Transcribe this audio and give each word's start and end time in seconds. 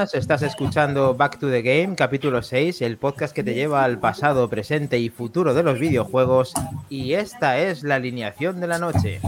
Buenas. 0.00 0.14
Estás 0.14 0.40
escuchando 0.40 1.14
Back 1.14 1.38
to 1.40 1.50
the 1.50 1.60
Game, 1.60 1.94
capítulo 1.94 2.40
6, 2.42 2.80
el 2.80 2.96
podcast 2.96 3.34
que 3.34 3.44
te 3.44 3.52
lleva 3.52 3.84
al 3.84 3.98
pasado, 3.98 4.48
presente 4.48 4.98
y 4.98 5.10
futuro 5.10 5.52
de 5.52 5.62
los 5.62 5.78
videojuegos. 5.78 6.54
Y 6.88 7.12
esta 7.12 7.58
es 7.58 7.82
la 7.82 7.96
alineación 7.96 8.62
de 8.62 8.66
la 8.66 8.78
noche. 8.78 9.20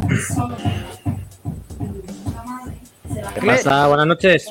¿Qué 3.34 3.46
pasa? 3.46 3.86
Buenas 3.86 4.06
noches. 4.06 4.50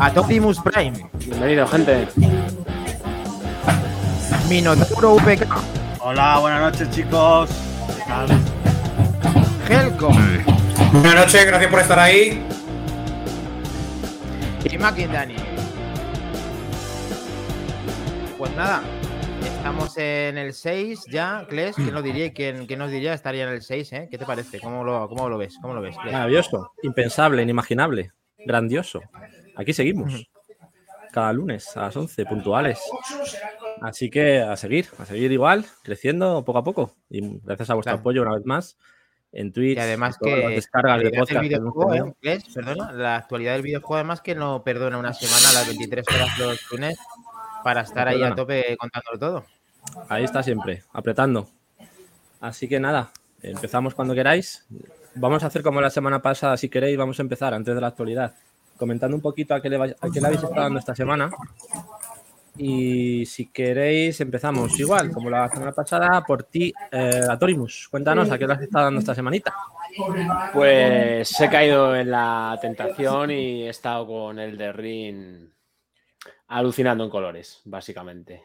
Atopimus 0.00 0.58
Prime. 0.58 1.08
Bienvenido, 1.24 1.68
gente. 1.68 2.08
Minotauro 4.48 5.14
VK. 5.18 5.56
Hola, 6.00 6.38
buenas 6.40 6.72
noches, 6.72 6.90
chicos. 6.90 7.48
¿Qué 7.96 8.02
tal? 8.08 8.28
Helcom. 9.68 10.16
Buenas 10.94 11.14
noches, 11.14 11.46
gracias 11.46 11.70
por 11.70 11.80
estar 11.80 11.98
ahí. 12.00 12.44
Pues 18.36 18.56
nada, 18.56 18.82
estamos 19.42 19.96
en 19.96 20.38
el 20.38 20.52
6 20.52 21.04
ya, 21.08 21.46
Kles. 21.48 21.76
¿Quién 21.76 21.94
lo 21.94 22.02
diría? 22.02 22.32
¿Quién, 22.32 22.66
quién 22.66 22.80
nos 22.80 22.90
diría 22.90 23.14
estaría 23.14 23.44
en 23.44 23.50
el 23.50 23.62
6? 23.62 23.92
¿eh? 23.92 24.08
¿Qué 24.10 24.18
te 24.18 24.26
parece? 24.26 24.58
¿Cómo 24.58 24.82
lo, 24.82 25.08
cómo 25.08 25.28
lo 25.28 25.38
ves? 25.38 25.56
¿Cómo 25.62 25.72
lo 25.74 25.80
ves? 25.80 25.96
Kles? 25.98 26.12
Maravilloso, 26.12 26.72
impensable, 26.82 27.42
inimaginable, 27.42 28.12
grandioso. 28.38 29.00
Aquí 29.54 29.72
seguimos. 29.72 30.28
Cada 31.12 31.32
lunes 31.32 31.76
a 31.76 31.82
las 31.82 31.96
11, 31.96 32.26
puntuales. 32.26 32.80
Así 33.80 34.10
que 34.10 34.40
a 34.40 34.56
seguir, 34.56 34.86
a 34.98 35.06
seguir 35.06 35.30
igual, 35.30 35.64
creciendo 35.84 36.44
poco 36.44 36.58
a 36.58 36.64
poco. 36.64 36.96
Y 37.08 37.38
gracias 37.44 37.70
a 37.70 37.74
vuestro 37.74 37.92
Claro. 37.92 38.00
apoyo 38.00 38.22
una 38.22 38.34
vez 38.34 38.44
más 38.44 38.76
en 39.38 39.52
Twitch. 39.52 39.76
Y 39.76 39.80
además 39.80 40.16
que 40.18 40.34
descargas 40.48 41.00
de 41.02 41.10
podcast. 41.10 41.40
videojuego. 41.42 42.16
¿eh? 42.22 42.38
Perdona, 42.54 42.92
la 42.92 43.16
actualidad 43.16 43.52
del 43.52 43.62
videojuego 43.62 43.94
además 43.96 44.20
que 44.20 44.34
no 44.34 44.62
perdona 44.62 44.98
una 44.98 45.12
semana 45.12 45.50
a 45.50 45.52
las 45.52 45.66
23 45.68 46.06
horas 46.14 46.38
los 46.38 46.70
lunes 46.72 46.98
para 47.62 47.82
estar 47.82 48.08
ahí 48.08 48.22
a 48.22 48.34
tope 48.34 48.76
contándolo 48.78 49.18
todo. 49.18 49.44
Ahí 50.08 50.24
está 50.24 50.42
siempre, 50.42 50.82
apretando. 50.92 51.48
Así 52.40 52.66
que 52.68 52.80
nada, 52.80 53.10
empezamos 53.42 53.94
cuando 53.94 54.14
queráis. 54.14 54.64
Vamos 55.14 55.42
a 55.44 55.46
hacer 55.46 55.62
como 55.62 55.80
la 55.80 55.90
semana 55.90 56.20
pasada, 56.22 56.56
si 56.56 56.68
queréis, 56.68 56.96
vamos 56.98 57.18
a 57.18 57.22
empezar 57.22 57.54
antes 57.54 57.74
de 57.74 57.80
la 57.80 57.86
actualidad, 57.88 58.34
comentando 58.76 59.16
un 59.16 59.22
poquito 59.22 59.54
a 59.54 59.60
qué 59.62 59.68
le, 59.70 59.78
vais- 59.78 59.96
a 60.00 60.08
qué 60.10 60.20
le 60.20 60.26
habéis 60.26 60.42
estado 60.42 60.60
dando 60.62 60.78
esta 60.78 60.94
semana. 60.94 61.30
Y 62.58 63.26
si 63.26 63.46
queréis, 63.46 64.20
empezamos 64.20 64.78
igual, 64.80 65.10
como 65.10 65.28
la 65.28 65.48
semana 65.48 65.72
pasada, 65.72 66.22
por 66.22 66.44
ti, 66.44 66.72
eh, 66.90 67.20
Atorimus. 67.28 67.88
Cuéntanos 67.90 68.30
a 68.30 68.38
qué 68.38 68.46
le 68.46 68.54
has 68.54 68.62
estado 68.62 68.84
dando 68.86 69.00
esta 69.00 69.14
semanita. 69.14 69.54
Pues 70.52 71.40
he 71.40 71.50
caído 71.50 71.94
en 71.94 72.10
la 72.10 72.58
tentación 72.60 73.30
y 73.30 73.62
he 73.64 73.68
estado 73.68 74.06
con 74.06 74.38
el 74.38 74.56
de 74.56 74.72
Ring 74.72 75.50
alucinando 76.48 77.04
en 77.04 77.10
colores, 77.10 77.60
básicamente. 77.64 78.42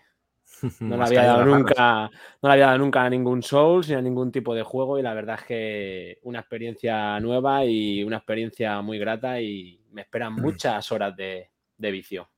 No 0.79 0.95
le 0.95 1.03
había 1.03 1.23
dado 1.23 1.43
nunca, 1.43 2.03
no 2.41 2.49
le 2.49 2.53
había 2.53 2.67
dado 2.67 2.77
nunca 2.77 3.03
a 3.03 3.09
ningún 3.09 3.41
Souls 3.41 3.89
ni 3.89 3.95
a 3.95 4.01
ningún 4.01 4.31
tipo 4.31 4.53
de 4.53 4.61
juego 4.61 4.99
y 4.99 5.01
la 5.01 5.15
verdad 5.15 5.39
es 5.39 5.45
que 5.45 6.19
una 6.21 6.39
experiencia 6.39 7.19
nueva 7.19 7.65
y 7.65 8.03
una 8.03 8.17
experiencia 8.17 8.79
muy 8.81 8.99
grata 8.99 9.41
y 9.41 9.81
me 9.91 10.01
esperan 10.01 10.35
muchas 10.35 10.91
horas 10.91 11.15
de, 11.15 11.49
de 11.77 11.91
vicio. 11.91 12.29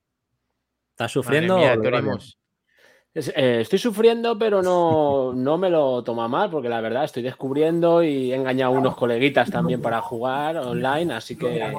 ¿Estás 0.94 1.12
sufriendo? 1.12 1.58
Madre 1.58 2.02
mía, 2.04 2.18
eh, 3.16 3.60
estoy 3.62 3.78
sufriendo, 3.78 4.38
pero 4.38 4.62
no, 4.62 5.34
no 5.36 5.58
me 5.58 5.70
lo 5.70 6.04
toma 6.04 6.28
mal, 6.28 6.50
porque 6.50 6.70
la 6.70 6.82
verdad 6.82 7.04
estoy 7.04 7.24
descubriendo 7.24 8.04
y 8.04 8.32
he 8.32 8.36
engañado 8.36 8.76
a 8.76 8.78
unos 8.78 8.96
coleguitas 8.96 9.50
también 9.50 9.82
para 9.82 10.02
jugar 10.02 10.58
online, 10.58 11.14
así 11.14 11.36
que 11.36 11.74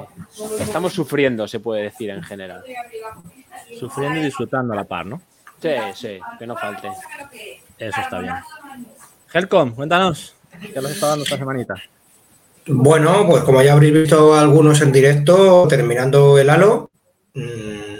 estamos 0.59 0.93
sufriendo, 0.93 1.47
se 1.47 1.59
puede 1.61 1.83
decir 1.83 2.09
en 2.09 2.23
general. 2.23 2.63
Sufriendo 3.79 4.19
y 4.19 4.23
disfrutando 4.23 4.73
a 4.73 4.75
la 4.75 4.83
par, 4.83 5.05
¿no? 5.05 5.21
Sí, 5.61 5.71
sí, 5.93 6.19
que 6.37 6.45
no 6.45 6.55
falte. 6.55 6.89
Eso 7.77 8.01
está 8.01 8.19
bien. 8.19 8.35
Helcom, 9.33 9.75
cuéntanos. 9.75 10.35
¿Qué 10.59 10.79
has 10.79 10.85
estado 10.85 11.11
dando 11.11 11.23
esta 11.23 11.37
semanita? 11.37 11.75
Bueno, 12.67 13.25
pues 13.27 13.43
como 13.43 13.61
ya 13.61 13.73
habréis 13.73 13.93
visto 13.93 14.35
algunos 14.35 14.81
en 14.81 14.91
directo, 14.91 15.67
terminando 15.67 16.37
el 16.37 16.49
Halo 16.49 16.89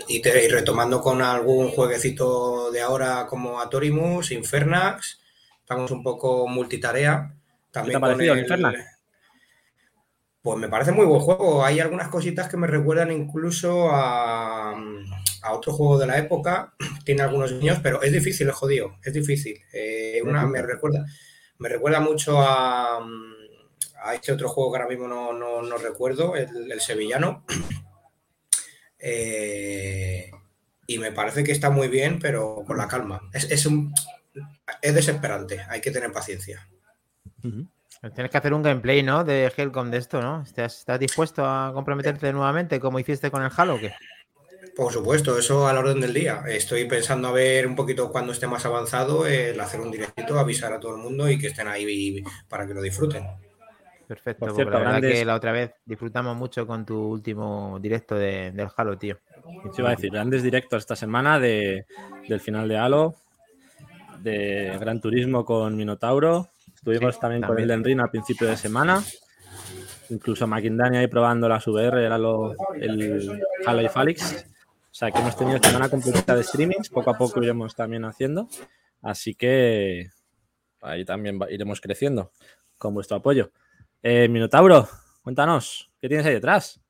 y, 0.08 0.22
te- 0.22 0.46
y 0.46 0.48
retomando 0.48 1.02
con 1.02 1.22
algún 1.22 1.70
jueguecito 1.70 2.72
de 2.72 2.82
ahora 2.82 3.26
como 3.28 3.60
Atorimus, 3.60 4.32
Infernax, 4.32 5.20
estamos 5.60 5.92
un 5.92 6.02
poco 6.04 6.48
multitarea. 6.48 7.34
También 7.72 7.94
te 7.94 7.98
ha 7.98 8.00
parecido 8.00 8.34
el 8.34 8.40
Infernax? 8.42 8.80
Pues 10.42 10.60
me 10.60 10.70
parece 10.70 10.92
muy 10.92 11.06
buen 11.06 11.22
juego. 11.22 11.66
Hay 11.66 11.80
algunas 11.80 12.08
cositas 12.10 12.48
que 12.48 12.56
me 12.58 12.68
recuerdan 12.68 13.12
incluso 13.12 13.90
a, 13.92 14.72
a 15.42 15.54
otro 15.54 15.74
juego 15.74 15.98
de 15.98 16.06
la 16.08 16.18
época. 16.20 16.74
Tiene 17.04 17.24
algunos 17.24 17.52
niños, 17.52 17.80
pero 17.82 18.02
es 18.04 18.12
difícil, 18.14 18.48
es 18.48 18.56
jodido. 18.56 18.96
Es 19.04 19.12
difícil. 19.14 19.60
Eh, 19.74 20.22
una, 20.24 20.46
me 20.46 20.62
recuerda, 20.62 21.04
me 21.58 21.68
recuerda 21.68 22.00
mucho 22.00 22.40
a, 22.40 23.00
a 24.04 24.14
este 24.14 24.32
otro 24.32 24.48
juego 24.50 24.72
que 24.72 24.78
ahora 24.78 24.90
mismo 24.90 25.08
no, 25.08 25.34
no- 25.34 25.62
no 25.64 25.78
recuerdo, 25.78 26.36
el, 26.36 26.72
el 26.72 26.80
sevillano. 26.80 27.44
Eh, 29.00 30.32
y 30.88 31.00
me 31.00 31.12
parece 31.12 31.44
que 31.44 31.52
está 31.52 31.70
muy 31.70 31.88
bien, 31.88 32.20
pero 32.20 32.64
con 32.66 32.78
la 32.78 32.88
calma. 32.88 33.22
Es, 33.34 33.50
es 33.52 33.66
un, 33.66 33.94
es 34.82 34.94
desesperante, 34.94 35.62
hay 35.70 35.82
que 35.82 35.92
tener 35.92 36.12
paciencia. 36.12 36.68
Tienes 38.14 38.32
que 38.32 38.38
hacer 38.38 38.54
un 38.54 38.62
gameplay, 38.62 39.02
¿no? 39.02 39.24
De 39.24 39.52
Helcom 39.56 39.90
de 39.90 39.98
esto, 39.98 40.22
¿no? 40.22 40.44
¿Estás, 40.44 40.80
estás 40.80 41.00
dispuesto 41.00 41.44
a 41.46 41.72
comprometerte 41.74 42.32
nuevamente 42.32 42.80
como 42.80 43.00
hiciste 43.00 43.32
con 43.32 43.44
el 43.44 43.52
Halo 43.56 43.76
o 43.76 43.80
qué? 43.80 43.94
Por 44.76 44.92
supuesto, 44.92 45.38
eso 45.38 45.68
a 45.68 45.74
la 45.74 45.80
orden 45.80 46.02
del 46.02 46.14
día. 46.14 46.44
Estoy 46.48 46.86
pensando 46.86 47.30
a 47.30 47.32
ver 47.32 47.66
un 47.66 47.76
poquito 47.76 48.12
cuando 48.12 48.34
esté 48.34 48.46
más 48.46 48.66
avanzado, 48.66 49.26
el 49.26 49.60
hacer 49.60 49.80
un 49.80 49.92
directito, 49.92 50.38
avisar 50.38 50.74
a 50.74 50.80
todo 50.80 50.96
el 50.96 51.02
mundo 51.02 51.30
y 51.30 51.40
que 51.40 51.48
estén 51.48 51.68
ahí 51.68 52.24
para 52.50 52.68
que 52.68 52.74
lo 52.74 52.82
disfruten. 52.82 53.26
Perfecto, 54.08 54.40
Por 54.42 54.50
porque 54.50 54.56
cierto, 54.64 54.72
la 54.74 54.80
verdad 54.80 54.92
grandes- 55.00 55.20
que 55.20 55.26
la 55.26 55.36
otra 55.36 55.52
vez 55.52 55.72
disfrutamos 55.86 56.38
mucho 56.38 56.68
con 56.68 56.86
tu 56.86 56.96
último 57.12 57.80
directo 57.82 58.16
de- 58.16 58.52
del 58.52 58.68
Halo, 58.76 58.98
tío. 58.98 59.18
Te 59.74 59.82
iba 59.82 59.90
a 59.90 59.96
decir, 59.96 60.12
grandes 60.12 60.44
directos 60.44 60.80
esta 60.84 60.96
semana 60.96 61.40
de, 61.40 61.86
del 62.28 62.40
final 62.40 62.68
de 62.68 62.78
Halo, 62.78 63.16
de 64.22 64.78
Gran 64.80 65.02
Turismo 65.02 65.44
con 65.46 65.76
Minotauro. 65.76 66.50
Estuvimos 66.74 67.16
Sí, 67.16 67.22
también, 67.22 67.42
con 67.42 67.50
también. 67.56 67.72
el 67.72 67.84
Ring 67.84 68.00
al 68.02 68.10
principio 68.12 68.48
de 68.48 68.58
semana. 68.58 69.02
Incluso 70.10 70.46
Maquindani 70.46 70.98
ahí 70.98 71.08
probando 71.08 71.50
las 71.50 71.66
VR, 71.68 72.06
el 72.06 72.12
Halo, 72.12 72.54
el 72.76 73.42
Halo 73.66 73.82
y 73.82 73.88
Falix. 73.90 74.46
O 74.92 74.94
sea 74.98 75.12
que 75.12 75.20
hemos 75.20 75.36
tenido 75.36 75.60
semana 75.62 75.90
completa 75.90 76.36
de 76.36 76.44
streamings, 76.44 76.90
poco 76.90 77.10
a 77.10 77.18
poco 77.18 77.42
iremos 77.42 77.76
también 77.76 78.06
haciendo. 78.06 78.48
Así 79.02 79.34
que 79.36 80.10
ahí 80.82 81.04
también 81.06 81.40
iremos 81.50 81.82
creciendo 81.82 82.32
con 82.78 82.94
vuestro 82.94 83.18
apoyo. 83.18 83.52
Eh, 84.04 84.28
Minotauro, 84.30 84.88
cuéntanos, 85.24 85.92
¿qué 86.00 86.08
tienes 86.08 86.26
ahí 86.26 86.34
detrás? 86.34 86.82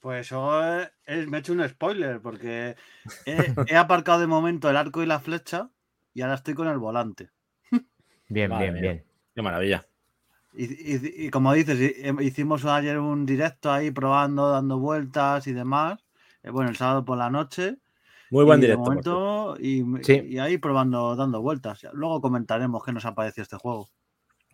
Pues 0.00 0.32
eh, 0.32 0.90
eh, 1.06 1.26
me 1.28 1.36
he 1.36 1.40
hecho 1.40 1.52
un 1.52 1.68
spoiler 1.68 2.20
porque 2.20 2.74
he, 3.26 3.54
he 3.68 3.76
aparcado 3.76 4.20
de 4.20 4.26
momento 4.26 4.68
el 4.68 4.76
arco 4.76 5.02
y 5.02 5.06
la 5.06 5.20
flecha 5.20 5.70
y 6.14 6.22
ahora 6.22 6.34
estoy 6.34 6.54
con 6.54 6.68
el 6.68 6.78
volante. 6.78 7.30
Bien, 8.28 8.50
bien, 8.58 8.74
bien. 8.74 9.04
Qué 9.34 9.42
maravilla. 9.42 9.86
Y, 10.54 10.64
y- 10.64 11.26
y 11.26 11.30
como 11.30 11.52
dices, 11.52 11.78
em- 11.98 12.20
hicimos 12.20 12.64
ayer 12.64 12.98
un 12.98 13.24
directo 13.26 13.70
ahí 13.70 13.90
probando, 13.90 14.50
dando 14.50 14.78
vueltas 14.78 15.46
y 15.46 15.52
demás. 15.52 15.98
Eh, 16.42 16.50
bueno, 16.50 16.70
el 16.70 16.76
sábado 16.76 17.04
por 17.04 17.16
la 17.18 17.30
noche. 17.30 17.76
Muy 18.30 18.44
buen 18.44 18.58
y 18.58 18.62
directo. 18.62 18.82
por 18.84 18.92
cierto. 18.94 19.10
momento, 19.20 19.56
y, 19.60 19.84
Sí. 20.04 20.22
y 20.30 20.38
ahí 20.38 20.58
probando, 20.58 21.14
dando 21.14 21.40
vueltas. 21.42 21.86
Luego 21.92 22.20
comentaremos 22.20 22.82
qué 22.84 22.92
nos 22.92 23.04
ha 23.04 23.14
parecido 23.14 23.42
este 23.42 23.56
juego. 23.56 23.88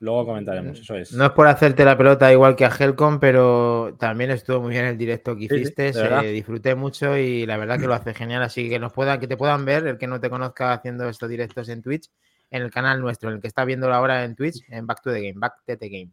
Luego 0.01 0.27
comentaremos, 0.27 0.79
eso 0.79 0.95
es. 0.95 1.13
No 1.13 1.25
es 1.27 1.31
por 1.33 1.49
hacerte 1.49 1.85
la 1.85 1.99
pelota 1.99 2.31
igual 2.33 2.55
que 2.55 2.65
a 2.65 2.69
Helcom, 2.71 3.19
pero 3.19 3.97
también 3.99 4.31
estuvo 4.31 4.61
muy 4.61 4.71
bien 4.71 4.85
el 4.85 4.97
directo 4.97 5.35
que 5.35 5.43
Sí, 5.43 5.49
sí, 5.49 5.55
hiciste. 5.57 5.91
verdad. 5.93 6.23
disfruté 6.23 6.75
mucho 6.77 7.17
y 7.17 7.45
la 7.47 7.57
verdad 7.57 7.81
que 7.81 7.87
lo 7.89 7.95
hace 7.95 8.15
genial. 8.15 8.43
Así 8.43 8.69
que 8.69 8.79
nos 8.79 8.93
puedan, 8.93 9.19
que 9.19 9.27
te 9.27 9.37
puedan 9.37 9.65
ver, 9.65 9.87
el 9.89 9.99
que 9.99 10.07
no 10.07 10.21
te 10.21 10.31
conozca 10.31 10.73
haciendo 10.73 11.09
estos 11.09 11.29
directos 11.29 11.69
en 11.69 11.83
Twitch, 11.83 12.09
en 12.51 12.63
el 12.63 12.71
canal 12.71 13.01
nuestro, 13.01 13.29
en 13.31 13.37
el 13.37 13.41
que 13.43 13.49
está 13.49 13.65
viendo 13.65 13.93
ahora 13.93 14.23
en 14.25 14.37
Twitch, 14.37 14.63
en 14.69 14.87
Back 14.87 15.03
to 15.03 15.11
the 15.13 15.21
Game, 15.21 15.35
Back 15.37 15.55
to 15.67 15.77
the 15.77 15.89
Game. 15.89 16.11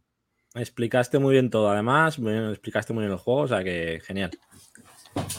Explicaste 0.56 1.20
muy 1.20 1.34
bien 1.34 1.50
todo, 1.50 1.70
además, 1.70 2.18
explicaste 2.18 2.94
muy 2.94 3.02
bien 3.04 3.12
el 3.12 3.18
juego, 3.20 3.42
o 3.42 3.48
sea 3.48 3.64
que 3.64 4.02
genial. 4.04 4.32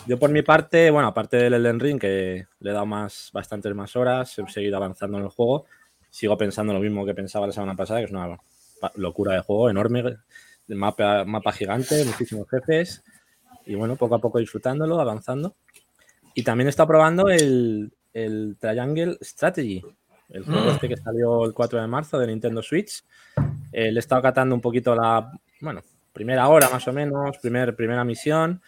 Yo 0.06 0.18
por 0.18 0.30
mi 0.30 0.42
parte, 0.42 0.90
bueno, 0.90 1.08
aparte 1.08 1.36
del 1.38 1.54
Elden 1.54 1.80
Ring, 1.80 1.98
que 2.00 2.46
le 2.60 2.70
he 2.70 2.72
dado 2.72 2.86
más, 2.86 3.30
bastantes 3.32 3.74
más 3.74 3.96
horas, 3.96 4.38
he 4.38 4.46
seguido 4.48 4.76
avanzando 4.76 5.18
en 5.18 5.24
el 5.24 5.30
juego, 5.30 5.64
sigo 6.16 6.38
pensando 6.38 6.72
lo 6.72 6.80
mismo 6.80 7.04
que 7.04 7.12
pensaba 7.12 7.46
la 7.46 7.52
semana 7.52 7.76
pasada, 7.76 8.00
que 8.00 8.06
es 8.06 8.10
una 8.10 8.38
locura 8.94 9.34
de 9.34 9.40
juego 9.40 9.68
enorme, 9.68 10.16
mapa, 10.68 11.26
mapa 11.26 11.52
gigante, 11.52 12.02
muchísimos 12.06 12.48
jefes, 12.48 13.04
y 13.66 13.74
bueno, 13.74 13.96
poco 13.96 14.14
a 14.14 14.18
poco 14.18 14.38
disfrutándolo, 14.38 14.98
avanzando. 14.98 15.56
Y 16.34 16.42
también 16.42 16.68
está 16.68 16.86
probando 16.86 17.28
el, 17.28 17.92
el 18.14 18.56
Triangle 18.58 19.18
Strategy, 19.20 19.84
el 20.30 20.44
juego 20.46 20.70
este 20.70 20.88
que 20.88 20.96
salió 20.96 21.44
el 21.44 21.52
4 21.52 21.82
de 21.82 21.86
marzo 21.86 22.18
de 22.18 22.28
Nintendo 22.28 22.62
Switch. 22.62 23.04
Eh, 23.70 23.92
le 23.92 23.98
he 23.98 24.00
estado 24.00 24.22
catando 24.22 24.54
un 24.54 24.62
poquito 24.62 24.94
la, 24.94 25.30
bueno, 25.60 25.82
primera 26.14 26.48
hora 26.48 26.70
más 26.70 26.88
o 26.88 26.94
menos, 26.94 27.36
primer, 27.42 27.76
primera 27.76 28.04
misión. 28.04 28.62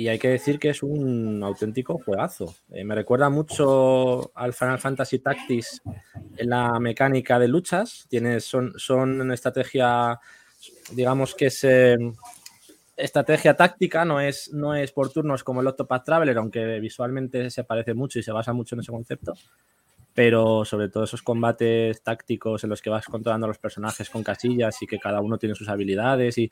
Y 0.00 0.08
hay 0.08 0.18
que 0.18 0.28
decir 0.28 0.58
que 0.58 0.70
es 0.70 0.82
un 0.82 1.42
auténtico 1.44 2.00
juegazo. 2.02 2.54
Eh, 2.72 2.84
me 2.84 2.94
recuerda 2.94 3.28
mucho 3.28 4.34
al 4.34 4.54
Final 4.54 4.78
Fantasy 4.78 5.18
Tactics 5.18 5.82
en 6.38 6.48
la 6.48 6.80
mecánica 6.80 7.38
de 7.38 7.48
luchas. 7.48 8.06
Tienes, 8.08 8.46
son, 8.46 8.72
son 8.78 9.20
una 9.20 9.34
estrategia, 9.34 10.18
digamos 10.92 11.34
que 11.34 11.48
es 11.48 11.64
eh, 11.64 11.98
estrategia 12.96 13.54
táctica, 13.58 14.06
no 14.06 14.22
es, 14.22 14.50
no 14.54 14.74
es 14.74 14.90
por 14.90 15.12
turnos 15.12 15.44
como 15.44 15.60
el 15.60 15.66
Octopath 15.66 16.06
Traveler, 16.06 16.38
aunque 16.38 16.80
visualmente 16.80 17.50
se 17.50 17.64
parece 17.64 17.92
mucho 17.92 18.18
y 18.18 18.22
se 18.22 18.32
basa 18.32 18.54
mucho 18.54 18.76
en 18.76 18.80
ese 18.80 18.92
concepto. 18.92 19.34
Pero 20.14 20.64
sobre 20.64 20.88
todo 20.88 21.04
esos 21.04 21.20
combates 21.20 22.02
tácticos 22.02 22.64
en 22.64 22.70
los 22.70 22.80
que 22.80 22.88
vas 22.88 23.04
controlando 23.04 23.44
a 23.44 23.48
los 23.48 23.58
personajes 23.58 24.08
con 24.08 24.22
casillas 24.22 24.80
y 24.80 24.86
que 24.86 24.98
cada 24.98 25.20
uno 25.20 25.36
tiene 25.36 25.54
sus 25.54 25.68
habilidades 25.68 26.38
y 26.38 26.50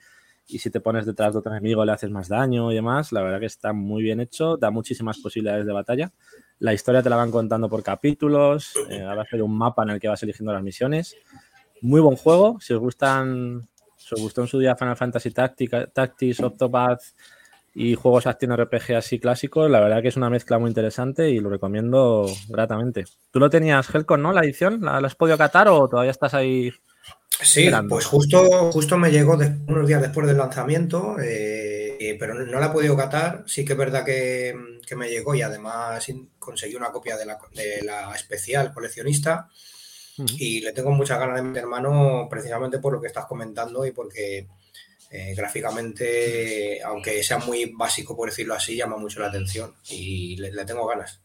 y 0.48 0.58
si 0.58 0.70
te 0.70 0.80
pones 0.80 1.04
detrás 1.04 1.34
de 1.34 1.40
otro 1.40 1.52
enemigo 1.52 1.84
le 1.84 1.92
haces 1.92 2.10
más 2.10 2.28
daño 2.28 2.72
y 2.72 2.74
demás. 2.74 3.12
La 3.12 3.22
verdad 3.22 3.38
que 3.38 3.46
está 3.46 3.72
muy 3.72 4.02
bien 4.02 4.20
hecho, 4.20 4.56
da 4.56 4.70
muchísimas 4.70 5.18
posibilidades 5.18 5.66
de 5.66 5.72
batalla. 5.72 6.12
La 6.58 6.72
historia 6.72 7.02
te 7.02 7.10
la 7.10 7.16
van 7.16 7.30
contando 7.30 7.68
por 7.68 7.82
capítulos, 7.82 8.72
eh, 8.88 9.02
a 9.02 9.44
un 9.44 9.56
mapa 9.56 9.82
en 9.82 9.90
el 9.90 10.00
que 10.00 10.08
vas 10.08 10.22
eligiendo 10.22 10.52
las 10.52 10.62
misiones. 10.62 11.16
Muy 11.82 12.00
buen 12.00 12.16
juego, 12.16 12.58
si 12.60 12.72
os 12.72 12.80
gustan, 12.80 13.68
si 13.96 14.14
os 14.14 14.20
gustó 14.20 14.40
en 14.40 14.48
su 14.48 14.58
día 14.58 14.74
Final 14.74 14.96
Fantasy 14.96 15.30
Tactics, 15.30 16.40
Octopath 16.40 17.02
y 17.74 17.94
juegos 17.94 18.26
acción 18.26 18.56
RPG 18.56 18.96
así 18.96 19.20
clásicos, 19.20 19.70
la 19.70 19.78
verdad 19.78 20.02
que 20.02 20.08
es 20.08 20.16
una 20.16 20.30
mezcla 20.30 20.58
muy 20.58 20.68
interesante 20.68 21.30
y 21.30 21.38
lo 21.38 21.50
recomiendo 21.50 22.26
gratamente. 22.48 23.04
¿Tú 23.30 23.38
lo 23.38 23.50
tenías, 23.50 23.94
Helcon, 23.94 24.22
no? 24.22 24.32
¿La 24.32 24.40
edición? 24.40 24.80
¿La, 24.80 25.00
¿La 25.00 25.06
has 25.06 25.14
podido 25.14 25.36
catar 25.36 25.68
o 25.68 25.88
todavía 25.88 26.10
estás 26.10 26.34
ahí 26.34 26.72
Sí, 27.40 27.70
pues 27.88 28.05
justo, 28.05 28.73
justo 28.73 28.99
me 28.99 29.12
llegó 29.12 29.38
unos 29.69 29.87
días 29.87 30.02
después 30.02 30.26
del 30.26 30.38
lanzamiento, 30.38 31.17
eh, 31.23 32.17
pero 32.19 32.35
no, 32.35 32.58
la 32.58 32.67
he 32.67 32.70
podido 32.70 32.96
catar. 32.96 33.44
Sí 33.46 33.64
que 33.64 33.73
es 33.73 33.79
verdad 33.79 34.05
que, 34.05 34.56
me 34.96 35.08
llegó 35.08 35.35
y 35.35 35.43
además 35.43 36.05
conseguí 36.38 36.75
una 36.75 36.90
copia 36.90 37.17
de 37.17 37.26
la, 37.26 38.12
especial 38.14 38.73
coleccionista. 38.73 39.49
Y 40.37 40.61
le 40.62 40.73
tengo 40.73 40.90
muchas 40.90 41.17
ganas 41.20 41.37
de 41.37 41.43
mi 41.43 41.56
hermano 41.56 42.26
precisamente 42.29 42.81
por 42.81 42.93
lo 42.93 43.00
que 43.00 43.06
estás 43.06 43.26
comentando 43.26 43.87
y 43.87 43.93
porque 43.93 44.49
eh, 45.11 45.32
gráficamente, 45.37 46.82
aunque 46.82 47.23
sea 47.23 47.38
muy 47.38 47.67
básico 47.67 48.17
por 48.17 48.29
decirlo 48.29 48.55
así, 48.55 48.75
llama 48.75 48.96
mucho 48.96 49.20
la 49.20 49.29
atención 49.29 49.75
y 49.88 50.35
le 50.37 50.64
tengo 50.64 50.88
ganas. 50.88 51.20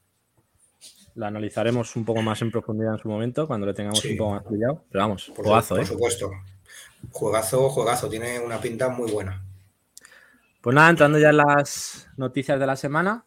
La 1.15 1.27
analizaremos 1.27 1.95
un 1.95 2.06
poco 2.06 2.21
más 2.21 2.42
en 2.42 2.51
profundidad 2.51 2.94
en 2.94 3.00
su 3.00 3.07
momento, 3.07 3.48
cuando 3.48 3.68
le 3.68 3.74
tengamos 3.74 4.04
un 4.04 4.18
poco 4.18 4.31
más 4.31 4.44
pillado. 4.44 4.83
Pero 4.89 5.04
vamos, 5.04 5.31
por 5.36 5.45
juegazo, 5.45 5.75
Por 5.75 5.83
¿eh? 5.83 5.88
supuesto. 5.88 6.31
Juegazo, 7.12 7.69
juegazo. 7.69 8.10
Tiene 8.10 8.39
una 8.39 8.60
pinta 8.60 8.89
muy 8.89 9.12
buena. 9.12 9.44
Pues 10.62 10.75
nada, 10.75 10.89
entrando 10.89 11.19
ya 11.19 11.30
en 11.30 11.38
las 11.38 12.10
noticias 12.18 12.60
de 12.60 12.65
la 12.65 12.75
semana. 12.75 13.25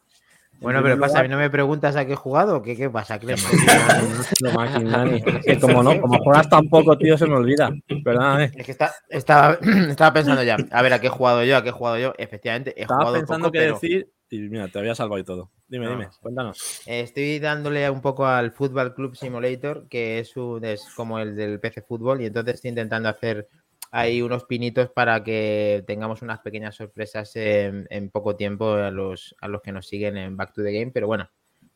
Bueno, 0.59 0.81
pero 0.81 0.99
pasa, 0.99 1.25
no 1.27 1.37
me 1.37 1.51
preguntas 1.51 1.95
a 1.95 2.05
qué 2.05 2.13
he 2.13 2.15
jugado, 2.15 2.63
¿qué, 2.63 2.75
qué 2.75 2.89
pasa, 2.89 3.19
Clem? 3.19 3.37
que 5.45 5.59
como 5.59 5.83
no, 5.83 6.01
como 6.01 6.17
juegas 6.23 6.49
tan 6.49 6.67
poco, 6.67 6.97
tío, 6.97 7.15
se 7.15 7.27
me 7.27 7.35
olvida. 7.35 7.69
Perdóname. 8.03 8.51
Es 8.55 8.65
que 8.65 8.71
está, 8.71 8.91
estaba, 9.07 9.59
estaba, 9.89 10.13
pensando 10.13 10.41
ya, 10.41 10.57
a 10.71 10.81
ver, 10.81 10.93
a 10.93 10.99
qué 10.99 11.07
he 11.07 11.11
jugado 11.11 11.43
yo, 11.43 11.57
a 11.57 11.63
qué 11.63 11.69
he 11.69 11.73
jugado 11.73 11.99
yo. 11.99 12.13
Efectivamente, 12.17 12.73
he 12.75 12.81
estaba 12.81 13.01
jugado 13.01 13.17
pensando 13.17 13.45
poco, 13.45 13.51
qué 13.51 13.59
pero... 13.59 13.73
decir 13.75 14.11
y 14.29 14.39
mira, 14.39 14.67
te 14.67 14.79
había 14.79 14.95
salvado 14.95 15.19
y 15.19 15.23
todo. 15.23 15.51
Dime, 15.67 15.89
dime, 15.89 16.09
cuéntanos. 16.21 16.81
Estoy 16.85 17.39
dándole 17.39 17.89
un 17.89 18.01
poco 18.01 18.25
al 18.25 18.51
Football 18.51 18.93
Club 18.93 19.15
Simulator, 19.15 19.87
que 19.89 20.19
es, 20.19 20.35
un, 20.37 20.63
es 20.63 20.85
como 20.95 21.19
el 21.19 21.35
del 21.35 21.59
PC 21.59 21.81
Fútbol, 21.81 22.21
y 22.21 22.25
entonces 22.25 22.55
estoy 22.55 22.69
intentando 22.69 23.09
hacer 23.09 23.47
ahí 23.91 24.21
unos 24.21 24.45
pinitos 24.45 24.89
para 24.89 25.23
que 25.23 25.83
tengamos 25.87 26.21
unas 26.21 26.39
pequeñas 26.39 26.75
sorpresas 26.75 27.31
en, 27.35 28.09
poco 28.11 28.35
tiempo 28.35 28.73
a 28.73 28.91
los, 28.91 29.35
a 29.41 29.47
los 29.47 29.61
que 29.61 29.71
nos 29.71 29.87
siguen 29.87 30.17
en 30.17 30.37
Back 30.37 30.53
to 30.53 30.63
the 30.63 30.71
Game. 30.71 30.91
Pero 30.91 31.07
bueno, 31.07 31.29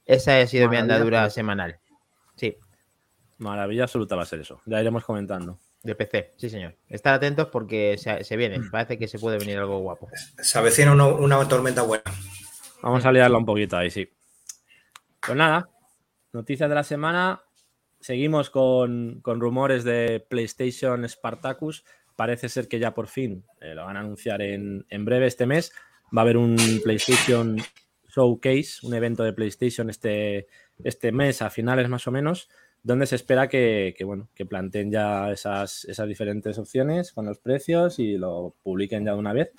esa 0.06 0.40
ha 0.40 0.48
sido 0.48 0.70
mi 0.70 0.78
andadura 0.78 1.30
semanal. 1.30 1.80
Sí. 2.36 2.58
Maravilla 3.38 3.84
absoluta 3.84 4.16
va 4.16 4.24
a 4.24 4.26
ser 4.26 4.42
eso. 4.42 4.62
Ya 4.66 4.82
iremos 4.82 5.04
comentando. 5.04 5.58
De 5.84 5.96
PC, 5.96 6.34
sí, 6.38 6.50
señor. 6.50 6.76
Estar 6.90 7.16
atentos 7.16 7.48
porque 7.48 7.98
se, 7.98 8.38
viene. 8.38 8.60
Parece 8.72 9.00
que 9.00 9.08
se 9.08 9.18
puede 9.18 9.40
venir 9.40 9.58
algo 9.58 9.80
guapo. 9.80 10.10
Se 10.38 10.60
avecina 10.60 10.94
una 10.94 11.48
tormenta 11.48 11.82
buena. 11.82 12.04
Vamos 12.82 13.06
a 13.06 13.12
liarla 13.12 13.38
un 13.38 13.46
poquito 13.46 13.78
ahí, 13.78 13.90
sí. 13.90 14.10
Pues 15.26 15.38
nada, 15.38 15.70
noticias 16.34 16.68
de 16.68 16.76
la 16.76 16.84
semana. 16.84 17.44
Seguimos 18.00 18.50
con, 18.50 19.22
rumores 19.24 19.84
de 19.84 20.26
PlayStation 20.28 21.08
Spartacus. 21.08 21.84
Parece 22.16 22.50
ser 22.50 22.68
que 22.68 22.80
ya 22.80 22.94
por 22.94 23.08
fin 23.08 23.46
eh, 23.62 23.76
lo 23.76 23.86
van 23.86 23.98
a 23.98 24.00
anunciar 24.00 24.42
en, 24.42 24.86
breve 25.06 25.28
este 25.28 25.46
mes. 25.46 25.72
Va 26.16 26.22
a 26.22 26.24
haber 26.24 26.38
un 26.38 26.58
PlayStation 26.84 27.58
Showcase, 28.08 28.86
un 28.86 28.96
evento 28.96 29.24
de 29.24 29.34
PlayStation 29.34 29.90
este, 29.90 30.48
este 30.84 31.12
mes, 31.12 31.42
a 31.44 31.52
finales 31.52 31.88
más 31.88 32.08
o 32.08 32.12
menos, 32.12 32.50
donde 32.84 33.06
se 33.06 33.16
espera 33.16 33.48
que, 33.48 33.96
bueno, 34.04 34.30
que 34.34 34.46
planteen 34.46 34.92
ya 34.92 35.32
esas, 35.32 35.86
esas 35.86 36.08
diferentes 36.08 36.58
opciones 36.58 37.12
con 37.12 37.26
los 37.26 37.40
precios 37.40 38.00
y 38.00 38.18
lo 38.18 38.56
publiquen 38.64 39.06
ya 39.06 39.14
de 39.14 39.20
una 39.20 39.34
vez 39.34 39.52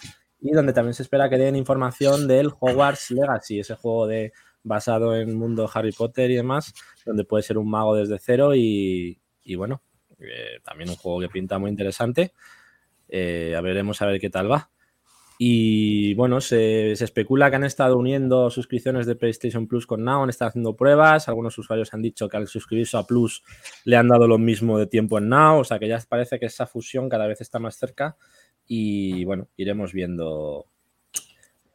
y 0.43 0.51
donde 0.51 0.73
también 0.73 0.95
se 0.95 1.05
espera 1.05 1.31
que 1.31 1.39
den 1.39 1.55
información 1.55 2.27
del 2.27 2.51
Hogwarts 2.59 3.13
Legacy, 3.13 3.61
ese 3.61 3.77
juego 3.77 4.09
de 4.09 4.33
basado 4.65 5.17
en 5.17 5.35
mundo 5.35 5.71
Harry 5.73 5.93
Potter 5.93 6.31
y 6.31 6.35
demás, 6.35 6.75
donde 7.07 7.25
puede 7.25 7.45
ser 7.45 7.59
un 7.59 7.71
mago 7.71 7.95
desde 7.95 8.19
cero 8.19 8.55
y, 8.55 9.21
bueno, 9.57 9.83
eh, 10.19 10.59
también 10.65 10.91
un 10.91 10.97
juego 10.97 11.21
que 11.21 11.29
pinta 11.29 11.59
muy 11.59 11.71
interesante. 11.71 12.33
Eh, 13.09 13.57
veremos 13.63 14.03
a 14.03 14.07
ver 14.07 14.21
qué 14.21 14.31
tal 14.31 14.51
va. 14.51 14.71
Y 15.45 16.15
bueno, 16.15 16.41
se, 16.41 16.93
especula 16.93 17.51
que 17.51 17.57
han 17.57 17.65
estado 17.65 17.99
uniendo 17.99 18.49
suscripciones 18.49 19.07
de 19.07 19.17
PlayStation 19.17 19.67
Plus 19.67 19.89
con 19.89 20.05
Now, 20.05 20.23
han 20.23 20.31
estado 20.31 20.51
haciendo 20.51 20.77
pruebas. 20.77 21.27
Algunos 21.27 21.59
usuarios 21.59 21.93
han 21.93 22.01
dicho 22.01 22.29
que 22.29 22.37
al 22.37 22.47
suscribirse 22.47 22.97
a 22.97 23.03
Plus 23.03 23.43
le 23.85 23.97
han 23.97 24.07
dado 24.07 24.29
lo 24.29 24.39
mismo 24.39 24.79
de 24.79 24.87
tiempo 24.87 25.19
en 25.19 25.29
Now, 25.31 25.59
o 25.59 25.65
sea 25.65 25.81
que 25.81 25.89
ya 25.89 26.01
parece 26.09 26.39
que 26.39 26.47
esa 26.47 26.69
fusión 26.69 27.09
cada 27.09 27.27
vez 27.27 27.41
está 27.41 27.59
más 27.59 27.75
cerca 27.75 28.17
y 28.69 29.25
bueno, 29.25 29.49
iremos 29.57 29.93
viendo 29.93 30.67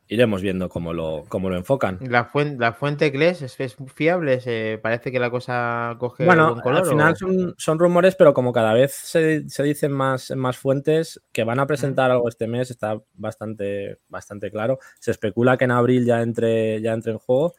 iremos 0.09 0.41
viendo 0.41 0.69
cómo 0.69 0.93
lo, 0.93 1.25
cómo 1.27 1.49
lo 1.49 1.57
enfocan. 1.57 1.99
¿La 2.01 2.25
fuente, 2.25 2.57
la 2.59 2.73
fuente 2.73 3.11
es, 3.13 3.59
es 3.59 3.77
fiable? 3.93 4.39
¿Se 4.39 4.79
parece 4.81 5.11
que 5.11 5.19
la 5.19 5.29
cosa 5.29 5.95
coge 5.99 6.25
bueno, 6.25 6.59
color? 6.61 6.83
Al 6.83 6.89
final 6.89 7.15
son, 7.57 7.79
rumores, 7.79 8.15
pero 8.15 8.33
como 8.33 8.53
cada 8.53 8.73
vez 8.73 8.93
se, 8.93 9.43
dicen 9.63 9.91
más, 9.91 10.31
más 10.31 10.57
fuentes 10.57 11.21
que 11.31 11.43
van 11.43 11.59
a 11.59 11.67
presentar 11.67 12.11
algo 12.11 12.29
este 12.29 12.47
mes, 12.47 12.71
está 12.71 13.01
bastante, 13.13 13.99
bastante 14.07 14.49
claro. 14.51 14.79
Se 14.99 15.11
especula 15.11 15.57
que 15.57 15.65
en 15.65 15.71
abril 15.71 16.05
ya 16.05 16.21
entre, 16.21 16.81
ya 16.81 16.93
entre 16.93 17.11
en 17.11 17.17
juego. 17.17 17.53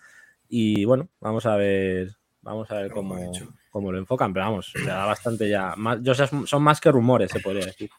Y 0.48 0.84
bueno, 0.86 1.08
vamos 1.20 1.44
a 1.44 1.56
ver, 1.56 2.16
vamos 2.40 2.70
a 2.70 2.76
ver 2.76 2.90
cómo, 2.90 3.30
cómo 3.70 3.92
lo 3.92 3.98
enfocan. 3.98 4.32
Pero 4.32 4.46
vamos, 4.46 4.72
se 4.72 4.86
da 4.86 5.04
bastante 5.04 5.48
ya. 5.48 5.74
Más, 5.76 5.98
yo, 6.02 6.14
son 6.14 6.62
más 6.62 6.80
que 6.80 6.90
rumores, 6.90 7.30
se 7.30 7.40
podría 7.40 7.66
decir. 7.66 7.90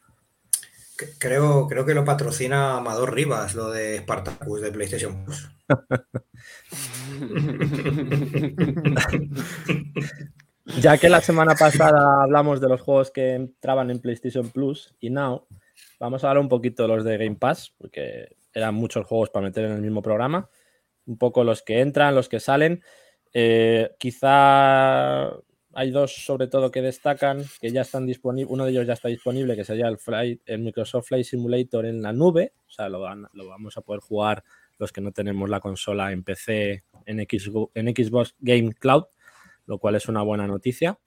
Creo, 1.17 1.67
creo 1.67 1.85
que 1.85 1.93
lo 1.93 2.03
patrocina 2.03 2.77
Amador 2.77 3.13
Rivas, 3.13 3.55
lo 3.55 3.71
de 3.71 3.99
Spartacus 3.99 4.61
de 4.61 4.71
PlayStation 4.71 5.23
Plus. 5.23 5.49
ya 10.81 10.97
que 10.97 11.09
la 11.09 11.21
semana 11.21 11.55
pasada 11.55 12.23
hablamos 12.23 12.59
de 12.59 12.69
los 12.69 12.81
juegos 12.81 13.11
que 13.11 13.35
entraban 13.35 13.91
en 13.91 13.99
PlayStation 13.99 14.49
Plus 14.49 14.95
y 14.99 15.09
Now, 15.09 15.47
vamos 15.99 16.23
a 16.23 16.29
hablar 16.29 16.41
un 16.41 16.49
poquito 16.49 16.83
de 16.83 16.89
los 16.89 17.03
de 17.03 17.17
Game 17.17 17.35
Pass, 17.35 17.73
porque 17.77 18.35
eran 18.53 18.75
muchos 18.75 19.05
juegos 19.05 19.29
para 19.29 19.45
meter 19.45 19.65
en 19.65 19.73
el 19.73 19.81
mismo 19.81 20.01
programa. 20.01 20.49
Un 21.05 21.17
poco 21.17 21.43
los 21.43 21.61
que 21.61 21.81
entran, 21.81 22.15
los 22.15 22.29
que 22.29 22.39
salen. 22.39 22.83
Eh, 23.33 23.91
quizá 23.99 25.29
hay 25.73 25.91
dos 25.91 26.13
sobre 26.25 26.47
todo 26.47 26.71
que 26.71 26.81
destacan, 26.81 27.43
que 27.61 27.71
ya 27.71 27.81
están 27.81 28.05
disponibles, 28.05 28.51
uno 28.51 28.65
de 28.65 28.71
ellos 28.71 28.87
ya 28.87 28.93
está 28.93 29.07
disponible, 29.07 29.55
que 29.55 29.63
sería 29.63 29.87
el, 29.87 29.97
Flight, 29.97 30.41
el 30.45 30.59
Microsoft 30.59 31.07
Flight 31.07 31.25
Simulator 31.25 31.85
en 31.85 32.01
la 32.01 32.13
nube, 32.13 32.53
o 32.67 32.71
sea, 32.71 32.89
lo, 32.89 33.01
vamos 33.01 33.77
a 33.77 33.81
poder 33.81 34.01
jugar 34.01 34.43
los 34.77 34.91
que 34.91 35.01
no 35.01 35.11
tenemos 35.11 35.49
la 35.49 35.59
consola 35.59 36.11
en 36.11 36.23
PC, 36.23 36.83
en, 37.05 37.19
en 37.19 37.95
Xbox 37.95 38.35
Game 38.39 38.73
Cloud, 38.73 39.05
lo 39.65 39.77
cual 39.77 39.95
es 39.95 40.07
una 40.07 40.21
buena 40.21 40.47
noticia. 40.47 40.97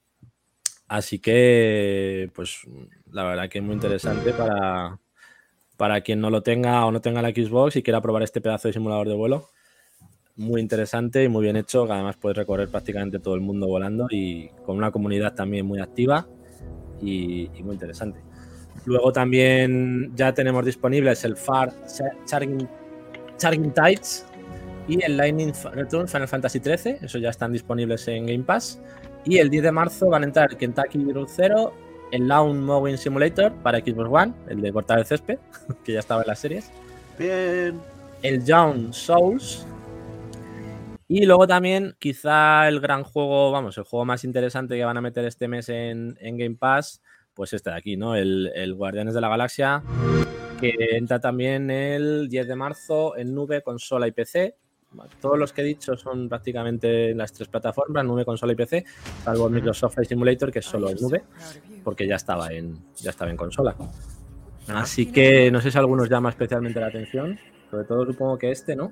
Así 0.87 1.19
que, 1.19 2.29
pues, 2.35 2.61
la 3.11 3.23
verdad 3.23 3.49
que 3.49 3.57
es 3.57 3.63
muy 3.63 3.73
interesante 3.73 4.31
para, 4.33 4.99
para 5.75 6.01
quien 6.01 6.21
no 6.21 6.29
lo 6.29 6.43
tenga 6.43 6.85
o 6.85 6.91
no 6.91 7.01
tenga 7.01 7.21
la 7.21 7.31
Xbox 7.31 7.75
y 7.77 7.83
quiera 7.83 8.01
probar 8.01 8.21
este 8.21 8.41
pedazo 8.41 8.67
de 8.67 8.73
simulador 8.73 9.07
de 9.07 9.15
vuelo 9.15 9.49
muy 10.35 10.61
interesante 10.61 11.23
y 11.23 11.29
muy 11.29 11.43
bien 11.43 11.55
hecho, 11.55 11.85
que 11.85 11.93
además 11.93 12.17
puedes 12.17 12.37
recorrer 12.37 12.67
prácticamente 12.69 13.19
todo 13.19 13.35
el 13.35 13.41
mundo 13.41 13.67
volando 13.67 14.07
y 14.09 14.49
con 14.65 14.77
una 14.77 14.91
comunidad 14.91 15.33
también 15.35 15.65
muy 15.65 15.79
activa 15.79 16.27
y, 17.01 17.49
muy 17.63 17.73
interesante. 17.73 18.19
Luego 18.85 19.11
también 19.13 20.11
ya 20.15 20.33
tenemos 20.33 20.65
disponibles 20.65 21.23
el 21.23 21.37
FAR 21.37 21.73
Charging, 22.25 22.67
Charging 23.37 23.71
Tides 23.71 24.25
y 24.87 25.03
el 25.03 25.15
Lightning 25.15 25.53
Return 25.73 26.07
Final 26.07 26.27
Fantasy 26.27 26.59
XIII, 26.59 26.97
eso 27.01 27.17
ya 27.17 27.29
están 27.29 27.53
disponibles 27.53 28.07
en 28.07 28.25
Game 28.25 28.43
Pass. 28.43 28.81
Y 29.25 29.37
el 29.37 29.49
10 29.49 29.63
de 29.63 29.71
marzo 29.71 30.09
van 30.09 30.23
a 30.23 30.25
entrar 30.25 30.57
Kentucky 30.57 30.99
Route 30.99 31.31
Zero, 31.33 31.73
el 32.11 32.27
Lawn 32.27 32.61
Mowing 32.61 32.97
Simulator 32.97 33.53
para 33.63 33.79
Xbox 33.79 34.09
One, 34.11 34.33
el 34.49 34.61
de 34.61 34.73
cortar 34.73 34.99
el 34.99 35.05
césped, 35.05 35.39
que 35.85 35.93
ya 35.93 35.99
estaba 35.99 36.21
en 36.23 36.27
las 36.27 36.39
series. 36.39 36.69
Bien. 37.17 37.79
El 38.21 38.43
Young 38.43 38.93
Souls. 38.93 39.65
Y 41.07 41.25
luego 41.25 41.47
también, 41.47 41.95
quizá 41.99 42.67
el 42.67 42.79
gran 42.79 43.03
juego, 43.03 43.51
vamos, 43.51 43.77
el 43.77 43.83
juego 43.83 44.05
más 44.05 44.23
interesante 44.23 44.75
que 44.75 44.85
van 44.85 44.97
a 44.97 45.01
meter 45.01 45.25
este 45.25 45.47
mes 45.47 45.69
en, 45.69 46.17
en 46.19 46.37
Game 46.37 46.55
Pass, 46.55 47.01
pues 47.33 47.53
este 47.53 47.69
de 47.71 47.75
aquí, 47.75 47.97
¿no? 47.97 48.15
El, 48.15 48.51
el 48.55 48.73
Guardianes 48.73 49.13
de 49.13 49.21
la 49.21 49.29
Galaxia, 49.29 49.83
que 50.59 50.73
entra 50.91 51.19
también 51.19 51.69
el 51.69 52.29
10 52.29 52.47
de 52.47 52.55
marzo 52.55 53.17
en 53.17 53.33
nube, 53.33 53.61
consola 53.61 54.07
y 54.07 54.11
PC. 54.11 54.55
Todos 55.19 55.39
los 55.39 55.51
que 55.51 55.61
he 55.61 55.65
dicho 55.65 55.97
son 55.97 56.29
prácticamente 56.29 57.15
las 57.15 57.33
tres 57.33 57.47
plataformas, 57.47 58.05
nube, 58.05 58.25
consola 58.25 58.53
y 58.53 58.55
PC, 58.55 58.85
salvo 59.23 59.49
Microsoft 59.49 59.95
Flight 59.95 60.09
Simulator, 60.09 60.51
que 60.51 60.59
es 60.59 60.65
solo 60.65 60.89
en 60.89 60.97
nube, 61.01 61.23
porque 61.83 62.07
ya 62.07 62.15
estaba 62.15 62.53
en, 62.53 62.77
ya 62.97 63.09
estaba 63.09 63.31
en 63.31 63.37
consola. 63.37 63.75
Así 64.67 65.11
que 65.11 65.51
no 65.51 65.59
sé 65.61 65.71
si 65.71 65.77
algunos 65.77 66.09
llama 66.09 66.29
especialmente 66.29 66.79
la 66.79 66.87
atención, 66.87 67.39
sobre 67.69 67.85
todo 67.85 68.05
supongo 68.05 68.37
que 68.37 68.51
este, 68.51 68.75
¿no? 68.75 68.91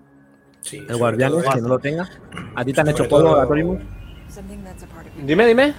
Sí, 0.61 0.85
El 0.87 0.97
Guardianes, 0.97 1.43
que 1.53 1.61
no 1.61 1.67
lo 1.67 1.79
tenga. 1.79 2.07
¿A 2.55 2.63
ti 2.63 2.73
te 2.73 2.81
han 2.81 2.87
hecho 2.89 3.07
polvo, 3.07 3.29
todo- 3.31 3.41
Atorimus? 3.41 3.79
Dime, 5.25 5.45
dime. 5.45 5.73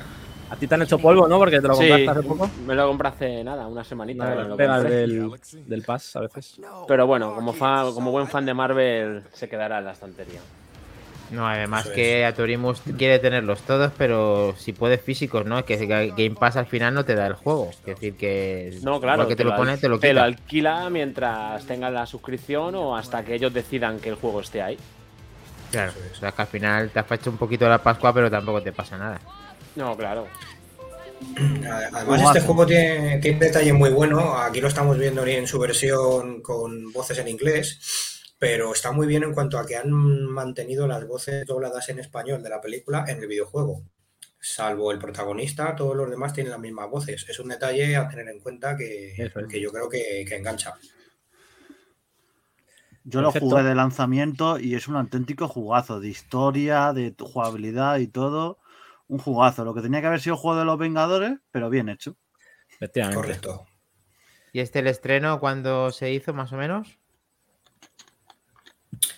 ¿A 0.51 0.57
ti 0.57 0.67
te 0.67 0.75
han 0.75 0.83
hecho 0.83 0.99
polvo, 0.99 1.27
no? 1.27 1.39
Porque 1.39 1.61
te 1.61 1.67
lo 1.69 1.75
Sí, 1.75 1.89
compraste 1.89 2.11
hace 2.11 2.29
poco. 2.29 2.51
me 2.67 2.75
lo 2.75 2.89
compré 2.89 3.09
hace 3.09 3.45
nada, 3.45 3.67
una 3.67 3.85
semanita. 3.85 4.35
Las 4.35 4.49
lo 4.49 4.57
compré. 4.57 4.91
del, 4.91 5.31
del 5.67 5.83
Pass 5.83 6.17
a 6.17 6.21
veces. 6.21 6.61
Pero 6.87 7.07
bueno, 7.07 7.35
como, 7.35 7.53
fan, 7.55 7.95
como 7.95 8.11
buen 8.11 8.27
fan 8.29 8.45
de 8.45 8.53
Marvel, 8.53 9.23
se 9.33 9.49
quedará 9.49 9.79
en 9.79 9.87
la 9.87 9.93
estantería. 9.93 10.41
No, 11.33 11.49
además 11.49 11.87
Eso 11.87 11.95
que 11.95 12.27
Atorimus 12.27 12.83
quiere 12.99 13.19
tenerlos 13.19 13.63
todos, 13.63 13.91
pero 13.97 14.55
si 14.59 14.73
puedes 14.73 15.01
físicos, 15.01 15.47
¿no? 15.47 15.65
Que 15.65 15.87
Game 15.87 16.37
Pass 16.39 16.57
al 16.57 16.67
final 16.67 16.93
no 16.93 17.05
te 17.05 17.15
da 17.15 17.27
el 17.27 17.33
juego. 17.33 17.71
Es 17.71 17.85
decir, 17.85 18.17
que 18.17 18.79
No, 18.83 19.01
claro. 19.01 19.27
que 19.27 19.35
te 19.35 19.43
lo 19.43 19.57
pone, 19.57 19.79
te 19.79 19.89
lo 19.89 19.99
te 19.99 20.11
alquila 20.11 20.91
mientras 20.91 21.65
tengas 21.67 21.93
la 21.93 22.05
suscripción 22.07 22.75
o 22.75 22.97
hasta 22.97 23.25
que 23.25 23.35
ellos 23.35 23.53
decidan 23.53 23.99
que 23.99 24.11
el 24.11 24.17
juego 24.17 24.41
esté 24.41 24.61
ahí. 24.61 24.79
Claro, 25.71 25.93
o 26.13 26.15
sea 26.15 26.33
que 26.33 26.43
al 26.43 26.49
final 26.49 26.91
te 26.91 26.99
has 26.99 27.11
hecho 27.11 27.31
un 27.31 27.39
poquito 27.39 27.67
la 27.67 27.79
Pascua, 27.79 28.13
pero 28.13 28.31
tampoco 28.31 28.63
te 28.63 28.73
pasa 28.73 28.99
nada. 28.99 29.19
No, 29.75 29.97
claro. 29.97 30.29
Además, 31.95 32.23
este 32.23 32.41
juego 32.41 32.67
tiene, 32.67 33.19
tiene 33.19 33.37
un 33.37 33.41
detalle 33.41 33.73
muy 33.73 33.89
bueno. 33.89 34.37
Aquí 34.37 34.61
lo 34.61 34.69
estamos 34.69 34.99
viendo 34.99 35.25
en 35.25 35.47
su 35.47 35.59
versión 35.59 36.43
con 36.43 36.93
voces 36.93 37.17
en 37.19 37.29
inglés, 37.29 38.22
pero 38.43 38.73
está 38.73 38.91
muy 38.91 39.07
bien 39.07 39.23
en 39.23 39.35
cuanto 39.35 39.57
a 39.57 39.65
que 39.65 39.77
han 39.77 39.93
mantenido 39.93 40.89
las 40.89 41.07
voces 41.07 41.47
dobladas 41.47 41.89
en 41.91 42.01
español 42.01 42.43
de 42.43 42.51
la 42.51 42.61
película 42.61 43.05
en 43.07 43.21
el 43.21 43.29
videojuego. 43.29 43.85
Salvo 44.41 44.91
el 44.91 44.99
protagonista, 44.99 45.77
todos 45.77 45.95
los 45.95 46.11
demás 46.11 46.33
tienen 46.33 46.51
las 46.51 46.59
mismas 46.59 46.91
voces. 46.91 47.25
Es 47.29 47.39
un 47.39 47.51
detalle 47.51 47.95
a 47.95 48.09
tener 48.09 48.29
en 48.29 48.41
cuenta 48.41 48.77
que, 48.77 49.15
es. 49.17 49.33
que 49.49 49.61
yo 49.61 49.71
creo 49.71 49.89
que, 49.89 50.25
que 50.29 50.35
engancha. 50.35 50.75
Yo 53.05 53.23
lo 53.23 53.31
jugué 53.31 53.63
de 53.63 53.77
lanzamiento 53.77 54.59
y 54.59 54.75
es 54.75 54.89
un 54.89 54.97
auténtico 54.97 55.47
jugazo 55.47 56.01
de 56.01 56.09
historia, 56.09 56.93
de 56.93 57.15
jugabilidad 57.17 57.99
y 57.99 58.09
todo. 58.09 58.59
Un 59.07 59.19
jugazo. 59.19 59.65
Lo 59.65 59.73
que 59.73 59.83
tenía 59.83 60.01
que 60.01 60.09
haber 60.09 60.21
sido 60.21 60.37
juego 60.37 60.59
de 60.59 60.65
los 60.65 60.79
Vengadores, 60.79 61.39
pero 61.53 61.71
bien 61.71 61.89
hecho. 61.89 62.17
Correcto. 63.15 63.67
¿Y 64.53 64.59
este 64.59 64.81
el 64.81 64.89
estreno 64.89 65.39
cuándo 65.39 65.93
se 65.93 66.13
hizo, 66.13 66.35
más 66.35 66.53
o 66.53 66.57
menos? 66.57 66.99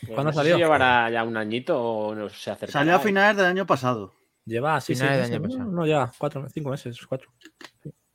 ¿Cuándo 0.06 0.24
no 0.24 0.32
sé 0.32 0.36
salió? 0.38 0.54
Si 0.56 0.60
llevará 0.62 1.10
ya 1.10 1.24
un 1.24 1.36
añito 1.36 1.82
o 1.82 2.14
no 2.14 2.28
se 2.28 2.50
acercará. 2.50 2.72
Salió 2.72 2.96
a 2.96 2.98
finales 3.00 3.36
del 3.36 3.46
año 3.46 3.66
pasado. 3.66 4.14
Lleva 4.46 4.76
así 4.76 4.94
Finales 4.94 5.20
seis 5.20 5.30
del 5.32 5.40
meses, 5.40 5.56
año 5.56 5.64
¿no? 5.64 5.64
pasado. 5.70 5.76
No, 5.82 5.86
ya 5.86 6.12
cuatro, 6.18 6.46
cinco 6.50 6.70
meses, 6.70 6.98
cuatro. 7.06 7.30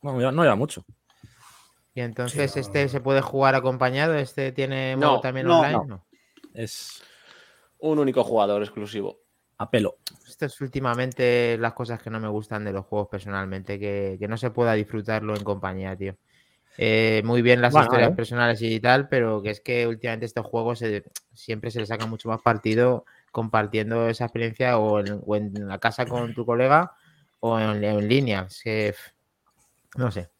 No, 0.02 0.20
ya- 0.20 0.32
no 0.32 0.42
lleva 0.42 0.56
mucho. 0.56 0.84
Y 1.94 2.00
entonces 2.02 2.52
Sí, 2.52 2.58
no. 2.60 2.66
este 2.66 2.88
se 2.88 3.00
puede 3.00 3.20
jugar 3.20 3.54
acompañado, 3.56 4.14
este 4.14 4.52
tiene 4.52 4.96
No, 4.96 5.08
modo 5.12 5.20
también 5.20 5.46
no, 5.46 5.60
online. 5.60 5.86
no. 5.86 6.06
Es 6.54 7.02
Un 7.78 7.98
único 7.98 8.22
jugador 8.24 8.62
exclusivo. 8.62 9.18
a 9.58 9.70
pelo. 9.70 9.96
Esto 10.26 10.46
es 10.46 10.58
últimamente 10.62 11.58
las 11.58 11.74
cosas 11.74 12.00
que 12.00 12.08
no 12.10 12.18
me 12.20 12.28
gustan 12.28 12.64
de 12.64 12.72
los 12.72 12.86
juegos 12.86 13.08
personalmente, 13.10 13.78
que, 13.78 14.16
que 14.18 14.26
no 14.28 14.36
se 14.38 14.50
pueda 14.50 14.72
disfrutarlo 14.74 15.34
en 15.36 15.44
compañía, 15.44 15.94
tío. 15.96 16.16
Eh, 16.82 17.20
muy 17.24 17.42
bien 17.42 17.60
las 17.60 17.74
Bueno, 17.74 17.84
historias 17.84 18.12
eh. 18.12 18.16
personales 18.16 18.62
y 18.62 18.80
tal, 18.80 19.08
pero 19.08 19.42
que 19.42 19.50
es 19.50 19.60
que 19.60 19.86
últimamente 19.86 20.24
estos 20.26 20.46
juegos 20.46 20.78
se- 20.78 21.04
siempre 21.34 21.70
se 21.70 21.80
le 21.80 21.86
saca 21.86 22.06
mucho 22.06 22.28
más 22.30 22.40
partido 22.42 23.04
compartiendo 23.32 24.08
esa 24.08 24.24
experiencia 24.24 24.78
o 24.78 25.00
en, 25.00 25.20
o 25.24 25.36
en 25.36 25.68
la 25.68 25.78
casa 25.78 26.06
con 26.08 26.32
tu 26.34 26.46
colega 26.46 26.92
o 27.40 27.58
en, 27.60 27.84
en 27.84 28.08
línea. 28.08 28.46
Es 28.48 28.62
que, 28.62 28.94
pff, 28.96 29.12
no 29.98 30.10
sé. 30.10 30.30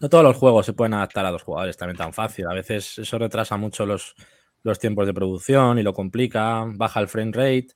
No 0.00 0.08
todos 0.08 0.24
los 0.24 0.36
juegos 0.36 0.66
se 0.66 0.72
pueden 0.72 0.94
adaptar 0.94 1.26
a 1.26 1.30
dos 1.30 1.42
jugadores 1.42 1.76
también 1.76 1.96
tan 1.96 2.12
fácil. 2.12 2.46
A 2.48 2.54
veces 2.54 2.98
eso 2.98 3.18
retrasa 3.18 3.56
mucho 3.56 3.84
los, 3.86 4.14
los 4.62 4.78
tiempos 4.78 5.06
de 5.06 5.14
producción 5.14 5.78
y 5.78 5.82
lo 5.82 5.92
complica, 5.92 6.64
baja 6.74 7.00
el 7.00 7.08
frame 7.08 7.32
rate. 7.32 7.68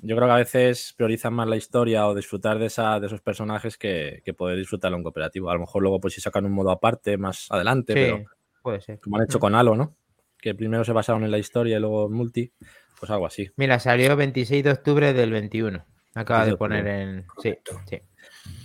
Yo 0.00 0.14
creo 0.16 0.28
que 0.28 0.32
a 0.34 0.36
veces 0.36 0.94
priorizan 0.96 1.34
más 1.34 1.48
la 1.48 1.56
historia 1.56 2.06
o 2.06 2.14
disfrutar 2.14 2.58
de, 2.58 2.66
esa, 2.66 3.00
de 3.00 3.06
esos 3.08 3.20
personajes 3.20 3.76
que, 3.76 4.22
que 4.24 4.32
poder 4.34 4.56
disfrutarlo 4.56 4.96
en 4.96 5.02
cooperativo. 5.02 5.50
A 5.50 5.54
lo 5.54 5.60
mejor 5.60 5.82
luego 5.82 6.00
pues 6.00 6.14
si 6.14 6.20
sacan 6.20 6.44
un 6.44 6.52
modo 6.52 6.70
aparte 6.70 7.16
más 7.18 7.46
adelante, 7.50 7.92
Sí, 7.94 7.98
pero 8.00 8.24
puede 8.62 8.80
ser. 8.80 9.00
como 9.00 9.16
han 9.16 9.24
hecho 9.24 9.40
con 9.40 9.54
Halo, 9.54 9.74
¿no? 9.74 9.96
Que 10.40 10.54
primero 10.54 10.84
se 10.84 10.92
basaron 10.92 11.24
en 11.24 11.32
la 11.32 11.38
historia 11.38 11.76
y 11.76 11.80
luego 11.80 12.06
en 12.06 12.12
multi, 12.12 12.52
pues 13.00 13.10
algo 13.10 13.26
así. 13.26 13.50
Mira, 13.56 13.80
salió 13.80 14.14
26 14.16 14.62
de 14.62 14.70
octubre 14.70 15.12
del 15.12 15.32
21. 15.32 15.84
Acaba 16.14 16.44
26 16.44 16.52
de 16.52 16.56
poner 16.56 16.86
en. 16.86 17.26
Sí, 17.42 17.54
sí. 17.90 18.00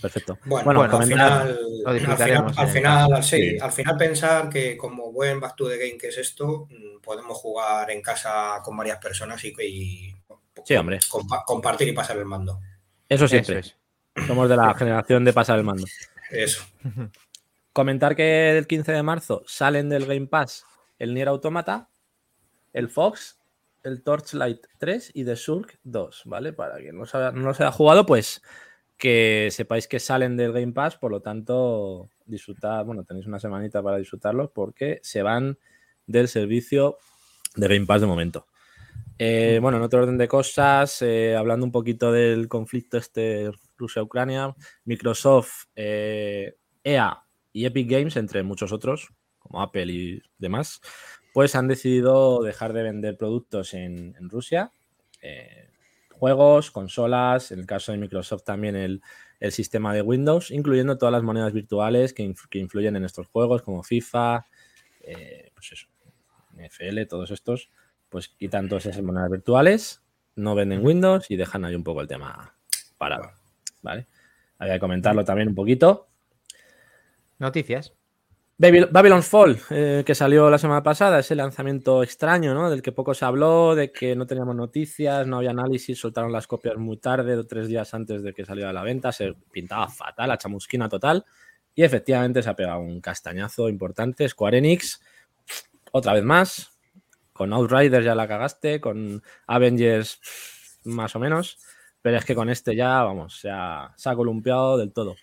Perfecto. 0.02 0.38
Bueno, 0.46 0.66
Bueno, 0.66 0.98
al, 0.98 1.04
final, 1.08 1.60
lo 1.84 1.90
al 1.90 2.00
final, 2.00 2.54
al 2.58 2.68
final, 2.68 3.24
sí, 3.24 3.38
Sí. 3.52 3.58
al 3.60 3.72
final 3.72 3.98
pensar 3.98 4.50
que 4.50 4.78
como 4.78 5.12
buen 5.12 5.40
Back 5.40 5.56
to 5.56 5.68
the 5.70 5.78
Game 5.78 5.98
que 5.98 6.08
es 6.08 6.18
esto, 6.18 6.68
mm, 6.70 7.02
podemos 7.02 7.38
jugar 7.38 7.90
en 7.92 8.02
casa 8.02 8.60
con 8.64 8.76
varias 8.78 8.98
personas 9.00 9.44
y, 9.46 9.54
y 9.62 10.14
Sí, 10.66 10.76
hombre. 10.76 11.00
compa- 11.10 11.44
compartir 11.46 11.88
y 11.88 11.94
pasar 11.94 12.18
el 12.18 12.26
mando. 12.26 12.60
Eso 13.10 13.26
Eso 13.26 13.28
siempre. 13.28 13.60
es. 13.60 13.76
Somos 14.28 14.48
de 14.50 14.56
la 14.58 14.74
generación 14.76 15.26
de 15.26 15.34
pasar 15.34 15.58
el 15.58 15.64
mando. 15.66 15.86
Eso. 16.30 16.64
Comentar 17.72 18.16
que 18.16 18.56
el 18.58 18.68
15 18.68 18.92
de 18.92 19.04
marzo 19.04 19.44
salen 19.48 19.90
del 19.90 20.06
Game 20.06 20.28
Pass 20.28 20.66
el 21.00 21.14
Nier 21.14 21.28
Automata, 21.28 21.90
el 22.72 22.88
Fox, 22.90 23.40
el 23.82 24.04
Torchlight 24.04 24.66
3 24.78 25.12
y 25.14 25.26
The 25.26 25.36
Surk 25.36 25.80
2, 25.84 26.22
¿vale? 26.26 26.54
Para 26.54 26.78
quien 26.78 26.98
no, 26.98 27.06
sabe- 27.06 27.34
no 27.38 27.48
los 27.48 27.60
haya 27.60 27.72
jugado, 27.72 28.06
pues 28.06 28.42
que 28.98 29.50
sepáis 29.52 29.88
que 29.88 30.00
salen 30.00 30.38
del 30.38 30.54
Game 30.54 30.72
Pass, 30.72 30.96
por 30.96 31.12
lo 31.12 31.22
tanto, 31.22 32.10
disfrutad, 32.26 32.86
bueno, 32.86 33.04
tenéis 33.04 33.26
una 33.26 33.40
semanita 33.40 33.82
para 33.84 33.98
disfrutarlos 33.98 34.52
porque 34.52 35.00
se 35.04 35.24
van 35.24 35.58
del 36.06 36.28
servicio 36.30 36.98
de 37.56 37.68
Game 37.68 37.86
Pass 37.88 38.02
de 38.02 38.08
momento. 38.08 38.48
Eh, 39.20 39.60
bueno, 39.62 39.78
en 39.78 39.84
otro 39.84 40.02
orden 40.02 40.18
de 40.18 40.28
cosas, 40.28 41.02
eh, 41.02 41.36
hablando 41.36 41.66
un 41.66 41.72
poquito 41.72 42.12
del 42.12 42.48
conflicto 42.48 42.98
este 42.98 43.52
Rusia-Ucrania, 43.78 44.56
Microsoft, 44.86 45.66
eh, 45.76 46.56
EA 46.84 47.24
y 47.52 47.66
Epic 47.66 47.90
Games, 47.90 48.16
entre 48.18 48.42
muchos 48.44 48.72
otros, 48.72 49.14
como 49.38 49.62
Apple 49.62 49.94
y 49.94 50.22
demás, 50.38 50.82
pues 51.34 51.56
han 51.56 51.68
decidido 51.68 52.42
dejar 52.42 52.74
de 52.74 52.84
vender 52.84 53.18
productos 53.18 53.74
en, 53.74 54.16
en 54.18 54.30
Rusia, 54.30 54.72
juegos, 56.12 56.72
consolas, 56.72 57.52
en 57.52 57.60
el 57.60 57.66
caso 57.66 57.92
de 57.92 57.98
Microsoft 57.98 58.44
también 58.44 58.76
el, 58.76 59.02
el 59.40 59.52
sistema 59.52 59.94
de 59.94 60.02
Windows, 60.02 60.52
incluyendo 60.52 60.98
todas 60.98 61.14
las 61.14 61.24
monedas 61.24 61.54
virtuales 61.54 62.14
que, 62.14 62.34
que 62.50 62.60
influyen 62.60 62.96
en 62.96 63.06
estos 63.06 63.28
juegos, 63.28 63.62
como 63.62 63.84
FIFA, 63.84 64.46
pues 65.54 65.72
eso, 65.72 65.88
NFL, 66.58 67.08
todos 67.08 67.32
estos, 67.32 67.70
pues 68.14 68.30
quitan 68.30 68.70
todas 68.70 68.86
esas 68.86 69.02
monedas 69.02 69.30
virtuales, 69.32 70.02
no 70.36 70.54
venden 70.54 70.86
Windows 70.86 71.30
y 71.30 71.36
dejan 71.36 71.66
ahí 71.66 71.74
un 71.74 71.84
poco 71.84 72.00
el 72.00 72.08
tema 72.08 72.56
parado, 72.98 73.32
¿vale? 73.82 74.06
Había 74.60 74.76
que 74.76 74.80
comentarlo 74.80 75.26
también 75.26 75.50
un 75.50 75.56
poquito. 75.56 76.08
Noticias. 77.40 77.92
Babyl- 78.60 78.90
Babylon's 78.92 79.28
Fall, 79.28 79.60
eh, 79.72 80.04
que 80.06 80.14
salió 80.14 80.48
la 80.52 80.60
semana 80.60 80.84
pasada, 80.84 81.20
ese 81.20 81.36
lanzamiento 81.36 82.04
extraño, 82.04 82.54
¿no? 82.54 82.70
Del 82.70 82.84
que 82.84 82.92
poco 82.92 83.16
se 83.16 83.26
habló, 83.26 83.74
de 83.74 83.92
que 83.92 84.16
no 84.16 84.28
teníamos 84.28 84.56
noticias, 84.56 85.26
no 85.26 85.38
había 85.38 85.50
análisis, 85.50 86.00
soltaron 86.00 86.32
las 86.32 86.46
copias 86.46 86.78
muy 86.78 86.98
tarde, 86.98 87.36
o 87.36 87.46
tres 87.48 87.68
días 87.68 87.94
antes 87.96 88.22
de 88.22 88.32
que 88.32 88.46
saliera 88.46 88.70
a 88.70 88.74
la 88.74 88.84
venta, 88.84 89.12
se 89.12 89.34
pintaba 89.52 89.90
fatal, 89.90 90.30
la 90.30 90.38
chamusquina 90.38 90.88
total, 90.88 91.26
y 91.74 91.84
efectivamente 91.84 92.44
se 92.44 92.50
ha 92.52 92.56
pegado 92.56 92.80
un 92.80 93.02
castañazo 93.02 93.70
importante. 93.70 94.30
Square 94.30 94.60
Enix, 94.60 95.02
otra 95.92 96.14
vez 96.14 96.24
más, 96.24 96.73
con 97.34 97.52
Outriders 97.52 98.06
ya 98.06 98.16
la 98.16 98.28
cagaste, 98.28 98.80
con 98.80 99.22
Avengers 99.48 100.20
más 100.86 101.16
o 101.16 101.20
menos, 101.20 101.58
pero 102.02 102.18
es 102.18 102.26
que 102.26 102.36
con 102.36 102.50
este 102.50 102.76
ya, 102.76 103.04
vamos, 103.04 103.40
se 103.40 103.50
ha, 103.50 103.94
se 103.96 104.10
ha 104.10 104.16
columpiado 104.16 104.78
del 104.78 104.94
todo. 104.94 105.16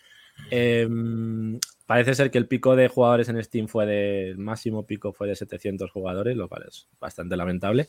Em, 0.51 1.59
parece 1.87 2.15
ser 2.15 2.31
que 2.31 2.39
el 2.39 2.49
pico 2.49 2.75
de 2.77 2.89
jugadores 2.89 3.29
en 3.29 3.43
Steam 3.43 3.69
fue 3.69 3.87
de, 3.87 4.31
el 4.31 4.39
máximo 4.39 4.87
pico 4.87 5.13
fue 5.13 5.29
de 5.29 5.37
700 5.37 5.91
jugadores, 5.91 6.37
lo 6.37 6.49
cual 6.49 6.65
es 6.69 6.89
bastante 6.99 7.37
lamentable. 7.37 7.89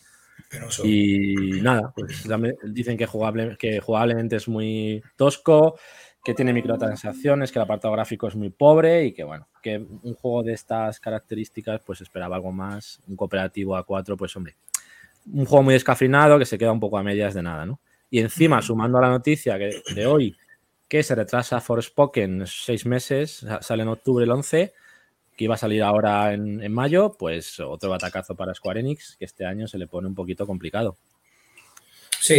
Penoso. 0.50 0.84
Y 0.86 1.62
nada, 1.62 1.94
pues 1.96 2.28
dicen 2.66 2.98
que, 2.98 3.06
jugable, 3.06 3.58
que 3.58 3.80
jugablemente 3.80 4.38
es 4.38 4.48
muy 4.48 5.04
tosco, 5.16 5.78
que 6.24 6.34
tiene 6.36 6.54
microtransacciones, 6.54 7.52
que 7.52 7.60
el 7.60 7.64
apartado 7.64 7.94
gráfico 7.94 8.28
es 8.28 8.36
muy 8.36 8.50
pobre 8.50 9.06
y 9.06 9.12
que 9.14 9.24
bueno, 9.24 9.48
que 9.62 9.78
un 9.78 10.14
juego 10.14 10.44
de 10.44 10.54
estas 10.54 11.00
características 11.00 11.82
pues 11.86 12.02
esperaba 12.02 12.36
algo 12.36 12.52
más, 12.52 13.00
un 13.08 13.16
cooperativo 13.16 13.76
a 13.76 13.84
4 13.86 14.16
pues 14.18 14.36
hombre, 14.36 14.56
un 15.34 15.46
juego 15.46 15.64
muy 15.64 15.74
descafeinado 15.74 16.38
que 16.38 16.46
se 16.46 16.58
queda 16.58 16.72
un 16.72 16.80
poco 16.80 16.98
a 16.98 17.04
medias 17.04 17.34
de 17.34 17.42
nada, 17.42 17.66
¿no? 17.66 17.80
Y 18.10 18.20
encima, 18.20 18.62
sumando 18.62 18.98
a 18.98 19.02
la 19.02 19.10
noticia 19.10 19.58
que, 19.58 19.82
de 19.96 20.06
hoy, 20.06 20.36
que 20.88 21.02
se 21.02 21.16
retrasa 21.16 21.62
Forspoken 21.62 22.46
seis 22.46 22.86
meses, 22.86 23.38
sa- 23.38 23.62
sale 23.62 23.84
en 23.84 23.90
octubre 23.90 24.26
el 24.26 24.32
11, 24.32 24.74
que 25.38 25.46
iba 25.46 25.56
a 25.56 25.58
salir 25.58 25.82
ahora 25.82 26.34
en, 26.34 26.62
en 26.62 26.74
mayo, 26.74 27.16
pues 27.18 27.60
otro 27.62 27.90
batacazo 27.90 28.36
para 28.36 28.54
Square 28.54 28.82
Enix, 28.82 29.16
que 29.18 29.26
este 29.26 29.46
año 29.46 29.68
se 29.68 29.78
le 29.78 29.88
pone 29.88 30.08
un 30.08 30.14
poquito 30.16 30.46
complicado. 30.46 30.98
Sí, 32.24 32.36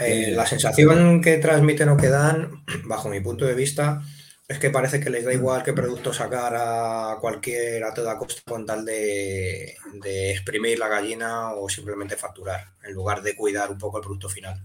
eh, 0.00 0.32
la 0.34 0.46
sensación 0.46 1.20
que 1.20 1.38
transmiten 1.38 1.88
o 1.90 1.96
que 1.96 2.08
dan, 2.08 2.64
bajo 2.84 3.08
mi 3.08 3.20
punto 3.20 3.44
de 3.44 3.54
vista, 3.54 4.02
es 4.48 4.58
que 4.58 4.70
parece 4.70 4.98
que 4.98 5.10
les 5.10 5.24
da 5.24 5.32
igual 5.32 5.62
qué 5.62 5.72
producto 5.72 6.12
sacar 6.12 6.52
a 6.56 7.18
cualquier, 7.20 7.84
a 7.84 7.94
toda 7.94 8.18
costa 8.18 8.42
con 8.44 8.66
tal 8.66 8.84
de, 8.84 9.76
de 10.02 10.32
exprimir 10.32 10.76
la 10.80 10.88
gallina 10.88 11.52
o 11.54 11.68
simplemente 11.68 12.16
facturar, 12.16 12.72
en 12.82 12.92
lugar 12.94 13.22
de 13.22 13.36
cuidar 13.36 13.70
un 13.70 13.78
poco 13.78 13.98
el 13.98 14.02
producto 14.02 14.28
final. 14.28 14.60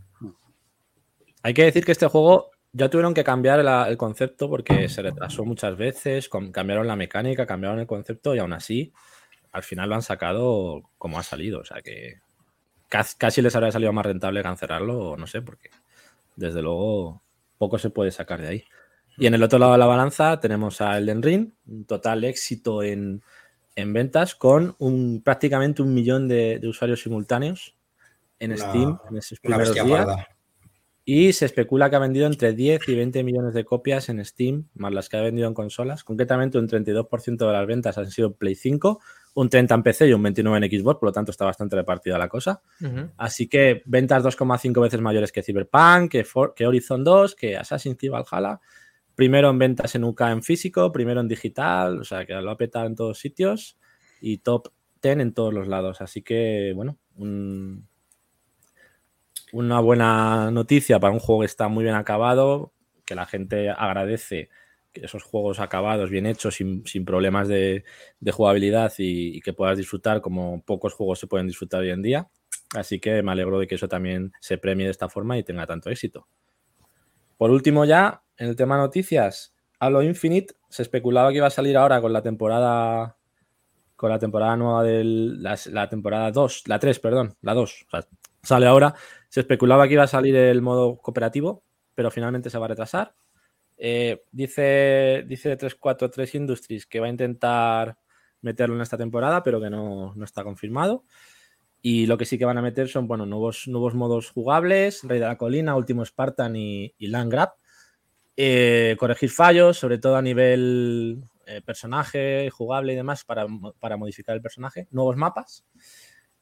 Hay 1.44 1.54
que 1.54 1.64
decir 1.64 1.86
que 1.86 1.92
este 1.92 2.08
juego 2.08 2.50
ya 2.74 2.90
tuvieron 2.90 3.14
que 3.14 3.24
cambiar 3.24 3.64
la- 3.64 3.88
el 3.88 3.96
concepto 3.98 4.50
porque 4.50 4.90
se 4.90 5.02
retrasó 5.04 5.46
muchas 5.46 5.78
veces, 5.78 6.30
cambiaron 6.52 6.88
la 6.88 6.96
mecánica, 6.96 7.46
cambiaron 7.46 7.80
el 7.80 7.88
concepto 7.88 8.34
y 8.36 8.40
aún 8.40 8.54
así 8.54 8.92
al 9.52 9.64
final 9.64 9.88
lo 9.90 9.96
han 9.96 10.02
sacado 10.02 10.82
como 10.98 11.20
ha 11.20 11.24
salido. 11.24 11.60
O 11.60 11.64
sea 11.66 11.82
que 11.82 12.16
casi, 12.90 13.42
les 13.42 13.56
habría 13.56 13.72
salido 13.72 13.94
más 13.94 14.06
rentable 14.06 14.44
cancelarlo, 14.44 15.12
o 15.12 15.18
no 15.18 15.28
sé, 15.28 15.42
porque 15.42 15.70
desde 16.36 16.62
luego 16.62 17.22
poco 17.58 17.78
se 17.80 17.90
puede 17.90 18.12
sacar 18.12 18.42
de 18.42 18.48
ahí. 18.48 18.64
Y 19.18 19.26
en 19.26 19.34
el 19.34 19.42
otro 19.44 19.58
lado 19.58 19.72
de 19.72 19.80
la 19.80 19.86
balanza 19.88 20.40
tenemos 20.40 20.80
a 20.82 20.98
Elden 20.98 21.24
Ring, 21.24 21.50
un 21.66 21.86
total 21.86 22.24
éxito 22.24 22.84
en, 22.84 23.24
en 23.76 23.94
ventas 23.94 24.36
con 24.36 24.76
un, 24.78 25.22
prácticamente 25.24 25.82
un 25.82 25.94
millón 25.94 26.28
de, 26.28 26.60
de 26.60 26.68
usuarios 26.68 27.02
simultáneos 27.02 27.76
en 28.40 28.52
Una- 28.52 28.60
Steam 28.70 29.00
en 29.10 29.18
esos 29.18 29.40
primeros 29.40 29.74
días. 29.74 29.88
parda. 29.88 30.28
Y 31.10 31.32
se 31.32 31.46
especula 31.46 31.90
que 31.90 31.96
ha 31.96 32.00
vendido 32.00 32.28
entre 32.28 32.52
10 32.52 32.90
y 32.90 32.96
20 32.96 33.24
millones 33.24 33.54
de 33.54 33.64
copias 33.64 34.10
en 34.10 34.24
Steam, 34.26 34.68
más 34.76 34.92
las 34.94 35.08
que 35.08 35.16
ha 35.16 35.22
vendido 35.22 35.48
en 35.48 35.54
consolas. 35.54 36.04
Concretamente, 36.04 36.58
un 36.60 36.68
32% 36.68 37.48
de 37.48 37.54
las 37.54 37.66
ventas 37.66 37.98
han 37.98 38.12
sido 38.12 38.34
Play 38.36 38.56
5, 38.56 39.00
un 39.40 39.50
30% 39.52 39.76
en 39.76 39.84
PC 39.84 40.08
y 40.08 40.14
un 40.14 40.24
29% 40.24 40.66
en 40.66 40.80
Xbox, 40.82 41.00
por 41.00 41.10
lo 41.10 41.12
tanto 41.14 41.30
está 41.30 41.46
bastante 41.46 41.76
repartida 41.76 42.18
la 42.18 42.28
cosa. 42.28 42.60
Así 43.18 43.48
que 43.48 43.84
ventas 43.86 44.24
2,5 44.24 44.82
veces 44.82 45.00
mayores 45.00 45.32
que 45.32 45.44
Cyberpunk, 45.44 46.12
que, 46.12 46.24
For- 46.24 46.56
que 46.56 46.66
Horizon 46.66 47.04
2, 47.04 47.36
que 47.36 47.56
Assassin's 47.56 47.98
Creed 48.00 48.12
Valhalla. 48.12 48.60
Primero 49.14 49.52
en 49.52 49.60
ventas 49.60 49.94
en 49.94 50.06
UK 50.06 50.22
en 50.22 50.42
físico, 50.42 50.92
primero 50.92 51.22
en 51.22 51.28
digital, 51.28 52.00
o 52.00 52.04
sea 52.04 52.26
que 52.26 52.34
lo 52.34 52.50
ha 52.50 52.58
petado 52.58 52.88
en 52.88 52.96
todos 52.96 53.20
sitios 53.20 53.78
y 54.22 54.40
top 54.40 54.70
10 55.04 55.20
en 55.20 55.34
todos 55.34 55.54
los 55.54 55.68
lados. 55.68 56.02
Así 56.02 56.24
que, 56.24 56.72
bueno, 56.76 56.98
un- 57.16 57.88
una 59.54 59.80
buena 59.80 60.50
noticia 60.52 61.00
para 61.00 61.14
un 61.14 61.20
juego 61.20 61.42
que 61.42 61.46
está 61.48 61.68
muy 61.68 61.84
bien 61.84 61.96
acabado, 61.96 62.74
que 63.06 63.16
la 63.16 63.26
gente 63.26 63.70
agradece 63.70 64.50
esos 65.04 65.24
juegos 65.24 65.60
acabados, 65.60 66.10
bien 66.10 66.26
hechos, 66.26 66.56
sin, 66.56 66.86
sin 66.86 67.06
problemas 67.06 67.48
de, 67.48 67.84
de 68.20 68.32
jugabilidad 68.32 68.94
y, 68.98 69.42
que 69.42 69.54
puedas 69.54 69.78
disfrutar 69.78 70.22
como 70.22 70.62
pocos 70.64 70.94
juegos 70.94 71.20
se 71.20 71.28
pueden 71.28 71.48
disfrutar 71.48 71.82
hoy 71.82 71.92
en 71.92 72.02
día. 72.02 72.30
Así 72.76 73.00
que 73.00 73.24
me 73.24 73.32
alegro 73.32 73.60
de 73.60 73.68
que 73.68 73.76
eso 73.76 73.88
también 73.88 74.34
se 74.40 74.58
premie 74.58 74.86
de 74.86 74.92
esta 74.92 75.10
forma 75.10 75.38
y 75.38 75.44
tenga 75.44 75.66
tanto 75.66 75.90
éxito. 75.90 76.28
Por 77.38 77.52
último 77.52 77.86
ya, 77.86 78.24
en 78.38 78.48
el 78.48 78.56
tema 78.56 78.78
noticias, 78.78 79.54
Halo 79.80 80.02
Infinite 80.02 80.56
se 80.70 80.82
especulaba 80.82 81.30
que 81.32 81.38
iba 81.38 81.48
a 81.48 81.52
salir 81.52 81.78
ahora 81.78 82.02
con 82.02 82.12
la 82.12 82.22
temporada 82.22 83.16
con 83.96 84.12
la 84.12 84.20
temporada 84.20 84.56
nueva 84.56 84.84
del 84.84 85.42
la, 85.42 85.90
temporada 85.90 86.32
2, 86.32 86.64
la 86.68 86.78
3, 86.78 87.00
perdón, 87.00 87.36
la 87.42 87.56
2, 87.56 87.86
o 87.88 87.90
sea, 87.90 88.08
sale 88.44 88.68
ahora. 88.68 88.94
Se 89.28 89.42
especulaba 89.42 89.88
que 89.88 89.94
iba 89.94 90.04
a 90.04 90.08
salir 90.08 90.36
el 90.36 90.62
modo 90.62 90.98
cooperativo, 90.98 91.64
pero 91.96 92.12
finalmente 92.12 92.50
se 92.50 92.58
va 92.58 92.66
a 92.66 92.70
retrasar. 92.70 93.16
Eh, 93.78 94.24
dice, 94.32 95.24
dice 95.28 95.56
343 95.56 96.36
Industries 96.36 96.86
que 96.86 97.00
va 97.00 97.08
a 97.08 97.12
intentar 97.12 97.98
meterlo 98.42 98.76
en 98.76 98.82
esta 98.82 98.98
temporada, 98.98 99.44
pero 99.44 99.62
que 99.62 99.70
no, 99.70 100.14
no 100.16 100.26
está 100.26 100.44
confirmado. 100.44 101.06
Y 101.82 102.08
lo 102.08 102.18
que 102.18 102.26
sí 102.26 102.38
que 102.38 102.46
van 102.46 102.58
a 102.58 102.62
meter 102.62 102.88
son 102.88 103.08
bueno, 103.08 103.26
nuevos, 103.26 103.68
nuevos 103.68 103.94
modos 103.94 104.32
jugables, 104.32 105.04
Rey 105.04 105.20
de 105.20 105.26
la 105.26 105.38
Colina, 105.38 105.76
Último 105.76 106.04
Spartan 106.04 106.56
y, 106.56 106.94
y 106.98 107.08
Land 107.08 107.32
Grab. 107.32 107.54
Eh, 108.36 108.96
corregir 109.00 109.30
fallos, 109.30 109.78
sobre 109.78 109.98
todo 109.98 110.16
a 110.16 110.22
nivel 110.22 111.24
eh, 111.46 111.62
personaje, 111.62 112.50
jugable 112.50 112.94
y 112.94 112.96
demás, 112.96 113.24
para, 113.24 113.48
para 113.80 113.98
modificar 113.98 114.36
el 114.36 114.42
personaje. 114.42 114.88
Nuevos 114.92 115.16
mapas. 115.16 115.66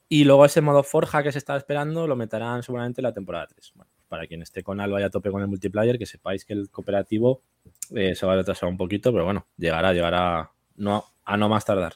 Y 0.08 0.24
luego 0.24 0.46
ese 0.46 0.62
modo 0.62 0.84
forja 0.84 1.24
que 1.24 1.32
se 1.32 1.38
estaba 1.38 1.58
esperando 1.58 2.08
lo 2.08 2.16
meterán 2.16 2.64
seguramente 2.64 3.02
en 3.02 3.04
la 3.04 3.14
temporada 3.14 3.48
3. 3.48 3.72
Bueno, 3.76 3.92
para 4.16 4.28
quien 4.28 4.42
esté 4.42 4.64
con 4.64 4.80
Alba 4.80 5.02
y 5.02 5.04
a 5.04 5.10
tope 5.10 5.30
con 5.30 5.42
el 5.42 5.48
multiplayer, 5.50 6.00
que 6.00 6.06
sepáis 6.06 6.46
que 6.46 6.54
el 6.54 6.70
cooperativo 6.70 7.42
eh, 7.94 8.16
se 8.16 8.26
va 8.26 8.32
a 8.32 8.36
retrasar 8.38 8.70
un 8.70 8.78
poquito, 8.78 9.12
pero 9.12 9.26
bueno, 9.26 9.46
llegará, 9.58 9.92
llegará 9.92 10.52
no, 10.78 11.04
a 11.26 11.36
no 11.36 11.50
más 11.50 11.66
tardar. 11.66 11.96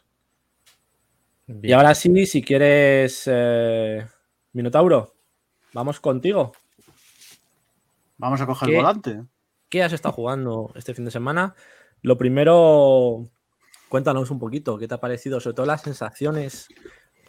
Y 1.63 1.71
ahora 1.71 1.95
sí, 1.95 2.25
si 2.25 2.43
quieres, 2.43 3.23
eh, 3.25 4.05
Minotauro, 4.51 5.15
vamos 5.71 6.01
contigo. 6.01 6.51
Vamos 8.17 8.41
a 8.41 8.45
coger 8.45 8.69
el 8.69 8.75
volante. 8.75 9.23
¿Qué 9.69 9.81
has 9.81 9.93
estado 9.93 10.13
jugando 10.13 10.73
este 10.75 10.93
fin 10.93 11.05
de 11.05 11.11
semana? 11.11 11.55
Lo 12.01 12.17
primero, 12.17 13.29
cuéntanos 13.87 14.29
un 14.29 14.39
poquito, 14.39 14.77
¿qué 14.77 14.89
te 14.89 14.95
ha 14.95 14.99
parecido? 14.99 15.39
Sobre 15.39 15.55
todo 15.55 15.65
las 15.65 15.83
sensaciones, 15.83 16.67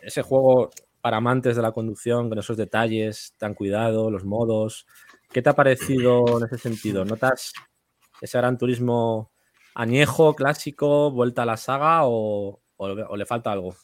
ese 0.03 0.23
juego 0.23 0.71
para 1.01 1.19
amantes 1.19 1.57
de 1.57 1.63
la 1.63 1.73
conducción, 1.73 2.29
con 2.29 2.39
esos 2.39 2.57
detalles 2.57 3.35
tan 3.39 3.55
cuidado, 3.55 4.11
los 4.11 4.25
modos. 4.25 4.87
¿Qué 5.33 5.43
te 5.43 5.51
ha 5.51 5.55
parecido 5.55 6.39
en 6.39 6.45
ese 6.45 6.59
sentido? 6.59 7.05
¿Notas 7.05 7.53
ese 8.21 8.39
gran 8.39 8.59
turismo 8.59 9.31
añejo, 9.75 10.35
clásico, 10.35 11.11
vuelta 11.11 11.43
a 11.43 11.47
la 11.47 11.57
saga 11.57 12.01
o, 12.05 12.61
le 13.17 13.27
falta 13.27 13.53
algo? 13.53 13.75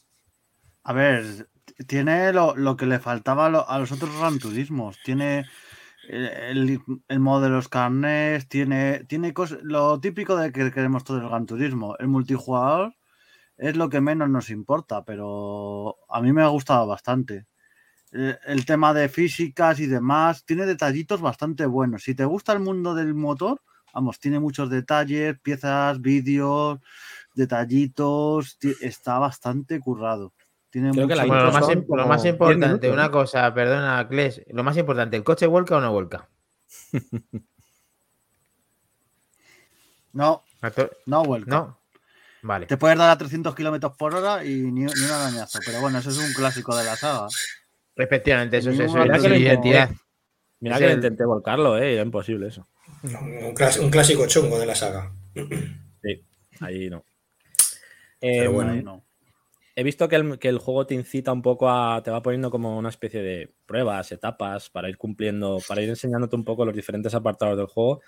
A 0.83 0.93
ver, 0.93 1.49
tiene 1.87 2.33
lo, 2.33 2.77
que 2.77 2.87
le 2.87 2.99
faltaba 2.99 3.47
a, 3.47 3.51
lo- 3.51 3.69
a 3.69 3.79
los 3.79 3.93
otros 3.93 4.17
Gran 4.19 4.39
Turismos. 4.39 4.99
Tiene 5.05 5.47
el, 6.09 6.81
modo 7.19 7.43
de 7.43 7.49
los 7.49 7.69
carnets, 7.69 8.49
tiene, 8.49 9.05
tiene 9.05 9.35
cos- 9.35 9.59
lo 9.63 9.99
típico 10.01 10.37
de 10.37 10.53
que 10.53 10.71
queremos 10.71 11.05
todo 11.05 11.19
el 11.19 11.29
Gran 11.29 11.47
Turismo. 11.47 11.97
El 11.99 12.09
multijugador 12.09 12.95
es 13.59 13.77
lo 13.77 13.88
que 13.88 14.01
menos 14.01 14.29
nos 14.29 14.51
importa, 14.51 15.05
pero 15.05 15.97
a 16.09 16.21
mí 16.21 16.33
me 16.33 16.42
ha 16.42 16.49
gustado 16.49 16.87
bastante. 16.87 17.47
El, 18.12 18.38
el 18.47 18.66
tema 18.66 18.92
de 18.95 19.09
físicas 19.09 19.81
y 19.81 19.87
demás 19.87 20.45
tiene 20.45 20.66
detallitos 20.66 21.21
bastante 21.21 21.66
buenos. 21.66 22.03
Si 22.05 22.14
te 22.14 22.25
gusta 22.25 22.53
el 22.53 22.61
mundo 22.61 22.95
del 22.95 23.14
motor, 23.14 23.61
vamos, 23.92 24.19
tiene 24.21 24.38
muchos 24.40 24.71
detalles, 24.71 25.38
piezas, 25.40 26.01
vídeos, 26.01 26.79
detallitos, 27.35 28.59
está 28.81 29.19
bastante 29.19 29.81
currado. 29.81 30.33
Tiene 30.71 30.90
Creo 30.92 31.09
que 31.09 31.14
la 31.14 31.23
mucho- 31.23 31.35
Bueno, 31.35 31.47
lo 31.47 31.53
más, 31.53 31.66
son 31.66 31.75
im- 31.75 31.81
lo 31.83 31.87
como 31.87 32.07
más 32.09 32.23
10 32.23 32.35
importante, 32.35 32.90
una 32.90 33.11
cosa, 33.11 33.55
perdona, 33.55 34.07
Kles, 34.09 34.42
lo 34.51 34.62
más 34.64 34.77
importante, 34.77 35.16
¿el 35.16 35.25
coche 35.25 35.47
vuelca 35.47 35.77
o 35.77 35.81
no 35.81 35.92
vuelca? 35.92 36.29
No, 40.12 40.42
¿A 40.62 40.71
to- 40.71 40.90
no 41.07 41.25
vuelca. 41.25 41.51
No. 41.51 41.79
Vale. 42.47 42.67
Te 42.67 42.77
puedes 42.77 42.97
dar 42.97 43.11
a 43.11 43.19
300 43.19 43.55
kilómetros 43.57 43.97
por 43.97 44.15
hora 44.15 44.45
y 44.45 44.51
ni, 44.61 44.83
ni 44.83 44.85
un 44.85 45.11
arañazo. 45.11 45.59
Pero 45.67 45.81
bueno, 45.81 45.99
eso 45.99 46.11
es 46.11 46.19
un 46.19 46.33
clásico 46.33 46.77
de 46.77 46.85
la 46.85 46.95
saga. 46.97 47.27
Efectivamente, 47.97 48.59
eso 48.59 48.71
es 48.71 48.79
eso. 48.79 49.03
es 49.03 49.25
identidad. 49.25 49.91
Mira 50.61 50.77
Es 50.77 50.81
que 50.81 50.87
el- 50.87 50.97
intenté 50.97 51.25
volcarlo, 51.25 51.77
¿eh? 51.77 51.95
Era 51.95 52.03
imposible 52.03 52.47
eso. 52.49 52.67
Un, 53.03 53.55
clas- 53.55 53.81
un 53.81 53.91
clásico 53.91 54.27
chungo 54.27 54.59
de 54.61 54.67
la 54.67 54.75
saga. 54.77 55.13
Sí, 55.35 56.25
ahí 56.61 56.89
no. 56.89 57.05
Pero 58.21 58.51
Em, 58.51 58.53
bueno. 58.55 58.73
Ahí 58.73 58.83
no. 58.83 59.03
He 59.75 59.83
visto 59.83 60.09
que 60.09 60.17
el, 60.17 60.39
que 60.39 60.49
el 60.49 60.59
juego 60.59 60.87
te 60.87 60.95
incita 60.95 61.33
un 61.33 61.43
poco 61.43 61.69
a. 61.69 62.01
te 62.03 62.11
va 62.11 62.23
poniendo 62.23 62.51
como 62.51 62.79
una 62.79 62.89
especie 62.89 63.23
de 63.23 63.53
pruebas, 63.67 64.11
etapas, 64.13 64.71
para 64.71 64.89
ir 64.89 64.97
cumpliendo, 64.97 65.59
para 65.69 65.83
ir 65.83 65.89
enseñándote 65.91 66.37
un 66.37 66.45
poco 66.45 66.65
los 66.65 66.75
diferentes 66.75 67.15
apartados 67.15 67.59
del 67.59 67.67
juego. 67.67 68.01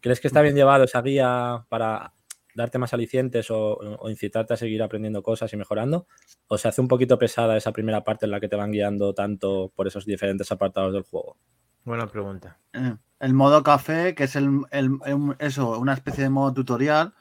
¿Crees 0.00 0.20
que 0.20 0.26
está 0.28 0.42
bien 0.42 0.54
llevado 0.54 0.84
esa 0.84 1.00
guía 1.00 1.64
para 1.70 2.12
darte 2.54 2.78
más 2.78 2.94
alicientes 2.94 3.50
o, 3.50 3.76
o 3.76 4.10
incitarte 4.10 4.54
a 4.54 4.56
seguir 4.56 4.82
aprendiendo 4.82 5.22
cosas 5.22 5.52
y 5.52 5.56
mejorando? 5.56 6.06
¿O 6.48 6.58
se 6.58 6.68
hace 6.68 6.80
un 6.80 6.88
poquito 6.88 7.18
pesada 7.18 7.56
esa 7.56 7.72
primera 7.72 8.04
parte 8.04 8.26
en 8.26 8.30
la 8.32 8.40
que 8.40 8.48
te 8.48 8.56
van 8.56 8.72
guiando 8.72 9.14
tanto 9.14 9.72
por 9.74 9.86
esos 9.86 10.04
diferentes 10.06 10.50
apartados 10.52 10.92
del 10.92 11.02
juego? 11.04 11.36
Buena 11.84 12.06
pregunta. 12.06 12.60
Eh, 12.72 12.96
El 13.20 13.34
modo 13.34 13.62
café, 13.62 14.14
que 14.14 14.24
es 14.24 14.36
el, 14.36 14.48
el- 14.70 14.98
el- 15.06 15.36
eso, 15.38 15.78
una 15.78 15.94
especie 15.94 16.24
de 16.24 16.30
modo 16.30 16.52
tutorial, 16.52 17.14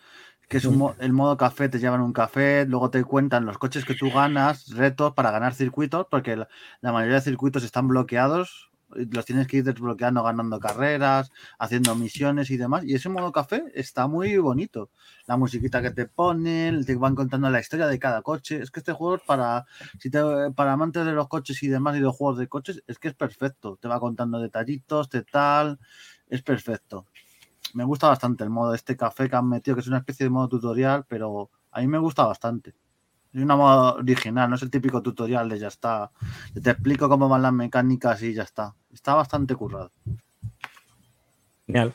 que 0.50 0.58
es 0.60 0.68
un 0.68 0.96
el 1.00 1.14
modo 1.14 1.38
café, 1.38 1.70
te 1.70 1.80
llevan 1.80 2.02
un 2.02 2.14
café, 2.14 2.66
luego 2.68 2.92
te 2.92 3.04
cuentan 3.06 3.46
los 3.46 3.58
coches 3.60 3.86
que 3.86 3.96
tú 3.96 4.12
ganas, 4.12 4.70
retos 4.76 5.14
para 5.16 5.32
ganar 5.32 5.56
circuitos, 5.56 6.08
porque 6.12 6.38
la, 6.38 6.50
la 6.82 6.94
mayoría 6.94 7.16
de 7.18 7.22
circuitos 7.24 7.64
están 7.66 7.88
bloqueados, 7.90 8.72
los 8.96 9.26
tienes 9.26 9.48
que 9.48 9.58
ir 9.58 9.64
desbloqueando 9.64 10.24
ganando 10.24 10.60
carreras, 10.60 11.32
haciendo 11.60 11.96
misiones 11.96 12.50
y 12.52 12.58
demás. 12.58 12.84
Y 12.86 12.96
ese 12.96 13.10
modo 13.10 13.32
café 13.32 13.64
está 13.74 14.08
muy 14.08 14.38
bonito. 14.38 14.90
La 15.28 15.38
musiquita 15.38 15.82
que 15.82 15.92
te 15.92 16.06
ponen, 16.06 16.86
te 16.86 16.96
van 16.96 17.16
contando 17.16 17.50
la 17.50 17.60
historia 17.60 17.88
de 17.88 18.00
cada 18.00 18.22
coche. 18.22 18.62
Es 18.62 18.72
que 18.72 18.80
este 18.80 18.94
juego 18.94 19.16
es 19.16 19.22
para, 19.22 19.66
si 20.00 20.10
te, 20.10 20.20
para 20.56 20.74
amantes 20.74 21.06
de 21.06 21.14
los 21.14 21.28
coches 21.28 21.62
y 21.64 21.68
demás 21.68 21.96
y 21.96 22.00
de 22.00 22.06
los 22.06 22.16
juegos 22.16 22.38
de 22.38 22.48
coches, 22.48 22.84
es 22.88 23.00
que 23.00 23.10
es 23.10 23.16
perfecto. 23.16 23.78
Te 23.82 23.88
va 23.88 24.00
contando 24.00 24.40
detallitos, 24.40 25.10
de 25.10 25.24
tal, 25.24 25.80
es 26.30 26.42
perfecto 26.42 27.06
me 27.74 27.84
gusta 27.84 28.08
bastante 28.08 28.44
el 28.44 28.50
modo 28.50 28.74
este 28.74 28.96
café 28.96 29.30
que 29.30 29.36
han 29.36 29.50
metido, 29.50 29.76
que 29.76 29.82
es 29.82 29.88
una 29.88 29.98
especie 29.98 30.26
de 30.26 30.30
modo 30.30 30.48
tutorial, 30.48 31.06
pero 31.08 31.50
a 31.72 31.82
mí 31.82 31.88
me 31.88 31.98
gusta 31.98 32.26
bastante. 32.26 32.76
Es 33.34 33.42
una 33.42 33.56
modo 33.56 33.96
original, 33.96 34.50
no 34.50 34.56
es 34.56 34.62
el 34.62 34.70
típico 34.70 35.02
tutorial 35.02 35.50
de 35.50 35.60
ya 35.60 35.68
está. 35.68 36.12
Te 36.62 36.70
explico 36.70 37.10
cómo 37.10 37.28
van 37.28 37.42
las 37.42 37.54
mecánicas 37.54 38.22
y 38.22 38.34
ya 38.34 38.44
está. 38.44 38.76
Está 38.94 39.16
bastante 39.16 39.56
currado. 39.56 39.92
Genial. 41.66 41.94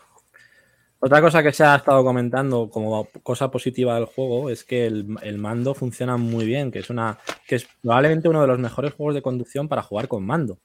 Otra 1.01 1.20
cosa 1.20 1.44
que 1.44 1.53
se 1.53 1.62
ha 1.62 1.77
estado 1.77 2.03
comentando 2.03 2.68
como 2.68 3.09
cosa 3.22 3.53
positiva 3.53 3.94
del 3.94 4.07
juego 4.07 4.51
es 4.51 4.64
que 4.64 4.87
el, 4.87 5.16
el 5.22 5.38
mando 5.38 5.74
funciona 5.74 6.16
muy 6.16 6.44
bien, 6.44 6.72
que 6.72 6.81
es 6.81 6.90
una 6.90 7.18
que 7.46 7.55
es 7.55 7.68
probablemente 7.81 8.29
uno 8.29 8.40
de 8.40 8.48
los 8.48 8.59
mejores 8.59 8.94
juegos 8.94 9.14
de 9.14 9.22
conducción 9.22 9.68
para 9.68 9.83
jugar 9.83 10.09
con 10.09 10.27
mando. 10.27 10.59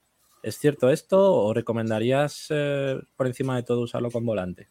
¿Es 0.43 0.57
cierto 0.57 0.89
esto 0.89 1.33
o 1.33 1.53
recomendarías 1.53 2.47
eh, 2.49 2.99
por 3.15 3.27
encima 3.27 3.55
de 3.55 3.63
todo 3.63 3.79
usarlo 3.81 4.11
con 4.11 4.25
volante? 4.25 4.67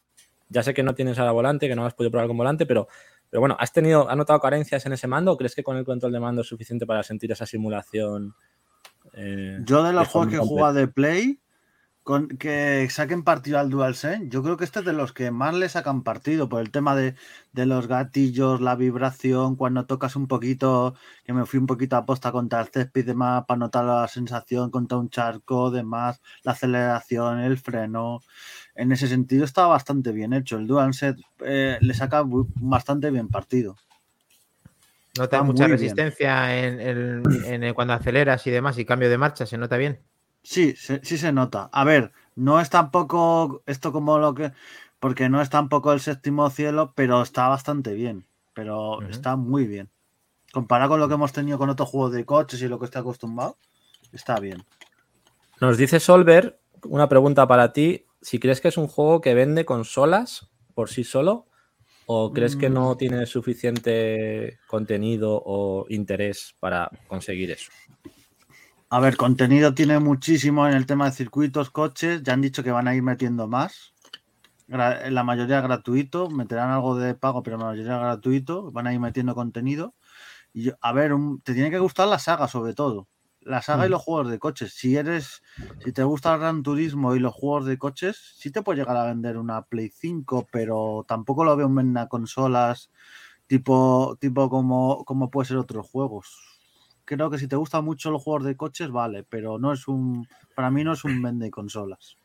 Ya 0.51 0.63
sé 0.63 0.75
que 0.75 0.83
no 0.83 0.95
tienes 0.95 1.19
ahora 1.19 1.33
volante, 1.33 1.67
que 1.67 1.75
no 1.75 1.87
has 1.87 1.95
podido 1.95 2.11
probar 2.11 2.29
con 2.29 2.37
volante, 2.37 2.67
pero, 2.67 2.89
pero 3.33 3.41
bueno, 3.41 3.57
¿has 3.59 3.73
tenido, 3.73 4.11
has 4.11 4.17
notado 4.19 4.39
carencias 4.41 4.85
en 4.85 4.93
ese 4.93 5.07
mando 5.07 5.33
o 5.33 5.39
crees 5.39 5.55
que 5.55 5.63
con 5.63 5.79
el 5.79 5.87
control 5.87 6.13
de 6.13 6.21
mando 6.21 6.43
es 6.43 6.49
suficiente 6.49 6.85
para 6.85 7.03
sentir 7.03 7.33
esa 7.33 7.47
simulación? 7.47 8.35
eh, 9.15 9.59
Yo 9.65 9.83
de 9.83 9.95
los 9.95 10.07
juegos 10.09 10.29
que 10.29 10.37
he 10.37 10.41
jugado 10.41 10.75
de 10.75 10.87
Play, 10.87 11.41
con 12.03 12.29
que 12.29 12.87
saquen 12.91 13.23
partido 13.23 13.59
al 13.59 13.71
DualSense, 13.71 14.29
yo 14.29 14.43
creo 14.43 14.59
que 14.59 14.65
este 14.65 14.81
es 14.81 14.85
de 14.85 14.93
los 14.93 15.15
que 15.15 15.31
más 15.31 15.55
le 15.55 15.71
sacan 15.71 16.03
partido 16.03 16.51
por 16.51 16.61
el 16.61 16.71
tema 16.71 16.95
de, 16.95 17.15
de 17.53 17.65
los 17.65 17.87
gatillos, 17.87 18.61
la 18.61 18.75
vibración, 18.75 19.57
cuando 19.57 19.87
tocas 19.87 20.15
un 20.15 20.27
poquito, 20.27 20.95
que 21.25 21.33
me 21.33 21.47
fui 21.47 21.59
un 21.59 21.67
poquito 21.67 21.97
a 21.97 22.05
posta 22.05 22.33
contra 22.33 22.61
el 22.61 22.69
césped 22.69 23.01
y 23.01 23.05
demás, 23.05 23.45
para 23.47 23.57
notar 23.57 23.87
la 23.87 24.07
sensación 24.09 24.71
contra 24.71 24.99
un 24.99 25.09
charco, 25.09 25.71
demás, 25.71 26.21
la 26.43 26.53
aceleración, 26.53 27.39
el 27.41 27.57
freno. 27.57 28.21
En 28.75 28.91
ese 28.93 29.07
sentido 29.07 29.45
está 29.45 29.67
bastante 29.67 30.13
bien 30.13 30.33
hecho. 30.33 30.57
El 30.57 30.67
DualSense 30.67 31.23
eh, 31.45 31.79
le 31.81 31.95
saca 31.95 32.23
bastante 32.27 33.11
bien 33.11 33.29
partido. 33.29 33.77
¿Notas 35.15 35.39
Está 35.41 35.43
mucha 35.43 35.67
resistencia 35.67 36.59
en, 36.67 36.81
el- 36.81 37.23
en 37.45 37.63
el- 37.65 37.75
cuando 37.75 37.93
aceleras 37.93 38.47
y 38.47 38.51
demás 38.51 38.79
y 38.79 38.87
cambio 38.87 39.11
de 39.11 39.19
marcha? 39.19 39.45
¿Se 39.45 39.59
nota 39.59 39.77
bien? 39.77 40.01
Sí, 40.43 40.75
se- 40.75 41.05
sí 41.05 41.19
se 41.19 41.33
nota. 41.33 41.69
A 41.73 41.85
ver, 41.85 42.13
no 42.35 42.61
es 42.61 42.71
tampoco 42.71 43.63
esto 43.67 43.93
como 43.93 44.19
lo 44.19 44.35
que. 44.35 44.53
Porque 44.99 45.29
no 45.29 45.43
es 45.43 45.51
tampoco 45.51 45.93
el 45.93 46.01
séptimo 46.01 46.49
cielo, 46.49 46.93
pero 46.95 47.21
está 47.23 47.49
bastante 47.49 47.93
bien. 47.93 48.25
Pero 48.55 49.03
está 49.11 49.37
muy 49.37 49.67
bien. 49.67 49.91
Comparado 50.53 50.91
con 50.91 51.01
lo 51.01 51.09
que 51.09 51.15
hemos 51.15 51.33
tenido 51.33 51.59
con 51.59 51.69
otros 51.71 51.89
juegos 51.89 52.13
de 52.13 52.25
coches 52.25 52.63
y 52.63 52.69
lo 52.69 52.79
que 52.79 52.85
estoy 52.87 53.01
acostumbrado, 53.01 53.57
está 54.13 54.39
bien. 54.39 54.65
Nos 55.61 55.77
dice 55.79 55.99
Solver, 56.01 56.59
una 56.85 57.09
pregunta 57.09 57.47
para 57.49 57.73
ti, 57.73 58.05
si 58.23 58.39
crees 58.39 58.61
que 58.61 58.69
es 58.69 58.77
un 58.79 58.87
juego 58.89 59.21
que 59.21 59.35
vende 59.35 59.65
consolas 59.65 60.49
por 60.75 60.89
sí 60.89 61.05
solo 61.05 61.47
o 62.07 62.33
crees 62.33 62.57
que 62.57 62.71
no 62.71 62.93
Mm. 62.95 62.97
tiene 62.97 63.27
suficiente 63.27 64.59
contenido 64.67 65.43
o 65.45 65.87
interés 65.89 66.55
para 66.61 66.91
conseguir 67.09 67.51
eso. 67.51 67.71
A 68.89 69.01
ver, 69.01 69.17
contenido 69.17 69.75
tiene 69.75 69.99
muchísimo 69.99 70.67
en 70.69 70.75
el 70.75 70.85
tema 70.87 71.07
de 71.07 71.13
circuitos, 71.17 71.71
coches. 71.71 72.23
Ya 72.23 72.35
han 72.35 72.43
dicho 72.43 72.63
que 72.63 72.71
van 72.71 72.89
a 72.89 72.95
ir 72.95 73.03
metiendo 73.03 73.49
más. 73.49 73.95
La 74.67 75.23
mayoría 75.25 75.61
gratuito. 75.61 76.29
Meterán 76.31 76.71
algo 76.71 76.97
de 76.97 77.15
pago, 77.15 77.43
pero 77.43 77.57
la 77.57 77.65
mayoría 77.67 77.99
gratuito. 77.99 78.71
Van 78.71 78.87
a 78.87 78.93
ir 78.95 79.01
metiendo 79.01 79.35
contenido. 79.35 79.95
Y 80.53 80.71
a 80.81 80.93
ver, 80.93 81.15
un- 81.15 81.41
te 81.41 81.55
tiene 81.55 81.71
que 81.71 81.79
gustar 81.79 82.09
la 82.09 82.19
saga, 82.19 82.49
sobre 82.49 82.75
todo. 82.75 83.09
La 83.45 83.63
saga 83.63 83.85
y 83.87 83.89
Mm. 83.89 83.93
los 83.93 84.03
juegos 84.03 84.31
de 84.31 84.39
coches. 84.39 84.73
Si 84.75 84.97
eres, 84.97 85.43
si 85.85 85.93
te 85.93 86.03
gusta 86.05 86.35
el 86.35 86.41
Gran 86.41 86.63
Turismo 86.63 87.15
y 87.15 87.19
los 87.19 87.35
juegos 87.35 87.67
de 87.67 87.79
coches, 87.79 88.35
sí 88.37 88.51
te 88.51 88.63
puede 88.63 88.81
llegar 88.81 88.97
a 88.97 89.07
vender 89.07 89.37
una 89.37 89.63
Play 89.63 89.91
5, 89.91 90.47
pero 90.53 91.05
tampoco 91.09 91.45
lo 91.45 91.57
veo 91.57 91.67
en 91.67 91.79
una 91.79 92.09
consolas 92.09 92.91
tipo, 93.47 94.17
tipo 94.21 94.49
como, 94.49 95.05
como 95.05 95.31
puede 95.31 95.49
ser 95.49 95.57
otros 95.59 95.87
juegos 95.89 96.53
creo 97.05 97.31
que 97.31 97.39
si 97.39 97.49
te 97.49 97.57
gustan 97.57 97.85
mucho 97.85 98.11
los 98.11 98.23
juegos 98.23 98.45
de 98.45 98.57
coches, 98.57 98.91
vale, 98.91 99.25
pero 99.25 99.59
no 99.59 99.73
es 99.73 99.89
un, 99.89 100.27
para 100.55 100.71
mí 100.71 100.85
no 100.85 100.93
es 100.93 101.05
un 101.05 101.21
vende 101.23 101.51
consolas. 101.51 102.17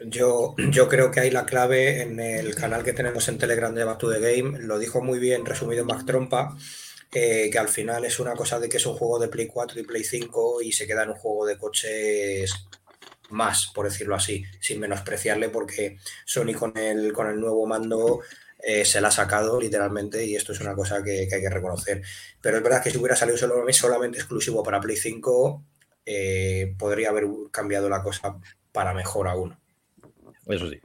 Yo, 0.00 0.54
yo 0.70 0.88
creo 0.88 1.10
que 1.10 1.20
hay 1.20 1.30
la 1.30 1.44
clave 1.46 2.02
en 2.02 2.18
el 2.18 2.54
canal 2.54 2.82
que 2.82 2.92
tenemos 2.92 3.28
en 3.28 3.38
Telegram 3.38 3.74
de 3.74 3.84
Back 3.84 3.98
to 3.98 4.10
the 4.10 4.20
Game. 4.20 4.58
Lo 4.60 4.78
dijo 4.78 5.02
muy 5.02 5.18
bien 5.18 5.44
resumido 5.44 5.84
Mac 5.84 6.04
Trompa, 6.04 6.56
eh, 7.14 7.48
que 7.50 7.58
al 7.58 7.68
final 7.68 8.04
es 8.04 8.18
una 8.20 8.34
cosa 8.34 8.58
de 8.60 8.68
que 8.68 8.76
es 8.78 8.86
un 8.86 8.96
juego 8.96 9.18
de 9.18 9.28
Play 9.28 9.46
4 9.46 9.80
y 9.80 9.84
Play 9.84 10.04
5 10.04 10.62
y 10.62 10.72
se 10.72 10.86
queda 10.86 11.04
en 11.04 11.10
un 11.10 11.16
juego 11.16 11.46
de 11.46 11.56
coches 11.58 12.52
más, 13.30 13.68
por 13.74 13.86
decirlo 13.86 14.14
así, 14.14 14.44
sin 14.60 14.80
menospreciarle, 14.80 15.48
porque 15.48 15.98
Sony 16.24 16.52
con 16.58 16.76
el, 16.76 17.12
con 17.12 17.28
el 17.28 17.40
nuevo 17.40 17.66
mando 17.66 18.20
eh, 18.62 18.84
se 18.84 19.00
la 19.00 19.08
ha 19.08 19.10
sacado 19.10 19.60
literalmente 19.60 20.24
y 20.24 20.36
esto 20.36 20.52
es 20.52 20.60
una 20.60 20.74
cosa 20.74 21.02
que, 21.02 21.20
hay 21.32 21.40
que 21.40 21.50
reconocer. 21.50 22.02
Pero 22.40 22.58
es 22.58 22.62
verdad 22.62 22.82
que 22.82 22.90
si 22.90 22.98
hubiera 22.98 23.16
salido 23.16 23.38
solo- 23.38 23.64
solamente 23.72 24.18
exclusivo 24.18 24.62
para 24.62 24.80
Play 24.80 24.96
5, 24.96 25.62
eh, 26.06 26.74
podría 26.78 27.10
haber 27.10 27.24
cambiado 27.50 27.88
la 27.88 28.02
cosa 28.02 28.38
para 28.72 28.94
mejor 28.94 29.28
aún. 29.28 29.56
Eso 30.46 30.68
sí. 30.70 30.80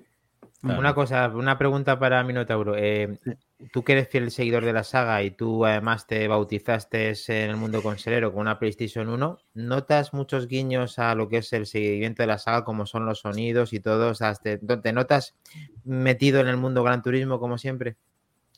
Claro. 0.62 0.80
Una 0.80 0.94
cosa, 0.94 1.30
una 1.30 1.58
pregunta 1.58 2.00
para 2.00 2.22
Minotauro. 2.24 2.76
Eh, 2.76 3.18
tú 3.72 3.84
que 3.84 3.94
eres 3.94 4.10
fiel 4.10 4.30
seguidor 4.30 4.66
de 4.66 4.74
la 4.74 4.84
saga 4.84 5.24
y 5.24 5.32
tú 5.32 5.66
además 5.66 6.06
te 6.06 6.28
bautizaste 6.28 7.14
en 7.28 7.50
el 7.50 7.56
mundo 7.56 7.82
conselero 7.82 8.34
con 8.34 8.42
una 8.42 8.60
PlayStation 8.60 9.08
1, 9.08 9.40
¿notas 9.54 10.14
muchos 10.14 10.48
guiños 10.48 11.00
a 11.00 11.16
lo 11.16 11.30
que 11.30 11.38
es 11.38 11.54
el 11.54 11.66
seguimiento 11.66 12.24
de 12.24 12.28
la 12.28 12.40
saga, 12.40 12.66
como 12.66 12.86
son 12.86 13.06
los 13.06 13.20
sonidos 13.20 13.72
y 13.72 13.80
todo? 13.80 14.10
O 14.10 14.16
sea, 14.16 14.34
¿te, 14.36 14.58
te 14.58 14.92
notas 14.92 15.36
metido 15.86 16.42
en 16.42 16.48
el 16.48 16.58
mundo 16.58 16.84
Gran 16.84 17.02
Turismo 17.02 17.40
como 17.40 17.58
siempre? 17.58 17.96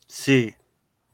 Sí, 0.08 0.56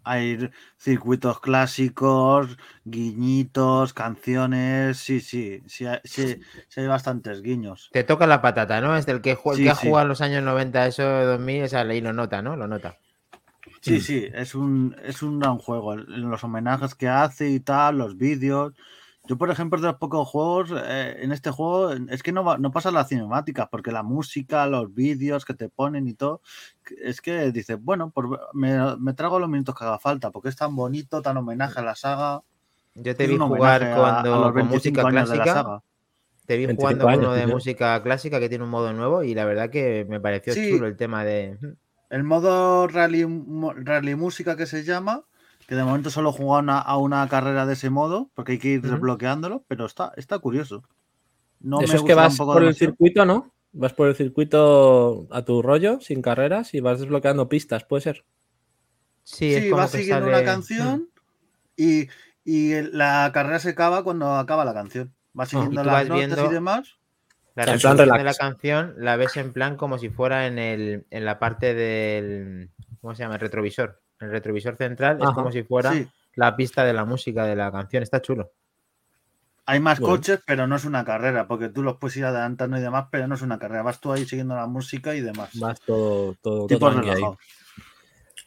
hay 0.10 0.50
circuitos 0.78 1.40
clásicos, 1.40 2.58
guiñitos, 2.86 3.94
canciones, 3.94 4.98
sí, 4.98 5.20
sí, 5.20 5.62
sí, 5.68 5.86
hay- 5.86 6.00
sí, 6.04 6.42
sí 6.70 6.82
hay 6.82 6.88
bastantes 6.88 7.42
guiños. 7.42 7.90
Te 7.92 8.04
toca 8.04 8.28
la 8.28 8.42
patata, 8.42 8.82
¿no? 8.82 8.96
Es 8.96 9.06
del 9.06 9.22
que, 9.22 9.36
Sí, 9.36 9.64
que 9.64 9.70
ha 9.70 9.76
jugado 9.76 10.04
en 10.04 10.10
los 10.10 10.22
años 10.22 10.44
90, 10.44 10.88
eso 10.88 11.04
de 11.04 11.26
2000, 11.26 11.64
esa 11.64 11.84
ley 11.84 12.02
lo 12.02 12.14
nota, 12.14 12.42
¿no? 12.42 12.56
Lo 12.56 12.68
nota. 12.68 12.98
Sí, 13.82 14.00
sí, 14.02 14.28
es 14.34 14.56
un, 14.56 14.96
es 15.04 15.22
un 15.22 15.40
gran 15.40 15.58
juego. 15.58 15.94
el- 15.94 16.06
Los 16.22 16.44
homenajes 16.44 16.96
que 16.96 17.08
hace 17.08 17.50
y 17.50 17.60
tal, 17.60 17.98
los 17.98 18.18
vídeos. 18.18 18.74
Yo, 19.28 19.38
por 19.38 19.52
ejemplo, 19.52 19.80
de 19.80 19.88
los 19.88 19.98
pocos 19.98 20.28
juegos, 20.28 20.72
eh, 20.76 21.18
en 21.22 21.32
este 21.32 21.52
juego, 21.52 21.92
es 21.92 22.24
que 22.24 22.32
no, 22.32 22.44
va- 22.44 22.58
no 22.58 22.72
pasa 22.72 22.92
las 22.92 23.10
cinemáticas, 23.10 23.68
porque 23.70 23.92
la 23.92 24.04
música, 24.04 24.66
los 24.68 24.94
vídeos 24.94 25.44
que 25.46 25.54
te 25.54 25.70
ponen 25.70 26.08
y 26.08 26.14
todo, 26.14 26.42
es 27.04 27.20
que 27.22 27.52
dices, 27.52 27.78
bueno, 27.82 28.10
pues 28.12 28.28
me, 28.54 28.96
me 28.98 29.14
trago 29.14 29.40
los 29.40 29.50
minutos 29.50 29.76
que 29.76 29.84
haga 29.84 30.00
falta, 30.00 30.32
porque 30.32 30.50
es 30.50 30.56
tan 30.56 30.76
bonito, 30.76 31.22
tan 31.22 31.38
homenaje 31.38 31.80
a 31.80 31.84
la 31.84 31.96
saga. 31.96 32.42
Yo 32.96 33.16
te 33.16 33.26
es 33.26 33.30
vi 33.30 33.38
jugar 33.38 33.82
homenaje 33.84 33.86
a- 33.86 33.94
a 33.94 34.22
cuando 34.24 34.32
los 34.38 34.46
con 34.48 34.54
25 34.56 34.74
música 35.02 35.08
años 35.08 35.30
de 35.30 35.38
la 35.38 35.44
clásica. 35.44 35.64
saga. 35.64 35.84
Te 36.46 36.56
vi 36.58 36.66
25 36.66 36.82
jugando 36.82 37.06
con 37.06 37.20
uno 37.26 37.34
de 37.34 37.48
música 37.48 38.02
clásica 38.04 38.40
que 38.40 38.48
tiene 38.50 38.64
un 38.64 38.70
modo 38.70 38.94
nuevo 38.94 39.24
y 39.24 39.36
la 39.36 39.44
verdad 39.44 39.70
que 39.70 40.06
me 40.08 40.22
pareció 40.22 40.54
Sí. 40.54 40.70
chulo 40.70 40.88
el 40.88 40.96
tema 40.96 41.26
de. 41.26 41.58
El 42.10 42.24
modo 42.24 42.88
rally, 42.88 43.26
rally 43.84 44.16
música 44.16 44.56
que 44.56 44.66
se 44.66 44.86
llama, 44.86 45.26
que 45.68 45.76
de 45.76 45.84
momento 45.84 46.10
solo 46.10 46.30
he 46.30 46.34
jugado 46.34 46.64
una- 46.64 46.80
a 46.80 46.98
una 46.98 47.28
carrera 47.28 47.66
de 47.66 47.74
ese 47.74 47.90
modo, 47.90 48.32
porque 48.34 48.54
hay 48.54 48.60
que 48.60 48.70
ir 48.70 48.82
desbloqueándolo, 48.82 49.64
pero 49.68 49.86
está, 49.86 50.14
está 50.16 50.40
curioso. 50.40 50.84
No 51.60 51.82
Eso 51.82 51.94
me 51.94 51.98
es 52.00 52.04
que 52.04 52.14
vas 52.14 52.38
por 52.38 52.64
el 52.64 52.74
circuito, 52.76 53.26
¿no? 53.26 53.54
Vas 53.74 53.94
por 53.94 54.08
el 54.08 54.16
circuito 54.16 55.28
a 55.30 55.44
tu 55.44 55.62
rollo, 55.62 56.00
sin 56.00 56.22
carreras, 56.22 56.74
y 56.74 56.80
vas 56.80 57.00
desbloqueando 57.00 57.50
pistas, 57.50 57.84
¿puede 57.84 58.02
ser? 58.02 58.26
Sí, 59.24 59.54
es 59.54 59.64
Sí, 59.64 59.70
como 59.70 59.82
vas 59.82 59.92
que 59.92 59.98
siguiendo 60.00 60.26
sale- 60.28 60.38
una 60.38 60.46
canción 60.46 61.10
y, 61.76 62.08
y 62.46 62.82
la 62.94 63.30
carrera 63.34 63.60
se 63.60 63.70
acaba 63.72 64.04
cuando 64.04 64.36
acaba 64.36 64.64
la 64.64 64.74
canción. 64.74 65.14
Vas 65.34 65.50
Ah, 65.50 65.52
siguiendo 65.52 65.84
las 65.84 65.94
vas 65.94 66.08
notas 66.08 66.16
viendo- 66.18 66.46
y 66.50 66.54
demás. 66.54 66.98
La 67.56 67.66
resolución 67.66 68.18
de 68.18 68.24
la 68.24 68.34
canción 68.36 68.94
la 68.98 69.16
ves 69.18 69.36
en 69.36 69.52
plan 69.52 69.76
como 69.78 69.98
si 69.98 70.10
fuera 70.10 70.48
en, 70.48 70.60
el, 70.60 71.08
en 71.10 71.26
la 71.26 71.40
parte 71.40 71.74
del. 71.74 72.70
¿Cómo 73.02 73.16
se 73.16 73.24
llama? 73.24 73.36
El 73.36 73.42
retrovisor. 73.42 74.00
El 74.20 74.32
retrovisor 74.32 74.76
central 74.76 75.20
es 75.22 75.30
como 75.32 75.52
si 75.52 75.64
fuera 75.64 75.92
Sí, 75.94 76.08
la 76.36 76.56
pista 76.56 76.84
de 76.84 76.94
la 76.94 77.06
música 77.06 77.46
de 77.46 77.56
la 77.56 77.72
canción. 77.72 78.04
Está 78.04 78.22
chulo. 78.22 78.52
hay 79.66 79.80
más 79.80 80.00
Bueno. 80.00 80.16
coches, 80.16 80.40
pero 80.46 80.66
no 80.66 80.76
es 80.78 80.86
una 80.86 81.04
carrera, 81.04 81.48
porque 81.48 81.68
tú 81.70 81.84
los 81.84 81.98
puedes 81.98 82.16
ir 82.18 82.26
adelantando 82.26 82.78
y 82.78 82.82
demás, 82.82 83.08
pero 83.12 83.28
no 83.28 83.36
es 83.36 83.42
una 83.42 83.60
carrera. 83.60 83.84
Vas 83.84 84.00
tú 84.00 84.12
ahí 84.14 84.26
siguiendo 84.26 84.56
la 84.56 84.66
música 84.66 85.14
y 85.14 85.22
demás. 85.22 85.50
Vas 85.60 85.80
todo, 85.82 86.36
todo, 86.42 86.68
Tipo 86.68 86.90
todo 86.90 87.12
ahí. 87.12 87.22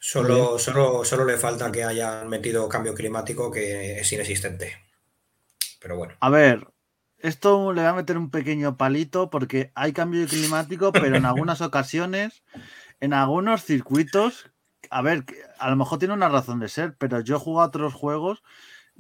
Solo, 0.03 0.59
solo, 0.59 1.05
solo 1.05 1.25
le 1.27 1.37
falta 1.37 1.71
que 1.71 1.85
hayan 1.85 2.27
metido 2.29 2.67
cambio 2.69 2.95
climático 2.95 3.51
que 3.51 4.01
es 4.01 4.13
inexistente. 4.13 4.73
Pero 5.81 5.97
bueno. 5.97 6.15
A 6.21 6.31
ver, 6.31 6.67
esto 7.19 7.73
le 7.75 7.83
voy 7.83 7.91
a 7.91 7.95
meter 7.95 8.17
un 8.17 8.31
pequeño 8.31 8.79
palito 8.79 9.29
porque 9.29 9.73
hay 9.75 9.93
cambio 9.93 10.27
climático, 10.27 10.91
pero 10.93 11.17
en 11.17 11.25
algunas 11.27 11.61
ocasiones, 11.61 12.43
en 13.01 13.13
algunos 13.13 13.63
circuitos, 13.65 14.51
a 14.91 15.03
ver, 15.03 15.25
a 15.59 15.71
lo 15.71 15.77
mejor 15.77 15.99
tiene 15.99 16.15
una 16.15 16.29
razón 16.29 16.61
de 16.61 16.69
ser, 16.69 16.97
pero 16.99 17.21
yo 17.21 17.37
he 17.37 17.39
jugado 17.39 17.65
a 17.65 17.69
otros 17.69 17.95
juegos 17.95 18.43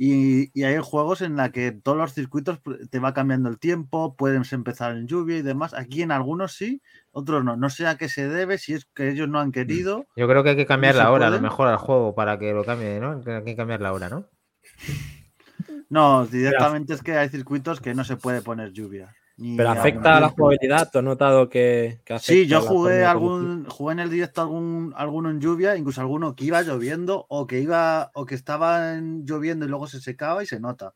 y, 0.02 0.62
hay 0.64 0.78
juegos 0.78 1.20
en 1.20 1.36
la 1.36 1.52
que 1.52 1.72
todos 1.72 1.98
los 1.98 2.14
circuitos 2.14 2.60
te 2.90 2.98
va 3.00 3.12
cambiando 3.12 3.50
el 3.50 3.58
tiempo, 3.58 4.16
puedes 4.16 4.52
empezar 4.54 4.96
en 4.96 5.06
lluvia 5.06 5.36
y 5.36 5.42
demás. 5.42 5.74
Aquí 5.74 6.00
en 6.00 6.10
algunos 6.10 6.54
sí, 6.54 6.80
otros 7.10 7.44
no. 7.44 7.56
No 7.56 7.68
sé 7.68 7.86
a 7.86 7.98
qué 7.98 8.08
se 8.08 8.26
debe, 8.26 8.56
si 8.56 8.72
es 8.72 8.86
que 8.86 9.10
ellos 9.10 9.28
no 9.28 9.40
han 9.40 9.52
querido. 9.52 10.06
Yo 10.16 10.26
creo 10.26 10.42
que 10.42 10.50
hay 10.50 10.56
que 10.56 10.64
cambiar 10.64 10.94
la 10.94 11.10
hora, 11.10 11.26
a 11.26 11.30
lo 11.30 11.40
mejor 11.40 11.68
al 11.68 11.76
juego 11.76 12.14
para 12.14 12.38
que 12.38 12.52
lo 12.54 12.64
cambie, 12.64 12.98
¿no? 12.98 13.22
Hay 13.26 13.44
que 13.44 13.56
cambiar 13.56 13.82
la 13.82 13.92
hora, 13.92 14.08
¿no? 14.08 14.26
No, 15.90 16.24
directamente 16.24 16.94
es 16.94 17.02
que 17.02 17.18
hay 17.18 17.28
circuitos 17.28 17.80
que 17.80 17.94
no 17.94 18.04
se 18.04 18.16
puede 18.16 18.42
poner 18.42 18.72
lluvia. 18.72 19.14
Pero 19.56 19.70
afecta 19.70 20.18
a 20.18 20.20
la 20.20 20.28
jugabilidad, 20.28 20.90
¿tú 20.92 20.98
has 20.98 21.04
notado 21.04 21.48
que, 21.48 22.00
Sí, 22.20 22.46
yo 22.46 22.60
jugué 22.60 23.06
algún, 23.06 23.64
jugué 23.64 23.92
en 23.92 24.00
el 24.00 24.10
directo 24.10 24.42
algún, 24.42 24.92
alguno 24.94 25.30
en 25.30 25.40
lluvia, 25.40 25.76
incluso 25.76 26.02
alguno 26.02 26.36
que 26.36 26.44
iba 26.44 26.60
lloviendo 26.60 27.24
o 27.28 27.46
que 27.46 27.60
iba, 27.60 28.10
o 28.14 28.26
que 28.26 28.34
estaba 28.34 28.96
lloviendo 28.96 29.64
y 29.64 29.68
luego 29.68 29.86
se 29.86 30.00
secaba 30.00 30.42
y 30.42 30.46
se 30.46 30.60
nota. 30.60 30.92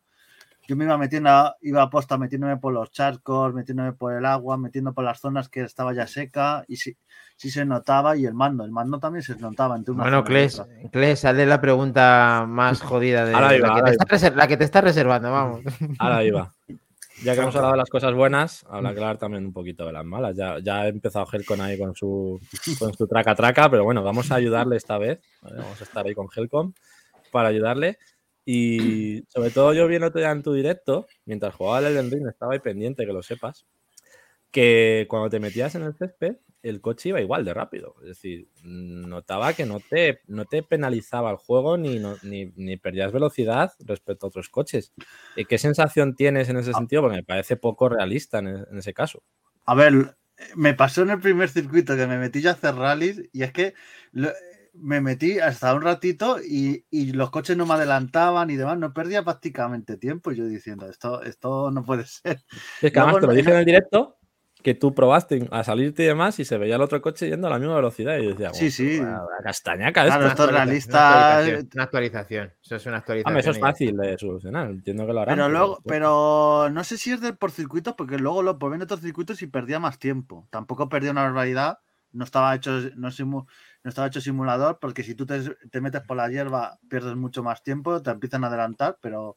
Yo 0.67 0.77
me 0.77 0.85
iba 0.85 0.97
metiendo, 0.99 1.55
iba 1.63 1.83
a 1.83 1.91
posta 1.91 2.19
metiéndome 2.19 2.57
por 2.59 2.73
los 2.73 2.91
charcos, 2.91 3.55
metiéndome 3.55 3.93
por 3.93 4.15
el 4.15 4.27
agua, 4.27 4.59
metiendo 4.59 4.93
por 4.93 5.05
las 5.05 5.21
zonas 5.21 5.49
que 5.49 5.63
estaba 5.63 5.95
ya 5.95 6.07
seca 6.07 6.65
y 6.69 6.77
sí, 6.77 6.97
sí 7.37 7.51
se 7.51 7.65
notaba 7.65 8.17
y 8.17 8.27
el 8.27 8.35
mando, 8.35 8.65
el 8.65 8.71
mando 8.71 8.99
también 8.99 9.23
se 9.23 9.37
notaba. 9.37 9.77
Entre 9.77 9.95
bueno, 9.95 10.23
Kles, 10.23 10.63
Kles, 10.91 11.25
hazle 11.25 11.47
la 11.47 11.61
pregunta 11.61 12.45
más 12.47 12.83
jodida 12.83 13.25
de 13.25 13.33
la, 13.33 13.49
que 13.49 14.31
la, 14.31 14.49
que 14.49 14.57
te 14.57 14.65
está 14.65 14.83
reservando, 14.83 15.31
vamos. 15.33 15.61
Ahora 15.99 16.25
iba. 16.25 16.53
Ya 17.23 17.35
que 17.35 17.41
hemos 17.41 17.55
hablado 17.55 17.73
de 17.73 17.79
las 17.79 17.89
cosas 17.89 18.13
buenas, 18.13 18.65
habla 18.69 18.93
que 18.93 18.99
hablar 18.99 19.19
también 19.19 19.47
un 19.47 19.53
poquito 19.53 19.87
de 19.87 19.93
las 19.93 20.05
malas. 20.05 20.37
Ya, 20.37 20.59
ya 20.59 20.83
ha 20.83 20.89
empezado 20.89 21.27
Helcon 21.31 21.61
ahí 21.61 21.79
con 21.79 21.95
su, 21.95 22.41
con 22.79 22.93
su 22.95 23.07
traca 23.07 23.35
traca, 23.35 23.71
pero 23.71 23.85
bueno, 23.85 24.03
vamos 24.03 24.31
a 24.31 24.35
ayudarle 24.35 24.77
esta 24.77 24.99
vez. 24.99 25.21
Vamos 25.41 25.81
a 25.81 25.85
estar 25.85 26.05
ahí 26.05 26.15
con 26.15 26.27
Helcom 26.35 26.73
para 27.31 27.49
ayudarle. 27.49 27.99
Y 28.45 29.23
sobre 29.29 29.51
todo 29.51 29.73
yo 29.73 29.87
vi 29.87 29.97
el 29.97 30.05
otro 30.05 30.21
día 30.21 30.31
en 30.31 30.43
tu 30.43 30.53
directo, 30.53 31.07
mientras 31.25 31.55
jugaba 31.55 31.79
el 31.79 31.87
Elden 31.87 32.11
Ring, 32.11 32.29
estaba 32.29 32.53
ahí 32.53 32.59
pendiente, 32.59 33.07
que 33.07 33.13
lo 33.13 33.23
sepas, 33.23 33.65
que 34.51 35.07
cuando 35.09 35.31
te 35.31 35.41
metías 35.41 35.75
en 35.77 35.83
el 35.83 35.95
césped, 35.95 36.37
el 36.65 36.81
coche 36.81 37.11
iba 37.11 37.21
igual 37.21 37.45
de 37.45 37.53
rápido. 37.53 37.95
Es 38.01 38.09
decir, 38.09 38.49
notaba 38.63 39.53
que 39.53 39.67
no 39.67 39.81
te, 39.81 40.21
no 40.27 40.47
te 40.47 40.63
penalizaba 40.63 41.31
el 41.31 41.37
juego 41.37 41.77
ni, 41.77 42.01
ni, 42.23 42.77
perdías 42.79 43.13
velocidad 43.13 43.73
respecto 43.81 44.27
a 44.27 44.29
otros 44.29 44.49
coches. 44.49 44.95
¿Qué 45.49 45.59
sensación 45.59 46.17
tienes 46.17 46.49
en 46.49 46.57
ese 46.57 46.71
ah. 46.71 46.79
sentido? 46.79 47.03
Porque 47.03 47.19
me 47.19 47.23
parece 47.23 47.57
poco 47.57 47.91
realista 47.91 48.39
en, 48.39 48.79
ese 48.79 48.95
caso. 48.95 49.23
A 49.67 49.75
ver, 49.75 50.17
me 50.57 50.73
pasó 50.73 51.03
en 51.03 51.11
el 51.11 51.21
primer 51.21 51.51
circuito 51.51 51.97
que 51.97 52.07
me 52.07 52.19
metí 52.19 52.41
ya 52.41 52.51
a 52.51 52.55
hacer 52.55 52.75
rallies 52.75 53.23
y 53.31 53.43
es 53.43 53.53
que 53.53 53.75
me 54.73 55.03
metí 55.03 55.41
hasta 55.41 55.75
un 55.75 55.83
ratito 55.83 56.39
y, 56.43 56.83
los 57.13 57.31
coches 57.31 57.59
no 57.59 57.67
me 57.67 57.75
adelantaban 57.75 58.49
y 58.49 58.57
demás, 58.57 58.79
no 58.79 58.95
perdía 58.95 59.23
prácticamente 59.23 59.99
tiempo. 59.99 60.33
Y 60.33 60.37
yo 60.37 60.47
diciendo, 60.47 60.89
esto, 60.89 61.23
esto 61.23 61.71
no 61.71 61.85
puede 61.85 62.07
ser. 62.07 62.41
Es 62.81 62.91
que 62.91 62.99
además 62.99 63.21
te 63.21 63.27
lo 63.27 63.35
dije 63.35 63.51
en 63.51 63.59
el 63.59 63.65
directo 63.67 64.17
que 64.65 64.75
tú 64.75 64.95
probaste 64.95 65.47
a 65.51 65.63
salirte 65.63 66.05
y 66.05 66.07
demás 66.07 66.41
y 66.41 66.47
se 66.47 66.57
veía 66.57 66.77
el 66.77 66.81
otro 66.81 67.03
coche 67.03 67.29
yendo 67.29 67.49
a 67.49 67.51
la 67.51 67.59
misma 67.59 67.77
velocidad 67.77 68.17
y 68.17 68.29
decía, 68.29 68.55
sí, 68.55 68.71
sí. 68.71 68.99
castañaca 69.43 70.07
claro, 70.07 70.27
esto. 70.27 70.45
es 70.45 70.51
realista. 70.51 71.45
Una 71.75 71.83
actualización, 71.83 72.51
Eso 72.63 72.77
es 72.77 72.87
una 72.87 72.97
actualización. 72.97 73.39
eso 73.39 73.51
es 73.51 73.61
fácil 73.61 73.95
de 73.95 74.17
solucionar. 74.17 74.71
Entiendo 74.71 75.07
que 75.07 75.13
lo 75.13 75.21
harán. 75.21 75.37
Pero, 75.37 75.51
luego, 75.51 75.83
pero 75.85 76.71
no 76.73 76.83
sé 76.83 76.97
si 76.97 77.13
es 77.13 77.21
de 77.21 77.35
por 77.35 77.51
circuitos, 77.51 77.93
porque 77.93 78.17
luego 78.17 78.43
lo 78.43 78.59
probé 78.59 78.77
en 78.77 78.83
otros 78.83 79.03
circuitos 79.03 79.43
y 79.43 79.49
perdía 79.49 79.79
más 79.79 79.99
tiempo. 79.99 80.49
Tampoco 80.51 80.89
perdía 80.89 81.11
una 81.11 81.25
barbaridad. 81.25 81.81
No 82.13 82.25
estaba 82.25 82.55
hecho, 82.55 82.71
no, 82.97 83.11
no 83.19 83.47
estaba 83.85 84.07
hecho 84.07 84.23
simulador, 84.23 84.79
porque 84.81 85.03
si 85.03 85.15
tú 85.15 85.27
te, 85.27 85.43
te 85.71 85.81
metes 85.83 86.01
por 86.01 86.17
la 86.17 86.31
hierba, 86.31 86.79
pierdes 86.89 87.17
mucho 87.17 87.43
más 87.43 87.63
tiempo, 87.63 88.01
te 88.01 88.11
empiezan 88.11 88.45
a 88.45 88.47
adelantar, 88.47 88.97
pero 89.03 89.37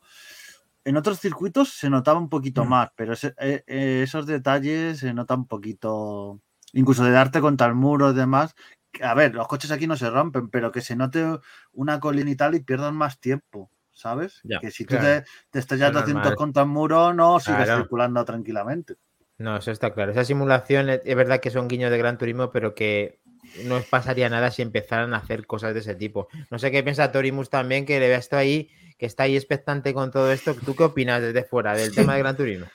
en 0.88 0.96
otros 0.96 1.20
circuitos 1.20 1.74
se 1.74 1.90
notaba 1.90 2.18
un 2.18 2.30
poquito 2.30 2.64
mm. 2.64 2.70
más, 2.70 2.90
pero 2.96 3.14
eh, 3.14 3.64
eh, 3.68 4.02
esos 4.04 4.26
detalles 4.26 5.00
se 5.00 5.14
notan 5.14 5.40
un 5.40 5.48
poquito, 5.48 6.40
incluso 6.72 7.04
de 7.04 7.12
darte 7.12 7.42
contra 7.42 7.68
el 7.68 7.76
muro 7.76 8.12
y 8.12 8.14
demás. 8.14 8.56
A 9.02 9.14
ver, 9.14 9.36
los 9.36 9.50
coches 9.50 9.70
aquí 9.72 9.86
no 9.86 9.98
se 9.98 10.10
rompen, 10.10 10.50
pero 10.50 10.72
que 10.72 10.80
se 10.80 10.96
note 10.96 11.40
una 11.74 12.00
colina 12.00 12.32
y 12.32 12.38
tal 12.38 12.56
y 12.56 12.62
pierdan 12.62 12.96
más 12.96 13.20
tiempo, 13.20 13.70
¿sabes? 13.92 14.42
que 14.62 14.72
si 14.72 14.86
tú 14.86 14.96
te, 14.96 15.26
te 15.50 15.60
estrellas 15.60 15.92
200 15.92 16.36
contra 16.36 16.64
el 16.64 16.70
muro, 16.70 17.14
no 17.14 17.42
sigues 17.42 17.68
circulando 17.68 18.24
tranquilamente. 18.24 18.96
No, 19.40 19.58
eso 19.58 19.72
está 19.72 19.94
claro. 19.94 20.14
Esa 20.14 20.24
simulación 20.24 20.90
es 20.90 21.16
verdad 21.16 21.42
que 21.42 21.52
son 21.52 21.68
guiños 21.68 21.92
de 21.92 21.98
Gran 21.98 22.18
Turismo, 22.18 22.50
pero 22.50 22.74
que 22.74 23.20
no 23.66 23.82
pasaría 23.82 24.30
nada 24.30 24.52
si 24.52 24.62
empezaran 24.62 25.14
a 25.14 25.18
hacer 25.18 25.46
cosas 25.46 25.74
de 25.74 25.80
ese 25.80 25.96
tipo. 25.96 26.28
No 26.50 26.60
sé 26.60 26.72
qué 26.72 26.84
piensa 26.84 27.12
Torimus 27.12 27.50
también, 27.50 27.86
que 27.86 28.00
le 28.00 28.08
ve 28.10 28.16
esto 28.16 28.38
ahí 28.38 28.70
que 28.98 29.06
está 29.06 29.24
ahí 29.24 29.36
expectante 29.36 29.94
con 29.94 30.12
todo 30.12 30.32
esto. 30.32 30.56
¿Tú 30.56 30.76
qué 30.76 30.84
opinas 30.84 31.22
desde 31.22 31.44
fuera 31.44 31.76
del 31.76 31.94
tema 31.94 32.14
de 32.14 32.20
Gran 32.20 32.36
Turismo? 32.36 32.68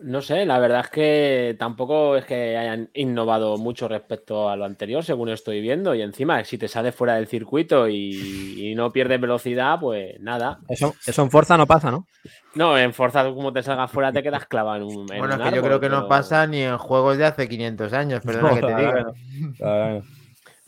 No 0.00 0.22
sé, 0.22 0.46
la 0.46 0.60
verdad 0.60 0.82
es 0.84 0.90
que 0.90 1.56
tampoco 1.58 2.16
es 2.16 2.24
que 2.24 2.56
hayan 2.56 2.88
innovado 2.94 3.56
mucho 3.58 3.88
respecto 3.88 4.48
a 4.48 4.56
lo 4.56 4.64
anterior, 4.64 5.02
según 5.02 5.28
estoy 5.30 5.60
viendo. 5.60 5.94
Y 5.94 6.02
encima, 6.02 6.44
si 6.44 6.56
te 6.56 6.68
sales 6.68 6.94
fuera 6.94 7.16
del 7.16 7.26
circuito 7.26 7.88
y, 7.88 8.74
no 8.76 8.92
pierdes 8.92 9.20
velocidad, 9.20 9.80
pues 9.80 10.20
nada. 10.20 10.60
Eso, 10.68 10.94
eso, 11.04 11.22
en 11.22 11.30
Forza 11.30 11.56
no 11.56 11.66
pasa, 11.66 11.90
¿no? 11.90 12.06
No, 12.54 12.78
en 12.78 12.94
Forza, 12.94 13.24
como 13.24 13.52
te 13.52 13.62
salgas 13.62 13.90
fuera, 13.90 14.12
te 14.12 14.22
quedas 14.22 14.46
clavado 14.46 14.76
en 14.76 14.82
un. 14.84 15.06
bueno, 15.06 15.34
es 15.34 15.50
que 15.50 15.56
yo 15.56 15.62
creo 15.62 15.80
que 15.80 15.88
no 15.88 16.06
pasa 16.06 16.46
ni 16.46 16.62
en 16.62 16.78
juegos 16.78 17.18
de 17.18 17.26
hace 17.26 17.48
500 17.48 17.92
años, 17.92 18.22
perdona 18.24 18.54
que 18.54 18.60
te 18.60 18.74
diga. 18.76 20.02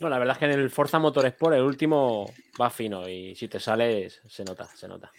No, 0.01 0.09
la 0.09 0.17
verdad 0.17 0.33
es 0.33 0.39
que 0.39 0.45
en 0.45 0.59
el 0.59 0.69
Forza 0.71 0.97
Motorsport 0.97 1.55
el 1.55 1.61
último 1.61 2.25
va 2.59 2.71
fino 2.71 3.07
y 3.07 3.35
si 3.35 3.47
te 3.47 3.59
sales 3.59 4.19
se 4.27 4.43
nota, 4.43 4.65
se 4.65 4.87
nota. 4.87 5.11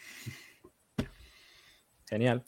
Genial. 2.09 2.42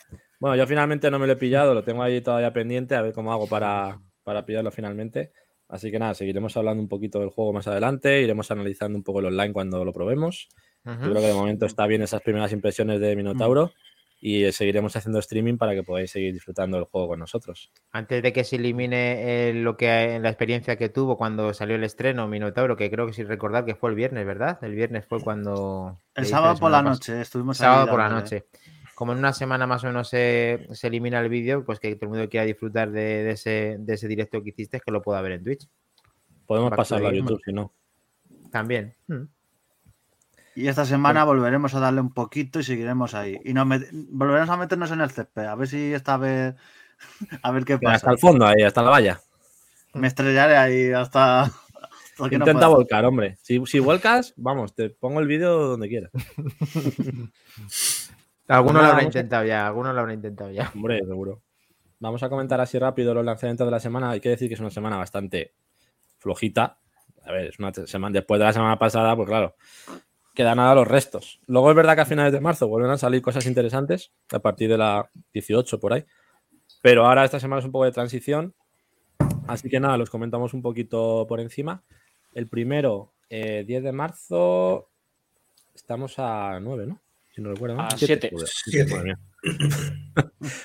Bueno, 0.45 0.57
yo 0.57 0.67
finalmente 0.67 1.11
no 1.11 1.19
me 1.19 1.27
lo 1.27 1.33
he 1.33 1.37
pillado, 1.37 1.73
lo 1.73 1.85
tengo 1.85 2.03
ahí 2.03 2.21
todavía 2.21 2.53
pendiente, 2.53 2.95
a 2.95 3.01
ver 3.01 3.15
cómo 3.15 3.33
hago 3.33 3.47
para, 3.47 3.99
pillarlo 4.45 4.71
finalmente. 4.71 5.33
Así 5.71 5.91
que 5.91 5.99
nada, 5.99 6.13
seguiremos 6.13 6.55
hablando 6.59 6.83
un 6.83 6.89
poquito 6.91 7.19
del 7.19 7.31
juego 7.31 7.55
más 7.55 7.67
adelante, 7.67 8.21
iremos 8.21 8.51
analizando 8.51 8.99
un 8.99 9.03
poco 9.03 9.21
el 9.21 9.25
online 9.25 9.55
cuando 9.55 9.83
lo 9.87 9.93
probemos. 9.95 10.51
Yo 10.85 10.99
creo 10.99 11.15
que 11.15 11.29
de 11.29 11.33
momento 11.33 11.65
está 11.65 11.87
bien 11.87 12.03
esas 12.03 12.21
primeras 12.21 12.53
impresiones 12.53 13.01
de 13.01 13.17
Minotauro 13.17 13.73
y 14.21 14.53
seguiremos 14.53 14.95
haciendo 14.95 15.19
streaming 15.19 15.57
para 15.57 15.73
que 15.73 15.83
podáis 15.83 16.11
seguir 16.11 16.35
disfrutando 16.35 16.77
del 16.77 16.85
juego 16.85 17.09
con 17.09 17.21
nosotros. 17.21 17.73
Antes 17.91 18.23
de 18.23 18.35
que 18.35 18.45
se 18.45 18.57
elimine 18.57 19.49
eh, 19.49 19.55
lo 19.55 19.79
que 19.79 20.19
la 20.21 20.29
experiencia 20.29 20.77
que 20.77 20.91
tuvo 20.91 21.17
cuando 21.17 21.55
salió 21.55 21.77
el 21.77 21.85
estreno 21.85 22.29
Minotauro, 22.29 22.77
que 22.77 22.91
creo 22.91 23.07
que 23.07 23.15
sí 23.15 23.25
recordar 23.25 23.65
que 23.65 23.77
fue 23.77 23.89
el 23.89 23.97
viernes, 23.97 24.27
¿verdad? 24.27 24.59
El 24.61 24.75
viernes 24.75 25.07
fue 25.07 25.23
cuando 25.23 25.97
el 26.15 26.27
sábado 26.27 26.59
por 26.61 26.71
la 26.71 26.83
noche 26.83 27.23
estuvimos 27.23 27.57
sábado 27.57 27.89
por 27.89 28.01
la 28.01 28.11
noche. 28.11 28.45
Como 28.95 29.13
en 29.13 29.19
una 29.19 29.33
semana 29.33 29.67
más 29.67 29.83
o 29.85 29.89
menos 29.89 30.09
se, 30.09 30.69
elimina 30.83 31.21
el 31.21 31.29
vídeo, 31.29 31.65
pues 31.65 31.81
que 31.81 31.95
todo 31.97 32.07
el 32.07 32.11
mundo 32.11 32.29
quiera 32.29 32.47
disfrutar 32.47 32.91
de, 32.91 33.31
ese, 33.31 34.09
directo 34.09 34.43
que 34.43 34.51
hiciste, 34.51 34.81
que 34.81 34.93
lo 34.93 35.03
pueda 35.03 35.21
ver 35.21 35.33
en 35.33 35.45
Twitch. 35.45 35.69
Podemos 36.47 36.71
pasarlo 36.73 37.09
a 37.09 37.13
YouTube 37.13 37.41
si 37.45 37.53
no. 37.53 37.73
También. 38.51 38.95
Mm. 39.09 39.25
Y 40.57 40.69
esta 40.69 40.85
semana 40.85 41.25
volveremos 41.25 41.75
a 41.75 41.81
darle 41.81 42.01
un 42.01 42.13
poquito 42.13 42.61
y 42.61 42.63
seguiremos 42.63 43.15
ahí. 43.15 43.41
Y 43.45 43.53
nos 43.53 43.67
volveremos 43.93 44.51
a 44.51 44.57
meternos 44.57 44.91
en 44.93 45.01
el 45.01 45.11
CP, 45.11 45.41
a 45.41 45.55
ver 45.57 45.69
si 45.69 45.93
esta 45.93 46.17
vez. 46.17 46.55
A 47.43 47.51
ver 47.51 47.65
qué 47.65 47.77
pasa. 47.77 47.97
Hasta 47.97 48.13
el 48.13 48.19
fondo, 48.19 48.47
ahí, 48.47 48.63
hasta 48.63 48.81
la 48.81 48.89
valla. 48.89 49.21
Me 49.95 50.07
estrellaré 50.07 50.57
ahí 50.57 50.93
hasta. 50.93 51.51
Intenta 52.19 52.69
volcar, 52.69 53.05
hombre. 53.05 53.37
Si, 53.43 53.61
si 53.67 53.81
vuelcas, 53.81 54.33
vamos, 54.37 54.75
te 54.75 54.91
pongo 54.91 55.19
el 55.21 55.27
vídeo 55.27 55.67
donde 55.67 55.89
quieras. 55.89 56.13
alguno 58.49 58.81
lo 58.81 58.87
habrá 58.87 59.03
intentado 59.03 59.45
ya, 59.45 59.67
alguno 59.67 59.93
lo 59.93 60.01
habrá 60.01 60.15
intentado 60.15 60.51
ya. 60.51 60.71
Hombre, 60.75 61.01
seguro. 61.07 61.41
Vamos 62.01 62.23
a 62.23 62.29
comentar 62.29 62.61
así 62.61 62.79
rápido 62.79 63.15
los 63.15 63.25
lanzamientos 63.25 63.67
de 63.67 63.71
la 63.71 63.81
semana. 63.81 64.11
Hay 64.11 64.21
que 64.21 64.29
decir 64.29 64.49
que 64.49 64.55
es 64.55 64.61
una 64.61 64.71
semana 64.71 64.97
bastante 64.97 65.55
flojita. 66.19 66.79
A 67.25 67.33
ver, 67.33 67.47
es 67.47 67.59
una 67.59 67.73
semana 67.73 68.13
después 68.13 68.39
de 68.39 68.45
la 68.45 68.53
semana 68.53 68.79
pasada, 68.79 69.17
pues 69.17 69.29
claro, 69.29 69.55
queda 70.35 70.55
nada 70.55 70.75
los 70.75 70.87
restos. 70.87 71.41
Luego 71.47 71.71
es 71.71 71.77
verdad 71.77 71.95
que 71.95 72.03
a 72.03 72.07
finales 72.07 72.33
de 72.33 72.41
marzo 72.41 72.69
vuelven 72.69 72.91
a 72.91 72.99
salir 72.99 73.23
cosas 73.23 73.47
interesantes, 73.47 74.13
a 74.31 74.41
partir 74.41 74.69
de 74.69 74.77
la 74.77 75.09
18 75.33 75.81
por 75.81 75.95
ahí. 75.95 76.05
Pero 76.83 77.07
ahora 77.07 77.25
esta 77.25 77.41
semana 77.41 77.61
es 77.61 77.65
un 77.65 77.73
poco 77.73 77.87
de 77.87 77.93
transición. 77.93 78.55
Así 79.47 79.71
que 79.71 79.81
nada, 79.81 79.97
los 79.97 80.11
comentamos 80.11 80.53
un 80.53 80.61
poquito 80.61 81.25
por 81.27 81.41
encima. 81.41 81.83
El 82.35 82.49
primero, 82.49 83.13
10 83.31 83.69
eh, 83.69 83.81
de 83.81 83.93
marzo, 83.93 84.91
estamos 85.75 86.19
a 86.19 86.59
9, 86.61 86.87
¿no? 86.87 87.01
Si 87.35 87.41
no 87.43 87.51
recuerdo. 87.51 87.81
A 87.81 87.91
7. 87.97 88.31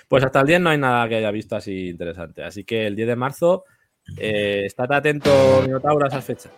Pues 0.07 0.23
hasta 0.23 0.41
el 0.41 0.47
10 0.47 0.61
no 0.61 0.69
hay 0.69 0.77
nada 0.77 1.09
que 1.09 1.15
haya 1.15 1.31
visto 1.31 1.55
así 1.55 1.89
interesante. 1.89 2.43
Así 2.43 2.63
que 2.63 2.85
el 2.87 2.95
10 2.95 3.07
de 3.09 3.15
marzo, 3.15 3.65
eh, 4.17 4.63
estate 4.65 4.93
atento, 4.95 5.61
Minotauro, 5.63 6.05
a 6.05 6.07
esas 6.07 6.23
fechas. 6.23 6.51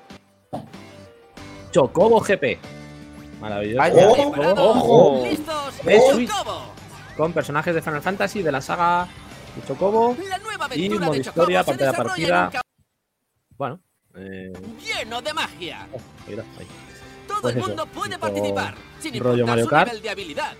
Chocobo 1.71 2.19
GP. 2.19 2.59
Maravilloso. 3.39 3.81
¡Ojo! 4.57 5.25
Switch. 6.13 6.29
con 7.17 7.33
personajes 7.33 7.73
de 7.73 7.81
Final 7.81 8.01
Fantasy 8.01 8.41
de 8.43 8.51
la 8.51 8.61
saga 8.61 9.07
de 9.55 9.65
Chocobo. 9.67 10.15
La 10.29 10.37
nueva 10.39 10.67
Y 10.75 10.89
modo 10.89 11.11
de 11.13 11.19
historia, 11.19 11.63
partida. 11.63 12.45
un 12.45 12.51
ca- 12.51 12.61
Bueno, 13.57 13.79
eh, 14.15 14.51
lleno 14.83 15.21
de 15.21 15.33
magia. 15.33 15.87
mira, 16.27 16.43
ahí. 16.59 16.67
Todo 17.31 17.41
Pues 17.41 17.55
el 17.55 17.59
eso, 17.59 17.67
mundo 17.69 17.85
puede 17.87 18.09
tipo 18.11 18.21
participar, 18.21 18.75
sin 18.99 19.13
rollo 19.23 19.29
importar 19.39 19.45
Mario 19.47 19.63
su 19.65 19.69
Kart. 19.69 19.87
nivel 19.87 20.01
de 20.03 20.09
habilidad. 20.09 20.53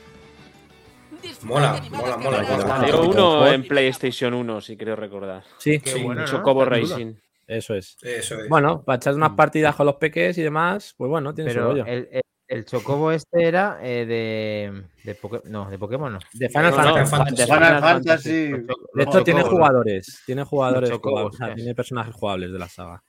Mola, 1.43 1.81
mola, 1.91 2.17
mola, 2.17 2.41
mola. 2.43 2.67
Salió 2.67 2.95
Chocobo. 2.95 3.09
uno 3.41 3.47
en 3.47 3.67
PlayStation 3.67 4.33
1, 4.33 4.61
si 4.61 4.77
creo 4.77 4.95
recordar. 4.95 5.43
Sí, 5.59 5.79
Qué 5.79 5.91
Sí, 5.91 6.03
bueno, 6.03 6.21
¿no? 6.21 6.27
Chocobo 6.27 6.63
chulo. 6.63 6.75
Racing. 6.77 7.13
eso 7.47 7.75
es. 7.75 7.97
Eso 8.01 8.39
es. 8.41 8.49
Bueno, 8.49 8.81
para 8.83 8.95
echar 8.97 9.13
unas 9.13 9.31
partidas 9.31 9.75
con 9.75 9.85
los 9.85 9.95
peques 9.95 10.37
y 10.37 10.41
demás, 10.41 10.95
pues 10.97 11.09
bueno, 11.09 11.33
tiene 11.33 11.51
su 11.51 11.55
Pero 11.57 11.67
rollo. 11.69 11.85
el, 11.85 12.07
el, 12.11 12.21
el 12.47 12.65
chocobo 12.65 13.11
este 13.11 13.43
era 13.45 13.77
eh, 13.83 14.05
de, 14.05 14.83
de 15.03 15.19
Poké- 15.21 15.43
No, 15.45 15.69
de 15.69 15.77
Pokémon 15.77 16.11
no. 16.13 16.19
De 16.33 16.49
Final 16.49 16.71
No, 16.71 16.77
Fantasy. 17.05 17.15
no, 17.15 17.25
de 17.35 17.45
Final 17.45 17.79
Fantasy. 17.81 18.51
Hecho, 18.97 19.23
tiene 19.23 19.43
jugadores. 19.43 20.23
Tiene 20.25 20.43
jugadores. 20.43 20.89
chocobos, 20.89 21.35
o 21.35 21.37
sea, 21.37 21.53
tiene 21.53 21.75
personajes 21.75 22.15
jugables 22.15 22.51
de 22.51 22.57
la 22.59 22.67
saga. 22.67 23.03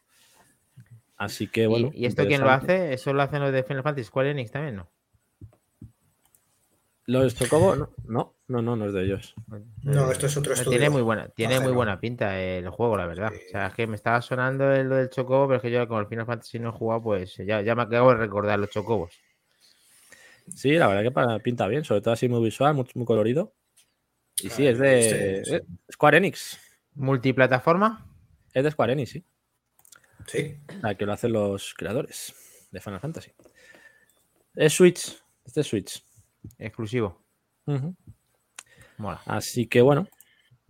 Así 1.24 1.46
que 1.46 1.66
bueno. 1.66 1.90
¿Y, 1.94 2.02
y 2.02 2.06
esto 2.06 2.26
quién 2.26 2.40
lo 2.40 2.50
hace? 2.50 2.92
¿Eso 2.92 3.12
lo 3.12 3.22
hacen 3.22 3.40
los 3.40 3.52
de 3.52 3.62
Final 3.62 3.82
Fantasy? 3.82 4.04
¿Square 4.06 4.30
Enix 4.30 4.50
también? 4.50 4.76
No. 4.76 4.90
¿Los 7.06 7.34
Chocobo? 7.34 7.74
No, 7.74 7.90
no, 8.04 8.34
no, 8.48 8.62
no, 8.62 8.76
no 8.76 8.86
es 8.86 8.92
de 8.92 9.04
ellos. 9.04 9.34
No, 9.82 10.10
esto 10.12 10.26
es 10.26 10.36
otro 10.36 10.52
estudio. 10.52 10.70
tiene 10.78 10.88
muy 10.90 11.02
buena, 11.02 11.28
tiene 11.28 11.54
muy 11.54 11.62
ajeno. 11.64 11.74
buena 11.74 12.00
pinta 12.00 12.40
el 12.40 12.68
juego, 12.70 12.96
la 12.96 13.06
verdad. 13.06 13.30
Sí. 13.32 13.40
O 13.46 13.50
sea, 13.50 13.66
es 13.68 13.74
que 13.74 13.86
me 13.88 13.96
estaba 13.96 14.22
sonando 14.22 14.72
el- 14.72 14.88
lo 14.88 14.96
del 14.96 15.10
chocobo, 15.10 15.46
pero 15.48 15.56
es 15.56 15.62
que 15.62 15.70
yo 15.72 15.86
con 15.88 15.98
el 16.00 16.06
Final 16.06 16.26
Fantasy 16.26 16.58
no 16.60 16.68
he 16.68 16.72
jugado, 16.72 17.02
pues 17.02 17.36
ya, 17.38 17.60
ya 17.60 17.74
me 17.74 17.82
acabo 17.82 18.10
de 18.10 18.16
recordar 18.18 18.58
los 18.58 18.70
chocobos. 18.70 19.18
Sí, 20.54 20.72
la 20.72 20.86
verdad 20.86 21.02
que 21.02 21.10
para- 21.10 21.38
pinta 21.40 21.66
bien, 21.66 21.84
sobre 21.84 22.00
todo 22.02 22.14
así 22.14 22.28
muy 22.28 22.42
visual, 22.42 22.74
muy, 22.74 22.86
muy 22.94 23.04
colorido. 23.06 23.52
Y 24.40 24.50
sí, 24.50 24.66
Ah, 24.66 24.70
es 24.70 24.78
de 24.78 24.98
este, 25.00 25.44
sí. 25.44 25.54
eh, 25.56 25.62
Square 25.92 26.16
Enix. 26.18 26.58
¿Multiplataforma? 26.94 28.06
Es 28.54 28.62
de 28.62 28.70
Square 28.70 28.92
Enix, 28.92 29.10
sí. 29.10 29.24
Sí. 30.26 30.56
La 30.80 30.94
que 30.94 31.06
lo 31.06 31.12
hacen 31.12 31.32
los 31.32 31.74
creadores 31.74 32.34
de 32.70 32.80
Final 32.80 33.00
Fantasy. 33.00 33.32
Es 34.54 34.72
Switch. 34.74 35.20
Este 35.44 35.60
es 35.62 35.66
Switch. 35.66 36.04
Exclusivo. 36.58 37.22
Ujú. 37.66 37.94
Mola. 38.98 39.20
Así 39.26 39.66
que 39.66 39.80
bueno, 39.80 40.06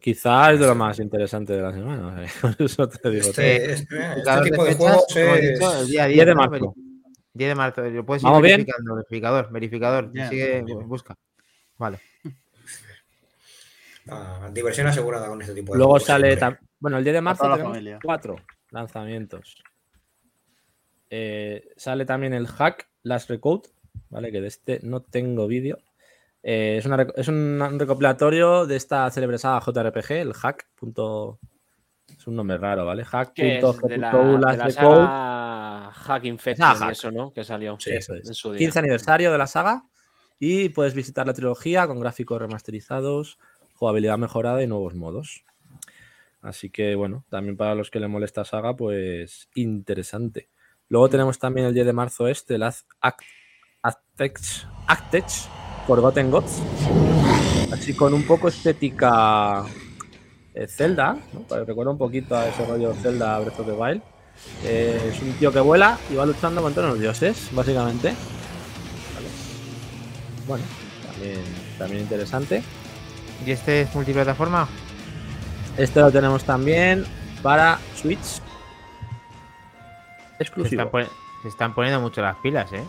quizás 0.00 0.54
es 0.54 0.60
de 0.60 0.66
lo 0.66 0.74
más 0.74 0.98
interesante 1.00 1.52
de 1.54 1.62
la 1.62 1.72
semana. 1.72 2.26
Por 2.40 2.56
eso 2.58 2.88
te 2.88 3.10
digo. 3.10 3.28
Este, 3.28 3.72
este- 3.72 4.12
este 4.18 4.40
tipo 4.50 4.64
de 4.64 4.74
juegos 4.74 5.16
es. 5.16 5.54
dicho, 5.58 5.80
el 5.80 5.86
día 5.88 6.06
10, 6.06 6.14
10 6.16 6.26
de 6.26 6.34
marzo. 6.34 6.54
Veri- 6.74 7.02
10 7.34 7.48
de 7.48 7.54
marzo. 7.54 7.82
Lo 7.82 8.06
puedes 8.06 8.22
ir 8.22 8.26
¿Vamos 8.26 8.42
bien? 8.42 8.66
Verificador, 8.96 9.50
verificador. 9.52 10.10
Bien, 10.12 10.28
Sigue, 10.28 10.62
bien. 10.62 10.88
busca. 10.88 11.16
Vale. 11.78 12.00
ah, 14.08 14.48
diversión 14.52 14.86
asegurada 14.86 15.28
con 15.28 15.40
este 15.42 15.54
tipo 15.54 15.72
de 15.72 15.78
Luego 15.78 15.92
juegos 15.92 16.06
sale. 16.06 16.36
siempre. 16.36 16.58
tam- 16.58 16.68
Bueno, 16.78 16.98
el 16.98 17.04
10 17.04 17.14
de 17.14 17.20
marzo 17.20 17.50
tenemos 17.50 17.78
cuatro 18.02 18.36
lanzamientos. 18.72 19.62
Eh, 21.11 21.68
sale 21.76 22.04
también 22.04 22.32
el 22.32 22.46
Hack 22.46 22.88
Last 23.02 23.28
Recode, 23.30 23.68
¿vale? 24.08 24.32
Que 24.32 24.40
de 24.40 24.48
este 24.48 24.80
no 24.82 25.02
tengo 25.02 25.46
vídeo. 25.46 25.78
Eh, 26.42 26.76
es, 26.78 26.87
una 26.87 27.06
es 27.16 27.28
un, 27.28 27.61
un 27.62 27.78
recopilatorio 27.78 28.66
de 28.66 28.76
esta 28.76 29.08
célebre 29.11 29.38
saga 29.38 29.61
JRPG, 29.61 30.11
el 30.12 30.32
Hack. 30.35 30.68
punto- 30.74 31.38
Es 32.08 32.26
un 32.26 32.37
nombre 32.37 32.58
raro, 32.58 32.85
¿vale? 32.85 33.04
Hack. 33.04 33.32
Que 33.35 33.58
es 33.58 33.64
punto 33.64 33.88
la, 33.88 34.11
punto 34.11 34.26
U 34.26 34.32
de 34.35 34.38
Last 34.40 34.58
la 34.58 34.70
saga 34.70 35.90
Hack 35.92 36.24
Infection 36.24 36.66
Ah, 36.68 36.74
Hack. 36.74 36.90
eso, 36.92 37.11
¿no? 37.11 37.32
Que 37.32 37.44
salió 37.44 37.76
Sí, 37.78 37.90
Eso 37.90 38.14
es. 38.14 38.26
en 38.28 38.35
su 38.35 38.50
día. 38.52 38.58
15 38.58 38.78
aniversario 38.78 39.30
de 39.30 39.38
la 39.38 39.46
saga 39.46 39.85
y 40.38 40.70
puedes 40.70 40.94
visitar 40.94 41.26
la 41.26 41.35
trilogía 41.35 41.87
con 41.87 42.00
gráficos 42.00 42.40
remasterizados, 42.40 43.38
jugabilidad 43.74 44.18
mejorada 44.18 44.62
y 44.62 44.66
nuevos 44.66 44.94
modos. 44.94 45.44
Así 46.42 46.70
que 46.70 46.94
bueno, 46.96 47.24
también 47.31 47.57
para 47.57 47.74
los 47.74 47.90
que 47.90 48.00
le 48.00 48.09
molesta 48.09 48.44
saga, 48.44 48.74
pues 48.76 49.48
interesante. 49.55 50.48
Luego 50.88 51.09
tenemos 51.09 51.38
también 51.38 51.68
el 51.68 51.74
10 51.74 51.87
de 51.87 51.92
marzo 51.92 52.26
este, 52.28 52.57
el 52.57 52.64
Az- 52.64 52.85
Act- 53.00 53.24
Actech 53.83 54.38
Actech 54.87 55.26
Forgotten 55.87 56.31
Gods. 56.31 56.61
Así 57.72 57.94
con 57.94 58.12
un 58.12 58.26
poco 58.26 58.48
estética 58.48 59.64
eh, 60.55 60.66
Zelda, 60.66 61.16
¿no? 61.33 61.46
Recuerda 61.64 61.92
un 61.92 61.98
poquito 61.98 62.37
a 62.37 62.48
ese 62.48 62.66
rollo 62.66 62.92
Zelda 62.94 63.38
Breath 63.38 63.61
of 63.61 63.66
the 63.66 63.72
Wild. 63.72 64.02
Eh, 64.64 65.11
es 65.14 65.22
un 65.22 65.33
tío 65.35 65.52
que 65.52 65.61
vuela 65.61 65.98
y 66.11 66.14
va 66.16 66.26
luchando 66.26 66.61
contra 66.61 66.87
los 66.88 66.98
dioses, 66.98 67.50
básicamente. 67.52 68.14
Vale. 69.14 69.28
Bueno, 70.46 70.64
también 71.78 72.02
interesante. 72.02 72.62
¿Y 73.46 73.50
este 73.52 73.83
es 73.83 73.94
multiplataforma? 73.94 74.68
Este 75.76 76.00
lo 76.00 76.11
tenemos 76.11 76.44
también 76.44 77.04
para 77.42 77.78
Switch. 77.96 78.20
Se 78.22 78.42
Exclusivo. 80.40 80.82
están, 80.82 81.06
se 81.42 81.48
están 81.48 81.74
poniendo 81.74 82.00
mucho 82.00 82.20
las 82.20 82.37
pilas, 82.37 82.72
¿eh? 82.72 82.85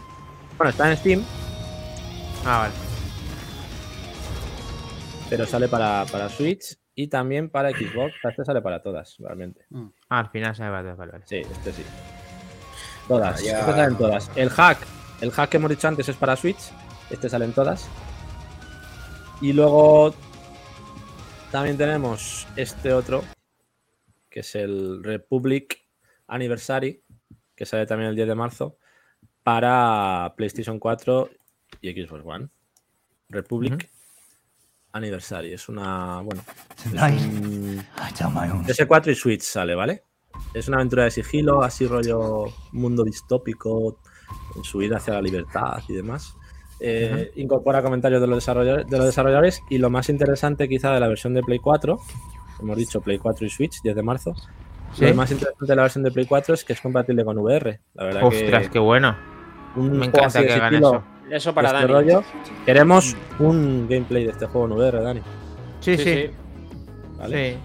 Bueno, 0.57 0.69
está 0.71 0.89
en 0.91 0.97
Steam, 0.97 1.23
Ah, 2.45 2.57
vale. 2.59 2.73
pero 5.29 5.45
sale 5.47 5.67
para, 5.67 6.05
para 6.11 6.29
Switch 6.29 6.77
y 6.95 7.07
también 7.07 7.49
para 7.49 7.69
Xbox. 7.71 8.13
Este 8.23 8.43
sale 8.45 8.61
para 8.61 8.81
todas, 8.83 9.15
realmente. 9.19 9.65
Ah, 10.09 10.19
al 10.19 10.29
final 10.29 10.53
va. 10.61 10.69
Vale, 10.81 10.93
vale. 10.93 11.11
Sí, 11.25 11.37
este 11.37 11.71
sí. 11.73 11.83
Todas. 13.07 13.39
Ah. 13.39 13.43
Este 13.43 13.71
salen 13.71 13.95
todas. 13.97 14.29
El 14.35 14.49
hack, 14.49 14.77
el 15.21 15.31
hack 15.31 15.49
que 15.49 15.57
hemos 15.57 15.69
dicho 15.69 15.87
antes 15.87 16.09
es 16.09 16.15
para 16.15 16.35
Switch. 16.35 16.59
Este 17.09 17.29
salen 17.29 17.53
todas. 17.53 17.87
Y 19.41 19.53
luego 19.53 20.13
también 21.53 21.77
tenemos 21.77 22.47
este 22.55 22.91
otro, 22.93 23.23
que 24.27 24.39
es 24.39 24.55
el 24.55 25.03
Republic 25.03 25.85
Anniversary, 26.25 27.03
que 27.55 27.67
sale 27.67 27.85
también 27.85 28.09
el 28.09 28.15
10 28.15 28.27
de 28.29 28.33
marzo, 28.35 28.77
para 29.43 30.33
PlayStation 30.35 30.79
4 30.79 31.29
y 31.79 31.91
Xbox 31.91 32.23
One. 32.25 32.49
Republic. 33.29 33.87
Anniversary. 34.93 35.53
Es 35.53 35.69
una. 35.69 36.21
Bueno. 36.21 36.43
es 36.75 36.83
Tonight, 36.91 37.21
un- 37.21 37.79
I 38.09 38.13
tell 38.13 38.29
my 38.29 38.49
own 38.49 38.65
PS4 38.65 39.11
y 39.11 39.15
Switch 39.15 39.41
sale, 39.43 39.75
¿vale? 39.75 40.03
Es 40.55 40.67
una 40.67 40.77
aventura 40.77 41.03
de 41.03 41.11
sigilo, 41.11 41.61
así 41.61 41.85
rollo 41.85 42.45
mundo 42.71 43.03
distópico, 43.03 43.99
su 44.63 44.79
vida 44.79 44.97
hacia 44.97 45.13
la 45.13 45.21
libertad 45.21 45.83
y 45.87 45.93
demás. 45.93 46.33
Eh, 46.85 47.31
Incorpora 47.37 47.81
comentarios 47.81 48.19
de 48.19 48.27
los, 48.27 48.37
desarrolladores, 48.37 48.87
de 48.87 48.97
los 48.97 49.05
desarrolladores 49.05 49.61
y 49.69 49.77
lo 49.77 49.89
más 49.89 50.09
interesante 50.09 50.67
quizá 50.67 50.91
de 50.93 50.99
la 50.99 51.07
versión 51.07 51.33
de 51.33 51.41
Play 51.41 51.59
4, 51.59 51.97
hemos 52.61 52.77
dicho 52.77 52.99
Play 52.99 53.17
4 53.19 53.45
y 53.45 53.49
Switch, 53.49 53.81
10 53.81 53.95
de 53.95 54.03
marzo, 54.03 54.33
Sí. 54.93 55.05
lo 55.07 55.15
más 55.15 55.31
interesante 55.31 55.65
de 55.65 55.75
la 55.77 55.81
versión 55.83 56.03
de 56.03 56.11
Play 56.11 56.25
4 56.25 56.53
es 56.55 56.63
que 56.65 56.73
es 56.73 56.81
compatible 56.81 57.23
con 57.23 57.37
VR. 57.37 57.79
La 57.93 58.03
verdad 58.03 58.23
Ostras, 58.25 58.63
que 58.63 58.69
qué 58.73 58.79
bueno. 58.79 59.15
un 59.77 59.91
Me 59.97 60.09
juego 60.09 60.17
encanta 60.27 60.43
que 60.45 60.53
hagan 60.53 60.75
eso. 60.75 61.03
Eso 61.31 61.53
para 61.53 61.69
este 61.69 61.79
Dani. 61.81 61.93
rollo, 61.93 62.23
queremos 62.65 63.15
un 63.39 63.87
gameplay 63.89 64.25
de 64.25 64.31
este 64.31 64.45
juego 64.45 64.67
en 64.67 64.73
VR, 64.73 65.01
Dani. 65.01 65.21
Sí, 65.79 65.95
Sí, 65.97 66.03
sí. 66.03 66.13
sí. 66.13 66.29
¿vale? 67.17 67.53
sí. 67.53 67.57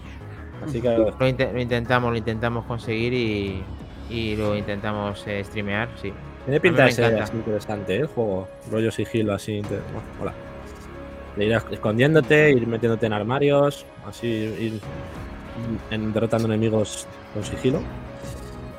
Así 0.65 0.81
que 0.81 0.89
Lo, 0.97 1.27
inte- 1.27 1.51
lo 1.53 1.61
intentamos, 1.61 2.11
lo 2.11 2.17
intentamos 2.17 2.65
conseguir 2.65 3.13
y, 3.13 3.63
y 4.09 4.35
lo 4.37 4.55
intentamos 4.57 5.21
eh, 5.27 5.43
streamear, 5.43 5.89
sí. 6.01 6.11
Tiene 6.45 6.59
pinta 6.59 6.85
de 6.85 6.91
ser 6.91 7.21
así 7.21 7.33
interesante, 7.35 7.95
¿eh? 7.95 7.99
el 7.99 8.07
juego. 8.07 8.47
Rollo 8.71 8.91
sigilo 8.91 9.33
así. 9.33 9.61
bueno, 9.61 9.81
hola. 10.21 10.33
De 11.35 11.45
ir 11.45 11.51
escondiéndote, 11.71 12.51
ir 12.51 12.65
metiéndote 12.67 13.05
en 13.05 13.13
armarios, 13.13 13.85
así 14.05 14.27
ir 14.27 14.79
en- 15.91 16.11
derrotando 16.13 16.47
enemigos 16.47 17.07
con 17.33 17.43
sigilo. 17.43 17.81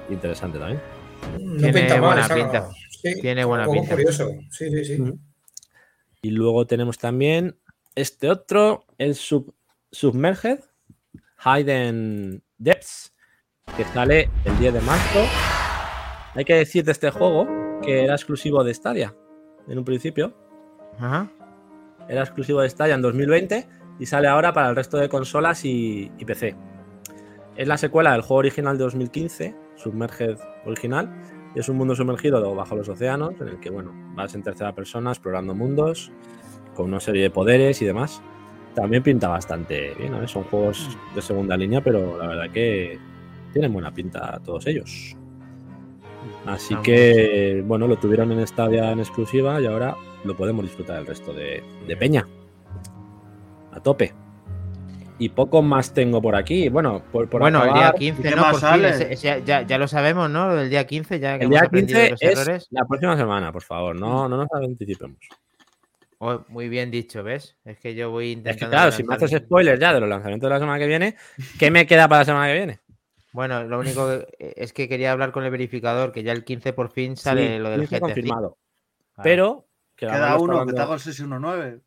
Interesante 0.09 0.59
también. 0.59 0.80
No 1.41 1.57
Tiene 1.59 1.72
pinta 1.80 2.01
buena 2.01 2.28
pinta. 2.28 2.68
sí, 2.91 3.20
Tiene 3.20 3.45
buena 3.45 3.66
pinta. 3.66 3.95
curioso. 3.95 4.30
Sí, 4.51 4.68
sí, 4.70 4.84
sí. 4.84 5.03
Y 6.22 6.30
luego 6.30 6.66
tenemos 6.66 6.99
también 6.99 7.57
este 7.95 8.28
otro, 8.30 8.84
el 8.99 9.14
Sub 9.14 9.55
Submerged 9.93 10.61
Hidden 11.45 12.43
Depths, 12.59 13.12
que 13.76 13.84
sale 13.84 14.28
el 14.45 14.59
10 14.59 14.74
de 14.74 14.80
marzo. 14.80 15.24
Hay 16.35 16.45
que 16.45 16.55
decir 16.55 16.85
de 16.85 16.93
este 16.93 17.11
juego 17.11 17.47
que 17.83 18.05
era 18.05 18.14
exclusivo 18.14 18.62
de 18.62 18.72
Stadia 18.72 19.14
en 19.68 19.78
un 19.78 19.85
principio. 19.85 20.35
Ajá. 20.99 21.31
Era 22.09 22.22
exclusivo 22.22 22.61
de 22.61 22.70
Stadia 22.70 22.95
en 22.95 23.03
2020 23.03 23.68
y 23.99 24.07
sale 24.07 24.28
ahora 24.28 24.53
para 24.53 24.70
el 24.70 24.76
resto 24.76 24.97
de 24.97 25.09
consolas 25.09 25.64
y, 25.64 26.11
y 26.18 26.24
PC. 26.24 26.57
Es 27.57 27.68
la 27.68 27.76
secuela 27.76 28.12
del 28.12 28.22
juego 28.22 28.37
original 28.37 28.78
de 28.78 28.85
2015, 28.85 29.55
Submerged 29.76 30.39
original, 30.64 31.11
y 31.55 31.59
es 31.59 31.68
un 31.68 31.76
mundo 31.76 31.95
sumergido 31.95 32.55
bajo 32.55 32.76
los 32.76 32.89
océanos 32.89 33.35
en 33.41 33.49
el 33.49 33.61
que, 33.61 33.70
bueno, 33.70 33.93
vas 34.14 34.35
en 34.35 34.43
tercera 34.43 34.74
persona 34.74 35.11
explorando 35.11 35.55
mundos 35.55 36.12
con 36.74 36.87
una 36.87 37.01
serie 37.01 37.22
de 37.24 37.31
poderes 37.31 37.83
y 37.83 37.87
demás. 37.87 38.22
También 38.74 39.03
pinta 39.03 39.28
bastante 39.28 39.95
bien, 39.99 40.12
¿no? 40.12 40.26
Son 40.28 40.45
juegos 40.45 40.97
de 41.14 41.20
segunda 41.20 41.57
línea, 41.57 41.83
pero 41.83 42.16
la 42.16 42.28
verdad 42.28 42.51
que 42.53 42.99
tienen 43.53 43.72
buena 43.72 43.93
pinta 43.93 44.41
todos 44.45 44.66
ellos. 44.68 45.16
Así 46.47 46.74
Vamos. 46.74 46.86
que, 46.86 47.62
bueno, 47.66 47.86
lo 47.86 47.97
tuvieron 47.97 48.32
en 48.32 48.47
Stadia 48.47 48.91
en 48.93 49.01
exclusiva 49.01 49.61
y 49.61 49.66
ahora 49.66 49.95
lo 50.24 50.34
podemos 50.36 50.64
disfrutar 50.64 50.99
el 50.99 51.07
resto 51.07 51.32
de, 51.32 51.62
de 51.86 51.97
Peña. 51.97 52.26
A 53.72 53.80
tope. 53.80 54.12
Y 55.18 55.28
poco 55.28 55.61
más 55.61 55.93
tengo 55.93 56.22
por 56.22 56.34
aquí. 56.34 56.70
Bueno, 56.70 57.03
por, 57.12 57.28
por 57.28 57.43
bueno, 57.43 57.59
el 57.59 57.64
día 57.64 57.72
acabar, 57.88 57.95
15, 57.97 58.22
qué 58.22 58.30
¿no? 58.30 58.36
más 58.43 58.51
Por 58.53 58.61
fin, 58.61 58.68
sale? 58.70 58.88
ese- 58.88 59.12
ese- 59.12 59.43
ya, 59.45 59.62
ya 59.62 59.76
lo 59.78 59.86
sabemos, 59.86 60.30
¿no? 60.30 60.59
El 60.59 60.70
día 60.70 60.86
15, 60.86 61.20
ya 61.20 61.38
que 61.38 61.45
el 61.45 61.51
hemos 61.51 61.61
día 61.61 61.66
aprendido 61.66 62.01
de 62.01 62.09
15 62.09 62.24
los 62.26 62.32
es 62.32 62.38
errores. 62.47 62.68
la 62.70 62.84
próxima 62.86 63.16
semana, 63.18 63.53
por 63.53 63.62
favor. 63.62 63.95
No, 63.95 64.28
no 64.30 64.38
nos 64.38 64.49
anticipemos. 64.53 65.18
Oh, 66.22 66.41
muy 66.49 66.68
bien 66.70 66.91
dicho, 66.91 67.22
¿ves? 67.22 67.57
Es 67.66 67.78
que 67.78 67.95
yo 67.95 68.11
voy 68.11 68.32
Es 68.32 68.36
intentando. 68.38 68.66
que 68.66 68.70
claro, 68.70 68.93
si 68.93 69.05
me 69.05 69.14
haces 69.14 69.30
spoilers 69.43 69.78
ya 69.80 69.93
de 69.93 70.01
los 70.01 70.09
lanzamientos 70.09 70.49
de 70.49 70.55
la 70.55 70.59
semana 70.61 70.78
que 70.78 70.86
viene, 70.86 71.16
¿qué 71.59 71.70
me 71.70 71.86
queda 71.86 72.09
para 72.09 72.20
la 72.20 72.24
semana 72.24 72.47
que 72.49 72.55
viene? 72.55 72.78
Bueno, 73.33 73.62
lo 73.64 73.78
único 73.78 74.09
que, 74.09 74.26
eh, 74.39 74.55
es 74.57 74.72
que 74.72 74.89
quería 74.89 75.12
hablar 75.12 75.31
con 75.33 75.45
el 75.45 75.51
verificador, 75.51 76.12
que 76.12 76.22
ya 76.22 76.33
el 76.33 76.45
15 76.45 76.72
por 76.72 76.91
fin 76.91 77.16
sale 77.16 77.57
Sí, 77.57 77.59
lo 77.59 77.70
del 77.70 77.81
15 77.81 77.97
GT. 77.97 78.01
confirmado. 78.01 78.59
Vale. 79.16 79.31
Pero 79.31 79.68
que 79.97 80.07
está 80.07 80.37
uno, 80.39 80.66
que 80.66 80.72
te 80.72 80.81
hago 80.81 80.95
el 80.95 81.01
619. 81.01 81.81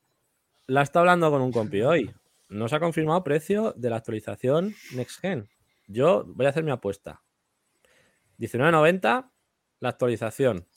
la 0.67 0.81
está 0.81 0.99
hablando 0.99 1.29
con 1.31 1.41
un 1.41 1.51
compi 1.51 1.81
hoy. 1.81 2.13
No 2.49 2.67
se 2.67 2.75
ha 2.75 2.79
confirmado 2.79 3.23
precio 3.23 3.73
de 3.75 3.89
la 3.89 3.97
actualización 3.97 4.73
Next 4.93 5.19
Gen. 5.19 5.49
Yo 5.87 6.23
voy 6.27 6.45
a 6.45 6.49
hacer 6.49 6.63
mi 6.63 6.71
apuesta. 6.71 7.21
19.90 8.39 9.29
la 9.79 9.89
actualización 9.89 10.67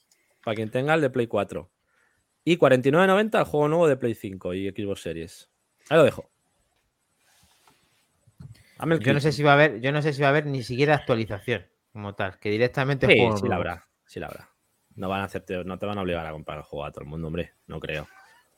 para 0.44 0.54
quien 0.54 0.70
tenga 0.70 0.94
el 0.94 1.00
de 1.00 1.10
Play 1.10 1.26
4. 1.26 1.70
Y 2.44 2.56
49.90 2.58 3.38
el 3.38 3.44
juego 3.44 3.68
nuevo 3.68 3.88
de 3.88 3.96
Play 3.96 4.14
5 4.14 4.54
y 4.54 4.70
Xbox 4.70 5.02
Series. 5.02 5.50
Ahí 5.90 5.98
lo 5.98 6.04
dejo. 6.04 6.30
Yo 8.78 9.12
no 9.14 9.20
sé 9.20 9.32
si 9.32 9.42
va 9.42 9.52
a 9.52 9.54
haber, 9.54 9.80
yo 9.80 9.92
no 9.92 10.02
sé 10.02 10.12
si 10.12 10.20
va 10.22 10.28
a 10.28 10.30
haber 10.30 10.46
ni 10.46 10.62
siquiera 10.62 10.94
actualización 10.94 11.66
como 11.92 12.14
tal, 12.14 12.38
que 12.38 12.50
directamente 12.50 13.06
Sí, 13.06 13.16
juego 13.16 13.36
sí 13.38 13.48
la 13.48 13.56
habrá. 13.56 13.88
Sí 14.06 14.20
la 14.20 14.26
habrá. 14.26 14.50
No 14.96 15.08
van 15.08 15.20
a 15.22 15.24
hacerte, 15.24 15.64
no 15.64 15.78
te 15.78 15.86
van 15.86 15.98
a 15.98 16.02
obligar 16.02 16.26
a 16.26 16.32
comprar 16.32 16.58
el 16.58 16.64
juego 16.64 16.84
a 16.84 16.92
todo 16.92 17.02
el 17.04 17.08
mundo, 17.10 17.26
hombre. 17.26 17.54
No 17.66 17.80
creo. 17.80 18.06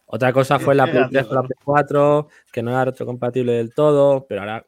Otra 0.07 0.33
cosa 0.33 0.59
fue 0.59 0.75
la 0.75 0.87
Play 0.91 1.05
3 1.11 1.27
con 1.27 1.37
la 1.37 1.43
Play 1.43 1.57
4, 1.65 2.29
que 2.53 2.63
no 2.63 2.71
era 2.71 2.85
retrocompatible 2.87 3.53
del 3.53 3.75
todo, 3.75 4.27
pero 4.27 4.41
ahora. 4.41 4.65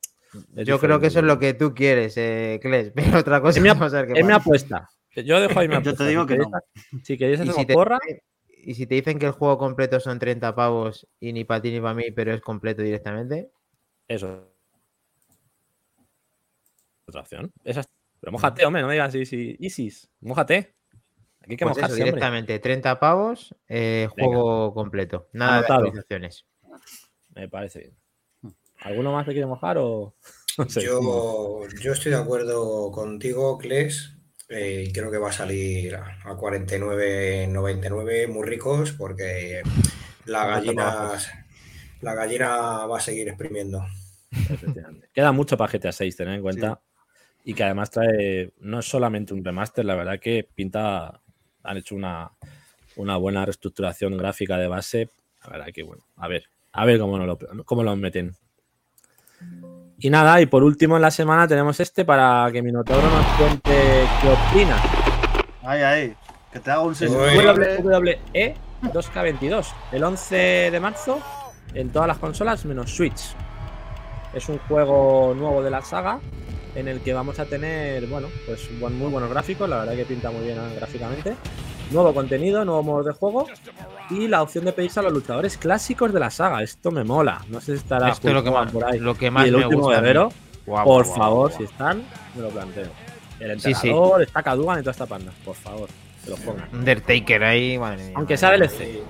es 0.56 0.66
Yo 0.66 0.78
creo 0.78 1.00
que 1.00 1.06
eso 1.08 1.20
es 1.20 1.24
lo 1.24 1.38
que 1.38 1.54
tú 1.54 1.74
quieres, 1.74 2.16
eh, 2.16 2.58
Kles, 2.62 2.92
pero 2.94 3.18
otra 3.18 3.40
cosa 3.40 3.58
Es 3.58 3.62
mi, 3.62 3.68
ap- 3.70 3.78
vamos 3.78 3.94
a 3.94 4.02
ver 4.02 4.12
qué 4.12 4.20
es 4.20 4.26
mi 4.26 4.32
pasa. 4.32 4.42
apuesta. 4.42 4.90
Yo 5.16 5.40
dejo 5.40 5.58
ahí 5.58 5.68
mi 5.68 5.74
Yo 5.74 5.80
apuesta. 5.80 6.04
te 6.04 6.10
digo 6.10 6.22
si 6.22 6.28
que 6.28 6.34
queréis, 6.34 6.50
no. 6.52 6.60
Si 7.04 7.18
queréis 7.18 7.40
hacer 7.40 7.54
si, 7.54 7.64
te, 7.66 7.74
porra, 7.74 7.98
y 8.62 8.74
si 8.74 8.86
te 8.86 8.94
dicen 8.96 9.18
que 9.18 9.26
el 9.26 9.32
juego 9.32 9.58
completo 9.58 9.98
son 10.00 10.18
30 10.18 10.54
pavos 10.54 11.08
y 11.18 11.32
ni 11.32 11.44
para 11.44 11.62
ti 11.62 11.70
ni 11.72 11.80
para 11.80 11.94
mí, 11.94 12.10
pero 12.14 12.34
es 12.34 12.40
completo 12.40 12.82
directamente, 12.82 13.50
eso. 14.08 14.52
Otra 17.10 17.20
opción. 17.22 17.52
Esa 17.64 17.80
es- 17.80 17.88
Pero 18.20 18.32
mojate, 18.32 18.64
hombre, 18.64 18.82
no 18.82 18.88
me 18.88 18.94
digas 18.94 19.14
Isis. 19.14 19.56
Isis, 19.60 20.10
mojate. 20.20 20.74
Aquí 21.42 21.52
hay 21.52 21.56
que 21.56 21.64
pues 21.64 21.76
eso, 21.76 21.80
mojarse, 21.82 21.92
hombre. 21.94 22.04
directamente 22.04 22.58
30 22.58 23.00
pavos, 23.00 23.54
eh, 23.68 24.08
Venga. 24.16 24.28
juego 24.34 24.74
completo. 24.74 25.28
Nada 25.32 25.58
Anotado. 25.58 25.80
de 25.82 25.88
actualizaciones. 25.88 26.46
Me 27.34 27.48
parece 27.48 27.78
bien. 27.80 28.54
¿Alguno 28.82 29.12
más 29.12 29.26
te 29.26 29.32
quiere 29.32 29.46
mojar 29.46 29.76
o.? 29.78 30.14
No 30.58 30.68
sé. 30.68 30.82
Yo, 30.82 31.66
yo 31.80 31.92
estoy 31.92 32.10
de 32.12 32.18
acuerdo 32.18 32.90
contigo, 32.90 33.56
Kles. 33.58 34.14
eh, 34.48 34.90
creo 34.92 35.10
que 35.10 35.16
va 35.18 35.28
a 35.30 35.32
salir 35.32 35.94
a 35.94 36.18
a 36.24 36.36
49.99 36.36 38.26
muy 38.28 38.46
ricos 38.46 38.92
porque 38.92 39.62
la 40.26 40.46
gallina, 40.46 41.12
la 42.00 42.14
gallina 42.14 42.86
va 42.86 42.98
a 42.98 43.00
seguir 43.00 43.28
exprimiendo. 43.28 43.82
Queda 45.14 45.32
mucho 45.32 45.56
para 45.56 45.72
GTA 45.72 45.92
6, 45.92 46.16
tener 46.16 46.34
en 46.34 46.42
cuenta. 46.42 46.80
Y 47.44 47.54
que 47.54 47.64
además 47.64 47.90
trae, 47.90 48.52
no 48.60 48.80
es 48.80 48.86
solamente 48.86 49.32
un 49.34 49.44
remaster, 49.44 49.84
la 49.84 49.94
verdad 49.94 50.20
que 50.20 50.46
pinta, 50.54 51.20
han 51.62 51.76
hecho 51.76 51.94
una, 51.94 52.30
una 52.96 53.16
buena 53.16 53.44
reestructuración 53.44 54.16
gráfica 54.16 54.56
de 54.58 54.68
base. 54.68 55.08
La 55.44 55.50
verdad 55.50 55.66
que 55.72 55.82
bueno, 55.82 56.04
a 56.16 56.28
ver, 56.28 56.44
a 56.72 56.84
ver 56.84 56.98
cómo, 56.98 57.18
no 57.18 57.26
lo, 57.26 57.38
cómo 57.64 57.82
lo 57.82 57.96
meten. 57.96 58.34
Y 59.98 60.10
nada, 60.10 60.40
y 60.40 60.46
por 60.46 60.62
último 60.62 60.96
en 60.96 61.02
la 61.02 61.10
semana 61.10 61.46
tenemos 61.46 61.78
este 61.80 62.04
para 62.04 62.48
que 62.52 62.62
Minotauro 62.62 63.08
nos 63.10 63.26
cuente 63.36 64.06
qué 64.20 64.28
opina. 64.28 64.76
Ahí, 65.62 65.82
ahí. 65.82 66.16
Que 66.52 66.60
te 66.60 66.70
hago 66.70 66.88
un 66.88 66.94
Bueno. 66.94 67.54
619. 67.54 67.82
WWE 67.82 68.54
2K22, 68.82 69.66
el 69.92 70.04
11 70.04 70.36
de 70.70 70.80
marzo 70.80 71.20
en 71.74 71.90
todas 71.90 72.08
las 72.08 72.18
consolas 72.18 72.64
menos 72.64 72.90
Switch. 72.90 73.34
Es 74.32 74.48
un 74.48 74.58
juego 74.58 75.34
nuevo 75.34 75.62
de 75.62 75.70
la 75.70 75.82
saga 75.82 76.18
en 76.74 76.88
el 76.88 77.00
que 77.00 77.12
vamos 77.12 77.38
a 77.38 77.44
tener, 77.46 78.06
bueno, 78.06 78.28
pues 78.46 78.68
buen- 78.78 78.96
muy 78.96 79.10
buenos 79.10 79.30
gráficos, 79.30 79.68
la 79.68 79.78
verdad 79.78 79.94
que 79.96 80.04
pinta 80.04 80.30
muy 80.30 80.44
bien 80.46 80.58
eh, 80.58 80.74
gráficamente. 80.76 81.34
Nuevo 81.90 82.14
contenido, 82.14 82.64
nuevos 82.64 82.84
modos 82.84 83.06
de 83.06 83.12
juego 83.12 83.46
y 84.10 84.28
la 84.28 84.42
opción 84.42 84.64
de 84.64 84.72
pedirse 84.72 85.00
a 85.00 85.02
los 85.02 85.12
luchadores 85.12 85.56
clásicos 85.56 86.12
de 86.12 86.20
la 86.20 86.30
saga. 86.30 86.62
Esto 86.62 86.90
me 86.92 87.02
mola. 87.02 87.44
No 87.48 87.60
sé 87.60 87.72
si 87.72 87.78
estará 87.78 88.10
Esto 88.10 88.28
es 88.28 88.34
lo 88.34 88.42
que 88.44 88.50
Hulk 88.50 88.58
más, 88.64 88.72
por 88.72 88.84
ahí. 88.84 88.98
lo 89.00 89.14
que 89.16 89.30
más 89.30 89.44
y 89.46 89.48
el 89.48 89.56
me 89.56 89.64
último 89.64 89.82
gusta. 89.82 90.00
guerrero, 90.00 90.32
Guau, 90.66 90.84
por 90.84 91.04
guau, 91.06 91.16
favor, 91.16 91.48
guau, 91.50 91.58
si 91.58 91.64
están, 91.64 92.04
me 92.36 92.42
lo 92.42 92.48
planteo. 92.50 92.86
El 93.40 93.58
Sí, 93.60 93.74
sí. 93.74 93.88
entrenador, 93.88 94.22
está 94.22 94.42
Cadugan 94.42 94.78
y 94.78 94.82
toda 94.82 94.92
esta 94.92 95.06
panda, 95.06 95.32
por 95.44 95.56
favor, 95.56 95.88
que 96.24 96.30
lo 96.30 96.36
pongan. 96.36 96.68
Undertaker 96.72 97.42
ahí, 97.42 97.76
madre 97.78 98.04
mía. 98.04 98.12
Aunque 98.16 98.34
madre 98.36 98.68
sea. 98.68 98.78
DLC. 98.86 99.02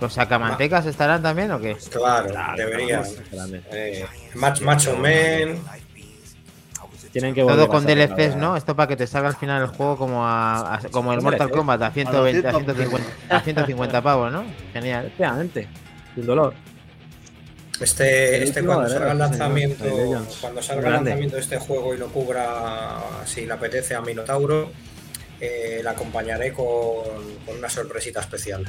¿Los 0.00 0.14
sacamantecas 0.14 0.86
estarán 0.86 1.22
también 1.22 1.50
o 1.52 1.60
qué? 1.60 1.76
Claro, 1.92 2.28
Claro, 2.28 2.56
debería. 2.56 3.02
claro, 3.02 3.14
grande. 3.30 3.62
Eh, 3.70 4.04
Match, 4.34 4.60
Macho 4.62 4.96
Man. 4.96 5.58
Tienen 7.12 7.34
que 7.34 7.42
Todo 7.42 7.68
con 7.68 7.84
DLCs, 7.84 8.36
¿no? 8.36 8.56
Esto 8.56 8.74
para 8.74 8.88
que 8.88 8.96
te 8.96 9.06
salga 9.06 9.28
al 9.28 9.36
final 9.36 9.60
el 9.62 9.68
juego 9.68 9.96
como 9.98 10.26
a, 10.26 10.76
a- 10.76 10.80
como 10.90 11.12
el 11.12 11.20
Mortal. 11.20 11.50
Kombat 11.50 11.82
a 11.82 11.90
120, 11.90 12.48
a 12.48 12.52
100. 12.52 12.64
150, 12.64 13.08
a 13.36 13.40
150 13.40 14.02
pavos, 14.02 14.32
¿no? 14.32 14.44
Genial. 14.72 15.06
Efectivamente, 15.06 15.68
sin 16.14 16.24
dolor. 16.26 16.54
Este, 17.80 18.42
este 18.44 18.64
cuando 18.64 18.88
salga 18.88 19.12
el 19.12 19.18
lanzamiento, 19.18 19.84
cuando 20.40 20.62
salga 20.62 20.88
el 20.88 20.94
lanzamiento 20.94 21.36
de 21.36 21.42
este 21.42 21.58
juego 21.58 21.94
y 21.94 21.98
lo 21.98 22.08
cubra, 22.08 22.98
si 23.26 23.44
le 23.44 23.52
apetece 23.52 23.94
a 23.94 24.00
Minotauro, 24.00 24.70
eh, 25.40 25.80
la 25.82 25.90
acompañaré 25.90 26.52
con, 26.52 26.64
con 27.44 27.58
una 27.58 27.68
sorpresita 27.68 28.20
especial. 28.20 28.64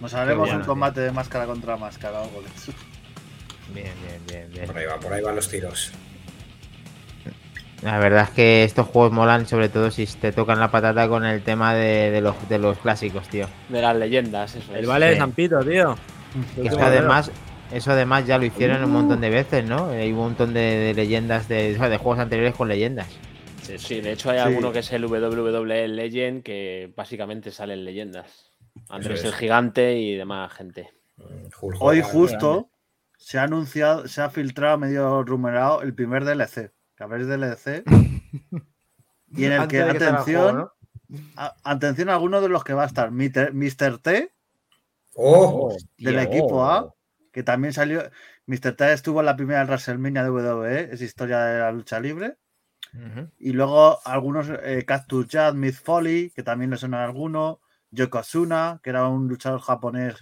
Nos 0.00 0.14
haremos 0.14 0.48
un 0.50 0.60
combate 0.64 1.00
de 1.00 1.10
máscara 1.10 1.46
contra 1.46 1.76
máscara 1.76 2.20
o 2.20 2.24
algo 2.24 2.42
de 2.42 2.48
eso. 2.56 2.72
Bien, 3.72 3.92
bien, 4.06 4.20
bien, 4.26 4.50
bien. 4.52 4.66
Por 4.66 4.78
ahí 4.78 4.86
va, 4.86 4.98
por 4.98 5.12
ahí 5.12 5.22
van 5.22 5.36
los 5.36 5.48
tiros. 5.48 5.92
La 7.82 7.98
verdad 8.00 8.24
es 8.24 8.30
que 8.30 8.64
estos 8.64 8.88
juegos 8.88 9.12
molan, 9.12 9.46
sobre 9.46 9.68
todo 9.68 9.90
si 9.92 10.04
te 10.06 10.32
tocan 10.32 10.58
la 10.58 10.68
patata 10.70 11.08
con 11.08 11.24
el 11.24 11.42
tema 11.42 11.74
de, 11.74 12.10
de 12.10 12.20
los, 12.20 12.48
de 12.48 12.58
los 12.58 12.76
clásicos, 12.78 13.28
tío. 13.28 13.46
De 13.68 13.80
las 13.80 13.94
leyendas, 13.96 14.56
eso 14.56 14.74
El 14.74 14.80
es. 14.80 14.86
vale 14.88 15.06
de 15.06 15.12
Sí. 15.12 15.18
San 15.18 15.32
Pito, 15.32 15.60
tío. 15.60 15.94
Que 16.56 16.66
eso 16.68 16.80
además, 16.80 17.30
eso 17.72 17.92
además 17.92 18.26
ya 18.26 18.36
lo 18.36 18.46
hicieron 18.46 18.82
un 18.82 18.90
montón 18.90 19.20
de 19.20 19.30
veces, 19.30 19.64
¿no? 19.64 19.90
Hay 19.90 20.10
un 20.10 20.18
montón 20.18 20.54
de, 20.54 20.60
de 20.60 20.94
leyendas 20.94 21.46
de, 21.46 21.74
o 21.76 21.78
sea, 21.78 21.88
de 21.88 21.98
juegos 21.98 22.18
anteriores 22.18 22.54
con 22.56 22.66
leyendas. 22.68 23.06
Sí, 23.76 24.00
de 24.00 24.12
hecho 24.12 24.30
hay 24.30 24.38
Sí. 24.38 24.44
alguno 24.44 24.72
que 24.72 24.80
es 24.80 24.92
el 24.92 25.04
WWE 25.04 25.86
Legend 25.88 26.42
que 26.42 26.90
básicamente 26.96 27.52
salen 27.52 27.84
leyendas. 27.84 28.50
Andrés 28.88 29.22
el. 29.24 29.32
Gigante 29.34 29.94
y 29.98 30.16
demás 30.16 30.52
gente. 30.52 30.90
Hulk 31.60 31.76
Hoy 31.80 32.00
justo 32.02 32.68
se 33.18 33.38
ha 33.38 33.42
anunciado, 33.42 34.08
se 34.08 34.22
ha 34.22 34.30
filtrado 34.30 34.78
medio 34.78 35.22
rumoreado 35.24 35.82
el 35.82 35.92
primer 35.92 36.24
DLC. 36.24 36.72
Que 36.96 37.04
habéis 37.04 37.26
DLC. 37.28 37.84
Y 39.30 39.44
en 39.44 39.52
el 39.52 39.60
Antes 39.60 39.84
que, 39.84 39.90
atención, 39.90 40.52
juego, 40.54 40.72
a- 41.36 41.54
atención 41.62 42.08
a 42.08 42.14
alguno 42.14 42.40
de 42.40 42.48
los 42.48 42.64
que 42.64 42.72
va 42.72 42.84
a 42.84 42.86
estar. 42.86 43.10
Mr. 43.10 43.52
Mr. 43.52 43.98
T, 43.98 44.32
¡Oh! 45.14 45.76
del 45.98 46.18
equipo 46.18 46.64
A, 46.64 46.94
que 47.30 47.42
también 47.42 47.74
salió. 47.74 48.02
Mr. 48.46 48.74
T 48.74 48.90
estuvo 48.90 49.20
en 49.20 49.26
la 49.26 49.36
primera 49.36 49.64
WrestleMania 49.66 50.22
de 50.24 50.30
WWE, 50.30 50.94
es 50.94 51.02
historia 51.02 51.40
de 51.40 51.58
la 51.60 51.72
lucha 51.72 52.00
libre. 52.00 52.38
Y 53.38 53.52
luego 53.52 53.98
algunos, 54.06 54.48
eh, 54.62 54.86
Cactus 54.86 55.28
Jack, 55.28 55.54
Miss 55.54 55.78
Foley, 55.78 56.30
que 56.30 56.42
también 56.42 56.70
le 56.70 56.78
suena 56.78 57.02
a 57.02 57.04
alguno. 57.04 57.60
Yokozuna, 57.90 58.80
que 58.82 58.88
era 58.88 59.06
un 59.08 59.28
luchador 59.28 59.60
japonés 59.60 60.14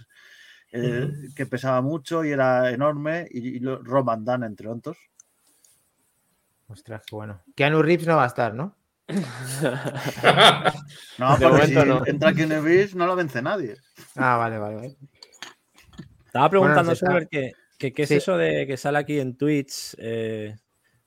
eh, 0.77 1.11
que 1.35 1.45
pesaba 1.45 1.81
mucho 1.81 2.23
y 2.23 2.31
era 2.31 2.71
enorme. 2.71 3.27
Y, 3.31 3.57
y 3.57 3.59
lo- 3.59 3.81
Roman 3.83 4.23
Dan, 4.25 4.43
entre 4.43 4.67
otros. 4.69 4.97
Ostras, 6.67 7.01
qué 7.07 7.15
bueno. 7.15 7.41
Keanu 7.55 7.81
Reeves 7.81 8.07
no 8.07 8.17
va 8.17 8.25
a 8.25 8.27
estar, 8.27 8.53
¿no? 8.53 8.75
No, 11.17 11.37
De 11.37 11.47
porque 11.47 11.67
si 11.67 11.73
no. 11.73 12.05
entra 12.05 12.33
Keanu 12.33 12.61
Reeves 12.61 12.95
no 12.95 13.05
lo 13.05 13.15
vence 13.15 13.41
nadie. 13.41 13.75
Ah, 14.15 14.37
vale, 14.37 14.57
vale, 14.57 14.75
vale. 14.75 14.97
Estaba 16.25 16.49
preguntando 16.49 16.93
Bueno, 17.01 17.27
qué, 17.31 17.53
que- 17.77 17.93
qué 17.93 18.03
es 18.03 18.09
Sí. 18.09 18.15
eso 18.15 18.37
de 18.37 18.67
que 18.67 18.77
sale 18.77 18.97
aquí 18.99 19.19
en 19.19 19.35
Twitch, 19.37 19.95
eh, 19.97 20.55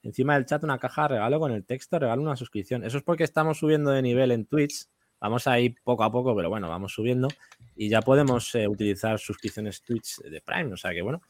encima 0.02 0.34
del 0.34 0.46
chat, 0.46 0.64
una 0.64 0.78
caja 0.78 1.02
de 1.02 1.08
regalo 1.08 1.38
con 1.38 1.52
el 1.52 1.64
texto, 1.64 1.98
regalo 1.98 2.22
una 2.22 2.36
suscripción. 2.36 2.84
Eso 2.84 2.98
es 2.98 3.04
porque 3.04 3.24
estamos 3.24 3.58
subiendo 3.58 3.90
de 3.90 4.02
nivel 4.02 4.32
en 4.32 4.46
Twitch. 4.46 4.86
Vamos 5.20 5.46
a 5.46 5.60
ir 5.60 5.74
poco 5.84 6.04
a 6.04 6.10
poco, 6.10 6.34
pero 6.34 6.48
bueno, 6.48 6.68
vamos 6.68 6.92
subiendo. 6.92 7.28
Y 7.76 7.88
ya 7.88 8.00
podemos 8.00 8.54
eh, 8.54 8.66
utilizar 8.66 9.18
suscripciones 9.18 9.82
Twitch 9.82 10.18
de 10.18 10.40
Prime. 10.40 10.72
O 10.72 10.76
sea 10.76 10.92
que 10.92 11.02
bueno, 11.02 11.22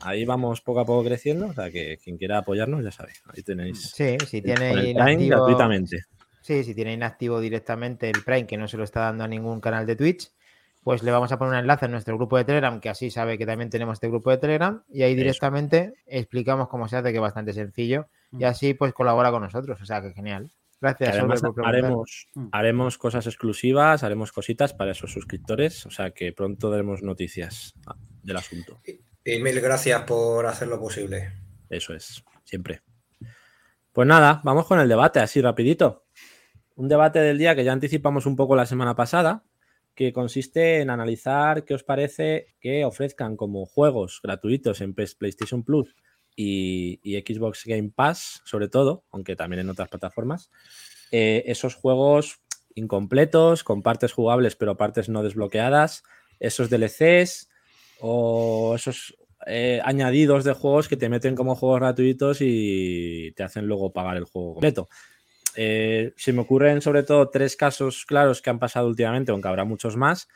ahí 0.00 0.24
vamos 0.24 0.60
poco 0.60 0.80
a 0.80 0.84
poco 0.84 1.04
creciendo. 1.04 1.46
O 1.48 1.52
sea 1.54 1.70
que 1.70 1.98
quien 2.02 2.16
quiera 2.16 2.38
apoyarnos, 2.38 2.84
ya 2.84 2.90
sabe. 2.90 3.12
Ahí 3.26 3.42
tenéis. 3.42 3.90
Sí, 3.94 4.16
si 4.28 4.42
con 4.42 4.62
el 4.62 4.94
Prime 4.94 5.26
gratuitamente. 5.26 6.04
Sí, 6.40 6.64
si 6.64 6.74
tiene 6.74 6.92
inactivo 6.92 7.40
directamente 7.40 8.10
el 8.10 8.22
Prime, 8.24 8.46
que 8.46 8.56
no 8.56 8.66
se 8.66 8.76
lo 8.76 8.84
está 8.84 9.00
dando 9.00 9.24
a 9.24 9.28
ningún 9.28 9.60
canal 9.60 9.86
de 9.86 9.94
Twitch, 9.94 10.30
pues 10.82 11.04
le 11.04 11.12
vamos 11.12 11.30
a 11.30 11.38
poner 11.38 11.54
un 11.54 11.60
enlace 11.60 11.86
en 11.86 11.92
nuestro 11.92 12.16
grupo 12.16 12.36
de 12.36 12.44
Telegram, 12.44 12.80
que 12.80 12.88
así 12.88 13.10
sabe 13.10 13.38
que 13.38 13.46
también 13.46 13.70
tenemos 13.70 13.94
este 13.94 14.08
grupo 14.08 14.30
de 14.30 14.38
Telegram, 14.38 14.82
y 14.90 15.02
ahí 15.02 15.12
Eso. 15.12 15.18
directamente 15.18 15.94
explicamos 16.06 16.68
cómo 16.68 16.88
se 16.88 16.96
hace, 16.96 17.10
que 17.10 17.18
es 17.18 17.22
bastante 17.22 17.52
sencillo, 17.52 18.08
y 18.36 18.42
así 18.42 18.74
pues 18.74 18.92
colabora 18.92 19.30
con 19.30 19.42
nosotros, 19.42 19.80
o 19.80 19.86
sea 19.86 20.02
que 20.02 20.12
genial. 20.12 20.50
Gracias, 20.82 21.14
además 21.16 21.40
por 21.40 21.64
haremos, 21.64 22.26
Mm. 22.34 22.48
haremos 22.50 22.98
cosas 22.98 23.26
exclusivas, 23.28 24.02
haremos 24.02 24.32
cositas 24.32 24.74
para 24.74 24.90
esos 24.90 25.12
suscriptores, 25.12 25.86
o 25.86 25.90
sea 25.90 26.10
que 26.10 26.32
pronto 26.32 26.70
daremos 26.70 27.02
noticias 27.02 27.74
del 28.22 28.36
asunto. 28.36 28.80
Y 29.24 29.38
mil 29.38 29.60
gracias 29.60 30.02
por 30.02 30.44
hacerlo 30.46 30.80
posible. 30.80 31.32
Eso 31.70 31.94
es, 31.94 32.24
siempre. 32.44 32.82
Pues 33.92 34.08
nada, 34.08 34.40
vamos 34.42 34.66
con 34.66 34.80
el 34.80 34.88
debate, 34.88 35.20
así 35.20 35.40
rapidito. 35.40 36.04
Un 36.74 36.88
debate 36.88 37.20
del 37.20 37.38
día 37.38 37.54
que 37.54 37.62
ya 37.62 37.72
anticipamos 37.72 38.26
un 38.26 38.34
poco 38.34 38.56
la 38.56 38.66
semana 38.66 38.96
pasada, 38.96 39.44
que 39.94 40.12
consiste 40.12 40.80
en 40.80 40.90
analizar 40.90 41.64
qué 41.64 41.74
os 41.74 41.84
parece 41.84 42.56
que 42.58 42.84
ofrezcan 42.84 43.36
como 43.36 43.66
juegos 43.66 44.20
gratuitos 44.22 44.80
en 44.80 44.94
PlayStation 44.94 45.62
Plus 45.62 45.94
y, 46.36 47.22
Xbox 47.26 47.64
Game 47.66 47.90
Pass, 47.94 48.42
sobre 48.44 48.68
todo, 48.68 49.04
aunque 49.10 49.36
también 49.36 49.60
en 49.60 49.70
otras 49.70 49.88
plataformas, 49.88 50.50
eh, 51.10 51.44
esos 51.46 51.74
juegos 51.74 52.40
incompletos, 52.74 53.64
con 53.64 53.82
partes 53.82 54.12
jugables 54.12 54.56
pero 54.56 54.76
partes 54.76 55.08
no 55.08 55.22
desbloqueadas, 55.22 56.02
esos 56.40 56.70
DLCs 56.70 57.48
o 58.00 58.74
esos 58.74 59.14
eh, 59.46 59.80
añadidos 59.84 60.44
de 60.44 60.54
juegos 60.54 60.88
que 60.88 60.96
te 60.96 61.08
meten 61.08 61.34
como 61.36 61.54
juegos 61.54 61.80
gratuitos 61.80 62.38
y 62.40 63.32
te 63.36 63.42
hacen 63.42 63.66
luego 63.66 63.92
pagar 63.92 64.16
el 64.16 64.24
juego 64.24 64.54
completo. 64.54 64.88
Eh, 65.54 66.14
se 66.16 66.32
me 66.32 66.40
ocurren 66.40 66.80
sobre 66.80 67.02
todo 67.02 67.28
tres 67.28 67.56
casos 67.56 68.06
claros 68.06 68.40
que 68.40 68.48
han 68.48 68.58
pasado 68.58 68.88
últimamente, 68.88 69.32
aunque 69.32 69.48
habrá 69.48 69.64
muchos 69.64 69.96
más. 69.96 70.28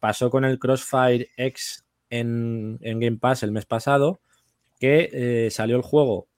Pasó 0.00 0.30
con 0.30 0.44
el 0.44 0.58
Crossfire 0.58 1.28
X 1.36 1.84
en 2.08 2.78
Game 2.80 3.18
Pass 3.18 3.42
el 3.42 3.52
mes 3.52 3.66
pasado, 3.66 4.22
que 4.82 5.10
eh, 5.12 5.50
salió 5.50 5.76
el 5.76 5.82
juego 5.82 6.28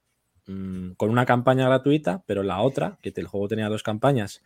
mm, 0.47 0.93
con 0.97 1.11
una 1.11 1.27
campaña 1.27 1.67
gratuita, 1.69 2.23
pero 2.27 2.43
la 2.45 2.61
otra, 2.63 2.99
que 3.03 3.13
el 3.17 3.27
juego 3.27 3.49
tenía 3.49 3.69
dos 3.71 3.83
campañas, 3.83 4.43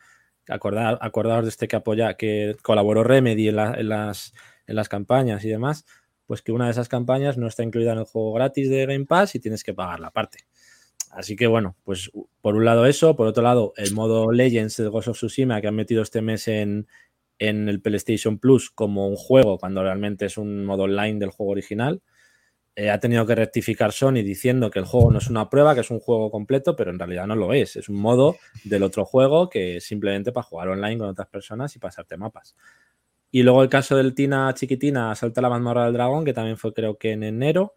acordar, 0.48 0.98
acordaos 1.02 1.44
de 1.44 1.50
este 1.50 1.68
que 1.68 1.76
apoya, 1.76 2.14
que 2.14 2.56
colaboró 2.62 3.04
Remedy 3.04 3.48
en, 3.48 3.56
la- 3.56 3.74
en 3.74 3.88
las, 3.90 4.34
en 4.66 4.76
las 4.76 4.88
campañas 4.88 5.44
y 5.44 5.48
demás, 5.50 5.84
pues 6.26 6.42
que 6.42 6.52
una 6.52 6.66
de 6.66 6.72
esas 6.72 6.88
campañas 6.88 7.38
no 7.38 7.46
está 7.48 7.62
incluida 7.64 7.92
en 7.92 7.98
el 8.00 8.04
juego 8.04 8.32
gratis 8.34 8.70
de 8.70 8.86
Game 8.86 9.06
Pass 9.06 9.34
y 9.34 9.40
tienes 9.40 9.64
que 9.64 9.74
pagar 9.74 10.00
la 10.00 10.10
parte. 10.10 10.40
Así 11.10 11.36
que 11.36 11.46
bueno, 11.46 11.76
pues 11.84 12.10
por 12.42 12.54
un 12.56 12.64
lado 12.66 12.86
eso, 12.86 13.16
por 13.16 13.26
otro 13.26 13.42
lado 13.42 13.72
el 13.76 13.94
modo 13.94 14.30
Legends 14.30 14.76
de 14.76 14.88
Ghost 14.88 15.08
of 15.08 15.16
Tsushima 15.16 15.60
que 15.60 15.68
han 15.68 15.74
metido 15.76 16.02
este 16.02 16.20
mes 16.22 16.48
en, 16.48 16.86
en 17.38 17.68
el 17.68 17.80
PlayStation 17.80 18.38
Plus 18.38 18.70
como 18.70 19.08
un 19.08 19.16
juego 19.16 19.58
cuando 19.58 19.82
realmente 19.82 20.26
es 20.26 20.36
un 20.38 20.64
modo 20.66 20.84
online 20.84 21.18
del 21.18 21.30
juego 21.30 21.52
original. 21.52 22.02
Eh, 22.76 22.90
ha 22.90 23.00
tenido 23.00 23.26
que 23.26 23.34
rectificar 23.34 23.90
Sony 23.92 24.22
diciendo 24.22 24.70
que 24.70 24.78
el 24.78 24.84
juego 24.84 25.10
no 25.10 25.18
es 25.18 25.28
una 25.28 25.50
prueba, 25.50 25.74
que 25.74 25.80
es 25.80 25.90
un 25.90 25.98
juego 25.98 26.30
completo, 26.30 26.76
pero 26.76 26.90
en 26.90 26.98
realidad 26.98 27.26
no 27.26 27.34
lo 27.34 27.52
es. 27.52 27.74
Es 27.74 27.88
un 27.88 27.96
modo 27.96 28.36
del 28.64 28.84
otro 28.84 29.04
juego 29.04 29.48
que 29.48 29.78
es 29.78 29.84
simplemente 29.84 30.30
para 30.30 30.44
jugar 30.44 30.68
online 30.68 30.98
con 30.98 31.08
otras 31.08 31.26
personas 31.28 31.74
y 31.74 31.80
pasarte 31.80 32.16
mapas. 32.16 32.54
Y 33.32 33.42
luego 33.42 33.62
el 33.62 33.68
caso 33.68 33.96
del 33.96 34.14
Tina 34.14 34.52
Chiquitina 34.54 35.14
Salta 35.16 35.40
la 35.40 35.50
mazmorra 35.50 35.84
del 35.86 35.92
dragón, 35.94 36.24
que 36.24 36.32
también 36.32 36.56
fue 36.56 36.72
creo 36.72 36.96
que 36.98 37.12
en 37.12 37.24
enero, 37.24 37.74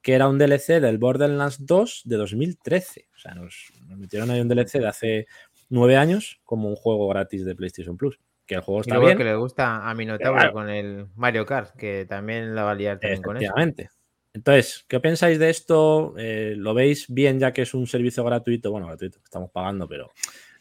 que 0.00 0.12
era 0.14 0.28
un 0.28 0.38
DLC 0.38 0.80
del 0.80 0.98
Borderlands 0.98 1.66
2 1.66 2.02
de 2.04 2.16
2013. 2.16 3.08
O 3.14 3.18
sea, 3.18 3.34
nos, 3.34 3.72
nos 3.88 3.98
metieron 3.98 4.30
ahí 4.30 4.40
un 4.40 4.48
DLC 4.48 4.74
de 4.78 4.86
hace 4.86 5.26
nueve 5.68 5.96
años 5.96 6.40
como 6.44 6.68
un 6.68 6.76
juego 6.76 7.08
gratis 7.08 7.44
de 7.44 7.56
PlayStation 7.56 7.96
Plus. 7.96 8.20
Que 8.46 8.54
el 8.56 8.60
juego 8.60 8.80
Y 8.80 8.82
está 8.82 8.94
luego 8.94 9.06
bien. 9.06 9.18
que 9.18 9.24
le 9.24 9.34
gusta 9.36 9.88
a 9.88 9.94
Minotauro 9.94 10.34
Claro. 10.38 10.52
con 10.52 10.68
el 10.68 11.06
Mario 11.16 11.44
Kart, 11.46 11.74
que 11.76 12.04
también 12.06 12.54
la 12.54 12.62
va 12.64 12.70
a 12.72 12.74
liar 12.74 13.00
también 13.00 13.22
con 13.22 13.36
eso. 13.36 13.44
Efectivamente. 13.44 13.88
Entonces, 14.34 14.84
¿qué 14.88 14.98
pensáis 15.00 15.38
de 15.38 15.48
esto? 15.48 16.12
Eh, 16.18 16.54
¿Lo 16.56 16.74
veis 16.74 17.06
bien 17.08 17.38
ya 17.38 17.52
que 17.52 17.62
es 17.62 17.72
un 17.72 17.86
servicio 17.86 18.24
gratuito? 18.24 18.70
Bueno, 18.72 18.88
gratuito, 18.88 19.18
estamos 19.24 19.48
pagando, 19.50 19.86
pero 19.88 20.10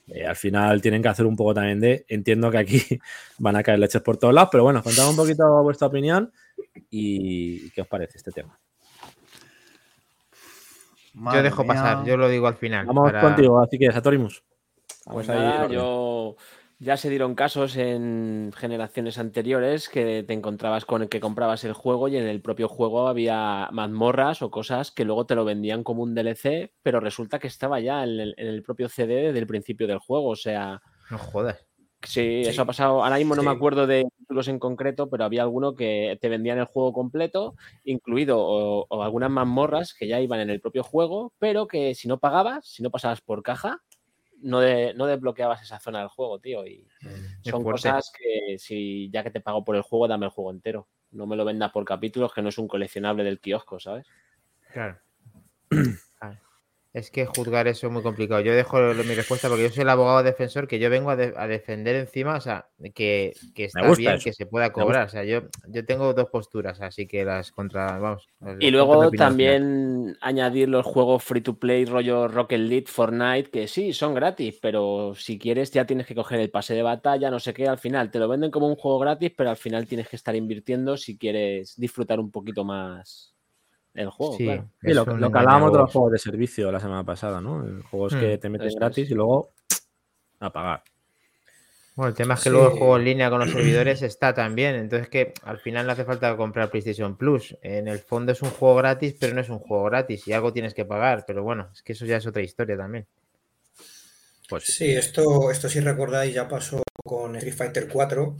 eh, 0.07 0.25
al 0.25 0.35
final 0.35 0.79
tienen 0.81 1.01
que 1.01 1.07
hacer 1.09 1.25
un 1.25 1.35
poco 1.35 1.55
también 1.55 1.79
de... 1.79 2.05
Entiendo 2.07 2.51
que 2.51 2.59
aquí 2.59 2.81
van 3.39 3.55
a 3.55 3.63
caer 3.63 3.79
leches 3.79 4.01
por 4.03 4.17
todos 4.17 4.33
lados, 4.33 4.49
pero 4.51 4.63
bueno, 4.63 4.83
contad 4.83 5.09
un 5.09 5.15
poquito 5.15 5.43
vuestra 5.63 5.87
opinión 5.87 6.31
y 6.91 7.69
qué 7.71 7.81
os 7.81 7.87
parece 7.87 8.17
este 8.19 8.31
tema. 8.31 8.57
Yo 11.15 11.21
Madre 11.21 11.43
dejo 11.43 11.63
mía. 11.63 11.73
pasar, 11.73 12.05
yo 12.05 12.15
lo 12.17 12.29
digo 12.29 12.47
al 12.47 12.55
final. 12.55 12.85
Vamos 12.85 13.11
para- 13.11 13.21
contigo, 13.21 13.59
así 13.59 13.77
que 13.77 13.91
Satorimus. 13.91 14.43
Pues 15.05 15.27
Vamos 15.27 15.29
ahí, 15.29 15.37
nada, 15.39 15.63
orden. 15.65 15.71
yo 15.77 16.35
ya 16.79 16.97
se 16.97 17.09
dieron 17.09 17.35
casos 17.35 17.77
en 17.77 18.51
generaciones 18.55 19.17
anteriores 19.17 19.87
que 19.89 20.23
te 20.23 20.33
encontrabas 20.33 20.85
con 20.85 21.01
el 21.01 21.09
que 21.09 21.19
comprabas 21.19 21.63
el 21.63 21.73
juego 21.73 22.07
y 22.07 22.17
en 22.17 22.27
el 22.27 22.41
propio 22.41 22.67
juego 22.67 23.07
había 23.07 23.69
mazmorras 23.71 24.41
o 24.41 24.51
cosas 24.51 24.91
que 24.91 25.05
luego 25.05 25.25
te 25.25 25.35
lo 25.35 25.45
vendían 25.45 25.83
como 25.83 26.03
un 26.03 26.13
DLC, 26.15 26.73
pero 26.81 26.99
resulta 26.99 27.39
que 27.39 27.47
estaba 27.47 27.79
ya 27.79 28.03
en 28.03 28.19
el, 28.19 28.35
en 28.37 28.47
el 28.47 28.63
propio 28.63 28.89
CD 28.89 29.21
desde 29.23 29.39
el 29.39 29.47
principio 29.47 29.87
del 29.87 29.99
juego. 29.99 30.29
O 30.29 30.35
sea, 30.35 30.81
No 31.09 31.17
jodas. 31.17 31.65
sí, 32.03 32.41
Sí, 32.43 32.49
eso 32.49 32.63
ha 32.63 32.65
pasado. 32.65 33.03
Ahora 33.03 33.17
mismo 33.17 33.35
no 33.35 33.43
me 33.43 33.51
acuerdo 33.51 33.87
de 33.87 34.05
títulos 34.17 34.49
en 34.49 34.59
concreto, 34.59 35.09
pero 35.09 35.23
había 35.23 35.43
alguno 35.43 35.75
que 35.75 36.17
te 36.19 36.27
vendían 36.27 36.57
el 36.57 36.65
juego 36.65 36.91
completo, 36.91 37.55
incluido 37.85 38.39
o, 38.39 38.85
o 38.89 39.03
algunas 39.03 39.29
mazmorras 39.29 39.93
que 39.93 40.07
ya 40.07 40.19
iban 40.19 40.41
en 40.41 40.49
el 40.49 40.59
propio 40.59 40.83
juego, 40.83 41.33
pero 41.39 41.65
que 41.67 41.95
si 41.95 42.07
no 42.09 42.19
pagabas, 42.19 42.67
si 42.67 42.83
no 42.83 42.89
pasabas 42.91 43.21
por 43.21 43.41
caja, 43.41 43.81
no, 44.43 44.59
de- 44.59 44.93
no 44.93 45.05
desbloqueabas 45.07 45.61
esa 45.63 45.79
zona 45.79 45.99
del 45.99 46.07
juego, 46.09 46.39
tío. 46.39 46.65
Y 46.67 46.87
Qué 47.43 47.49
son 47.51 47.63
cosas 47.63 48.11
que 48.17 48.57
si 48.59 49.09
ya 49.11 49.23
que 49.23 49.31
te 49.31 49.41
pago 49.41 49.63
por 49.63 49.75
el 49.75 49.81
juego, 49.81 50.07
dame 50.07 50.25
el 50.27 50.31
juego 50.31 50.51
entero. 50.51 50.87
No 51.11 51.25
me 51.27 51.35
lo 51.35 51.45
vendas 51.45 51.71
por 51.71 51.85
capítulos, 51.85 52.33
que 52.33 52.41
no 52.41 52.49
es 52.49 52.57
un 52.57 52.67
coleccionable 52.67 53.23
del 53.23 53.39
kiosco, 53.39 53.79
¿sabes? 53.79 54.07
Claro. 54.71 54.99
Es 56.93 57.09
que 57.09 57.25
juzgar 57.25 57.67
eso 57.67 57.87
es 57.87 57.93
muy 57.93 58.03
complicado. 58.03 58.39
Yo 58.41 58.53
dejo 58.53 58.77
mi 58.93 59.15
respuesta 59.15 59.47
porque 59.47 59.63
yo 59.63 59.69
soy 59.71 59.81
el 59.81 59.89
abogado 59.89 60.21
defensor 60.21 60.67
que 60.67 60.77
yo 60.77 60.91
vengo 60.91 61.09
a, 61.09 61.15
de- 61.15 61.33
a 61.35 61.47
defender 61.47 61.95
encima, 61.95 62.35
o 62.35 62.39
sea, 62.41 62.67
que, 62.93 63.33
que 63.55 63.65
está 63.65 63.81
bien 63.93 64.13
eso, 64.13 64.25
que 64.25 64.33
se 64.33 64.45
pueda 64.45 64.71
cobrar. 64.71 65.07
O 65.07 65.09
sea, 65.09 65.23
yo, 65.23 65.41
yo 65.69 65.83
tengo 65.85 66.13
dos 66.13 66.29
posturas, 66.29 66.79
así 66.81 67.07
que 67.07 67.25
las 67.25 67.51
contra, 67.51 67.97
vamos. 67.97 68.27
las 68.39 68.57
Y 68.59 68.69
luego 68.69 69.09
final. 69.09 69.17
también 69.17 70.15
añadir 70.21 70.69
los 70.69 70.85
juegos 70.85 71.23
free 71.23 71.41
to 71.41 71.57
play 71.57 71.85
rollo 71.85 72.27
Rocket 72.27 72.59
League, 72.59 72.85
Fortnite, 72.87 73.49
que 73.49 73.67
sí, 73.67 73.91
son 73.91 74.13
gratis, 74.13 74.59
pero 74.61 75.13
si 75.15 75.39
quieres 75.39 75.71
ya 75.71 75.85
tienes 75.85 76.05
que 76.05 76.13
coger 76.13 76.41
el 76.41 76.51
pase 76.51 76.75
de 76.75 76.83
batalla, 76.83 77.31
no 77.31 77.39
sé 77.39 77.55
qué, 77.55 77.67
al 77.67 77.79
final 77.79 78.11
te 78.11 78.19
lo 78.19 78.27
venden 78.27 78.51
como 78.51 78.67
un 78.67 78.75
juego 78.75 78.99
gratis, 78.99 79.31
pero 79.35 79.49
al 79.49 79.57
final 79.57 79.87
tienes 79.87 80.07
que 80.09 80.15
estar 80.15 80.35
invirtiendo 80.35 80.95
si 80.95 81.17
quieres 81.17 81.73
disfrutar 81.75 82.19
un 82.19 82.29
poquito 82.29 82.63
más 82.63 83.32
el 83.93 84.09
juego. 84.09 84.37
Sí, 84.37 84.45
claro. 84.45 84.69
Sí, 84.81 84.87
es 84.89 84.95
lo, 84.95 85.05
lo 85.05 85.31
que 85.31 85.37
hablábamos 85.39 85.71
de 85.71 85.77
los 85.79 85.91
juegos 85.91 86.11
de 86.11 86.19
servicio 86.19 86.71
la 86.71 86.79
semana 86.79 87.03
pasada, 87.03 87.39
¿no? 87.41 87.65
En 87.65 87.83
Juegos 87.83 88.15
que 88.15 88.37
Hmm, 88.37 88.39
te 88.39 88.49
meten 88.49 88.67
es. 88.67 88.75
gratis 88.75 89.09
y 89.11 89.13
luego 89.13 89.51
a 90.39 90.51
pagar. 90.51 90.83
Bueno, 91.95 92.09
el 92.09 92.15
tema 92.15 92.33
es 92.33 92.39
que 92.39 92.49
Sí. 92.49 92.53
luego 92.55 92.71
el 92.71 92.77
juego 92.79 92.97
en 92.97 93.03
línea 93.05 93.29
con 93.29 93.39
los 93.39 93.51
servidores 93.51 94.01
está 94.01 94.33
también. 94.33 94.73
Entonces 94.75 95.09
que 95.09 95.33
al 95.43 95.59
final 95.59 95.85
no 95.85 95.91
hace 95.91 96.05
falta 96.05 96.35
comprar 96.35 96.71
PlayStation 96.71 97.15
Plus. 97.17 97.55
En 97.61 97.87
el 97.87 97.99
fondo 97.99 98.31
es 98.31 98.41
un 98.41 98.49
juego 98.49 98.75
gratis, 98.75 99.15
pero 99.19 99.35
no 99.35 99.41
es 99.41 99.49
un 99.49 99.59
juego 99.59 99.83
gratis 99.85 100.27
y 100.27 100.33
algo 100.33 100.51
tienes 100.51 100.73
que 100.73 100.85
pagar. 100.85 101.23
Pero 101.27 101.43
bueno, 101.43 101.69
es 101.71 101.83
que 101.83 101.93
eso 101.93 102.05
ya 102.05 102.17
es 102.17 102.25
otra 102.25 102.41
historia 102.41 102.75
también. 102.75 103.05
Pues 104.49 104.63
sí. 104.65 104.71
Sí, 104.73 104.91
esto, 104.91 105.51
esto 105.51 105.69
si 105.69 105.79
recordáis 105.81 106.33
ya 106.33 106.47
pasó 106.47 106.81
con 107.03 107.35
Street 107.35 107.55
Fighter 107.55 107.87
4, 107.87 108.35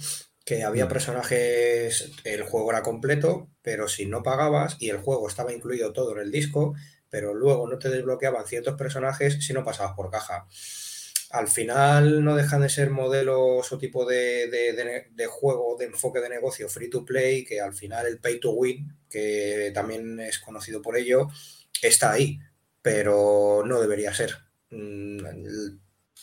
que 0.45 0.63
había 0.63 0.85
Mm. 0.85 0.89
personajes, 0.89 2.11
el 2.23 2.43
juego 2.43 2.71
era 2.71 2.83
completo, 2.83 3.49
pero 3.61 3.87
si 3.87 4.05
no 4.05 4.23
pagabas 4.23 4.77
y 4.79 4.89
el 4.89 4.97
juego 4.97 5.27
estaba 5.27 5.53
incluido 5.53 5.93
todo 5.93 6.13
en 6.13 6.19
el 6.21 6.31
disco, 6.31 6.73
pero 7.09 7.33
luego 7.33 7.67
no 7.69 7.79
te 7.79 7.89
desbloqueaban 7.89 8.45
ciertos 8.47 8.75
personajes 8.75 9.45
si 9.45 9.53
no 9.53 9.63
pasabas 9.63 9.93
por 9.95 10.09
caja. 10.11 10.47
Al 11.31 11.47
final 11.47 12.23
no 12.23 12.35
dejan 12.35 12.61
de 12.61 12.69
ser 12.69 12.89
modelos 12.91 13.71
o 13.71 13.77
tipo 13.79 14.05
de, 14.05 14.47
de- 14.49 14.73
de 14.73 15.07
de 15.11 15.25
juego, 15.27 15.75
de 15.79 15.85
enfoque 15.85 16.19
de 16.21 16.29
negocio 16.29 16.69
free 16.69 16.89
to 16.89 17.05
play, 17.05 17.43
que 17.45 17.59
al 17.61 17.73
final 17.73 18.05
el 18.05 18.19
pay 18.19 18.39
to 18.39 18.51
win, 18.51 18.95
que 19.09 19.71
también 19.73 20.19
es 20.19 20.39
conocido 20.39 20.81
por 20.81 20.97
ello, 20.97 21.27
está 21.81 22.11
ahí, 22.11 22.39
pero 22.81 23.63
no 23.65 23.79
debería 23.81 24.13
ser. 24.13 24.35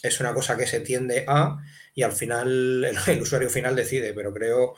Es 0.02 0.20
una 0.20 0.34
cosa 0.34 0.56
que 0.56 0.66
se 0.66 0.80
tiende 0.80 1.24
a 1.28 1.58
y 1.94 2.02
al 2.02 2.12
final 2.12 2.84
el, 2.84 2.96
el 3.08 3.22
usuario 3.22 3.50
final 3.50 3.76
decide, 3.76 4.14
pero 4.14 4.32
creo 4.32 4.74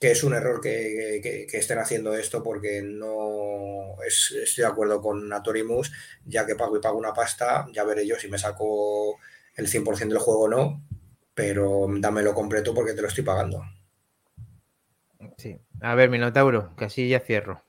que 0.00 0.10
es 0.12 0.24
un 0.24 0.34
error 0.34 0.60
que, 0.60 1.20
que- 1.22 1.46
que 1.48 1.58
estén 1.58 1.78
haciendo 1.78 2.14
esto 2.16 2.42
porque 2.42 2.82
no 2.82 4.02
es- 4.06 4.32
estoy 4.32 4.62
de 4.64 4.68
acuerdo 4.70 5.00
con 5.00 5.28
Natorimus, 5.28 5.92
ya 6.24 6.46
que 6.46 6.56
pago 6.56 6.76
y 6.76 6.80
pago 6.80 6.98
una 6.98 7.12
pasta, 7.14 7.66
ya 7.72 7.84
veré 7.84 8.06
yo 8.06 8.16
si 8.18 8.28
me 8.28 8.38
saco 8.38 9.18
el 9.56 9.68
100% 9.68 10.14
del 10.14 10.22
juego 10.24 10.42
o 10.44 10.48
no, 10.48 10.82
pero 11.34 11.86
dámelo 11.98 12.34
completo 12.34 12.74
porque 12.74 12.94
te 12.94 13.02
lo 13.02 13.08
estoy 13.08 13.24
pagando. 13.24 13.62
Sí. 15.38 15.58
A 15.80 15.94
ver, 15.94 16.10
Minotauro, 16.10 16.74
que 16.76 16.84
así 16.86 17.08
ya 17.08 17.20
cierro. 17.20 17.62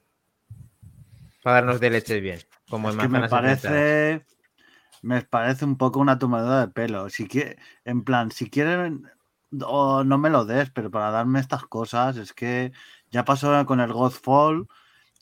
Para 1.43 1.57
darnos 1.57 1.79
de 1.79 1.89
leches 1.91 2.21
bien. 2.21 2.39
Como 2.69 2.89
en 2.89 2.95
Es 2.95 2.97
que 2.97 3.07
me 3.09 3.19
manzanas 3.19 3.33
enfrentadas. 3.33 3.89
parece, 4.09 4.25
me 5.03 5.21
parece 5.23 5.65
un 5.65 5.77
poco 5.77 5.99
una 5.99 6.19
tomadura 6.19 6.61
de 6.61 6.69
pelo. 6.69 7.09
Si 7.09 7.27
quiere, 7.27 7.57
en 7.85 8.03
plan, 8.03 8.31
si 8.31 8.49
quieren, 8.49 9.09
o 9.65 10.03
no 10.03 10.17
me 10.17 10.29
lo 10.31 10.45
des, 10.45 10.71
pero 10.71 10.91
para 10.91 11.11
darme 11.11 11.39
estas 11.39 11.65
cosas, 11.67 12.17
es 12.17 12.33
que 12.33 12.71
ya 13.11 13.25
pasó 13.25 13.65
con 13.65 13.79
el 13.81 13.93
Godfall, 13.93 14.67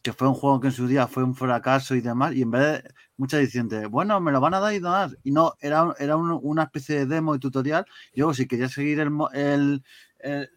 que 0.04 0.14
fue 0.14 0.28
un 0.28 0.34
juego 0.36 0.60
que 0.62 0.68
en 0.68 0.74
su 0.74 0.88
día 0.88 1.08
fue 1.08 1.24
un 1.24 1.36
fracaso 1.36 1.96
y 1.96 2.02
demás, 2.02 2.34
y 2.36 2.42
en 2.44 2.52
vez 2.52 2.84
de 2.84 2.90
mucha 3.18 3.38
dicen, 3.38 3.70
bueno, 3.92 4.20
me 4.22 4.32
lo 4.32 4.42
van 4.42 4.54
a 4.56 4.60
dar 4.60 4.74
y 4.74 4.80
demás, 4.80 5.16
y 5.24 5.32
no, 5.32 5.54
era, 5.62 5.94
era 6.00 6.18
un- 6.18 6.40
una 6.44 6.64
especie 6.64 7.00
de 7.00 7.06
demo 7.08 7.36
y 7.36 7.40
tutorial, 7.40 7.86
y 8.14 8.20
luego 8.22 8.34
si 8.34 8.48
querías 8.48 8.72
seguir 8.74 9.00
el, 9.00 9.12
el, 9.34 9.84
el, 10.20 10.50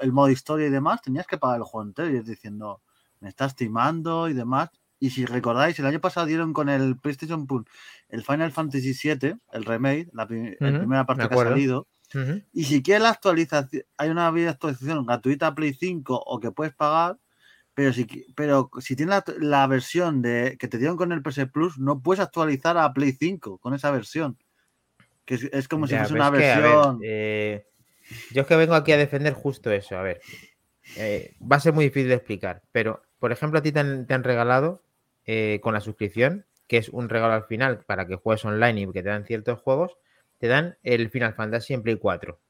el 0.00 0.12
modo 0.12 0.30
historia 0.30 0.66
y 0.66 0.70
demás, 0.70 1.02
tenías 1.02 1.26
que 1.26 1.38
pagar 1.38 1.58
el 1.58 1.64
juego 1.64 1.88
entero, 1.88 2.10
y 2.10 2.16
es 2.16 2.26
diciendo, 2.26 2.82
me 3.20 3.28
estás 3.28 3.54
timando 3.56 4.28
y 4.28 4.34
demás. 4.34 4.70
Y 5.02 5.10
si 5.10 5.26
recordáis, 5.26 5.76
el 5.80 5.86
año 5.86 6.00
pasado 6.00 6.26
dieron 6.26 6.52
con 6.52 6.68
el 6.68 6.96
PlayStation 6.96 7.44
Plus 7.48 7.66
el 8.08 8.22
Final 8.22 8.52
Fantasy 8.52 8.92
VII, 8.92 9.34
el 9.50 9.64
remake, 9.64 10.08
la, 10.12 10.28
primera 10.28 11.04
parte 11.04 11.26
que 11.26 11.34
ha 11.34 11.38
salido, 11.38 11.88
y 12.52 12.62
si 12.62 12.84
quieres 12.84 13.02
la 13.02 13.08
actualización, 13.08 13.82
hay 13.96 14.10
una 14.10 14.28
actualización 14.28 15.04
gratuita 15.04 15.48
a 15.48 15.54
Play 15.56 15.74
5 15.74 16.22
o 16.24 16.38
que 16.38 16.52
puedes 16.52 16.72
pagar, 16.72 17.18
pero 17.74 17.92
si, 17.92 18.06
pero 18.36 18.70
si 18.78 18.94
tienes 18.94 19.24
la, 19.26 19.34
la 19.40 19.66
versión 19.66 20.22
de 20.22 20.56
que 20.56 20.68
te 20.68 20.78
dieron 20.78 20.96
con 20.96 21.10
el 21.10 21.20
PS 21.20 21.46
Plus, 21.46 21.78
no 21.78 22.00
puedes 22.00 22.20
actualizar 22.20 22.78
a 22.78 22.92
Play 22.92 23.10
5 23.10 23.58
con 23.58 23.74
esa 23.74 23.90
versión. 23.90 24.38
Que 25.24 25.34
es, 25.34 25.42
es 25.52 25.66
como 25.66 25.88
si 25.88 25.96
fuese 25.96 26.14
una 26.14 26.30
que, 26.30 26.36
ver, 26.36 26.62
versión. 26.62 27.00
eh, 27.02 27.66
yo 28.30 28.42
es 28.42 28.46
que 28.46 28.54
vengo 28.54 28.76
aquí 28.76 28.92
a 28.92 28.98
defender 28.98 29.32
justo 29.32 29.72
eso. 29.72 29.98
A 29.98 30.02
ver, 30.02 30.20
eh, 30.94 31.34
va 31.42 31.56
a 31.56 31.60
ser 31.60 31.72
muy 31.72 31.86
difícil 31.86 32.10
de 32.10 32.14
explicar, 32.14 32.62
pero 32.70 33.02
por 33.18 33.32
ejemplo, 33.32 33.58
a 33.58 33.62
ti 33.62 33.72
te 33.72 33.80
han, 33.80 34.06
te 34.06 34.14
han 34.14 34.22
regalado 34.22 34.84
eh, 35.26 35.60
con 35.62 35.74
la 35.74 35.80
suscripción, 35.80 36.46
que 36.66 36.78
es 36.78 36.88
un 36.88 37.08
regalo 37.08 37.34
al 37.34 37.44
final 37.44 37.80
para 37.86 38.06
que 38.06 38.16
juegues 38.16 38.44
online 38.44 38.80
y 38.80 38.86
que 38.92 39.02
te 39.02 39.08
dan 39.08 39.24
ciertos 39.24 39.60
juegos, 39.60 39.96
te 40.38 40.48
dan 40.48 40.76
el 40.82 41.10
Final 41.10 41.34
Fantasy 41.34 41.74
en 41.74 41.82
Play 41.82 41.96
4. 41.96 42.40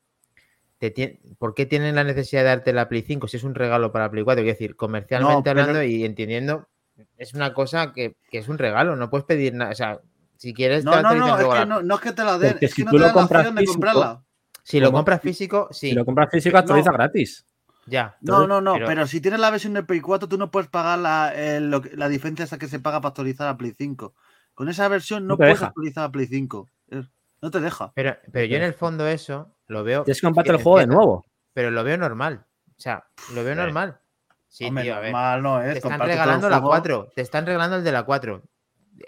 Te 0.78 1.20
¿Por 1.38 1.54
qué 1.54 1.66
tienen 1.66 1.94
la 1.94 2.02
necesidad 2.04 2.42
de 2.42 2.48
darte 2.48 2.72
la 2.72 2.88
Play 2.88 3.02
5 3.02 3.28
si 3.28 3.36
es 3.36 3.44
un 3.44 3.54
regalo 3.54 3.92
para 3.92 4.10
Play 4.10 4.24
4? 4.24 4.42
Quiero 4.42 4.54
decir, 4.54 4.76
comercialmente 4.76 5.42
pero- 5.50 5.60
hablando 5.60 5.82
y 5.84 6.04
entendiendo, 6.04 6.68
es 7.16 7.34
una 7.34 7.54
cosa 7.54 7.92
que, 7.92 8.16
que 8.30 8.38
es 8.38 8.48
un 8.48 8.58
regalo, 8.58 8.96
no 8.96 9.08
puedes 9.10 9.24
pedir 9.24 9.54
nada. 9.54 9.70
O 9.70 9.74
sea, 9.74 10.00
si 10.36 10.52
quieres, 10.52 10.84
te 10.84 10.90
No, 10.90 11.00
no, 11.02 11.14
no, 11.14 11.38
es 11.38 11.60
que 11.60 11.66
no, 11.66 11.82
no 11.82 11.94
es 11.94 12.00
que 12.00 12.12
te 12.12 12.24
la 12.24 12.36
den, 12.38 12.52
Porque 12.52 12.66
es 12.66 12.72
si 12.72 12.82
que 12.82 12.84
no 12.86 12.90
tú 12.90 12.96
te 12.96 13.00
lo 13.00 13.06
dan 13.06 13.14
la 13.16 13.22
opción 13.22 13.54
de 13.54 13.64
comprarla. 13.64 14.24
Si 14.64 14.80
lo 14.80 14.92
compras 14.92 15.20
físico, 15.20 15.68
sí. 15.70 15.90
Si 15.90 15.94
lo 15.94 16.04
compras 16.04 16.30
físico, 16.30 16.56
actualiza 16.58 16.90
No. 16.90 16.96
gratis. 16.96 17.44
Ya. 17.86 18.16
No, 18.20 18.46
no, 18.46 18.60
no, 18.60 18.74
pero- 18.74 18.86
pero, 18.86 19.06
si 19.06 19.20
tienes 19.20 19.40
la 19.40 19.50
versión 19.50 19.74
de 19.74 19.82
Play 19.82 20.00
4, 20.00 20.28
tú 20.28 20.38
no 20.38 20.50
puedes 20.50 20.68
pagar 20.68 20.98
la, 20.98 21.32
lo 21.60 21.82
la 21.94 22.08
diferencia 22.08 22.44
esa 22.44 22.58
que 22.58 22.68
se 22.68 22.78
paga 22.78 23.00
para 23.00 23.08
actualizar 23.10 23.48
a 23.48 23.56
Play 23.56 23.74
5. 23.76 24.14
Con 24.54 24.68
esa 24.68 24.86
versión 24.88 25.26
no, 25.26 25.36
puedes 25.36 25.54
deja. 25.54 25.66
actualizar 25.66 26.04
a 26.04 26.12
Play 26.12 26.26
5. 26.26 26.68
Es- 26.88 27.06
No 27.40 27.50
te 27.50 27.60
deja. 27.60 27.90
Pero, 27.94 28.16
pero 28.30 28.46
yo 28.46 28.56
en 28.56 28.62
el 28.62 28.74
fondo 28.74 29.06
eso 29.08 29.48
lo 29.66 29.82
veo. 29.82 30.04
Tienes 30.04 30.20
que 30.20 30.26
comprarte 30.26 30.50
que 30.52 30.56
el 30.58 30.62
juego 30.62 30.78
de 30.78 30.86
nuevo. 30.86 31.26
Pero 31.52 31.70
lo 31.72 31.82
veo 31.82 31.98
normal. 31.98 32.44
O 32.68 32.80
sea, 32.80 33.04
lo 33.34 33.42
veo 33.42 33.52
Eh. 33.54 33.56
normal. 33.56 33.98
Sí, 34.46 34.66
Hombre, 34.66 34.84
tío, 34.84 34.94
a 34.94 35.00
ver. 35.00 35.10
normal 35.12 35.42
no 35.42 35.62
es. 35.62 35.72
Te 35.72 35.78
están 35.78 35.98
regalando 36.00 36.48
la 36.48 36.56
juego. 36.58 36.68
4. 36.70 37.08
Te 37.16 37.22
están 37.22 37.46
regalando 37.46 37.76
el 37.78 37.84
de 37.84 37.90
la 37.92 38.04
4. 38.04 38.42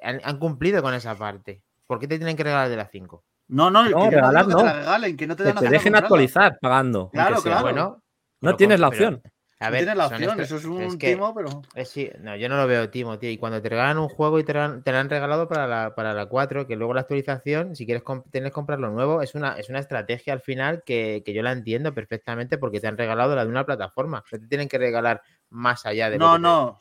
Han, 0.03 0.21
han 0.25 0.39
cumplido 0.39 0.83
con 0.83 0.95
esa 0.95 1.15
parte. 1.15 1.63
¿Por 1.87 2.01
qué 2.01 2.09
te 2.09 2.17
tienen 2.17 2.37
que 2.37 2.43
regalar 2.43 2.65
el 2.65 2.71
de 2.73 2.77
la 2.79 2.87
5? 2.89 3.23
No, 3.49 3.71
no, 3.71 3.85
No, 3.85 3.89
que 3.89 3.95
no 3.95 4.11
te 4.11 4.17
la 4.17 4.73
regalen, 4.73 5.17
que 5.17 5.27
no 5.27 5.37
te 5.37 5.43
Que 5.45 5.53
dan 5.53 5.57
te 5.59 5.65
dejen 5.69 5.79
comprarla. 5.93 5.99
actualizar 6.07 6.59
pagando. 6.61 7.11
Claro, 7.11 7.41
claro. 7.43 7.61
Bueno. 7.63 8.03
No 8.45 8.51
pero 8.51 8.57
tienes 8.57 8.81
la 8.81 8.91
pero- 8.91 9.09
opción. 9.09 9.23
A 9.61 9.67
No 9.67 9.71
ver, 9.71 9.81
tienes 9.83 9.97
la 9.97 10.07
opción, 10.09 10.41
eso 10.41 10.57
es 10.57 10.65
un 10.67 10.83
es 10.83 10.97
que- 10.97 11.13
timo, 11.15 11.33
pero. 11.33 11.63
Eh, 11.75 11.85
sí, 11.87 12.11
no, 12.21 12.37
yo 12.37 12.49
no 12.51 12.57
lo 12.57 12.67
veo 12.67 12.91
timo, 12.91 13.19
tío. 13.19 13.31
Y 13.31 13.39
cuando 13.39 13.63
te 13.63 13.69
regalan 13.71 13.99
un 13.99 14.09
juego 14.09 14.39
y 14.39 14.45
te, 14.45 14.53
regalan- 14.53 14.83
te 14.83 14.93
lo 14.93 14.99
han 14.99 15.09
regalado 15.09 15.49
para 15.49 15.67
la, 15.67 15.95
para 15.95 16.13
la 16.13 16.27
4, 16.27 16.67
que 16.67 16.77
luego 16.77 16.93
la 16.93 17.03
actualización, 17.03 17.75
si 17.75 17.87
quieres 17.87 18.03
comp- 18.03 18.25
tienes 18.31 18.51
que 18.51 18.55
comprarlo 18.55 18.91
nuevo, 18.91 19.23
es 19.23 19.35
una, 19.35 19.57
es 19.57 19.71
una 19.71 19.79
estrategia 19.79 20.33
al 20.35 20.41
final 20.41 20.83
que, 20.85 21.23
que 21.25 21.33
yo 21.33 21.43
la 21.43 21.53
entiendo 21.53 21.95
perfectamente 21.95 22.59
porque 22.59 22.81
te 22.81 22.89
han 22.89 22.99
regalado 22.99 23.35
la 23.37 23.45
de 23.45 23.51
una 23.51 23.65
plataforma. 23.65 24.23
No 24.33 24.39
te 24.39 24.47
tienen 24.49 24.69
que 24.69 24.77
regalar 24.77 25.23
más 25.51 25.87
allá 25.87 26.11
de 26.11 26.19
No, 26.19 26.33
que 26.33 26.37
te- 26.37 26.43
no. 26.43 26.79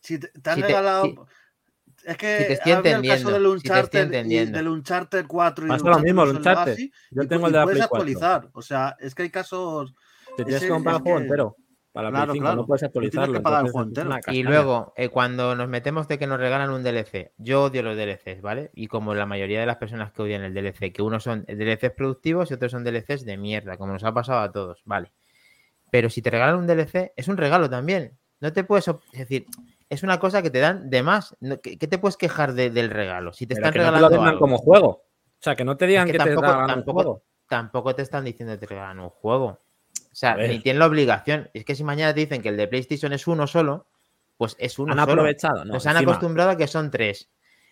Si 0.00 0.18
te, 0.18 0.28
te 0.28 0.50
han 0.50 0.56
Si 0.56 0.60
te- 0.60 0.66
regalado. 0.68 1.04
si- 1.06 1.16
es 2.04 2.16
que 2.18 2.38
si 2.38 2.44
te 2.44 2.52
estoy 2.52 2.72
el 2.72 2.80
caso 3.08 3.30
del 3.30 3.42
si 3.58 3.68
te 3.68 3.80
estoy 3.80 4.00
Uncharted, 4.02 4.26
y 4.26 4.44
del 4.46 4.68
Uncharted 4.68 5.24
4 5.26 5.66
y 5.66 5.68
Pasa 5.70 5.88
lo 5.88 5.98
mismo, 5.98 6.22
el 6.24 6.36
Uncharted 6.36 6.76
Yo 7.10 7.26
tengo 7.26 7.46
el 7.46 7.52
de 7.52 7.58
la 7.58 7.64
puedes 7.64 7.78
Play 7.78 7.88
4. 7.88 7.96
actualizar. 7.96 8.50
O 8.52 8.62
sea, 8.62 8.96
es 9.00 9.14
que 9.14 9.22
hay 9.22 9.30
casos. 9.30 9.94
Te 10.36 10.44
tienes 10.44 10.62
que 10.62 10.68
comprar 10.68 10.96
el 10.96 11.02
juego 11.02 11.18
que- 11.18 11.24
entero. 11.24 11.56
Para 11.92 12.08
la 12.08 12.10
Claro, 12.12 12.24
Play 12.32 12.36
5 12.38 12.44
claro. 12.44 12.56
no 12.56 12.66
puedes 12.66 12.80
que 12.80 12.86
actualizarlo. 12.86 13.42
pagar 13.42 13.60
el 13.60 13.66
entonces 13.66 13.72
juego 13.72 13.82
es 13.84 13.88
entero. 13.88 14.08
una 14.30 14.34
Y 14.38 14.42
luego, 14.44 14.92
eh, 14.96 15.08
cuando 15.10 15.54
nos 15.54 15.68
metemos 15.68 16.08
de 16.08 16.18
que 16.18 16.26
nos 16.26 16.38
regalan 16.40 16.70
un 16.70 16.82
DLC, 16.82 17.32
yo 17.36 17.64
odio 17.64 17.82
los 17.82 17.96
DLCs, 17.98 18.40
¿vale? 18.40 18.70
Y 18.74 18.86
como 18.86 19.14
la 19.14 19.26
mayoría 19.26 19.60
de 19.60 19.66
las 19.66 19.76
personas 19.76 20.10
que 20.10 20.22
odian 20.22 20.42
el 20.42 20.54
DLC, 20.54 20.90
que 20.90 21.02
unos 21.02 21.22
son 21.22 21.44
DLCs 21.46 21.90
productivos 21.90 22.50
y 22.50 22.54
otros 22.54 22.72
son 22.72 22.82
DLCs 22.82 23.26
de 23.26 23.36
mierda, 23.36 23.76
como 23.76 23.92
nos 23.92 24.04
ha 24.04 24.14
pasado 24.14 24.40
a 24.40 24.50
todos, 24.50 24.80
¿vale? 24.86 25.12
Pero 25.90 26.08
si 26.08 26.22
te 26.22 26.30
regalan 26.30 26.56
un 26.56 26.66
DLC, 26.66 27.12
es 27.14 27.28
un 27.28 27.36
regalo 27.36 27.68
también. 27.68 28.16
No 28.40 28.54
te 28.54 28.64
puedes, 28.64 28.88
es 28.88 28.94
decir, 29.18 29.44
es 29.90 30.02
una 30.02 30.18
cosa 30.18 30.40
que 30.40 30.48
te 30.48 30.60
dan 30.60 30.88
de 30.88 31.02
más. 31.02 31.36
¿Qué, 31.62 31.76
te 31.76 31.98
puedes 31.98 32.16
quejar 32.16 32.54
de- 32.54 32.70
del 32.70 32.88
regalo? 32.88 33.34
Si 33.34 33.46
te 33.46 33.54
Pero 33.54 33.66
están 33.66 33.72
que 33.74 33.78
no 33.80 33.84
te 33.84 33.90
lo 33.90 34.08
regalando 34.08 34.28
algo, 34.30 34.40
como 34.40 34.56
juego. 34.56 34.88
O 34.88 35.04
sea, 35.40 35.54
que 35.54 35.64
no 35.66 35.76
te 35.76 35.86
digan 35.86 36.06
que 36.06 36.12
que, 36.12 36.18
te 36.18 36.24
tampoco- 36.24 36.46
regalan 36.46 36.62
un 36.64 36.68
tampoco- 36.76 36.92
juego. 37.02 37.22
tampoco 37.48 37.94
te 37.94 38.00
están 38.00 38.24
diciendo 38.24 38.54
que 38.54 38.60
te 38.60 38.66
regalan 38.66 38.98
un 39.00 39.10
juego. 39.10 39.58
O 40.12 40.14
sea, 40.14 40.36
ni 40.36 40.58
tienen 40.60 40.78
la 40.78 40.86
obligación. 40.86 41.48
Es 41.54 41.64
que 41.64 41.74
si 41.74 41.84
mañana 41.84 42.12
te 42.12 42.20
dicen 42.20 42.42
que 42.42 42.50
el 42.50 42.56
de 42.58 42.68
PlayStation 42.68 43.12
es 43.14 43.26
uno 43.26 43.46
solo, 43.46 43.86
pues 44.36 44.56
es 44.58 44.78
uno 44.78 44.92
Han 44.92 44.98
solo. 44.98 45.12
aprovechado. 45.12 45.64
No, 45.64 45.72
Nos 45.74 45.86
han 45.86 45.96
acostumbrado 45.96 46.50
a 46.50 46.56
que 46.56 46.66
son 46.66 46.90
tres. 46.90 47.30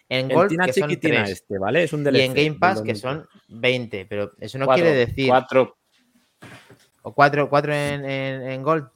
En 0.09 0.31
el 0.31 0.37
Gold, 0.37 0.49
Tina 0.51 0.65
que 0.67 0.73
son 0.73 0.89
chiquitina 0.89 1.25
tres. 1.25 1.31
este, 1.43 1.59
¿vale? 1.59 1.83
Es 1.85 1.93
un 1.93 2.01
Y 2.01 2.05
DLC. 2.05 2.25
en 2.25 2.35
Game 2.35 2.59
Pass, 2.59 2.81
que 2.83 2.95
2013. 2.95 3.01
son 3.01 3.29
20. 3.61 4.07
Pero 4.07 4.33
eso 4.41 4.59
no 4.59 4.65
Cuatro, 4.67 4.83
quiere 4.85 4.99
decir. 4.99 5.29
Cuatro. 5.29 5.77
O 7.03 7.15
cuatro, 7.15 7.49
cuatro 7.49 7.73
en, 7.73 8.05
en- 8.05 8.43
en 8.43 8.63
Gold. 8.63 8.89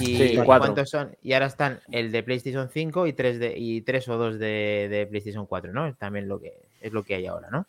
Y, 0.00 0.04
Sí, 0.16 0.22
¿y 0.34 0.36
cuántos 0.44 0.90
son? 0.90 1.16
Y 1.22 1.32
ahora 1.32 1.46
están 1.46 1.80
el 1.90 2.12
de 2.12 2.22
PlayStation 2.22 2.68
5 2.68 3.06
y 3.06 3.14
tres, 3.14 3.38
de, 3.38 3.54
y 3.56 3.80
tres 3.80 4.06
o 4.08 4.18
dos 4.18 4.38
de, 4.38 4.86
de 4.90 5.06
PlayStation 5.06 5.46
4, 5.46 5.72
¿no? 5.72 5.94
También 5.94 6.28
lo 6.28 6.38
que 6.40 6.52
es 6.80 6.92
lo 6.92 7.02
que 7.04 7.14
hay 7.14 7.26
ahora, 7.26 7.48
¿no? 7.50 7.66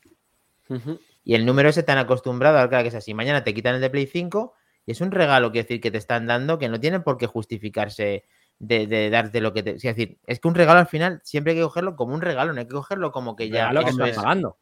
Y 1.24 1.36
el 1.36 1.46
número 1.46 1.70
ese 1.70 1.82
te 1.84 1.92
han 1.92 1.98
acostumbrado 1.98 2.60
a 2.60 2.70
que 2.70 2.88
es 2.90 2.96
así. 2.96 3.14
Mañana 3.14 3.44
te 3.44 3.54
quitan 3.54 3.76
el 3.76 3.82
de 3.82 3.90
Play 3.90 4.06
5 4.06 4.54
y 4.90 4.92
es 4.92 5.02
un 5.02 5.12
regalo, 5.12 5.52
quiero 5.52 5.66
decir, 5.66 5.80
que 5.80 5.92
te 5.92 6.00
están 6.00 6.26
dando 6.26 6.58
que 6.58 6.68
no 6.68 6.80
tienen 6.80 7.04
por 7.04 7.18
qué 7.20 7.28
justificarse 7.28 8.24
de, 8.58 8.88
de 8.88 9.12
darte 9.12 9.40
lo 9.40 9.54
que 9.54 9.62
te. 9.62 9.76
Es 9.76 9.84
decir, 9.84 10.18
es 10.26 10.40
que 10.40 10.48
un 10.48 10.56
regalo 10.56 10.80
al 10.80 10.88
final 10.88 11.22
siempre 11.24 11.52
hay 11.54 11.60
que 11.60 11.64
cogerlo 11.64 11.96
como 11.96 12.16
un 12.16 12.22
regalo, 12.22 12.54
no 12.54 12.60
hay 12.60 12.66
que 12.66 12.74
cogerlo 12.74 13.12
como 13.12 13.36
que 13.36 13.50
ya. 13.50 13.68
Regalo 13.70 13.84
que 13.86 13.92
estás 13.92 14.10
es. 14.10 14.16
pagando. 14.16 14.58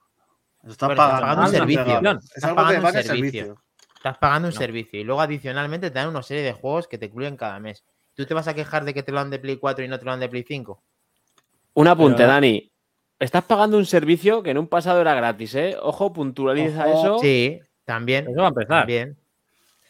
Estás 0.68 0.88
Bueno, 0.90 0.98
pagando, 1.02 1.22
pagando 1.22 1.42
un 1.44 1.50
servicio. 1.50 1.82
Estás 1.86 2.50
que 2.50 2.56
pagando 2.56 2.76
un 2.76 2.82
paga 2.82 3.04
servicio. 3.04 3.06
servicio. 3.46 3.64
Estás 3.96 4.18
pagando 4.18 4.48
un 4.50 4.54
No. 4.54 4.60
servicio 4.60 5.00
y 5.00 5.04
luego 5.06 5.22
adicionalmente 5.22 5.92
te 5.92 5.98
dan 6.00 6.10
una 6.10 6.22
serie 6.24 6.44
de 6.44 6.52
juegos 6.52 6.90
que 6.90 6.98
te 6.98 7.06
incluyen 7.06 7.38
cada 7.38 7.58
mes. 7.62 7.86
¿Tú 8.14 8.26
te 8.26 8.34
vas 8.34 8.50
a 8.50 8.54
quejar 8.54 8.84
de 8.84 8.94
que 8.94 9.04
te 9.04 9.14
lo 9.14 9.20
dan 9.20 9.30
de 9.30 9.40
Play 9.40 9.56
4 9.56 9.86
y 9.86 9.88
no 9.88 9.98
te 9.98 10.04
lo 10.04 10.12
dan 10.12 10.20
de 10.20 10.28
Play 10.28 10.44
5? 10.46 10.84
Un 11.76 11.88
apunte, 11.88 12.18
Pero- 12.18 12.30
Dani. 12.34 12.70
Estás 13.18 13.46
pagando 13.46 13.78
un 13.78 13.86
servicio 13.86 14.44
que 14.44 14.52
en 14.52 14.58
un 14.58 14.68
pasado 14.68 15.00
era 15.00 15.16
gratis, 15.16 15.56
¿eh? 15.56 15.78
Ojo, 15.82 16.12
puntualiza 16.12 16.86
Ojo. 16.86 17.00
eso. 17.16 17.20
Sí, 17.20 17.60
también. 17.86 18.28
Eso 18.28 18.38
va 18.42 18.46
a 18.46 18.50
empezar. 18.50 18.80
También. 18.82 19.18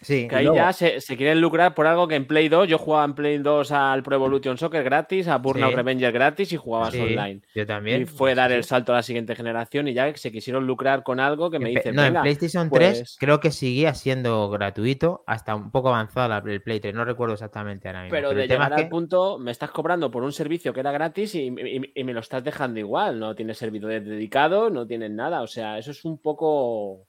Sí. 0.01 0.27
Que 0.27 0.35
ahí 0.35 0.43
luego- 0.45 0.57
ya 0.57 0.73
se, 0.73 1.01
se 1.01 1.17
quieren 1.17 1.41
lucrar 1.41 1.73
por 1.73 1.87
algo 1.87 2.07
que 2.07 2.15
en 2.15 2.27
Play 2.27 2.49
2 2.49 2.67
yo 2.67 2.77
jugaba 2.77 3.05
en 3.05 3.13
Play 3.15 3.37
2 3.39 3.71
al 3.71 4.03
Pro 4.03 4.15
Evolution 4.15 4.57
Soccer 4.57 4.83
gratis, 4.83 5.27
a 5.27 5.37
Burnout 5.37 5.71
Sí. 5.71 5.75
Revenger 5.75 6.11
gratis 6.11 6.53
y 6.53 6.57
jugabas 6.57 6.93
Sí, 6.93 6.99
online. 7.01 7.41
Yo 7.55 7.65
también. 7.65 8.01
Y 8.03 8.05
fue 8.05 8.35
dar 8.35 8.51
el 8.51 8.63
salto 8.63 8.93
a 8.93 8.97
la 8.97 9.03
siguiente 9.03 9.35
generación 9.35 9.87
y 9.87 9.93
ya 9.93 10.15
se 10.15 10.31
quisieron 10.31 10.67
lucrar 10.67 11.03
con 11.03 11.19
algo 11.19 11.49
que 11.49 11.59
me 11.59 11.69
dice, 11.69 11.91
no, 11.91 12.03
en 12.03 12.13
PlayStation 12.21 12.69
3 12.69 12.99
pues- 12.99 13.17
creo 13.19 13.39
que 13.39 13.51
seguía 13.51 13.93
siendo 13.93 14.49
gratuito 14.49 15.23
hasta 15.27 15.55
un 15.55 15.71
poco 15.71 15.89
avanzada 15.89 16.27
la- 16.41 16.51
el 16.51 16.61
Play 16.61 16.79
3. 16.79 16.93
No 16.93 17.03
recuerdo 17.03 17.33
exactamente 17.33 17.87
ahora 17.87 18.03
mismo. 18.03 18.15
pero 18.15 18.29
Pero 18.29 18.41
de 18.41 18.47
llegar 18.47 18.73
al 18.73 18.79
que- 18.83 18.85
punto 18.89 19.39
me 19.39 19.51
estás 19.51 19.71
cobrando 19.71 20.11
por 20.11 20.23
un 20.23 20.31
servicio 20.31 20.73
que 20.73 20.79
era 20.81 20.91
gratis 20.91 21.33
y, 21.35 21.47
y- 21.47 21.91
y 21.95 22.03
me 22.03 22.13
lo 22.13 22.19
estás 22.19 22.43
dejando 22.43 22.79
igual. 22.79 23.19
No 23.19 23.33
tienes 23.35 23.57
servidor 23.57 23.91
dedicado, 24.03 24.69
no 24.69 24.85
tienes 24.85 25.11
nada. 25.11 25.41
O 25.41 25.47
sea, 25.47 25.77
eso 25.77 25.91
es 25.91 26.05
un 26.05 26.19
poco... 26.19 27.07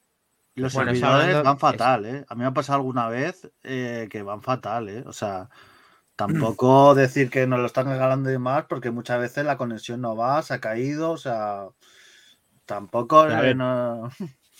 Los 0.58 0.72
Bueno, 0.74 0.90
servidores 0.92 1.24
hablando- 1.26 1.44
van 1.44 1.58
fatal, 1.58 2.06
¿eh? 2.06 2.24
A 2.28 2.34
mí 2.34 2.40
me 2.40 2.46
ha 2.46 2.52
pasado 2.52 2.76
alguna 2.78 3.08
vez 3.08 3.50
eh, 3.62 4.08
que 4.10 4.22
van 4.22 4.42
fatal, 4.42 4.88
¿eh? 4.88 5.02
O 5.06 5.12
sea, 5.12 5.48
tampoco 6.16 6.94
decir 6.94 7.30
que 7.30 7.46
nos 7.46 7.60
lo 7.60 7.66
están 7.66 7.86
regalando 7.86 8.32
y 8.32 8.38
más, 8.38 8.64
porque 8.64 8.90
muchas 8.90 9.20
veces 9.20 9.44
la 9.44 9.56
conexión 9.56 10.00
no 10.00 10.16
va, 10.16 10.42
se 10.42 10.54
ha 10.54 10.60
caído, 10.60 11.12
o 11.12 11.16
sea, 11.18 11.66
tampoco... 12.66 13.28
Eh, 13.28 13.54
no- 13.54 14.10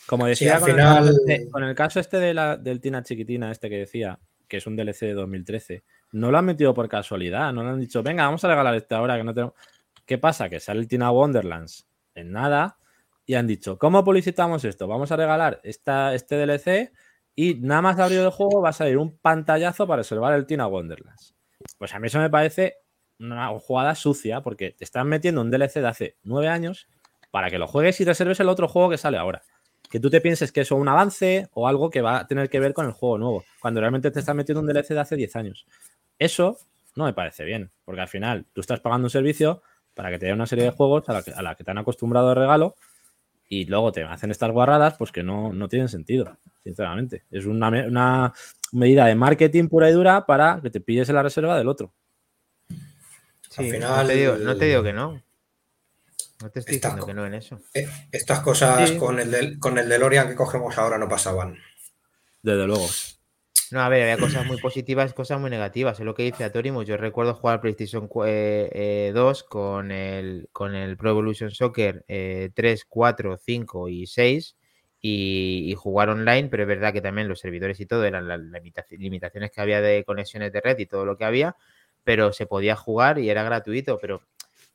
Como 0.06 0.26
decía, 0.26 0.54
al 0.54 0.60
con, 0.60 0.70
final- 0.70 0.96
el 0.96 1.04
caso 1.04 1.18
este, 1.26 1.50
con 1.50 1.64
el 1.64 1.74
caso 1.74 2.00
este 2.00 2.18
de 2.18 2.34
la, 2.34 2.56
del 2.56 2.80
Tina 2.80 3.02
Chiquitina, 3.02 3.50
este 3.50 3.68
que 3.68 3.78
decía, 3.78 4.18
que 4.46 4.56
es 4.58 4.66
un 4.66 4.76
DLC 4.76 5.00
de 5.06 5.14
2013, 5.14 5.84
no 6.12 6.30
lo 6.30 6.38
han 6.38 6.46
metido 6.46 6.72
por 6.72 6.88
casualidad, 6.88 7.52
no 7.52 7.62
le 7.62 7.68
han 7.70 7.80
dicho, 7.80 8.02
venga, 8.02 8.24
vamos 8.24 8.42
a 8.44 8.48
regalar 8.48 8.74
este 8.74 8.94
ahora 8.94 9.16
que 9.18 9.24
no 9.24 9.34
tenemos. 9.34 9.54
¿Qué 10.06 10.16
pasa? 10.16 10.48
Que 10.48 10.58
sale 10.60 10.80
el 10.80 10.88
Tina 10.88 11.10
Wonderlands 11.10 11.86
en 12.14 12.32
nada 12.32 12.77
y 13.28 13.34
han 13.34 13.46
dicho, 13.46 13.78
¿cómo 13.78 14.02
publicitamos 14.02 14.64
esto? 14.64 14.88
Vamos 14.88 15.12
a 15.12 15.16
regalar 15.16 15.60
esta, 15.62 16.14
este 16.14 16.36
DLC 16.36 16.92
y 17.36 17.56
nada 17.56 17.82
más 17.82 17.98
abrir 17.98 18.20
el 18.20 18.30
juego 18.30 18.62
va 18.62 18.70
a 18.70 18.72
salir 18.72 18.96
un 18.96 19.18
pantallazo 19.18 19.86
para 19.86 19.98
reservar 19.98 20.32
el 20.32 20.46
Tina 20.46 20.66
Wonderlands. 20.66 21.34
Pues 21.76 21.94
a 21.94 21.98
mí 21.98 22.06
eso 22.06 22.18
me 22.20 22.30
parece 22.30 22.76
una 23.20 23.48
jugada 23.60 23.94
sucia 23.96 24.40
porque 24.40 24.70
te 24.70 24.82
están 24.82 25.08
metiendo 25.08 25.42
un 25.42 25.50
DLC 25.50 25.74
de 25.74 25.88
hace 25.88 26.16
nueve 26.22 26.48
años 26.48 26.88
para 27.30 27.50
que 27.50 27.58
lo 27.58 27.66
juegues 27.66 28.00
y 28.00 28.06
reserves 28.06 28.40
el 28.40 28.48
otro 28.48 28.66
juego 28.66 28.88
que 28.88 28.96
sale 28.96 29.18
ahora. 29.18 29.42
Que 29.90 30.00
tú 30.00 30.08
te 30.08 30.22
pienses 30.22 30.50
que 30.50 30.62
eso 30.62 30.76
es 30.76 30.80
un 30.80 30.88
avance 30.88 31.50
o 31.52 31.68
algo 31.68 31.90
que 31.90 32.00
va 32.00 32.20
a 32.20 32.26
tener 32.26 32.48
que 32.48 32.60
ver 32.60 32.72
con 32.72 32.86
el 32.86 32.92
juego 32.92 33.18
nuevo, 33.18 33.44
cuando 33.60 33.80
realmente 33.80 34.10
te 34.10 34.20
estás 34.20 34.34
metiendo 34.34 34.62
un 34.62 34.66
DLC 34.68 34.94
de 34.94 35.00
hace 35.00 35.16
10 35.16 35.36
años. 35.36 35.66
Eso 36.18 36.56
no 36.96 37.04
me 37.04 37.12
parece 37.12 37.44
bien, 37.44 37.72
porque 37.84 38.00
al 38.00 38.08
final 38.08 38.46
tú 38.54 38.62
estás 38.62 38.80
pagando 38.80 39.04
un 39.04 39.10
servicio 39.10 39.60
para 39.92 40.08
que 40.08 40.18
te 40.18 40.26
dé 40.26 40.32
una 40.32 40.46
serie 40.46 40.64
de 40.64 40.70
juegos 40.70 41.06
a 41.10 41.12
la 41.12 41.22
que, 41.22 41.32
a 41.32 41.42
la 41.42 41.56
que 41.56 41.62
te 41.62 41.70
han 41.70 41.78
acostumbrado 41.78 42.30
de 42.30 42.34
regalo 42.36 42.74
y 43.48 43.64
luego 43.64 43.92
te 43.92 44.02
hacen 44.04 44.30
estas 44.30 44.50
guarradas, 44.50 44.94
pues 44.98 45.10
que 45.12 45.22
no, 45.22 45.52
no 45.52 45.68
tienen 45.68 45.88
sentido, 45.88 46.36
sinceramente. 46.62 47.24
Es 47.30 47.46
una, 47.46 47.68
una 47.68 48.32
medida 48.72 49.06
de 49.06 49.14
marketing 49.14 49.68
pura 49.68 49.88
y 49.88 49.92
dura 49.92 50.26
para 50.26 50.60
que 50.62 50.70
te 50.70 50.80
pilles 50.80 51.08
en 51.08 51.14
la 51.14 51.22
reserva 51.22 51.56
del 51.56 51.68
otro. 51.68 51.92
Sí, 52.68 52.76
Al 53.58 53.66
no, 53.66 53.72
final- 53.72 54.06
te 54.06 54.14
digo, 54.14 54.36
no 54.36 54.56
te 54.56 54.64
digo 54.66 54.82
que 54.82 54.92
no. 54.92 55.22
No 56.40 56.50
te 56.50 56.60
estoy 56.60 56.76
diciendo 56.76 57.04
que 57.06 57.14
no 57.14 57.26
en 57.26 57.34
eso. 57.34 57.60
Eh, 57.74 57.88
Estas 58.12 58.40
cosas 58.40 58.90
Sí. 58.90 58.96
con 58.98 59.18
el 59.18 59.30
del, 59.30 59.58
con 59.58 59.76
el 59.78 59.88
DeLorean 59.88 60.28
que 60.28 60.34
cogemos 60.36 60.78
ahora 60.78 60.96
no 60.98 61.08
pasaban. 61.08 61.58
Desde 62.42 62.66
luego. 62.66 62.86
No, 63.70 63.80
a 63.82 63.88
ver, 63.90 64.02
había 64.02 64.16
cosas 64.16 64.46
muy 64.46 64.56
positivas, 64.56 65.12
cosas 65.12 65.38
muy 65.40 65.50
negativas. 65.50 65.98
Es 66.00 66.06
lo 66.06 66.14
que 66.14 66.22
dice 66.22 66.44
Atorimus. 66.44 66.86
Yo 66.86 66.96
recuerdo 66.96 67.34
jugar 67.34 67.54
al 67.56 67.60
PlayStation 67.60 68.08
cu- 68.08 68.24
eh, 68.24 68.70
eh, 68.72 69.12
2 69.14 69.44
con 69.44 69.90
el, 69.90 70.48
con 70.52 70.74
el 70.74 70.96
Pro 70.96 71.10
Evolution 71.10 71.50
Soccer 71.50 72.02
eh, 72.08 72.50
3, 72.54 72.86
4, 72.86 73.36
5 73.36 73.88
y 73.90 74.06
6 74.06 74.56
y, 75.00 75.74
jugar 75.76 76.08
online, 76.08 76.48
pero 76.48 76.62
es 76.62 76.68
verdad 76.68 76.92
que 76.92 77.02
también 77.02 77.28
los 77.28 77.40
servidores 77.40 77.78
y 77.80 77.86
todo 77.86 78.04
eran 78.04 78.26
las 78.26 78.40
limita- 78.40 78.86
limitaciones 78.90 79.50
que 79.50 79.60
había 79.60 79.80
de 79.82 80.02
conexiones 80.04 80.50
de 80.52 80.60
red 80.60 80.78
y 80.78 80.86
todo 80.86 81.04
lo 81.04 81.16
que 81.16 81.24
había, 81.24 81.54
pero 82.04 82.32
se 82.32 82.46
podía 82.46 82.74
jugar 82.74 83.18
y 83.18 83.28
era 83.30 83.42
gratuito, 83.42 83.98
pero 84.00 84.22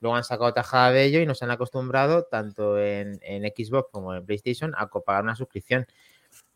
luego 0.02 0.16
han 0.16 0.24
sacado 0.24 0.54
tajada 0.54 0.92
de 0.92 1.04
ello 1.06 1.20
y 1.20 1.26
nos 1.26 1.42
han 1.44 1.52
acostumbrado 1.52 2.24
tanto 2.24 2.80
en, 2.80 3.20
Xbox 3.56 3.90
como 3.92 4.14
en 4.14 4.26
PlayStation 4.26 4.74
a 4.78 4.88
pagar 4.88 5.24
una 5.24 5.36
suscripción 5.36 5.88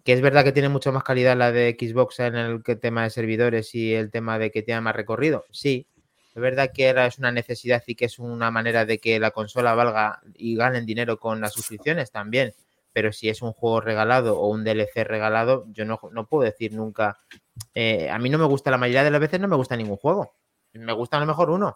que 0.07 0.13
es 0.13 0.21
verdad 0.21 0.45
que 0.45 0.53
tiene 0.53 0.69
mucho 0.69 0.93
más 0.93 1.03
calidad 1.03 1.35
la 1.35 1.51
de 1.51 1.75
Xbox 1.77 2.21
en 2.21 2.37
el 2.37 2.63
tema 2.79 3.03
de 3.03 3.09
servidores 3.09 3.75
y 3.75 3.93
el 3.93 4.09
tema 4.09 4.39
de 4.39 4.51
que 4.51 4.63
tiene 4.63 4.79
más 4.79 4.95
recorrido. 4.95 5.43
Sí, 5.51 5.85
es 6.33 6.41
verdad 6.41 6.71
que 6.73 6.89
es 6.91 7.19
una 7.19 7.33
necesidad 7.33 7.83
y 7.85 7.95
que 7.95 8.05
es 8.05 8.17
una 8.17 8.49
manera 8.49 8.85
de 8.85 8.99
que 8.99 9.19
la 9.19 9.31
consola 9.31 9.75
valga 9.75 10.21
y 10.33 10.55
ganen 10.55 10.85
dinero 10.85 11.19
con 11.19 11.41
las 11.41 11.51
suscripciones 11.51 12.09
también. 12.09 12.53
Pero 12.93 13.11
si 13.11 13.27
es 13.27 13.41
un 13.41 13.51
juego 13.51 13.81
regalado 13.81 14.39
o 14.39 14.47
un 14.47 14.63
DLC 14.63 15.03
regalado, 15.03 15.65
yo 15.73 15.83
no, 15.83 15.99
no 16.13 16.25
puedo 16.25 16.43
decir 16.45 16.71
nunca. 16.71 17.17
eh, 17.73 18.09
a 18.09 18.17
mí 18.17 18.29
no 18.29 18.37
me 18.37 18.45
gusta, 18.45 18.71
la 18.71 18.77
mayoría 18.77 19.03
de 19.03 19.11
las 19.11 19.19
veces 19.19 19.41
no 19.41 19.49
me 19.49 19.57
gusta 19.57 19.75
ningún 19.75 19.97
juego. 19.97 20.31
Me 20.71 20.93
gusta 20.93 21.17
a 21.17 21.19
lo 21.19 21.25
mejor 21.25 21.49
uno. 21.49 21.75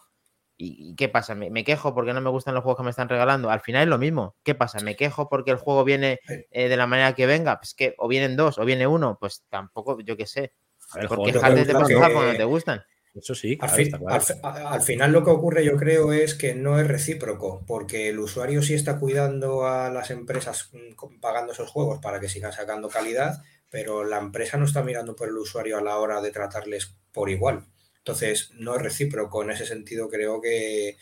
¿Y 0.57 0.91
y 0.91 0.95
qué 0.95 1.09
pasa? 1.09 1.33
¿Me, 1.35 1.49
me 1.49 1.63
quejo 1.63 1.93
porque 1.95 2.13
no 2.13 2.21
me 2.21 2.29
gustan 2.29 2.53
los 2.53 2.63
juegos 2.63 2.77
que 2.77 2.83
me 2.83 2.89
están 2.91 3.09
regalando? 3.09 3.49
Al 3.49 3.61
final 3.61 3.83
es 3.83 3.87
lo 3.89 3.97
mismo. 3.97 4.35
¿Qué 4.43 4.53
pasa? 4.55 4.79
¿Me 4.79 4.95
quejo 4.95 5.27
porque 5.29 5.51
el 5.51 5.57
juego 5.57 5.83
viene 5.83 6.19
eh, 6.51 6.69
de 6.69 6.77
la 6.77 6.87
manera 6.87 7.13
que 7.15 7.25
venga? 7.25 7.57
Pues 7.59 7.73
que 7.73 7.95
o 7.97 8.07
vienen 8.07 8.35
dos 8.35 8.57
o 8.59 8.65
viene 8.65 8.85
uno. 8.87 9.17
Pues 9.19 9.43
tampoco, 9.49 9.99
yo 10.01 10.15
qué 10.17 10.25
sé. 10.27 10.53
Ver, 10.93 11.07
Por 11.07 11.17
juegos 11.17 11.17
yo 11.17 11.25
que 11.25 11.39
quejarte 11.39 11.59
te 11.61 11.65
te 11.65 11.73
creo 11.73 11.79
puedes 11.87 12.07
que- 12.07 12.13
cuando 12.13 12.37
te 12.37 12.43
gustan. 12.43 12.83
Eso 13.13 13.35
sí, 13.35 13.57
Al, 13.59 13.69
fin- 13.69 13.91
claro. 13.91 14.81
final 14.81 15.11
lo 15.11 15.23
que 15.25 15.31
ocurre 15.31 15.65
yo 15.65 15.75
creo 15.75 16.13
es 16.13 16.33
que 16.33 16.55
no 16.55 16.79
es 16.79 16.87
recíproco, 16.87 17.61
porque 17.67 18.07
el 18.07 18.19
usuario 18.19 18.61
sí 18.61 18.73
está 18.73 18.99
cuidando 18.99 19.65
a 19.67 19.89
las 19.89 20.11
empresas 20.11 20.69
mm, 20.71 21.19
pagando 21.19 21.51
esos 21.51 21.69
juegos 21.69 21.99
para 21.99 22.21
que 22.21 22.29
sigan 22.29 22.53
sacando 22.53 22.87
calidad, 22.87 23.41
pero 23.69 24.05
la 24.05 24.17
empresa 24.17 24.57
no 24.57 24.63
está 24.65 24.81
mirando 24.81 25.15
por 25.15 25.27
el 25.27 25.37
usuario 25.37 25.77
a 25.77 25.81
la 25.81 25.97
hora 25.97 26.21
de 26.21 26.31
tratarles 26.31 26.95
por 27.11 27.29
igual. 27.29 27.65
Entonces, 28.03 28.51
no 28.55 28.75
es 28.75 28.81
recíproco. 28.81 29.43
En 29.43 29.51
ese 29.51 29.65
sentido, 29.65 30.09
creo 30.09 30.41
que 30.41 30.97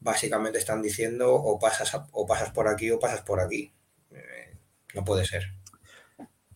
básicamente 0.00 0.58
están 0.58 0.82
diciendo 0.82 1.32
o 1.32 1.58
pasas, 1.58 1.94
a- 1.94 2.08
o 2.12 2.26
pasas 2.26 2.50
por 2.50 2.66
aquí 2.68 2.90
o 2.90 2.98
pasas 2.98 3.22
por 3.22 3.40
aquí. 3.40 3.72
Eh, 4.10 4.56
no 4.94 5.04
puede 5.04 5.24
ser. 5.24 5.44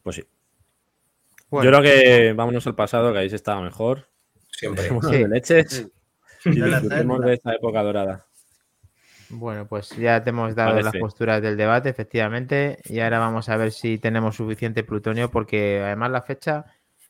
Pues 0.03 0.17
sí. 0.17 0.25
Bueno, 1.49 1.71
Yo 1.71 1.79
creo 1.79 1.83
que 1.83 2.33
vámonos 2.33 2.67
al 2.67 2.75
pasado, 2.75 3.13
que 3.13 3.21
ahí 3.21 3.31
se 3.31 3.37
estaba 3.37 3.61
mejor. 3.63 4.09
Siempre. 4.51 4.89
Sí. 4.89 5.11
de 5.19 5.29
leches 5.29 5.87
Sí. 6.41 6.51
y 6.51 6.61
disfrutemos 6.63 7.21
de 7.21 7.35
esta 7.35 7.53
época 7.55 7.83
dorada. 7.83 8.27
Bueno, 9.29 9.67
pues 9.67 9.91
ya 9.91 10.23
te 10.23 10.31
hemos 10.31 10.55
dado 10.55 10.81
las 10.81 10.95
posturas 10.97 11.43
del 11.43 11.57
debate, 11.57 11.89
efectivamente, 11.89 12.79
y 12.85 13.01
ahora 13.01 13.19
vamos 13.19 13.49
a 13.49 13.57
ver 13.57 13.73
si 13.73 13.99
tenemos 13.99 14.37
suficiente 14.37 14.85
plutonio, 14.85 15.31
porque 15.31 15.81
además 15.85 16.11
la 16.13 16.23
fecha 16.23 16.65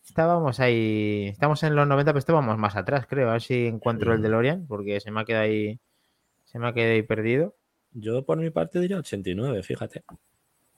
estábamos 0.07 0.61
ahí, 0.61 1.29
estamos 1.29 1.63
en 1.63 1.75
los 1.75 1.87
90, 1.87 2.13
pero 2.13 2.19
estábamos 2.19 2.57
más 2.59 2.77
atrás, 2.77 3.07
creo, 3.07 3.29
a 3.29 3.33
ver 3.33 3.43
si 3.43 3.67
encuentro 3.67 4.13
el 4.13 4.19
Sí. 4.19 4.23
DeLorean, 4.23 4.67
porque 4.67 5.01
se 5.01 5.11
me 5.11 5.21
ha 5.21 5.25
quedado 5.25 5.45
ahí, 5.45 5.79
se 6.45 6.59
me 6.59 6.69
ha 6.69 6.73
quedado 6.73 6.93
ahí 6.93 7.03
perdido. 7.03 7.55
Yo 7.93 8.25
por 8.25 8.39
mi 8.39 8.51
parte 8.51 8.79
diría 8.81 8.99
89, 8.99 9.63
fíjate. 9.63 10.05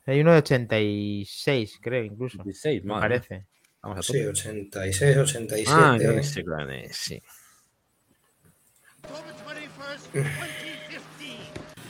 Hay 0.06 0.20
uno 0.20 0.32
de 0.32 0.38
86, 0.38 1.78
creo, 1.82 2.04
incluso, 2.04 2.42
16, 2.42 2.82
me 2.84 2.94
madre 2.94 3.20
parece. 3.20 3.46
Vamos 3.82 3.98
a 3.98 4.02
Sí, 4.02 4.12
tope. 4.14 4.28
86, 4.28 5.16
87. 5.18 5.70
Ah, 5.72 5.96
claro, 5.98 6.70
eh, 6.72 6.88
sí. 6.92 7.22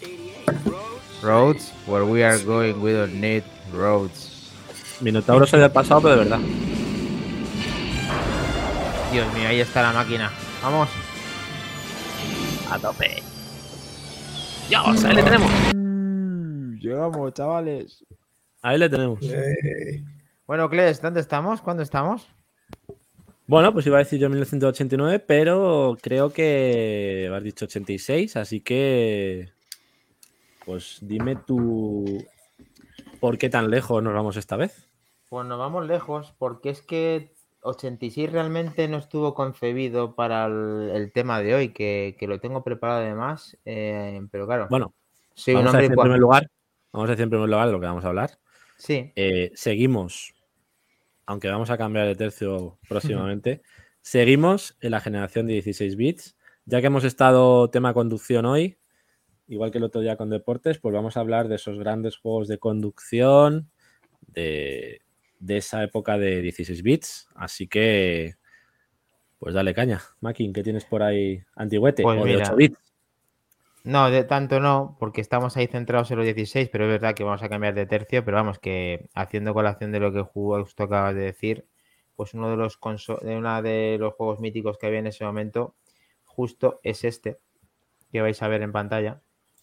to 0.00 0.06
88. 0.06 1.22
Roads? 1.22 1.72
Where 1.86 2.04
we 2.04 2.22
are 2.22 2.38
going, 2.38 2.80
we 2.80 2.92
don't 2.92 3.20
need 3.20 3.44
roads. 3.72 4.50
Minotauro 5.00 5.46
soy 5.46 5.60
del 5.60 5.70
pasado, 5.70 6.00
pero 6.02 6.16
de 6.16 6.24
verdad. 6.24 6.40
Dios 9.12 9.34
mío, 9.34 9.48
ahí 9.48 9.60
está 9.60 9.82
la 9.82 9.92
máquina. 9.92 10.30
Vamos. 10.62 10.88
A 12.70 12.78
tope. 12.78 13.22
Dios, 14.68 15.04
ahí 15.04 15.14
le 15.14 15.22
tenemos. 15.22 15.50
Llegamos, 16.80 17.32
chavales. 17.34 18.04
Ahí 18.62 18.78
le 18.78 18.88
tenemos. 18.88 19.18
Eh, 19.22 20.02
Bueno, 20.46 20.68
Kles, 20.70 21.02
¿dónde 21.02 21.20
estamos? 21.20 21.60
¿Cuándo 21.60 21.82
estamos? 21.82 22.28
Bueno, 23.46 23.72
pues 23.72 23.86
iba 23.86 23.96
a 23.96 24.00
decir 24.00 24.18
yo 24.18 24.28
1989, 24.28 25.24
pero 25.26 25.96
creo 26.00 26.30
que 26.30 27.30
has 27.32 27.42
dicho 27.42 27.66
86, 27.66 28.36
así 28.36 28.60
que. 28.60 29.50
Pues 30.64 30.98
dime 31.00 31.36
tú. 31.36 32.24
¿Por 33.20 33.38
qué 33.38 33.48
tan 33.48 33.70
lejos 33.70 34.02
nos 34.02 34.14
vamos 34.14 34.36
esta 34.36 34.56
vez? 34.56 34.88
Pues 35.28 35.46
nos 35.46 35.58
vamos 35.58 35.86
lejos, 35.86 36.34
porque 36.38 36.70
es 36.70 36.82
que 36.82 37.32
86 37.62 38.30
realmente 38.30 38.88
no 38.88 38.98
estuvo 38.98 39.34
concebido 39.34 40.14
para 40.14 40.46
el, 40.46 40.90
el 40.94 41.12
tema 41.12 41.40
de 41.40 41.54
hoy, 41.54 41.68
que, 41.70 42.16
que 42.18 42.26
lo 42.26 42.40
tengo 42.40 42.62
preparado 42.62 43.00
además, 43.00 43.56
eh, 43.64 44.20
pero 44.30 44.46
claro, 44.46 44.66
Bueno, 44.70 44.94
soy 45.34 45.54
un 45.54 45.60
vamos 45.60 45.74
a 45.74 45.78
decir 45.78 45.92
en 45.92 45.98
primer 45.98 46.18
lugar. 46.18 46.50
Vamos 46.92 47.08
a 47.08 47.12
decir 47.12 47.24
en 47.24 47.30
primer 47.30 47.48
lugar 47.48 47.66
de 47.66 47.72
lo 47.72 47.80
que 47.80 47.86
vamos 47.86 48.04
a 48.04 48.08
hablar. 48.08 48.38
Sí, 48.76 49.12
Eh, 49.16 49.50
seguimos, 49.54 50.34
aunque 51.26 51.48
vamos 51.48 51.70
a 51.70 51.76
cambiar 51.76 52.06
de 52.06 52.14
tercio 52.14 52.78
próximamente, 52.88 53.62
seguimos 54.00 54.76
en 54.80 54.92
la 54.92 55.00
generación 55.00 55.46
de 55.46 55.54
16 55.54 55.96
bits. 55.96 56.36
Ya 56.64 56.80
que 56.80 56.86
hemos 56.86 57.04
estado 57.04 57.70
tema 57.70 57.92
conducción 57.92 58.46
hoy, 58.46 58.78
igual 59.46 59.70
que 59.70 59.78
el 59.78 59.84
otro 59.84 60.00
día 60.00 60.16
con 60.16 60.30
deportes, 60.30 60.78
pues 60.78 60.94
vamos 60.94 61.16
a 61.16 61.20
hablar 61.20 61.48
de 61.48 61.56
esos 61.56 61.78
grandes 61.78 62.16
juegos 62.16 62.48
de 62.48 62.58
conducción 62.58 63.70
de, 64.26 65.02
de 65.38 65.56
esa 65.56 65.82
época 65.82 66.18
de 66.18 66.42
16 66.42 66.82
bits. 66.82 67.28
Así 67.34 67.68
que, 67.68 68.34
pues 69.38 69.54
dale 69.54 69.74
caña. 69.74 70.00
Makin, 70.20 70.52
¿qué 70.52 70.62
tienes 70.62 70.84
por 70.84 71.02
ahí 71.02 71.42
antiguete? 71.54 72.02
Pues 72.02 72.20
o 72.20 72.24
de 72.24 72.32
mira, 72.32 72.46
8 72.46 72.56
bits. 72.56 72.78
No, 73.86 74.10
de 74.10 74.24
tanto 74.24 74.58
no, 74.58 74.96
porque 74.98 75.20
estamos 75.20 75.56
ahí 75.56 75.68
centrados 75.68 76.10
en 76.10 76.16
los 76.16 76.24
16, 76.24 76.70
pero 76.70 76.86
es 76.86 76.90
verdad 76.90 77.14
que 77.14 77.22
vamos 77.22 77.44
a 77.44 77.48
cambiar 77.48 77.72
de 77.72 77.86
tercio, 77.86 78.24
pero 78.24 78.36
vamos, 78.36 78.58
que 78.58 79.08
haciendo 79.14 79.54
colación 79.54 79.92
de 79.92 80.00
lo 80.00 80.12
que 80.12 80.22
justo 80.22 80.82
acabas 80.82 81.14
de 81.14 81.20
decir, 81.20 81.68
pues 82.16 82.34
uno 82.34 82.50
de 82.50 82.56
los 82.56 82.80
de 83.22 83.36
una 83.36 83.62
de 83.62 83.96
los 84.00 84.14
juegos 84.14 84.40
míticos 84.40 84.76
que 84.76 84.88
había 84.88 84.98
en 84.98 85.06
ese 85.06 85.24
momento, 85.24 85.76
justo 86.24 86.80
es 86.82 87.04
este, 87.04 87.38
que 88.10 88.20
vais 88.20 88.42
a 88.42 88.48
ver 88.48 88.62
en 88.62 88.72
pantalla, 88.72 89.20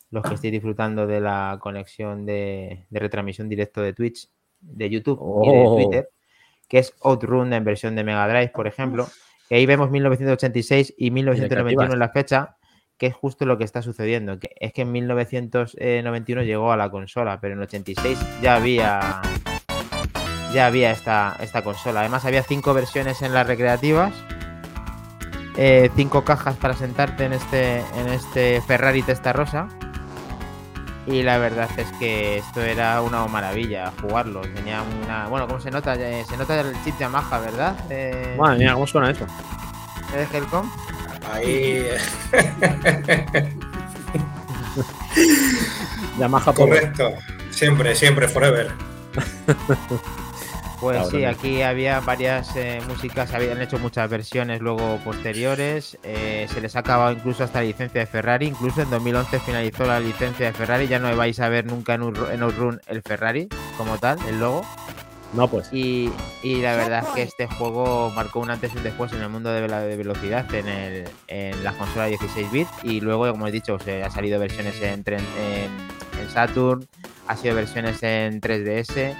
los 0.09 0.23
que 0.23 0.35
estéis 0.35 0.53
disfrutando 0.53 1.05
de 1.05 1.19
la 1.19 1.57
conexión 1.59 2.25
de, 2.25 2.85
de 2.89 2.99
retransmisión 2.99 3.49
directo 3.49 3.81
de 3.81 3.91
Twitch, 3.91 4.29
de 4.61 4.89
YouTube 4.89 5.19
y 5.43 5.51
de 5.51 5.65
Oh. 5.67 5.75
Twitter, 5.75 6.09
que 6.69 6.77
es 6.79 6.95
Outrun 7.01 7.51
en 7.51 7.65
versión 7.65 7.93
de 7.93 8.05
Mega 8.05 8.25
Drive, 8.29 8.53
por 8.55 8.67
ejemplo, 8.67 9.05
que 9.49 9.55
ahí 9.55 9.65
vemos 9.65 9.91
1986 9.91 10.93
y 10.97 11.11
1991 11.11 11.91
en 11.91 11.99
la 11.99 12.07
fecha, 12.07 12.55
que 13.03 13.07
es 13.07 13.15
justo 13.15 13.45
lo 13.45 13.57
que 13.57 13.65
está 13.65 13.81
sucediendo. 13.81 14.39
Que 14.39 14.55
es 14.61 14.71
que 14.71 14.83
en 14.83 14.93
1991 14.93 16.43
llegó 16.43 16.71
a 16.71 16.77
la 16.77 16.89
consola, 16.89 17.37
pero 17.41 17.53
en 17.53 17.59
86 17.59 18.17
ya 18.41 18.55
había 18.55 19.21
ya 20.53 20.67
había 20.67 20.91
esta, 20.91 21.35
esta 21.41 21.65
consola. 21.65 21.99
Además 21.99 22.23
había 22.23 22.43
cinco 22.43 22.73
versiones 22.73 23.21
en 23.21 23.33
las 23.33 23.45
recreativas, 23.45 24.13
eh, 25.57 25.89
cinco 25.97 26.23
cajas 26.23 26.55
para 26.55 26.75
sentarte 26.75 27.25
en 27.25 27.33
este 27.33 27.79
en 27.79 28.07
este 28.07 28.61
Ferrari 28.61 29.01
Testarossa 29.01 29.67
Y 31.05 31.23
la 31.23 31.39
verdad 31.39 31.69
es 31.75 31.91
que 31.99 32.37
esto 32.37 32.61
era 32.61 33.01
una 33.01 33.27
maravilla 33.27 33.91
jugarlo. 33.99 34.43
Tenía 34.43 34.81
una. 34.81 35.27
Bueno, 35.27 35.45
¿cómo 35.49 35.59
se 35.59 35.71
nota? 35.71 35.95
Eh, 35.95 36.23
se 36.23 36.37
nota 36.37 36.61
el 36.61 36.73
chip 36.85 36.97
Yamaha, 36.97 37.39
¿verdad? 37.39 37.75
Eh, 37.89 38.37
Madre 38.39 38.59
mía, 38.59 38.73
¿cómo 38.75 38.87
suena 38.87 39.11
eso? 39.11 39.25
¿Es 40.15 40.33
Helcom? 40.33 40.71
Ahí. 41.31 41.85
Yamaha. 46.19 46.53
Correcto. 46.53 47.13
Siempre, 47.51 47.95
siempre, 47.95 48.27
forever. 48.27 48.71
Pues 50.79 50.97
Cabrón, 50.97 51.11
sí, 51.21 51.23
aquí 51.23 51.61
había 51.61 52.01
varias 52.01 52.57
eh, 52.57 52.81
músicas, 52.89 53.33
habían 53.33 53.61
hecho 53.61 53.79
muchas 53.79 54.09
versiones 54.09 54.59
luego 54.59 54.99
posteriores. 55.05 55.97
eh, 56.03 56.45
se 56.53 56.59
les 56.59 56.75
ha 56.75 56.79
acabado 56.79 57.13
incluso 57.13 57.45
hasta 57.45 57.59
la 57.59 57.67
licencia 57.67 58.01
de 58.01 58.05
Ferrari. 58.05 58.47
Incluso 58.47 58.81
en 58.81 58.89
2011 58.89 59.39
finalizó 59.39 59.85
la 59.85 60.01
licencia 60.01 60.47
de 60.47 60.51
Ferrari. 60.51 60.89
Ya 60.89 60.99
no 60.99 61.15
vais 61.15 61.39
a 61.39 61.47
ver 61.47 61.65
nunca 61.67 61.93
en, 61.93 62.01
un, 62.01 62.17
en 62.29 62.43
Outrun 62.43 62.81
el 62.87 63.01
Ferrari 63.01 63.47
como 63.77 63.97
tal, 63.97 64.19
el 64.27 64.41
logo. 64.41 64.65
No, 65.33 65.47
pues. 65.47 65.67
Y, 65.73 66.11
y 66.43 66.57
la 66.61 66.75
verdad 66.75 67.03
es 67.07 67.09
que 67.15 67.21
este 67.23 67.47
juego 67.47 68.11
marcó 68.11 68.39
un 68.39 68.51
antes 68.51 68.71
y 68.73 68.77
un 68.77 68.83
después 68.83 69.11
en 69.13 69.21
el 69.21 69.29
mundo 69.29 69.51
de 69.51 69.67
la 69.67 69.81
de 69.81 69.95
velocidad 69.97 70.45
en, 70.53 70.67
el, 70.67 71.09
en 71.27 71.63
las 71.63 71.73
consolas 71.75 72.09
16 72.09 72.51
bits. 72.51 72.69
Y 72.83 73.01
luego, 73.01 73.29
como 73.31 73.47
he 73.47 73.51
dicho, 73.51 73.79
se 73.79 74.03
ha 74.03 74.09
salido 74.11 74.39
versiones 74.39 74.79
en, 74.81 75.03
tren- 75.03 75.23
en, 75.39 76.21
en 76.21 76.29
Saturn, 76.29 76.87
ha 77.27 77.35
sido 77.35 77.55
versiones 77.55 78.03
en 78.03 78.41
3DS, 78.41 79.15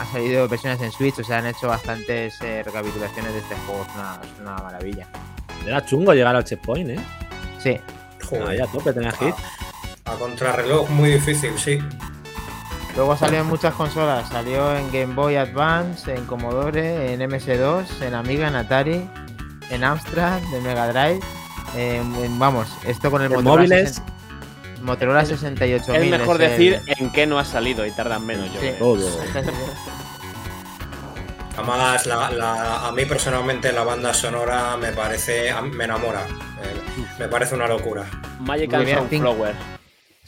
ha 0.00 0.04
salido 0.12 0.46
versiones 0.48 0.82
en 0.82 0.92
Switch. 0.92 1.18
O 1.18 1.24
sea, 1.24 1.38
han 1.38 1.46
hecho 1.46 1.68
bastantes 1.68 2.34
eh, 2.42 2.62
recapitulaciones 2.62 3.32
de 3.32 3.38
este 3.38 3.54
juego. 3.66 3.86
Es 3.88 3.94
una, 3.94 4.20
es 4.22 4.40
una 4.40 4.56
maravilla. 4.56 5.06
Era 5.66 5.82
chungo 5.86 6.12
llegar 6.12 6.36
al 6.36 6.44
checkpoint, 6.44 6.90
¿eh? 6.90 7.00
Sí, 7.58 7.80
Joder. 8.28 8.48
Ahí 8.48 8.58
a 8.60 8.66
tope 8.66 8.92
tenías 8.92 9.16
que 9.16 9.28
ir. 9.28 9.34
A 10.04 10.12
contrarreloj, 10.16 10.90
muy 10.90 11.10
difícil, 11.10 11.58
sí. 11.58 11.78
Luego 12.96 13.16
salió 13.16 13.40
en 13.40 13.46
muchas 13.46 13.74
consolas. 13.74 14.28
Salió 14.28 14.76
en 14.76 14.90
Game 14.92 15.14
Boy 15.14 15.36
Advance, 15.36 16.14
en 16.14 16.24
Commodore, 16.26 17.12
en 17.12 17.20
MS2, 17.22 18.02
en 18.02 18.14
Amiga, 18.14 18.46
en 18.48 18.54
Atari, 18.56 19.08
en 19.70 19.84
Amstrad, 19.84 20.40
de 20.52 20.60
Mega 20.60 20.86
Drive. 20.88 21.20
en- 21.76 22.14
en- 22.16 22.38
vamos, 22.38 22.68
esto 22.86 23.10
con 23.10 23.20
el 23.22 23.32
En 23.32 23.38
Motorola, 23.42 23.56
móviles. 23.62 23.88
60 23.96 24.12
Motorola 24.82 25.24
68000. 25.24 26.04
Es 26.14 26.20
mejor 26.20 26.38
decir 26.38 26.80
en 26.86 27.10
qué 27.10 27.26
no 27.26 27.38
ha 27.40 27.44
salido 27.44 27.84
y 27.84 27.90
tardan 27.90 28.24
menos, 28.24 28.52
yo 28.52 28.60
Sí. 28.60 28.70
Todo. 28.78 29.00
Además, 31.56 32.06
la, 32.06 32.30
la- 32.30 32.86
a 32.86 32.92
mí 32.92 33.04
personalmente 33.06 33.72
la 33.72 33.82
banda 33.84 34.12
sonora 34.14 34.76
me 34.76 34.92
parece, 34.92 35.52
me 35.62 35.84
enamora. 35.84 36.20
Eh, 36.62 37.04
me 37.18 37.28
parece 37.28 37.54
una 37.54 37.66
locura. 37.66 38.04
Magic 38.40 38.70
Muy 38.70 38.76
and 38.76 38.84
bien, 38.86 38.98
Sunflower. 38.98 39.54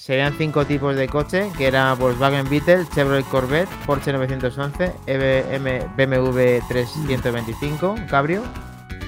Serían 0.07 0.35
cinco 0.39 0.65
tipos 0.65 0.95
de 0.95 1.09
coche, 1.09 1.51
que 1.59 1.67
era 1.67 1.93
Volkswagen 1.95 2.49
Beetle, 2.49 2.87
Chevrolet 2.95 3.25
Corvette, 3.25 3.69
Porsche 3.87 4.13
911, 4.13 4.93
EBM, 5.05 5.97
BMW 5.97 6.61
325, 6.69 7.97
Cabrio 8.09 8.45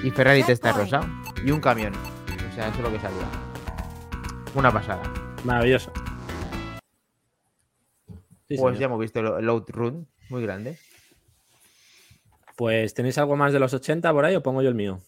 y 0.02 0.10
Ferrari 0.10 0.42
Testarossa. 0.42 1.08
Y 1.46 1.52
un 1.52 1.60
camión. 1.60 1.92
O 1.94 2.52
sea, 2.52 2.66
eso 2.66 2.78
es 2.78 2.82
lo 2.82 2.90
que 2.90 2.98
salía. 2.98 3.28
Una 4.56 4.72
pasada. 4.72 5.04
Maravilloso. 5.44 5.92
Sí, 8.48 8.56
pues 8.56 8.58
señor. 8.58 8.74
ya 8.78 8.86
hemos 8.86 8.98
visto 8.98 9.20
el 9.20 9.48
Outrun, 9.48 10.08
muy 10.30 10.42
grande. 10.42 10.78
Pues, 12.56 12.92
¿tenéis 12.92 13.18
algo 13.18 13.36
más 13.36 13.52
de 13.52 13.60
los 13.60 13.72
80 13.72 14.12
por 14.12 14.24
ahí 14.24 14.34
o 14.34 14.42
pongo 14.42 14.62
yo 14.62 14.68
el 14.68 14.74
mío? 14.74 15.00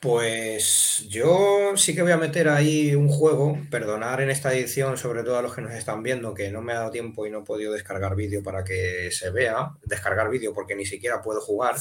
Pues 0.00 1.04
yo 1.10 1.76
sí 1.76 1.94
que 1.94 2.00
voy 2.00 2.12
a 2.12 2.16
meter 2.16 2.48
ahí 2.48 2.94
un 2.94 3.10
juego, 3.10 3.58
perdonar 3.70 4.22
en 4.22 4.30
esta 4.30 4.50
edición, 4.54 4.96
sobre 4.96 5.22
todo 5.22 5.36
a 5.36 5.42
los 5.42 5.54
que 5.54 5.60
nos 5.60 5.74
están 5.74 6.02
viendo, 6.02 6.32
que 6.32 6.50
no 6.50 6.62
me 6.62 6.72
ha 6.72 6.76
dado 6.76 6.90
tiempo 6.90 7.26
y 7.26 7.30
no 7.30 7.40
he 7.40 7.44
podido 7.44 7.74
descargar 7.74 8.16
vídeo 8.16 8.42
para 8.42 8.64
que 8.64 9.10
se 9.10 9.28
vea, 9.28 9.72
descargar 9.84 10.30
vídeo 10.30 10.54
porque 10.54 10.74
ni 10.74 10.86
siquiera 10.86 11.20
puedo 11.20 11.42
jugar. 11.42 11.76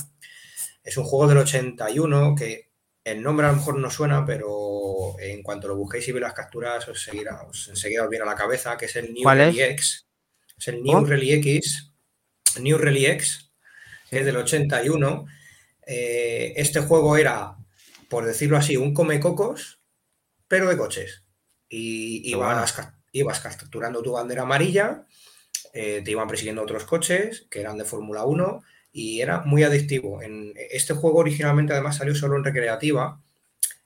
Es 0.84 0.98
un 0.98 1.06
juego 1.06 1.28
del 1.28 1.38
81 1.38 2.36
que 2.36 2.72
el 3.06 3.24
nombre 3.24 3.48
a 3.48 3.52
lo 3.52 3.56
mejor 3.56 3.78
no 3.78 3.90
suena, 3.90 4.26
pero 4.26 5.18
en 5.20 5.42
cuanto 5.42 5.70
lo 5.70 5.78
busquéis 5.78 6.10
y 6.10 6.12
veis 6.12 6.24
las 6.24 6.34
capturas 6.34 6.90
os 6.90 7.02
seguirá, 7.02 7.44
os 7.44 7.70
enseguida 7.70 8.04
os 8.04 8.10
viene 8.10 8.24
a 8.24 8.30
la 8.30 8.36
cabeza, 8.36 8.76
que 8.76 8.88
es 8.88 8.96
el 8.98 9.14
New. 9.14 9.30
Rally 9.30 9.62
X. 9.62 10.08
Es 10.58 10.68
el 10.68 10.84
New 10.84 10.92
¿Cómo? 10.92 11.08
Rally 11.08 11.32
X, 11.36 11.94
New 12.60 12.78
Rally 12.78 13.06
X, 13.06 13.50
que 14.10 14.20
es 14.20 14.26
del 14.26 14.36
81. 14.36 15.26
Eh, 15.88 16.54
este 16.58 16.82
juego 16.82 17.16
era 17.16 17.59
por 18.10 18.26
decirlo 18.26 18.58
así, 18.58 18.76
un 18.76 18.94
come 18.94 19.20
cocos, 19.20 19.80
pero 20.48 20.68
de 20.68 20.78
coches. 20.78 21.24
Y 21.70 22.34
ibas 23.12 23.40
capturando 23.40 24.02
tu 24.02 24.14
bandera 24.14 24.42
amarilla, 24.42 25.06
eh, 25.74 26.02
te 26.04 26.12
iban 26.12 26.28
persiguiendo 26.28 26.64
otros 26.64 26.84
coches 26.86 27.46
que 27.50 27.62
eran 27.62 27.78
de 27.78 27.86
Fórmula 27.86 28.26
1 28.26 28.64
y 28.92 29.22
era 29.22 29.42
muy 29.42 29.64
adictivo. 29.64 30.22
En, 30.22 30.54
este 30.72 30.94
juego 30.94 31.20
originalmente 31.20 31.74
además 31.74 31.98
salió 31.98 32.16
solo 32.16 32.36
en 32.38 32.44
recreativa, 32.44 33.22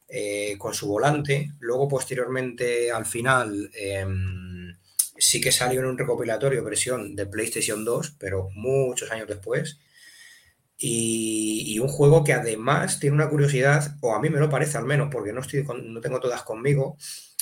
eh, 0.07 0.55
con 0.57 0.73
su 0.73 0.87
volante. 0.87 1.51
Luego, 1.59 1.87
posteriormente, 1.87 2.91
al 2.91 3.05
final, 3.05 3.69
em, 3.73 4.77
sí 5.17 5.41
que 5.41 5.51
salió 5.51 5.79
en 5.79 5.87
un 5.87 5.97
recopilatorio 5.97 6.63
versión 6.63 7.15
de 7.15 7.25
PlayStation 7.25 7.83
2, 7.83 8.15
pero 8.19 8.49
muchos 8.53 9.11
años 9.11 9.27
después. 9.27 9.79
Y, 10.85 11.79
un 11.79 11.87
juego 11.87 12.23
que 12.23 12.33
además 12.33 12.99
tiene 12.99 13.15
una 13.15 13.29
curiosidad, 13.29 13.95
o 14.01 14.13
a 14.15 14.19
mí 14.21 14.29
me 14.29 14.39
lo 14.39 14.49
parece 14.49 14.77
al 14.77 14.85
menos, 14.85 15.09
porque 15.11 15.33
no, 15.33 15.41
estoy 15.41 15.63
con- 15.63 15.93
no 15.93 16.01
tengo 16.01 16.19
todas 16.19 16.43
conmigo. 16.43 16.97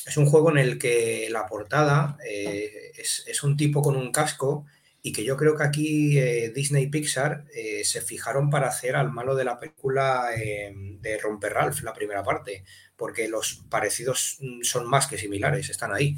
Es 0.05 0.17
un 0.17 0.25
juego 0.25 0.49
en 0.51 0.57
el 0.57 0.77
que 0.79 1.27
la 1.31 1.45
portada 1.47 2.17
eh, 2.27 2.91
es, 2.97 3.23
es 3.27 3.43
un 3.43 3.55
tipo 3.57 3.81
con 3.81 3.95
un 3.95 4.11
casco 4.11 4.65
y 5.03 5.11
que 5.11 5.23
yo 5.23 5.37
creo 5.37 5.55
que 5.55 5.63
aquí 5.63 6.17
eh, 6.19 6.51
Disney 6.55 6.83
y 6.83 6.87
Pixar 6.87 7.45
eh, 7.55 7.83
se 7.83 8.01
fijaron 8.01 8.49
para 8.49 8.67
hacer 8.67 8.95
al 8.95 9.11
malo 9.11 9.35
de 9.35 9.45
la 9.45 9.59
película 9.59 10.29
eh, 10.35 10.71
de 10.99 11.17
Romper 11.17 11.53
Ralph, 11.53 11.81
la 11.83 11.93
primera 11.93 12.23
parte, 12.23 12.63
porque 12.95 13.27
los 13.27 13.63
parecidos 13.69 14.37
mm, 14.41 14.61
son 14.63 14.87
más 14.89 15.07
que 15.07 15.17
similares, 15.17 15.69
están 15.69 15.93
ahí. 15.93 16.17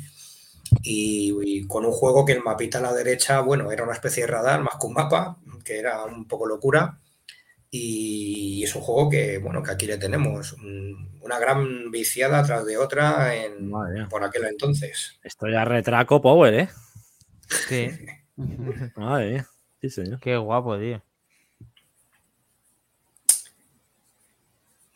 Y, 0.81 1.33
y 1.43 1.67
con 1.67 1.85
un 1.85 1.91
juego 1.91 2.25
que 2.25 2.33
el 2.33 2.43
mapita 2.43 2.79
a 2.79 2.81
la 2.81 2.93
derecha, 2.93 3.41
bueno, 3.41 3.71
era 3.71 3.83
una 3.83 3.93
especie 3.93 4.23
de 4.23 4.27
radar 4.27 4.61
más 4.61 4.75
que 4.79 4.87
un 4.87 4.93
mapa, 4.93 5.37
que 5.63 5.77
era 5.79 6.03
un 6.05 6.27
poco 6.27 6.47
locura. 6.47 6.99
Y 7.75 8.63
es 8.63 8.75
un 8.75 8.83
juego 8.83 9.09
que, 9.09 9.39
bueno, 9.39 9.63
que 9.63 9.71
aquí 9.71 9.87
le 9.87 9.97
tenemos. 9.97 10.53
Una 11.21 11.39
gran 11.39 11.89
viciada 11.89 12.43
tras 12.43 12.65
de 12.67 12.77
otra 12.77 13.33
en, 13.35 13.71
por 14.11 14.23
aquel 14.23 14.45
entonces. 14.45 15.19
Esto 15.23 15.47
ya 15.49 15.65
retraco 15.65 16.21
Power, 16.21 16.53
¿eh? 16.53 16.69
Sí, 17.67 17.89
Madre 18.95 19.31
mía. 19.31 19.47
Sí, 19.81 19.89
señor. 19.89 20.19
qué 20.19 20.37
guapo, 20.37 20.77
tío. 20.77 21.01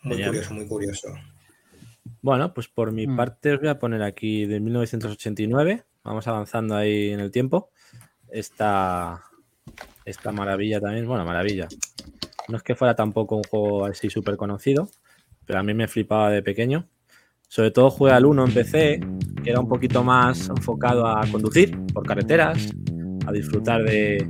Muy 0.03 0.11
Genial. 0.17 0.29
curioso, 0.29 0.53
muy 0.53 0.67
curioso. 0.67 1.07
Bueno, 2.21 2.53
pues 2.53 2.67
por 2.67 2.91
mi 2.91 3.07
Mm. 3.07 3.17
parte 3.17 3.53
os 3.53 3.59
voy 3.59 3.69
a 3.69 3.79
poner 3.79 4.03
aquí 4.03 4.45
de 4.45 4.59
1989. 4.59 5.83
Vamos 6.03 6.27
avanzando 6.27 6.75
ahí 6.75 7.09
en 7.09 7.19
el 7.21 7.31
tiempo. 7.31 7.71
Esta, 8.29 9.23
esta 10.05 10.31
maravilla 10.31 10.79
también. 10.79 11.07
Bueno, 11.07 11.25
maravilla. 11.25 11.67
No 12.47 12.57
es 12.57 12.63
que 12.63 12.75
fuera 12.75 12.95
tampoco 12.95 13.35
un 13.35 13.43
juego 13.43 13.85
así 13.85 14.09
súper 14.09 14.37
conocido, 14.37 14.89
pero 15.45 15.59
a 15.59 15.63
mí 15.63 15.73
me 15.73 15.87
flipaba 15.87 16.29
de 16.31 16.41
pequeño. 16.41 16.87
Sobre 17.49 17.71
todo 17.71 17.89
jugué 17.89 18.11
al 18.11 18.25
1 18.25 18.45
en 18.45 18.53
PC, 18.53 18.99
que 19.43 19.49
era 19.49 19.59
un 19.59 19.67
poquito 19.67 20.03
más 20.03 20.49
enfocado 20.49 21.07
a 21.07 21.21
conducir 21.31 21.77
por 21.93 22.05
carreteras, 22.05 22.73
a 23.25 23.31
disfrutar 23.31 23.83
de 23.83 24.25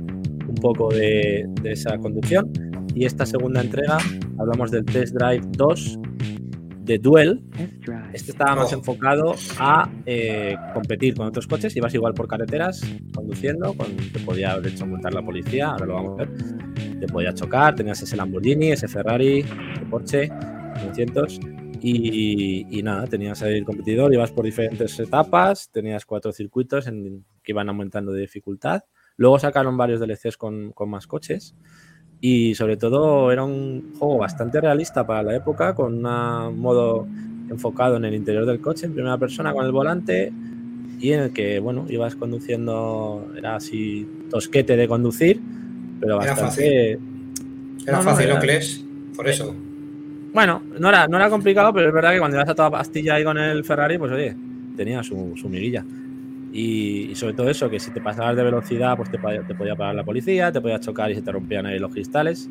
un 0.48 0.54
poco 0.60 0.88
de, 0.88 1.46
de 1.62 1.72
esa 1.72 1.98
conducción. 1.98 2.50
Y 2.94 3.04
esta 3.04 3.26
segunda 3.26 3.60
entrega, 3.60 3.98
hablamos 4.38 4.70
del 4.70 4.84
Test 4.84 5.14
Drive 5.14 5.42
2 5.56 5.98
de 6.84 6.98
Duel, 6.98 7.42
este 8.14 8.30
estaba 8.30 8.56
más 8.56 8.72
Oh. 8.72 8.76
enfocado 8.76 9.34
a 9.58 9.90
eh, 10.06 10.56
competir 10.72 11.14
con 11.14 11.26
otros 11.26 11.46
coches. 11.46 11.76
Ibas 11.76 11.92
igual 11.94 12.14
por 12.14 12.26
carreteras, 12.26 12.80
conduciendo, 13.14 13.74
con, 13.74 13.94
te 13.96 14.18
podía 14.20 14.58
de 14.58 14.70
hecho 14.70 14.86
montar 14.86 15.12
la 15.12 15.22
policía, 15.22 15.68
ahora 15.72 15.84
lo 15.86 15.94
vamos 15.94 16.12
a 16.20 16.24
ver. 16.24 16.28
Te 17.00 17.06
podía 17.06 17.32
chocar, 17.32 17.74
tenías 17.74 18.02
ese 18.02 18.16
Lamborghini, 18.16 18.72
ese 18.72 18.88
Ferrari, 18.88 19.40
ese 19.40 19.86
Porsche 19.90 20.28
900. 20.28 21.40
Y, 21.80 22.66
y 22.76 22.82
nada, 22.82 23.06
tenías 23.06 23.40
el 23.42 23.64
competidor, 23.64 24.12
ibas 24.12 24.32
por 24.32 24.44
diferentes 24.44 24.98
etapas, 24.98 25.70
tenías 25.70 26.04
cuatro 26.04 26.32
circuitos 26.32 26.86
que 26.86 27.52
iban 27.52 27.68
aumentando 27.68 28.12
de 28.12 28.22
dificultad. 28.22 28.82
Luego 29.16 29.38
sacaron 29.38 29.76
varios 29.76 30.00
DLCs 30.00 30.36
con, 30.36 30.72
con 30.72 30.90
más 30.90 31.06
coches. 31.06 31.54
Y 32.20 32.54
sobre 32.56 32.76
todo 32.76 33.30
era 33.30 33.44
un 33.44 33.94
juego 33.96 34.18
bastante 34.18 34.60
realista 34.60 35.06
para 35.06 35.22
la 35.22 35.36
época, 35.36 35.74
con 35.74 36.04
un 36.04 36.60
modo 36.60 37.06
enfocado 37.48 37.96
en 37.96 38.04
el 38.04 38.14
interior 38.14 38.44
del 38.44 38.60
coche, 38.60 38.86
en 38.86 38.94
primera 38.94 39.18
persona 39.18 39.52
con 39.52 39.64
el 39.64 39.72
volante, 39.72 40.32
y 40.98 41.12
en 41.12 41.20
el 41.20 41.32
que, 41.32 41.60
bueno, 41.60 41.86
ibas 41.88 42.16
conduciendo, 42.16 43.30
era 43.36 43.56
así 43.56 44.06
tosquete 44.30 44.76
de 44.76 44.88
conducir, 44.88 45.40
pero 46.00 46.22
Era 46.22 46.32
bastante... 46.34 46.90
Era 46.92 47.00
No, 47.92 47.96
no, 47.98 48.02
fácil, 48.10 48.24
era- 48.26 48.34
¿no 48.34 48.40
crees? 48.40 48.84
Por 49.16 49.28
eso. 49.28 49.54
Bueno, 50.32 50.62
no 50.78 50.88
era, 50.90 51.08
no 51.08 51.16
era 51.16 51.30
complicado, 51.30 51.72
pero 51.72 51.88
es 51.88 51.94
verdad 51.94 52.12
que 52.12 52.18
cuando 52.18 52.36
ibas 52.36 52.48
a 52.48 52.54
toda 52.54 52.70
pastilla 52.70 53.14
ahí 53.14 53.24
con 53.24 53.38
el 53.38 53.64
Ferrari, 53.64 53.98
pues 53.98 54.12
oye, 54.12 54.34
tenía 54.76 55.02
su, 55.02 55.32
su 55.36 55.48
miguilla. 55.48 55.84
Y, 56.52 57.08
y 57.10 57.14
sobre 57.14 57.34
todo 57.34 57.48
eso, 57.50 57.68
que 57.68 57.80
si 57.80 57.90
te 57.90 58.00
pasabas 58.00 58.36
de 58.36 58.42
velocidad, 58.42 58.96
pues 58.96 59.10
te, 59.10 59.18
podía- 59.18 59.42
te 59.42 59.54
podía 59.54 59.74
parar 59.74 59.94
la 59.94 60.04
policía, 60.04 60.52
te 60.52 60.60
podía 60.60 60.78
chocar 60.80 61.10
y 61.10 61.14
se 61.14 61.22
te 61.22 61.32
rompían 61.32 61.66
ahí 61.66 61.78
los 61.78 61.92
cristales. 61.92 62.48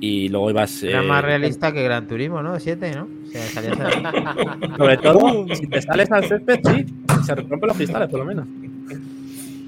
Y 0.00 0.28
luego 0.28 0.50
ibas. 0.50 0.82
Era 0.82 1.00
eh, 1.02 1.06
más 1.06 1.24
realista 1.24 1.72
que 1.72 1.82
Gran 1.84 2.08
Turismo, 2.08 2.42
¿no? 2.42 2.58
7, 2.58 2.92
¿no? 2.96 3.04
O 3.04 3.30
sea, 3.30 3.40
salías 3.48 3.78
a- 3.80 4.66
Sobre 4.76 4.96
todo, 4.98 5.46
si 5.54 5.66
te 5.68 5.80
sales 5.80 6.10
al 6.10 6.24
césped, 6.26 6.58
sí, 6.64 6.86
se 7.24 7.34
rompen 7.36 7.60
los 7.68 7.76
cristales, 7.76 8.08
por 8.08 8.18
lo 8.18 8.24
menos. 8.26 8.46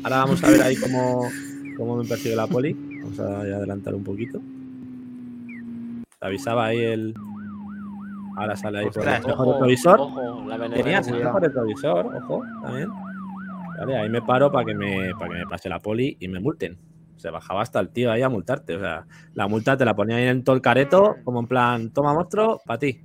Ahora 0.03 0.17
vamos 0.19 0.43
a 0.43 0.51
ver 0.51 0.63
ahí 0.63 0.77
cómo, 0.77 1.31
cómo 1.77 1.97
me 1.97 2.05
percibe 2.05 2.37
la 2.37 2.47
poli. 2.47 2.73
Vamos 3.03 3.21
a 3.21 3.41
adelantar 3.41 3.95
un 3.95 4.05
poquito. 4.05 4.41
Te 6.21 6.27
avisaba 6.27 6.67
ahí 6.67 6.79
el. 6.81 7.15
Ahora 8.37 8.57
sale 8.57 8.79
ahí 8.81 8.87
por 8.87 8.95
el 8.95 9.09
Ostras, 9.09 9.21
espejo 9.21 9.53
retrovisor. 9.53 10.01
ojo, 10.01 10.21
la 10.49 10.57
Tenías 10.59 10.71
benevolencia. 10.71 11.13
espejo 11.17 11.39
retrovisor, 11.39 12.17
ojo, 12.17 12.43
también. 12.63 12.89
Vale, 13.79 13.97
ahí 13.97 14.09
me 14.09 14.23
paro 14.23 14.51
para 14.51 14.65
que 14.67 14.75
me, 14.75 15.13
para 15.19 15.33
que 15.33 15.39
me 15.41 15.47
pase 15.47 15.69
la 15.69 15.79
poli 15.81 16.17
y 16.21 16.29
me 16.29 16.41
multen. 16.41 16.77
Se 17.17 17.31
bajaba 17.31 17.63
hasta 17.63 17.79
el 17.81 17.91
tío 17.91 18.11
ahí 18.11 18.23
a 18.23 18.29
multarte. 18.29 18.77
O 18.77 18.81
sea, 18.81 19.07
la 19.35 19.47
multa 19.47 19.77
te 19.77 19.85
la 19.85 19.95
ponía 19.95 20.17
ahí 20.17 20.25
en 20.27 20.43
todo 20.43 20.57
el 20.57 20.63
careto, 20.63 21.17
como 21.25 21.41
en 21.41 21.47
plan, 21.47 21.91
toma 21.91 22.13
monstruo, 22.13 22.61
para 22.67 22.79
ti. 22.79 23.01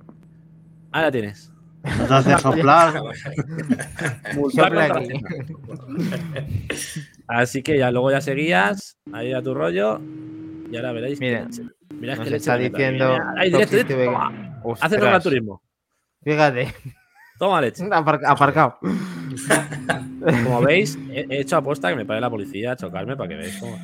Ahí 0.92 1.02
la 1.02 1.10
tienes. 1.12 1.52
No 1.82 2.06
te 2.06 2.14
hace 2.14 2.38
soplar. 2.38 2.94
Aquí. 4.90 5.12
Así 7.26 7.62
que 7.62 7.78
ya 7.78 7.90
luego 7.90 8.10
ya 8.10 8.20
seguías 8.20 8.96
ahí 9.12 9.32
a 9.32 9.42
tu 9.42 9.54
rollo. 9.54 10.00
Y 10.70 10.76
ahora 10.76 10.92
veréis. 10.92 11.18
que 11.18 11.26
Mira, 11.26 11.44
leche- 11.46 11.68
mira 11.90 12.14
nos 12.16 12.24
que 12.24 12.30
leche 12.30 12.36
está 12.36 12.56
diciendo 12.56 13.18
ahí, 13.36 13.50
directo, 13.50 13.76
turismo. 15.20 15.62
Fíjate, 16.22 16.74
Toma 17.38 17.60
leche. 17.60 17.84
apar- 17.90 18.20
aparcado. 18.26 18.78
Como 20.44 20.60
veis, 20.60 20.98
he, 21.10 21.26
he 21.30 21.40
hecho 21.40 21.56
apuesta 21.56 21.88
que 21.88 21.96
me 21.96 22.04
pare 22.04 22.20
la 22.20 22.28
policía 22.30 22.72
a 22.72 22.76
chocarme 22.76 23.16
para 23.16 23.28
que 23.28 23.36
veáis 23.36 23.56
cómo. 23.58 23.76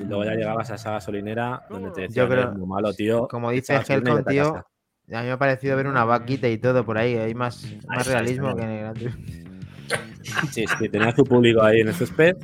Y 0.00 0.04
luego 0.04 0.24
ya 0.24 0.34
llegabas 0.34 0.70
a 0.70 0.74
esa 0.76 0.92
gasolinera 0.92 1.62
donde 1.68 1.90
te 1.90 2.00
decían, 2.02 2.26
Yo 2.26 2.30
creo- 2.32 2.44
"Eres 2.44 2.56
muy 2.58 2.66
malo, 2.66 2.92
tío. 2.94 3.28
Como 3.28 3.50
dice 3.50 3.74
Helcon, 3.86 4.24
tío, 4.24 4.52
casa". 4.54 4.66
A 5.12 5.20
mí 5.20 5.26
me 5.26 5.32
ha 5.32 5.38
parecido 5.38 5.76
ver 5.76 5.86
una 5.86 6.04
vaquita 6.04 6.48
y 6.48 6.58
todo 6.58 6.84
por 6.84 6.98
ahí. 6.98 7.14
Hay 7.16 7.34
más, 7.34 7.66
más 7.86 8.06
realismo 8.06 8.54
que 8.56 8.62
en 8.62 8.68
el 8.70 8.78
Gran 8.80 8.94
Turismo. 8.94 9.24
Sí, 10.50 10.64
sí, 10.78 10.88
tenía 10.88 11.14
su 11.14 11.24
público 11.24 11.62
ahí 11.62 11.80
en 11.80 11.88
el 11.88 11.94
césped. 11.94 12.36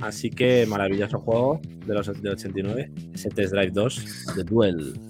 Así 0.00 0.30
que 0.30 0.66
maravilloso 0.66 1.18
juego 1.20 1.60
de 1.86 1.94
los 1.94 2.06
del 2.22 2.32
89. 2.32 2.90
Ese 3.14 3.30
Test 3.30 3.52
Drive 3.52 3.70
2 3.70 4.34
de 4.36 4.44
Duel. 4.44 5.00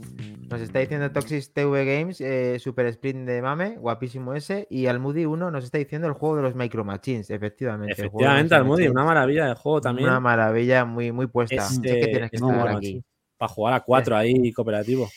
Nos 0.51 0.61
está 0.61 0.81
diciendo 0.81 1.11
Toxic 1.11 1.51
TV 1.55 1.85
Games, 1.87 2.21
eh, 2.21 2.59
Super 2.59 2.85
Sprint 2.87 3.27
de 3.27 3.41
Mame, 3.41 3.79
guapísimo 3.79 4.35
ese. 4.35 4.67
Y 4.69 4.87
Almudi 4.87 5.25
1 5.25 5.51
nos 5.51 5.65
está 5.65 5.79
diciendo 5.79 6.07
el 6.09 6.13
juego 6.13 6.37
de 6.37 6.43
los 6.43 6.55
Micro 6.55 6.85
Machines, 6.85 7.31
efectivamente. 7.31 7.95
Efectivamente, 7.95 8.55
Almudi, 8.55 8.87
una 8.87 9.03
maravilla 9.03 9.47
de 9.47 9.55
juego 9.55 9.81
también. 9.81 10.11
Una 10.11 10.21
maravilla 10.21 10.85
muy, 10.85 11.11
muy 11.11 11.27
puesta. 11.27 11.55
Este- 11.57 11.89
Sé 11.89 12.01
que 12.01 12.07
tienes 12.09 12.31
que 12.31 12.37
este 12.37 12.49
estar 12.51 12.69
aquí. 12.69 13.03
Para 13.39 13.49
jugar 13.49 13.75
a 13.75 13.81
cuatro 13.81 14.15
ahí 14.15 14.53
cooperativo. 14.53 15.09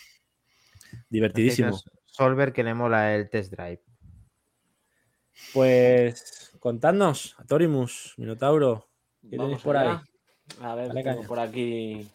Divertidísimo. 1.09 1.69
Nos 1.69 1.83
dice 1.83 1.97
Solver 2.05 2.53
que 2.53 2.63
le 2.63 2.73
mola 2.73 3.13
el 3.15 3.29
test 3.29 3.51
drive. 3.53 3.81
Pues 5.53 6.51
contadnos, 6.59 7.35
Atorimus, 7.37 8.13
Minotauro, 8.17 8.87
¿qué 9.29 9.37
Vamos 9.37 9.49
tenéis 9.49 9.63
por 9.63 9.77
ahí? 9.77 9.97
A 10.61 10.75
ver, 10.75 10.87
Dale 10.89 11.03
tengo 11.03 11.15
caña. 11.17 11.27
por 11.27 11.39
aquí. 11.39 12.07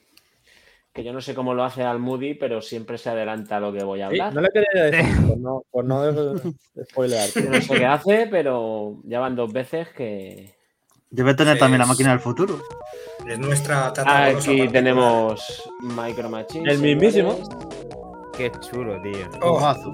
Que 0.93 1.05
yo 1.05 1.13
no 1.13 1.21
sé 1.21 1.35
cómo 1.35 1.55
lo 1.55 1.63
hace 1.63 1.83
al 1.85 2.01
Moody, 2.01 2.35
pero 2.35 2.61
siempre 2.61 2.99
se 2.99 3.11
adelanta 3.11 3.59
a 3.59 3.61
lo 3.61 3.73
que 3.73 3.85
voy 3.85 4.01
a 4.01 4.09
Sí, 4.11 4.19
hablar. 4.19 4.35
no 4.35 4.41
le 4.41 4.49
quería 4.49 4.85
decir, 4.85 5.27
por 5.29 5.39
no, 5.39 5.63
por 5.71 5.85
no. 5.85 6.13
Yo 6.13 7.51
no 7.51 7.61
sé 7.61 7.75
qué 7.79 7.87
hace, 7.87 8.27
pero 8.29 9.01
ya 9.05 9.21
van 9.21 9.37
dos 9.37 9.53
veces 9.53 9.89
que. 9.91 10.55
Debe 11.11 11.35
tener 11.35 11.59
también 11.59 11.81
la 11.81 11.87
máquina 11.87 12.11
del 12.11 12.21
futuro. 12.21 12.61
Es 13.29 13.39
nuestra 13.39 13.93
Aquí 14.27 14.69
tenemos 14.69 15.71
Micro 15.81 16.29
Machines. 16.31 16.73
El 16.73 16.81
mismísimo. 16.81 17.33
señores. 17.35 17.80
Qué 18.41 18.51
chulo, 18.59 18.99
tío. 19.03 19.27
Oh, 19.43 19.57
Juegazo. 19.59 19.93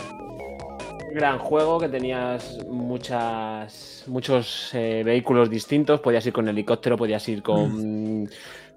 Gran 1.13 1.37
juego 1.41 1.81
que 1.81 1.89
tenías 1.89 2.65
muchas 2.69 4.05
muchos 4.07 4.73
eh, 4.73 5.03
vehículos 5.05 5.51
distintos. 5.51 5.99
Podías 5.99 6.25
ir 6.27 6.33
con 6.33 6.47
helicóptero, 6.47 6.97
podías 6.97 7.29
ir 7.29 7.43
con, 7.43 8.29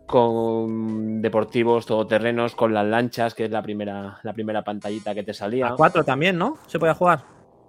con 0.08 1.22
deportivos 1.22 1.86
todoterrenos, 1.86 2.56
con 2.56 2.74
las 2.74 2.88
lanchas, 2.88 3.36
que 3.36 3.46
es 3.46 3.52
la 3.52 3.62
primera, 3.62 4.18
la 4.24 4.34
primera 4.34 4.64
pantallita 4.64 5.14
que 5.14 5.22
te 5.22 5.36
salía. 5.36 5.68
A 5.68 5.76
cuatro 5.76 6.04
también, 6.04 6.36
¿no? 6.36 6.58
Se 6.66 6.80
puede 6.80 6.96
jugar. 6.96 7.22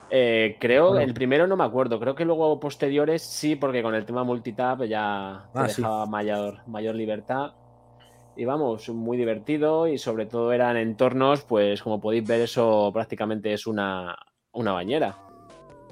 Eh, 0.09 0.57
creo, 0.59 0.89
Bueno. 0.93 1.03
el 1.03 1.13
primero 1.13 1.47
no 1.47 1.55
me 1.59 1.65
acuerdo, 1.65 2.01
creo 2.01 2.15
que 2.15 2.25
luego 2.25 2.59
posteriores 2.59 3.21
sí, 3.23 3.57
porque 3.57 3.83
con 3.83 3.95
el 3.95 4.07
tema 4.07 4.25
multitap 4.25 4.85
ya 4.85 5.45
te 5.53 5.59
Ah, 5.59 5.69
sí. 5.69 5.83
dejaba 5.83 6.07
mayor, 6.07 6.67
mayor 6.67 6.95
libertad. 6.95 7.51
Y 8.41 8.47
vamos, 8.47 8.88
muy 8.88 9.18
divertido 9.18 9.86
y 9.86 9.99
sobre 9.99 10.24
todo 10.24 10.51
eran 10.51 10.78
entornos, 10.78 11.45
pues 11.45 11.82
como 11.82 12.01
podéis 12.01 12.26
ver, 12.26 12.41
eso 12.41 12.91
prácticamente 12.91 13.53
es 13.53 13.66
una, 13.66 14.16
una 14.53 14.72
bañera. 14.72 15.14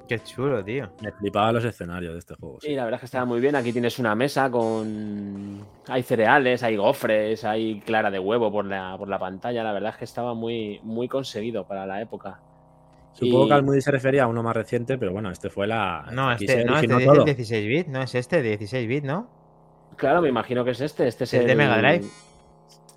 Qué 0.09 0.19
chulo, 0.21 0.65
tío. 0.65 0.89
Me 1.03 1.13
flipaba 1.13 1.53
los 1.53 1.67
escenarios 1.67 2.15
de 2.15 2.21
este 2.21 2.35
juego. 2.37 2.59
sí. 2.63 2.71
Y 2.71 2.75
la 2.75 2.85
verdad 2.85 2.97
es 2.97 3.01
que 3.01 3.05
estaba 3.05 3.27
muy 3.27 3.41
bien. 3.41 3.55
Aquí 3.55 3.71
tienes 3.71 3.99
una 3.99 4.15
mesa 4.15 4.51
con. 4.51 5.63
Hay 5.89 6.03
cereales, 6.03 6.63
hay 6.63 6.77
gofres, 6.77 7.45
hay 7.45 7.81
clara 7.81 8.11
de 8.11 8.19
huevo 8.19 8.51
por 8.51 8.65
la, 8.65 8.97
por 8.97 9.11
la 9.11 9.19
pantalla. 9.19 9.63
La 9.63 9.75
verdad 9.75 9.91
es 9.91 9.97
que 9.99 10.07
estaba 10.07 10.33
muy, 10.33 10.81
muy 10.83 11.07
conseguido 11.07 11.67
para 11.67 11.85
la 11.85 12.01
época. 12.01 12.41
Supongo 13.13 13.45
y- 13.45 13.49
que 13.49 13.55
Almudi 13.57 13.83
se 13.83 13.91
refería 13.91 14.23
a 14.25 14.27
uno 14.27 14.43
más 14.43 14.57
reciente, 14.57 14.97
pero 14.97 15.13
bueno, 15.13 15.31
este 15.31 15.51
fue 15.51 15.67
la. 15.67 16.07
No, 16.13 16.31
aquí 16.31 16.47
este, 16.47 16.65
no, 16.65 16.77
este 16.77 16.87
dice 16.87 16.99
el 17.01 17.15
todo. 17.15 17.25
16 17.27 17.69
bit, 17.69 17.87
no 17.89 18.01
es 18.01 18.15
este, 18.15 18.41
16 18.41 18.89
bit, 18.89 19.05
¿no? 19.05 19.29
Claro, 19.97 20.23
me 20.23 20.31
imagino 20.31 20.65
que 20.65 20.71
es 20.71 20.81
este. 20.81 21.07
Este 21.07 21.25
es 21.25 21.35
¿El 21.35 21.47
de 21.47 21.55
Mega 21.55 21.77
Drive? 21.77 22.07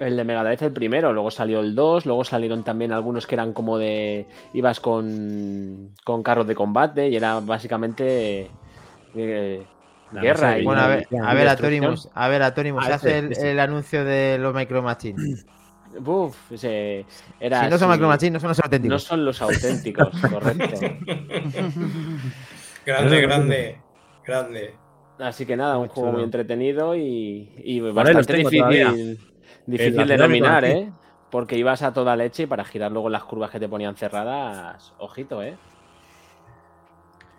El 0.01 0.17
de 0.17 0.23
Mega 0.23 0.43
Drive 0.43 0.65
el 0.65 0.73
primero, 0.73 1.13
luego 1.13 1.29
salió 1.29 1.59
el 1.59 1.75
2, 1.75 2.07
luego 2.07 2.23
salieron 2.23 2.63
también 2.63 2.91
algunos 2.91 3.27
que 3.27 3.35
eran 3.35 3.53
como 3.53 3.77
de. 3.77 4.25
ibas 4.53 4.79
con, 4.79 5.91
con 6.03 6.23
carros 6.23 6.47
de 6.47 6.55
combate 6.55 7.07
y 7.09 7.15
era 7.15 7.39
básicamente. 7.39 8.49
eh, 9.15 9.63
La 10.11 10.21
guerra 10.23 10.57
y- 10.59 10.65
Bueno, 10.65 10.81
a 10.81 10.87
ver, 10.87 11.07
a 11.23 11.33
ver. 11.35 11.47
Atorimus, 11.47 12.09
a 12.15 12.27
ver, 12.29 12.41
Atorimus, 12.41 12.83
Ah, 12.83 12.95
hace 12.95 13.09
este, 13.09 13.19
el, 13.19 13.31
este. 13.31 13.51
el 13.51 13.59
anuncio 13.59 14.03
de 14.03 14.39
los 14.39 14.55
Micro 14.55 14.81
Machines. 14.81 15.45
Uf, 16.03 16.51
ese- 16.51 17.05
era 17.39 17.65
Si 17.65 17.69
no 17.69 17.77
son 17.77 17.91
Micro 17.91 18.07
Machines, 18.07 18.33
no 18.33 18.39
son 18.39 18.49
los 18.49 18.57
No 18.59 18.63
auténticos. 18.65 19.03
son 19.03 19.23
los 19.25 19.41
auténticos, 19.41 20.15
correcto. 20.31 20.79
grande, 22.85 23.21
grande, 23.21 23.77
grande. 24.25 24.73
Así 25.19 25.45
que 25.45 25.55
nada, 25.55 25.77
un 25.77 25.87
juego 25.89 26.13
muy 26.13 26.23
entretenido 26.23 26.95
y, 26.95 27.51
y 27.63 27.79
bastante 27.79 28.23
tengo 28.33 28.49
difícil, 28.49 28.59
todavía. 28.59 28.93
Difícil 29.65 30.07
de 30.07 30.17
dominar. 30.17 30.65
¿eh? 30.65 30.91
Porque 31.29 31.57
ibas 31.57 31.81
a 31.81 31.93
toda 31.93 32.15
leche 32.15 32.43
y 32.43 32.45
para 32.45 32.65
girar 32.65 32.91
luego 32.91 33.09
las 33.09 33.23
curvas 33.23 33.49
que 33.51 33.59
te 33.59 33.69
ponían 33.69 33.95
cerradas, 33.95 34.93
ojito, 34.97 35.41
¿eh? 35.41 35.55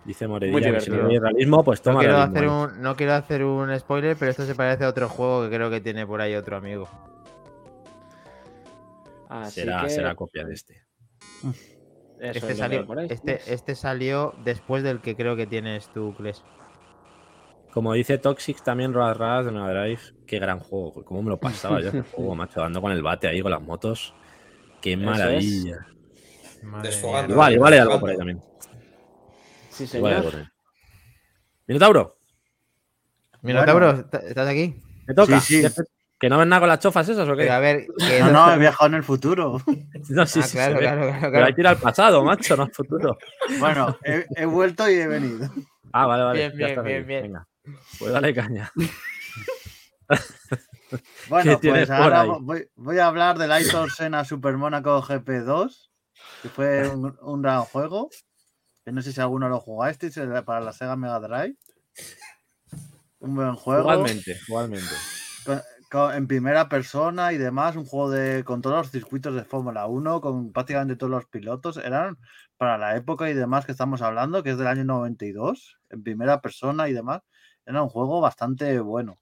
Dice 0.04 0.26
Moredilla 0.26 0.72
que 0.72 0.80
si 0.80 0.90
no 0.90 1.06
hay 1.08 1.18
realismo, 1.18 1.62
pues 1.62 1.80
No 1.80 1.92
toma 1.92 2.00
quiero, 2.00 2.16
realismo 2.16 2.38
hacer 2.38 2.48
un, 2.48 2.82
no 2.82 2.96
quiero 2.96 3.12
hacer 3.14 3.44
un 3.44 3.78
spoiler, 3.78 4.16
pero 4.16 4.30
esto 4.30 4.44
se 4.44 4.54
parece 4.54 4.84
a 4.84 4.88
otro 4.88 5.08
juego 5.08 5.44
que 5.44 5.54
creo 5.54 5.70
que 5.70 5.80
tiene 5.80 6.06
por 6.06 6.20
ahí 6.20 6.34
otro 6.34 6.56
amigo. 6.56 6.88
Así 9.28 9.60
Será, 9.60 9.82
que 9.82 9.90
será 9.90 10.14
copia 10.14 10.44
de 10.44 10.54
este. 10.54 10.82
eso 11.44 11.52
Este 12.20 12.52
es 12.52 12.58
salió, 12.58 12.86
este, 13.08 13.40
este 13.46 13.74
salió 13.74 14.34
después 14.44 14.82
del 14.82 15.00
que 15.00 15.14
creo 15.16 15.36
que 15.36 15.46
tienes 15.46 15.88
tú, 15.88 16.14
Kles. 16.16 16.42
Como 17.72 17.94
dice 17.94 18.18
Toxic, 18.18 18.62
también 18.62 18.92
Road 18.92 19.14
Rush 19.16 19.46
de 19.46 19.52
Mega 19.52 19.72
Drive. 19.72 20.00
Qué 20.26 20.38
gran 20.38 20.58
juego. 20.58 21.02
¿Cómo 21.04 21.22
me 21.22 21.30
lo 21.30 21.38
pasaba 21.38 21.80
yo 21.80 21.88
ese 21.88 22.02
juego, 22.14 22.34
macho? 22.34 22.60
Dando 22.60 22.82
con 22.82 22.92
el 22.92 23.02
bate 23.02 23.28
ahí 23.28 23.40
con 23.40 23.50
las 23.50 23.62
motos. 23.62 24.14
Qué 24.82 24.96
maravilla. 24.96 25.86
Desfogando. 26.82 27.34
igual 27.50 27.72
hay 27.72 27.78
algo 27.78 27.98
por 27.98 28.10
ahí 28.10 28.16
también. 28.16 28.40
Sí, 29.70 29.86
señor. 29.86 30.36
ahí. 30.36 30.44
Minotauro, 31.66 32.16
Minotauro, 33.42 33.90
¿est- 33.92 34.14
¿estás 34.14 34.48
aquí? 34.48 34.74
¿te 35.06 35.14
toca? 35.14 35.40
Sí, 35.40 35.62
sí. 35.62 35.82
¿Que 36.20 36.28
no 36.28 36.38
ves 36.38 36.46
nada 36.46 36.60
con 36.60 36.68
las 36.68 36.78
chofas 36.78 37.08
esas 37.08 37.28
o 37.28 37.32
qué? 37.32 37.42
Pero 37.44 37.54
a 37.54 37.58
ver, 37.58 37.86
que 37.98 38.20
No, 38.20 38.52
he 38.52 38.58
viajado 38.58 38.88
en 38.88 38.94
el 38.94 39.02
futuro. 39.02 39.60
No, 40.10 40.26
sí, 40.26 40.40
Ah, 40.40 40.42
sí, 40.42 40.56
claro, 40.56 40.74
ve. 40.76 40.80
claro, 40.82 41.02
claro, 41.02 41.20
Pero 41.20 41.30
claro. 41.30 41.46
hay 41.46 41.54
que 41.54 41.60
ir 41.60 41.66
al 41.66 41.78
pasado, 41.78 42.24
macho, 42.24 42.56
no 42.56 42.64
al 42.64 42.72
futuro. 42.72 43.16
Bueno, 43.58 43.96
he, 44.04 44.26
he 44.36 44.44
vuelto 44.46 44.88
y 44.90 44.94
he 44.94 45.06
venido. 45.06 45.48
Ah, 45.92 46.06
vale, 46.06 46.24
vale. 46.24 46.38
Bien, 46.40 46.52
ya 46.52 46.66
bien, 46.66 46.84
bien, 46.84 47.06
bien. 47.06 47.22
Venga. 47.22 47.46
Pues 47.98 48.12
dale 48.12 48.34
caña. 48.34 48.70
Bueno, 51.28 51.58
pues 51.58 51.88
ahora 51.88 52.24
voy, 52.24 52.68
voy 52.76 52.98
a 52.98 53.06
hablar 53.06 53.38
del 53.38 53.50
Aitor 53.50 53.90
Sena 53.90 54.26
Super 54.26 54.58
Monaco 54.58 55.02
GP2, 55.02 55.90
que 56.42 56.48
fue 56.50 56.86
un, 56.94 57.16
un 57.22 57.40
gran 57.42 57.62
juego. 57.62 58.10
Que 58.84 58.92
no 58.92 59.00
sé 59.00 59.12
si 59.12 59.20
alguno 59.20 59.48
lo 59.48 59.58
jugasteis 59.60 60.18
para 60.44 60.60
la 60.60 60.72
Sega 60.72 60.96
Mega 60.96 61.18
Drive. 61.20 61.56
Un 63.20 63.34
buen 63.36 63.54
juego. 63.54 63.80
Igualmente, 63.92 64.38
igualmente. 64.46 64.90
con- 65.46 65.62
con- 65.90 66.14
en 66.14 66.26
primera 66.26 66.68
persona 66.68 67.32
y 67.32 67.38
demás, 67.38 67.76
un 67.76 67.86
juego 67.86 68.10
de 68.10 68.44
con 68.44 68.60
todos 68.60 68.76
los 68.76 68.90
circuitos 68.90 69.34
de 69.34 69.44
Fórmula 69.44 69.86
1, 69.86 70.20
con 70.20 70.52
prácticamente 70.52 70.96
todos 70.96 71.10
los 71.10 71.26
pilotos, 71.26 71.76
eran 71.78 72.18
para 72.58 72.76
la 72.76 72.96
época 72.96 73.30
y 73.30 73.34
demás 73.34 73.64
que 73.64 73.72
estamos 73.72 74.02
hablando, 74.02 74.42
que 74.42 74.50
es 74.50 74.58
del 74.58 74.66
año 74.66 74.84
92, 74.84 75.78
en 75.90 76.02
primera 76.02 76.40
persona 76.40 76.88
y 76.88 76.92
demás, 76.92 77.22
era 77.66 77.82
un 77.82 77.88
juego 77.88 78.20
bastante 78.20 78.78
bueno. 78.80 79.18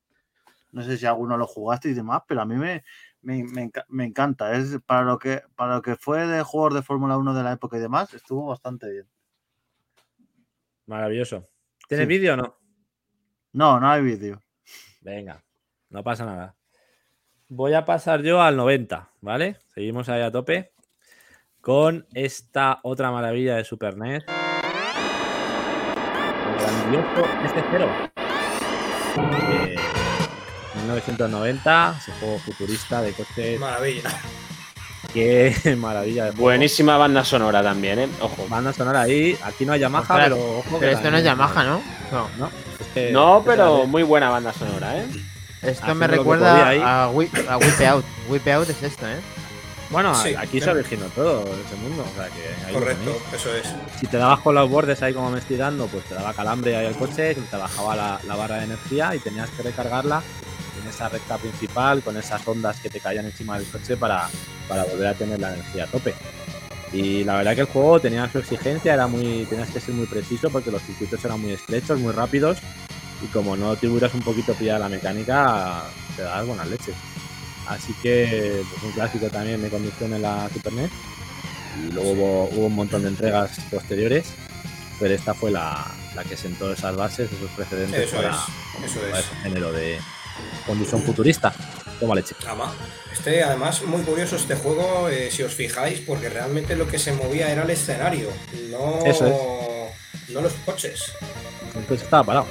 No 0.73 0.83
sé 0.83 0.97
si 0.97 1.07
alguno 1.07 1.37
lo 1.37 1.47
jugaste 1.47 1.89
y 1.89 1.95
demás, 1.95 2.23
pero 2.29 2.43
a 2.43 2.45
mí 2.47 2.55
me, 2.55 2.85
me, 3.23 3.43
me 3.45 3.71
me 3.89 4.05
encanta. 4.05 4.53
Es 4.55 4.79
para 4.87 5.03
lo 5.03 5.19
que 5.19 5.43
para 5.57 5.75
lo 5.77 5.83
que 5.83 5.97
fue 5.97 6.27
de 6.27 6.43
juegos 6.43 6.75
de 6.75 6.83
Fórmula 6.83 7.17
1 7.19 7.35
de 7.35 7.43
la 7.43 7.53
época 7.53 7.77
y 7.77 7.81
demás, 7.81 8.15
estuvo 8.15 8.47
bastante 8.47 8.89
bien. 8.91 9.09
Maravilloso. 10.87 11.49
¿Tienes 11.89 12.05
Sí. 12.07 12.09
vídeo 12.09 12.35
o 12.35 12.37
no? 12.37 12.57
No, 13.53 13.81
no 13.81 13.89
hay 13.91 14.03
vídeo. 14.03 14.41
Venga, 15.01 15.43
no 15.89 16.03
pasa 16.05 16.25
nada. 16.25 16.55
Voy 17.49 17.75
a 17.75 17.85
pasar 17.85 18.23
yo 18.23 18.41
al 18.41 18.57
90, 18.57 19.11
¿vale? 19.21 19.57
Seguimos 19.75 20.09
ahí 20.09 20.23
a 20.23 20.31
tope 20.31 20.73
con 21.61 22.07
esta 22.15 22.79
otra 22.85 23.11
maravilla 23.11 23.57
de 23.57 23.65
Super 23.65 23.97
NES. 23.97 24.25
El 26.47 26.59
grandioso 26.59 27.25
S0. 27.45 28.10
Eh, 29.17 29.77
1990, 30.83 31.95
ese 31.99 32.13
juego 32.21 32.39
futurista 32.39 33.03
de 33.03 33.13
coches. 33.13 33.61
Maravilla. 33.61 34.11
Qué 35.13 35.77
maravilla 35.79 36.27
de. 36.27 36.31
Buenísima 36.33 36.97
banda 36.97 37.25
sonora 37.25 37.63
también, 37.63 37.99
¿eh? 37.99 38.09
Ojo. 38.21 38.47
Banda 38.49 38.73
sonora 38.73 39.03
ahí. 39.03 39.37
Aquí 39.43 39.67
no 39.67 39.73
hay 39.73 39.81
Yamaha, 39.81 40.03
Ostras, 40.03 40.21
pero 40.25 40.59
ojo 40.59 40.71
que 40.71 40.79
Pero 40.79 40.93
esto 40.93 41.11
no 41.11 41.17
es 41.17 41.25
Yamaha, 41.25 41.65
¿no? 41.65 41.83
No. 42.13 42.29
No, 42.39 42.51
No, 43.13 43.43
pero 43.45 43.87
muy 43.87 44.03
buena 44.03 44.31
banda 44.31 44.53
sonora, 44.53 44.99
¿eh? 44.99 45.07
Esto 45.63 45.83
Haciendo 45.83 45.95
me 45.95 46.07
recuerda 46.07 47.03
a, 47.05 47.11
Whip, 47.11 47.35
a 47.49 47.59
Whip 47.59 47.81
Out. 47.87 48.05
Whip 48.29 48.49
Out 48.49 48.71
es 48.71 48.83
esto, 48.83 49.07
¿eh? 49.07 49.21
Bueno, 49.91 50.15
Sí, 50.23 50.35
aquí 50.37 50.59
se 50.59 50.65
claro. 50.67 50.79
originó 50.81 51.07
todo 51.07 51.43
ese 51.67 51.77
mundo. 51.77 52.05
O 52.09 52.15
sea 52.15 52.29
que 52.29 52.73
Correcto, 52.73 53.19
eso 53.35 53.55
es. 53.55 53.67
Si 53.99 54.07
te 54.07 54.17
dabas 54.19 54.41
con 54.41 54.55
los 54.55 54.71
bordes 54.71 55.03
ahí 55.03 55.13
como 55.13 55.31
me 55.31 55.41
estoy 55.41 55.57
dando, 55.57 55.87
pues 55.89 56.05
te 56.05 56.15
daba 56.15 56.33
calambre 56.33 56.77
ahí 56.77 56.87
al 56.87 56.97
coche, 56.97 57.35
te 57.35 57.57
bajaba 57.57 57.97
la, 57.97 58.21
la 58.27 58.37
barra 58.37 58.59
de 58.59 58.65
energía 58.65 59.15
y 59.15 59.19
tenías 59.19 59.51
que 59.51 59.63
recargarla 59.63 60.23
en 60.81 60.89
esa 60.89 61.09
recta 61.09 61.37
principal 61.39 62.03
con 62.03 62.17
esas 62.17 62.47
ondas 62.47 62.79
que 62.81 62.89
te 62.89 63.01
caían 63.01 63.27
encima 63.27 63.59
del 63.59 63.67
coche 63.69 63.97
para, 63.97 64.29
para 64.69 64.85
volver 64.85 65.09
a 65.09 65.15
tener 65.15 65.41
la 65.41 65.55
energía 65.55 65.85
a 65.85 65.87
tope. 65.89 66.15
Y 66.93 67.23
la 67.25 67.37
verdad 67.37 67.55
que 67.55 67.61
el 67.63 67.67
juego 67.67 68.01
tenía 68.01 68.31
su 68.31 68.39
exigencia, 68.39 68.95
era 68.95 69.07
muy, 69.07 69.45
tenías 69.47 69.71
que 69.71 69.81
ser 69.81 69.95
muy 69.95 70.07
preciso 70.07 70.51
porque 70.51 70.71
los 70.71 70.83
circuitos 70.83 71.25
eran 71.25 71.41
muy 71.41 71.53
estrechos, 71.53 71.99
muy 72.01 72.13
rápidos 72.13 72.59
y 73.23 73.27
como 73.27 73.57
no 73.57 73.77
te 73.77 73.87
hubieras 73.89 74.15
un 74.15 74.23
poquito 74.23 74.55
pillada 74.55 74.79
la 74.81 74.89
mecánica, 74.89 75.83
te 76.17 76.23
dabas 76.23 76.47
buenas 76.47 76.69
leches. 76.69 76.95
Así 77.71 77.95
que 78.03 78.63
pues 78.69 78.83
un 78.83 78.93
clásico 78.93 79.29
también 79.29 79.63
de 79.63 79.71
conducción 79.71 80.13
en 80.13 80.23
la 80.23 80.51
Super 80.53 80.73
NES 80.73 80.91
y 81.79 81.93
luego 81.93 82.11
hubo, 82.11 82.45
hubo 82.53 82.67
un 82.67 82.75
montón 82.75 83.03
de 83.03 83.09
entregas 83.09 83.61
posteriores, 83.71 84.27
pero 84.99 85.15
esta 85.15 85.35
fue 85.35 85.53
la, 85.53 85.87
la 86.17 86.25
que 86.25 86.37
sentó 86.37 86.73
esas 86.73 86.97
bases, 86.97 87.31
esos 87.33 87.49
precedentes 87.53 88.09
Eso 88.09 88.17
para, 88.17 88.31
es. 88.31 88.91
Eso 88.91 89.01
para 89.01 89.21
es. 89.21 89.25
ese 89.25 89.35
género 89.37 89.73
de 89.73 89.99
conducción 90.67 91.01
futurista. 91.03 91.55
Toma 92.01 92.17
leche. 92.17 92.35
Este, 93.13 93.43
además, 93.45 93.83
muy 93.85 94.03
curioso 94.03 94.35
este 94.35 94.57
juego, 94.57 95.09
eh, 95.09 95.31
si 95.31 95.43
os 95.43 95.55
fijáis, 95.55 96.01
porque 96.01 96.29
realmente 96.29 96.75
lo 96.75 96.89
que 96.89 96.99
se 96.99 97.13
movía 97.13 97.53
era 97.53 97.63
el 97.63 97.71
escenario, 97.71 98.31
no, 98.71 99.05
Eso 99.05 99.91
no 100.31 100.41
los 100.41 100.53
coches. 100.65 101.13
Entonces 101.75 102.03
estaba 102.03 102.25
parado. 102.25 102.47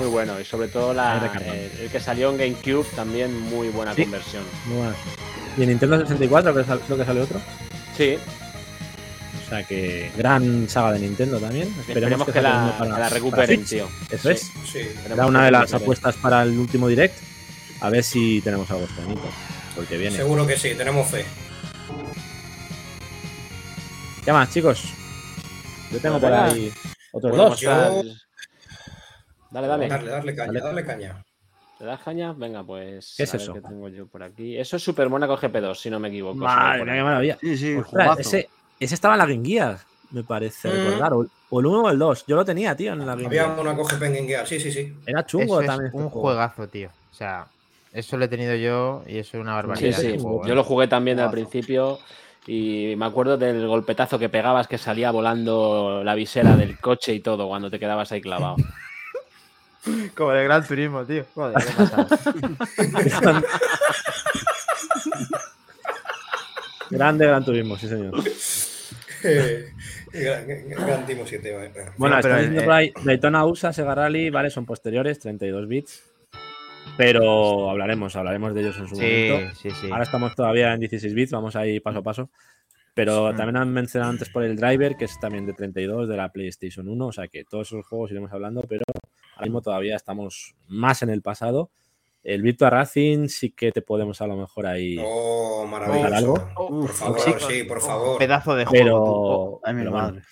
Muy 0.00 0.08
bueno. 0.08 0.40
Y 0.40 0.44
sobre 0.46 0.68
todo 0.68 0.94
la, 0.94 1.30
eh, 1.42 1.70
el 1.82 1.90
que 1.90 2.00
salió 2.00 2.30
en 2.30 2.38
GameCube 2.38 2.86
también 2.96 3.38
muy 3.38 3.68
buena 3.68 3.94
Sí. 3.94 4.02
conversión. 4.04 4.42
Muy 4.64 4.78
buena. 4.78 4.94
Y 5.58 5.62
en 5.62 5.68
Nintendo 5.68 5.98
64 6.00 6.54
creo 6.54 6.64
que 6.64 6.84
creo 6.86 6.96
que 6.98 7.04
sale 7.04 7.20
otro. 7.20 7.38
Sí, 7.96 8.16
O 9.46 9.48
sea 9.50 9.62
que 9.64 10.10
gran 10.16 10.68
saga 10.70 10.92
de 10.92 11.00
Nintendo 11.00 11.38
también. 11.38 11.68
Esperemos, 11.80 11.88
esperemos 12.20 12.28
que, 12.28 12.40
la, 12.40 12.50
para- 12.78 12.78
que 12.78 12.88
la 12.88 12.94
para 12.94 13.08
recuperen, 13.10 13.64
tío. 13.64 13.88
Eso 14.10 14.28
Sí. 14.28 14.34
es. 14.34 14.50
Sí. 14.72 14.88
Era 15.12 15.26
una 15.26 15.44
de 15.44 15.50
las 15.50 15.74
apuestas 15.74 16.14
para 16.16 16.44
el 16.44 16.56
último 16.58 16.88
direct. 16.88 17.14
A 17.80 17.90
ver 17.90 18.02
si 18.04 18.40
tenemos 18.40 18.70
algo 18.70 18.86
bonito. 19.02 19.28
Porque 19.76 19.98
viene. 19.98 20.16
Seguro 20.16 20.46
que 20.46 20.56
sí, 20.56 20.74
tenemos 20.76 21.08
fe. 21.10 21.24
¿Qué 24.24 24.32
más, 24.32 24.50
chicos? 24.50 24.82
Yo 25.90 25.98
tengo 25.98 26.20
Pues 26.20 26.32
por 26.32 26.40
ahí 26.40 26.72
otros 27.12 27.36
dos. 27.36 27.60
yo- 27.60 27.70
estar- 27.70 28.04
Dale, 29.50 29.66
dale. 29.66 29.88
Darle, 29.88 30.10
darle 30.10 30.34
caña, 30.34 30.46
Dale. 30.52 30.60
darle 30.60 30.84
caña. 30.84 31.24
¿Te 31.78 31.84
das 31.86 32.00
caña? 32.02 32.32
Venga, 32.34 32.62
pues. 32.62 33.14
¿Qué 33.16 33.22
es 33.22 33.30
a 33.34 33.36
ver 33.38 33.42
eso? 33.42 33.54
qué 33.54 33.60
tengo 33.62 33.88
yo 33.88 34.06
por 34.06 34.22
aquí. 34.22 34.56
Eso 34.58 34.76
es 34.76 34.82
Super 34.82 35.08
Monaco 35.08 35.36
GP2, 35.36 35.74
si 35.74 35.90
no 35.90 35.98
me 35.98 36.08
equivoco. 36.08 36.36
Madre 36.36 36.84
mía, 36.84 36.94
qué 36.94 37.02
maravilla. 37.02 37.38
Sí, 37.40 37.56
sí, 37.56 37.74
Ostras, 37.76 38.18
ese, 38.20 38.48
ese 38.78 38.94
estaba 38.94 39.14
en 39.14 39.18
la 39.18 39.26
Game 39.26 39.44
Gear, 39.46 39.78
me 40.10 40.22
parece 40.22 40.68
Mm. 40.68 40.72
recordar. 40.72 41.12
O, 41.14 41.26
o 41.48 41.60
el 41.60 41.66
1 41.66 41.80
o 41.82 41.90
el 41.90 41.98
2. 41.98 42.26
Yo 42.26 42.36
lo 42.36 42.44
tenía, 42.44 42.76
tío, 42.76 42.92
en 42.92 42.98
la 43.00 43.06
Game 43.14 43.26
Había 43.26 43.44
Gear. 43.46 43.58
una 43.60 43.74
coge 43.74 43.96
Penguin 43.96 44.26
Gear, 44.28 44.46
sí, 44.46 44.60
sí, 44.60 44.70
sí. 44.70 44.94
Era 45.06 45.24
chungo 45.24 45.60
Eso 45.60 45.66
también. 45.66 45.86
es 45.86 45.94
este 45.94 45.96
un 46.04 46.10
juego. 46.10 46.28
juegazo, 46.28 46.68
tío. 46.68 46.90
O 47.10 47.14
sea, 47.14 47.46
eso 47.92 48.16
lo 48.18 48.24
he 48.26 48.28
tenido 48.28 48.54
yo 48.56 49.02
y 49.06 49.18
eso 49.18 49.38
es 49.38 49.40
una 49.42 49.52
Sí, 49.52 49.56
barbaridad. 49.66 49.98
sí. 49.98 50.06
de 50.08 50.18
juego, 50.18 50.46
Yo 50.46 50.52
¿eh? 50.52 50.56
lo 50.56 50.64
jugué 50.64 50.86
también 50.86 51.18
al 51.18 51.30
principio 51.30 51.98
y 52.46 52.94
me 52.96 53.06
acuerdo 53.06 53.36
del 53.38 53.66
golpetazo 53.66 54.18
que 54.18 54.28
pegabas 54.28 54.68
que 54.68 54.76
salía 54.78 55.10
volando 55.10 56.02
la 56.04 56.14
visera 56.14 56.56
del 56.56 56.78
coche 56.78 57.14
y 57.14 57.20
todo 57.20 57.48
cuando 57.48 57.70
te 57.70 57.78
quedabas 57.78 58.12
ahí 58.12 58.20
clavado. 58.20 58.56
Como 60.14 60.32
de 60.32 60.44
Gran 60.44 60.66
Turismo, 60.66 61.04
tío. 61.04 61.24
Joder, 61.34 61.56
qué 61.64 61.72
pasada. 61.76 62.06
Grande 66.90 67.26
Gran 67.26 67.44
Turismo, 67.44 67.76
sí, 67.76 67.88
señor. 67.88 68.12
Gran, 70.12 70.46
gran 70.70 71.06
Timo 71.06 71.24
7. 71.24 71.52
vale. 71.54 71.70
Bueno, 71.96 72.16
pero 72.20 72.34
están 72.34 72.38
el- 72.38 72.38
diciendo 72.46 72.64
por 72.64 72.72
ahí 72.74 72.92
Daytona 73.04 73.44
USA, 73.46 73.72
Sega 73.72 73.94
Rally, 73.94 74.30
vale, 74.30 74.50
son 74.50 74.66
posteriores, 74.66 75.18
32 75.20 75.68
bits. 75.68 76.02
Pero 76.96 77.70
hablaremos, 77.70 78.16
hablaremos 78.16 78.52
de 78.54 78.60
ellos 78.62 78.76
en 78.78 78.88
su 78.88 78.96
Sí, 78.96 79.28
momento. 79.30 79.54
sí, 79.60 79.70
sí. 79.70 79.88
Ahora 79.90 80.02
estamos 80.02 80.34
todavía 80.34 80.72
en 80.74 80.80
16 80.80 81.14
bits, 81.14 81.30
vamos 81.32 81.54
ahí 81.56 81.78
paso 81.80 81.98
a 81.98 82.02
paso. 82.02 82.30
Pero 82.94 83.32
también 83.36 83.56
han 83.56 83.72
mencionado 83.72 84.10
antes 84.10 84.28
por 84.28 84.42
el 84.42 84.56
driver, 84.56 84.96
que 84.96 85.04
es 85.04 85.18
también 85.20 85.46
de 85.46 85.52
32 85.52 86.08
de 86.08 86.16
la 86.16 86.30
PlayStation 86.32 86.88
1. 86.88 87.06
O 87.06 87.12
sea 87.12 87.28
que 87.28 87.44
todos 87.44 87.68
esos 87.68 87.86
juegos 87.86 88.10
iremos 88.10 88.32
hablando, 88.32 88.62
pero 88.68 88.82
ahora 89.40 89.46
mismo 89.48 89.62
todavía 89.62 89.96
estamos 89.96 90.54
más 90.68 91.02
en 91.02 91.10
el 91.10 91.22
pasado. 91.22 91.70
El 92.22 92.42
Virtua 92.42 92.68
Racing 92.68 93.28
sí 93.28 93.50
que 93.50 93.72
te 93.72 93.80
podemos 93.80 94.20
a 94.20 94.26
lo 94.26 94.36
mejor 94.36 94.66
ahí. 94.66 94.98
Oh, 95.02 95.60
¿Contar 95.62 95.88
maravilloso. 95.88 96.14
algo? 96.14 96.34
Por 96.54 96.88
favor, 96.90 97.20
Sí, 97.20 97.32
sí, 97.48 97.64
por 97.64 97.80
favor. 97.80 98.18
Pedazo 98.18 98.54
de 98.54 98.66
juego. 98.66 98.84
Pero. 98.84 98.98
tú. 99.04 99.60
Ay, 99.64 99.74
mi 99.74 99.80
pero 99.80 99.90
bueno, 99.92 100.06
madre. 100.08 100.22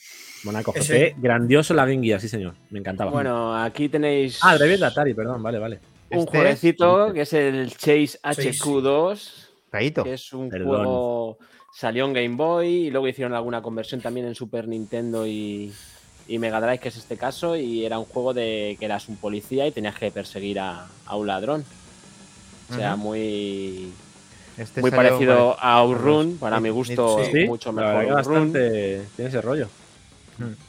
Monaco 0.45 0.73
Ese- 0.75 1.11
GP, 1.15 1.21
grandioso 1.23 1.75
la 1.75 1.87
Game 1.87 2.05
Gear, 2.07 2.21
sí 2.21 2.29
señor. 2.29 2.55
Me 2.71 2.79
encantaba. 2.79 3.11
Bueno, 3.11 3.57
aquí 3.57 3.89
tenéis 3.89 4.39
Ah, 4.43 4.57
driver 4.57 4.79
de 4.79 4.87
Atari, 4.87 5.15
perdón, 5.15 5.43
vale, 5.43 5.59
vale. 5.59 5.81
un 6.11 6.19
Este 6.21 6.31
jueguecito 6.39 7.13
que 7.13 7.23
es 7.23 7.33
el 7.33 7.71
Chase 7.71 8.19
Chase. 8.23 8.51
HQ2, 8.53 9.49
Caíto. 9.71 10.05
que 10.05 10.13
es 10.15 10.33
un 10.33 10.49
Perdón. 10.51 10.69
juego. 10.69 11.39
Salió 11.75 12.05
en 12.07 12.13
Game 12.13 12.37
Boy 12.37 12.67
y 12.69 12.91
luego 12.91 13.09
hicieron 13.09 13.35
alguna 13.35 13.63
conversión 13.63 14.01
también 14.01 14.27
en 14.27 14.35
Super 14.35 14.69
Nintendo 14.69 15.27
y, 15.27 15.73
y 16.29 16.39
Mega 16.39 16.61
Drive, 16.61 16.79
que 16.79 16.89
es 16.91 16.97
este 16.97 17.17
caso, 17.17 17.57
y 17.57 17.85
era 17.85 17.99
un 17.99 18.05
juego 18.05 18.35
de 18.35 18.77
que 18.79 18.85
eras 18.85 19.09
un 19.09 19.17
policía 19.17 19.67
y 19.67 19.73
tenías 19.73 19.97
que 19.97 20.11
perseguir 20.11 20.61
a, 20.61 20.87
a 21.07 21.17
un 21.17 21.27
ladrón. 21.27 21.65
O 22.71 22.75
sea, 22.75 22.97
muy, 22.97 23.91
Este 24.59 24.83
muy 24.83 24.91
parecido 24.91 25.57
para- 25.57 25.69
a 25.73 25.79
Outrun. 25.79 26.37
Para 26.39 26.61
mi 26.61 26.69
gusto, 26.69 27.19
sí. 27.33 27.45
Mucho 27.47 27.73
mejor 27.73 28.05
que 28.05 28.13
bastante. 28.13 29.03
Tiene 29.17 29.29
ese 29.31 29.41
rollo. 29.41 29.69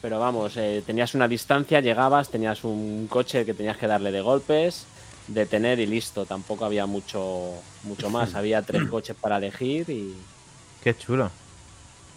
Pero 0.01 0.19
vamos, 0.19 0.53
eh, 0.57 0.81
tenías 0.85 1.13
una 1.13 1.27
distancia, 1.27 1.79
llegabas, 1.81 2.29
tenías 2.29 2.63
un 2.63 3.05
coche 3.07 3.45
que 3.45 3.53
tenías 3.53 3.77
que 3.77 3.85
darle 3.85 4.11
de 4.11 4.21
golpes, 4.21 4.85
detener 5.27 5.79
y 5.79 5.85
listo. 5.85 6.25
Tampoco 6.25 6.65
había 6.65 6.85
mucho, 6.87 7.51
mucho 7.83 8.09
más. 8.09 8.33
Había 8.33 8.61
tres 8.63 8.87
coches 8.89 9.15
para 9.19 9.37
elegir 9.37 9.87
y 9.89 10.15
Qué 10.83 10.95
chulo. 10.97 11.29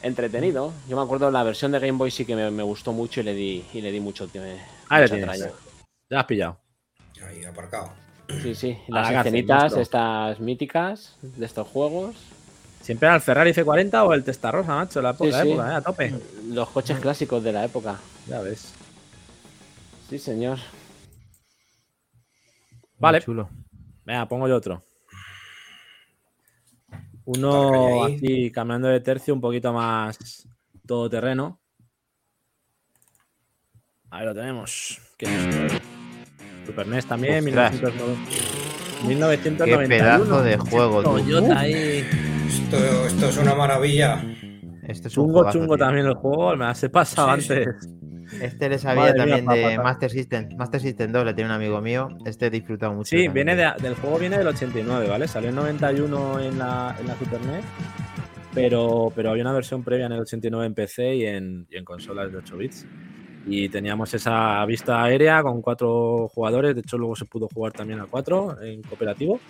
Entretenido. 0.03 0.73
Yo 0.89 0.97
me 0.97 1.03
acuerdo 1.03 1.31
la 1.31 1.43
versión 1.43 1.73
de 1.73 1.79
Game 1.79 1.99
Boy 1.99 2.11
sí 2.11 2.25
que 2.25 2.37
me, 2.37 2.51
me 2.51 2.63
gustó 2.63 2.93
mucho 2.93 3.21
y 3.21 3.25
le 3.25 3.35
di, 3.35 3.65
y 3.73 3.81
le 3.81 3.91
di 3.91 4.01
mucho 4.01 4.29
tiempo. 4.29 4.51
Tienes. 4.89 5.53
Ya 6.11 6.21
has 6.21 6.27
pillado. 6.27 6.59
Ahí, 7.27 7.45
aparcado. 7.45 7.93
Sí, 8.43 8.55
sí. 8.55 8.79
A 8.89 8.95
la 8.95 9.01
Las 9.01 9.11
cárcel, 9.11 9.35
escenitas, 9.35 9.77
estas 9.77 10.41
míticas 10.41 11.17
de 11.23 11.47
estos 11.47 11.69
juegos. 11.69 12.17
¿Siempre 12.81 13.07
era 13.07 13.15
el 13.15 13.23
Ferrari 13.23 13.53
C40 13.53 14.07
o 14.07 14.13
el 14.13 14.25
Testarossa, 14.25 14.75
macho? 14.75 15.01
La 15.01 15.11
época, 15.11 15.43
Sí, 15.43 15.49
la 15.49 15.55
época, 15.55 15.73
eh, 15.73 15.75
a 15.75 15.81
tope. 15.81 16.15
Los 16.49 16.69
coches 16.71 16.99
clásicos 16.99 17.43
de 17.43 17.53
la 17.53 17.65
época. 17.65 17.99
Ya 18.27 18.41
ves. 18.41 18.73
Sí, 20.11 20.19
señor. 20.19 20.59
Vale. 22.99 23.19
Muy 23.19 23.25
chulo. 23.25 23.49
Venga, 24.05 24.27
pongo 24.27 24.49
yo 24.49 24.57
otro. 24.57 24.83
Uno 27.25 28.05
aquí 28.05 28.51
cambiando 28.51 28.89
de 28.89 29.01
tercio, 29.01 29.33
un 29.35 29.41
poquito 29.41 29.73
más 29.73 30.47
todoterreno. 30.87 31.61
Ahí 34.11 34.27
lo 34.27 34.35
tenemos. 34.35 35.01
¿Qué 35.17 35.27
es? 35.27 35.73
Super 36.67 36.87
NES 36.87 37.07
también, 37.07 37.47
Ostras. 37.49 37.73
1990 39.07 39.07
1991. 39.07 39.81
Qué 39.83 39.89
pedazo 39.89 40.43
de 40.43 40.57
juego. 40.59 41.03
Toyota 41.03 41.59
ahí. 41.61 42.05
Esto, 42.47 42.77
esto 43.07 43.27
es 43.27 43.37
una 43.39 43.55
maravilla. 43.55 44.23
Este 44.87 45.09
es 45.09 45.17
un 45.17 45.27
Chungo, 45.27 45.51
chungo 45.51 45.77
tío. 45.77 45.87
también 45.87 46.07
el 46.07 46.15
juego. 46.15 46.57
Me 46.57 46.65
las 46.67 46.83
he 46.83 46.89
pasado 46.91 47.37
Sí, 47.41 47.43
sí. 47.49 47.89
Este 48.41 48.69
le 48.69 48.79
sabía 48.79 49.03
Madre 49.13 49.25
mía, 49.27 49.37
también 49.45 49.47
de. 49.47 49.79
Master 49.79 50.11
System. 50.11 50.49
Master 50.57 50.81
System 50.81 51.13
2 51.13 51.25
le 51.27 51.35
tiene 51.35 51.51
un 51.51 51.57
amigo 51.57 51.81
mío. 51.81 52.09
Este 52.25 52.47
he 52.47 52.51
disfrutado 52.51 52.93
mucho. 52.95 53.11
Sí, 53.11 53.25
también. 53.27 53.47
viene 53.47 53.57
de- 53.57 53.83
del 53.83 53.95
juego 53.95 54.19
viene 54.19 54.39
del 54.39 54.47
89, 54.49 55.07
¿vale? 55.09 55.29
Salió 55.29 55.51
en 55.51 55.57
91 55.57 56.41
en 56.41 56.59
la, 56.59 56.97
en 56.99 57.07
la 57.07 57.17
Super 57.17 57.41
NES, 57.41 57.65
pero, 58.55 59.13
pero 59.15 59.31
había 59.31 59.43
una 59.43 59.53
versión 59.53 59.83
previa 59.83 60.07
en 60.07 60.13
el 60.13 60.21
89 60.21 60.67
en 60.67 60.75
PC 60.75 61.15
y 61.17 61.27
en, 61.27 61.67
y 61.71 61.77
en 61.77 61.85
consolas 61.85 62.31
de 62.31 62.39
8 62.39 62.57
bits. 62.57 62.87
Y 63.45 63.69
teníamos 63.69 64.15
esa 64.15 64.65
vista 64.67 65.03
aérea 65.03 65.43
con 65.43 65.63
cuatro 65.63 66.29
jugadores, 66.29 66.75
de 66.77 66.81
hecho 66.81 66.97
luego 66.97 67.17
se 67.17 67.25
pudo 67.25 67.49
jugar 67.53 67.73
también 67.73 67.99
a 67.99 68.07
cuatro 68.07 68.57
en 68.63 68.83
cooperativo 68.83 69.41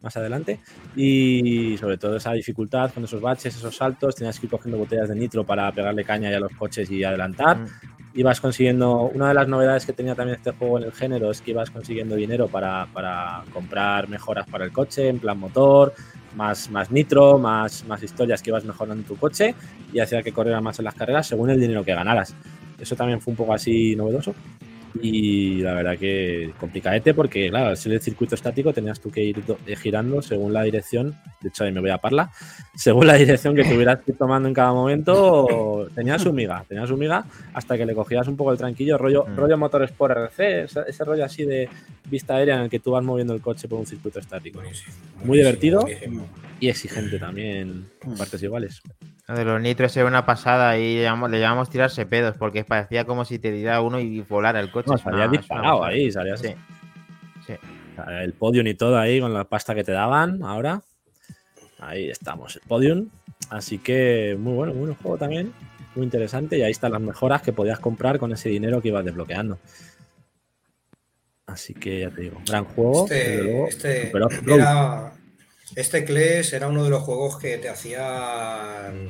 más 0.00 0.16
adelante. 0.16 0.60
Y 0.96 1.76
sobre 1.78 1.98
todo 1.98 2.16
esa 2.16 2.32
dificultad 2.32 2.90
con 2.92 3.04
esos 3.04 3.20
baches, 3.20 3.54
esos 3.56 3.76
saltos, 3.76 4.14
tenías 4.14 4.38
que 4.40 4.46
ir 4.46 4.50
cogiendo 4.50 4.78
botellas 4.78 5.08
de 5.10 5.14
nitro 5.16 5.44
para 5.44 5.70
pegarle 5.72 6.04
caña 6.04 6.30
ya 6.30 6.38
a 6.38 6.40
los 6.40 6.52
coches 6.52 6.90
y 6.90 7.04
adelantar 7.04 7.58
Mm. 7.58 7.66
Ibas 8.14 8.40
consiguiendo. 8.40 9.10
Una 9.14 9.28
de 9.28 9.34
las 9.34 9.48
novedades 9.48 9.84
que 9.84 9.92
tenía 9.92 10.14
también 10.14 10.36
este 10.38 10.52
juego 10.52 10.78
en 10.78 10.84
el 10.84 10.92
género 10.92 11.30
es 11.30 11.40
que 11.40 11.50
ibas 11.50 11.70
consiguiendo 11.70 12.14
dinero 12.14 12.48
para, 12.48 12.86
para 12.92 13.42
comprar 13.52 14.08
mejoras 14.08 14.46
para 14.48 14.64
el 14.64 14.72
coche, 14.72 15.08
en 15.08 15.18
plan 15.18 15.38
motor, 15.38 15.92
más, 16.36 16.70
más 16.70 16.90
nitro, 16.90 17.38
más, 17.38 17.84
más 17.86 18.02
historias 18.02 18.42
que 18.42 18.50
ibas 18.50 18.64
mejorando 18.64 19.04
tu 19.04 19.16
coche 19.16 19.54
y 19.92 19.98
hacía 19.98 20.22
que 20.22 20.32
corriera 20.32 20.60
más 20.60 20.78
en 20.78 20.84
las 20.84 20.94
carreras 20.94 21.26
según 21.26 21.50
el 21.50 21.60
dinero 21.60 21.84
que 21.84 21.94
ganaras. 21.94 22.34
Eso 22.78 22.96
también 22.96 23.20
fue 23.20 23.32
un 23.32 23.36
poco 23.36 23.54
así 23.54 23.94
novedoso. 23.96 24.34
Y 25.02 25.56
la 25.60 25.74
verdad 25.74 25.98
que 25.98 26.52
complicadete 26.60 27.14
porque, 27.14 27.50
claro, 27.50 27.70
al 27.70 27.76
ser 27.76 27.92
el 27.92 28.00
circuito 28.00 28.36
estático 28.36 28.72
tenías 28.72 29.00
tú 29.00 29.10
que 29.10 29.24
ir 29.24 29.42
eh, 29.66 29.74
girando 29.76 30.22
según 30.22 30.52
la 30.52 30.62
dirección. 30.62 31.16
De 31.40 31.48
hecho, 31.48 31.64
ahí 31.64 31.72
me 31.72 31.80
voy 31.80 31.90
a 31.90 31.98
parla. 31.98 32.30
Según 32.76 33.06
la 33.06 33.14
dirección 33.14 33.54
que 33.54 33.64
tuvieras 33.64 34.00
que 34.00 34.12
ir 34.12 34.18
tomando 34.18 34.48
en 34.48 34.54
cada 34.54 34.72
momento, 34.72 35.88
tenía 35.94 36.18
su 36.18 36.32
miga, 36.32 36.64
tenía 36.68 36.86
su 36.86 36.96
miga 36.96 37.24
hasta 37.52 37.76
que 37.76 37.86
le 37.86 37.94
cogías 37.94 38.26
un 38.28 38.36
poco 38.36 38.50
el 38.52 38.58
tranquillo, 38.58 38.98
rollo, 38.98 39.24
Mm. 39.26 39.36
rollo 39.36 39.58
Motorsport 39.58 40.16
RC, 40.16 40.62
ese, 40.64 40.80
ese 40.88 41.04
rollo 41.04 41.24
así 41.24 41.44
de 41.44 41.68
vista 42.06 42.34
aérea 42.36 42.56
en 42.56 42.62
el 42.62 42.70
que 42.70 42.80
tú 42.80 42.90
vas 42.92 43.04
moviendo 43.04 43.32
el 43.34 43.40
coche 43.40 43.68
por 43.68 43.78
un 43.78 43.86
circuito 43.86 44.18
estático. 44.18 44.58
Buenísimo, 44.60 44.92
Muy 45.24 45.38
divertido. 45.38 45.80
buenísimo. 45.82 46.26
Y 46.60 46.68
exigente 46.68 47.18
también, 47.18 47.90
partes 48.16 48.42
iguales. 48.42 48.80
Lo 49.26 49.34
de 49.34 49.44
los 49.44 49.60
nitros 49.60 49.96
era 49.96 50.06
una 50.06 50.26
pasada 50.26 50.78
y 50.78 50.96
le 50.96 51.02
llamamos, 51.02 51.30
le 51.30 51.40
llamamos 51.40 51.70
tirarse 51.70 52.06
pedos 52.06 52.36
porque 52.38 52.64
parecía 52.64 53.04
como 53.04 53.24
si 53.24 53.38
te 53.38 53.50
diera 53.50 53.80
uno 53.80 53.98
y 53.98 54.20
volara 54.20 54.60
el 54.60 54.70
coche. 54.70 54.90
No, 54.90 54.98
salías 54.98 55.28
una 55.28 55.38
disparado 55.38 55.84
ahí, 55.84 56.10
salías 56.10 56.40
Sí. 56.40 56.54
Sí. 57.46 57.54
El 58.20 58.32
podium 58.32 58.66
y 58.66 58.74
todo 58.74 58.98
ahí 58.98 59.20
con 59.20 59.32
la 59.32 59.44
pasta 59.44 59.74
que 59.74 59.84
te 59.84 59.92
daban 59.92 60.42
ahora. 60.42 60.82
Ahí 61.78 62.08
estamos, 62.10 62.56
el 62.56 62.62
podium. 62.62 63.08
Así 63.50 63.78
que 63.78 64.36
muy 64.38 64.54
bueno, 64.54 64.74
muy 64.74 64.86
buen 64.86 64.94
juego 64.94 65.18
también. 65.18 65.52
Muy 65.94 66.04
interesante. 66.04 66.58
Y 66.58 66.62
ahí 66.62 66.72
están 66.72 66.92
las 66.92 67.00
mejoras 67.00 67.42
que 67.42 67.52
podías 67.52 67.78
comprar 67.78 68.18
con 68.18 68.32
ese 68.32 68.48
dinero 68.48 68.82
que 68.82 68.88
ibas 68.88 69.04
desbloqueando. 69.04 69.58
Así 71.46 71.74
que 71.74 72.00
ya 72.00 72.10
te 72.10 72.22
digo, 72.22 72.40
gran 72.46 72.64
juego. 72.64 73.06
desde 73.06 73.42
luego. 73.44 73.68
Este, 73.68 74.08
este, 74.08 74.54
era, 74.54 75.12
este 75.76 76.04
CLES 76.04 76.52
era 76.52 76.68
uno 76.68 76.84
de 76.84 76.90
los 76.90 77.02
juegos 77.02 77.38
que 77.38 77.58
te 77.58 77.68
hacían 77.68 79.02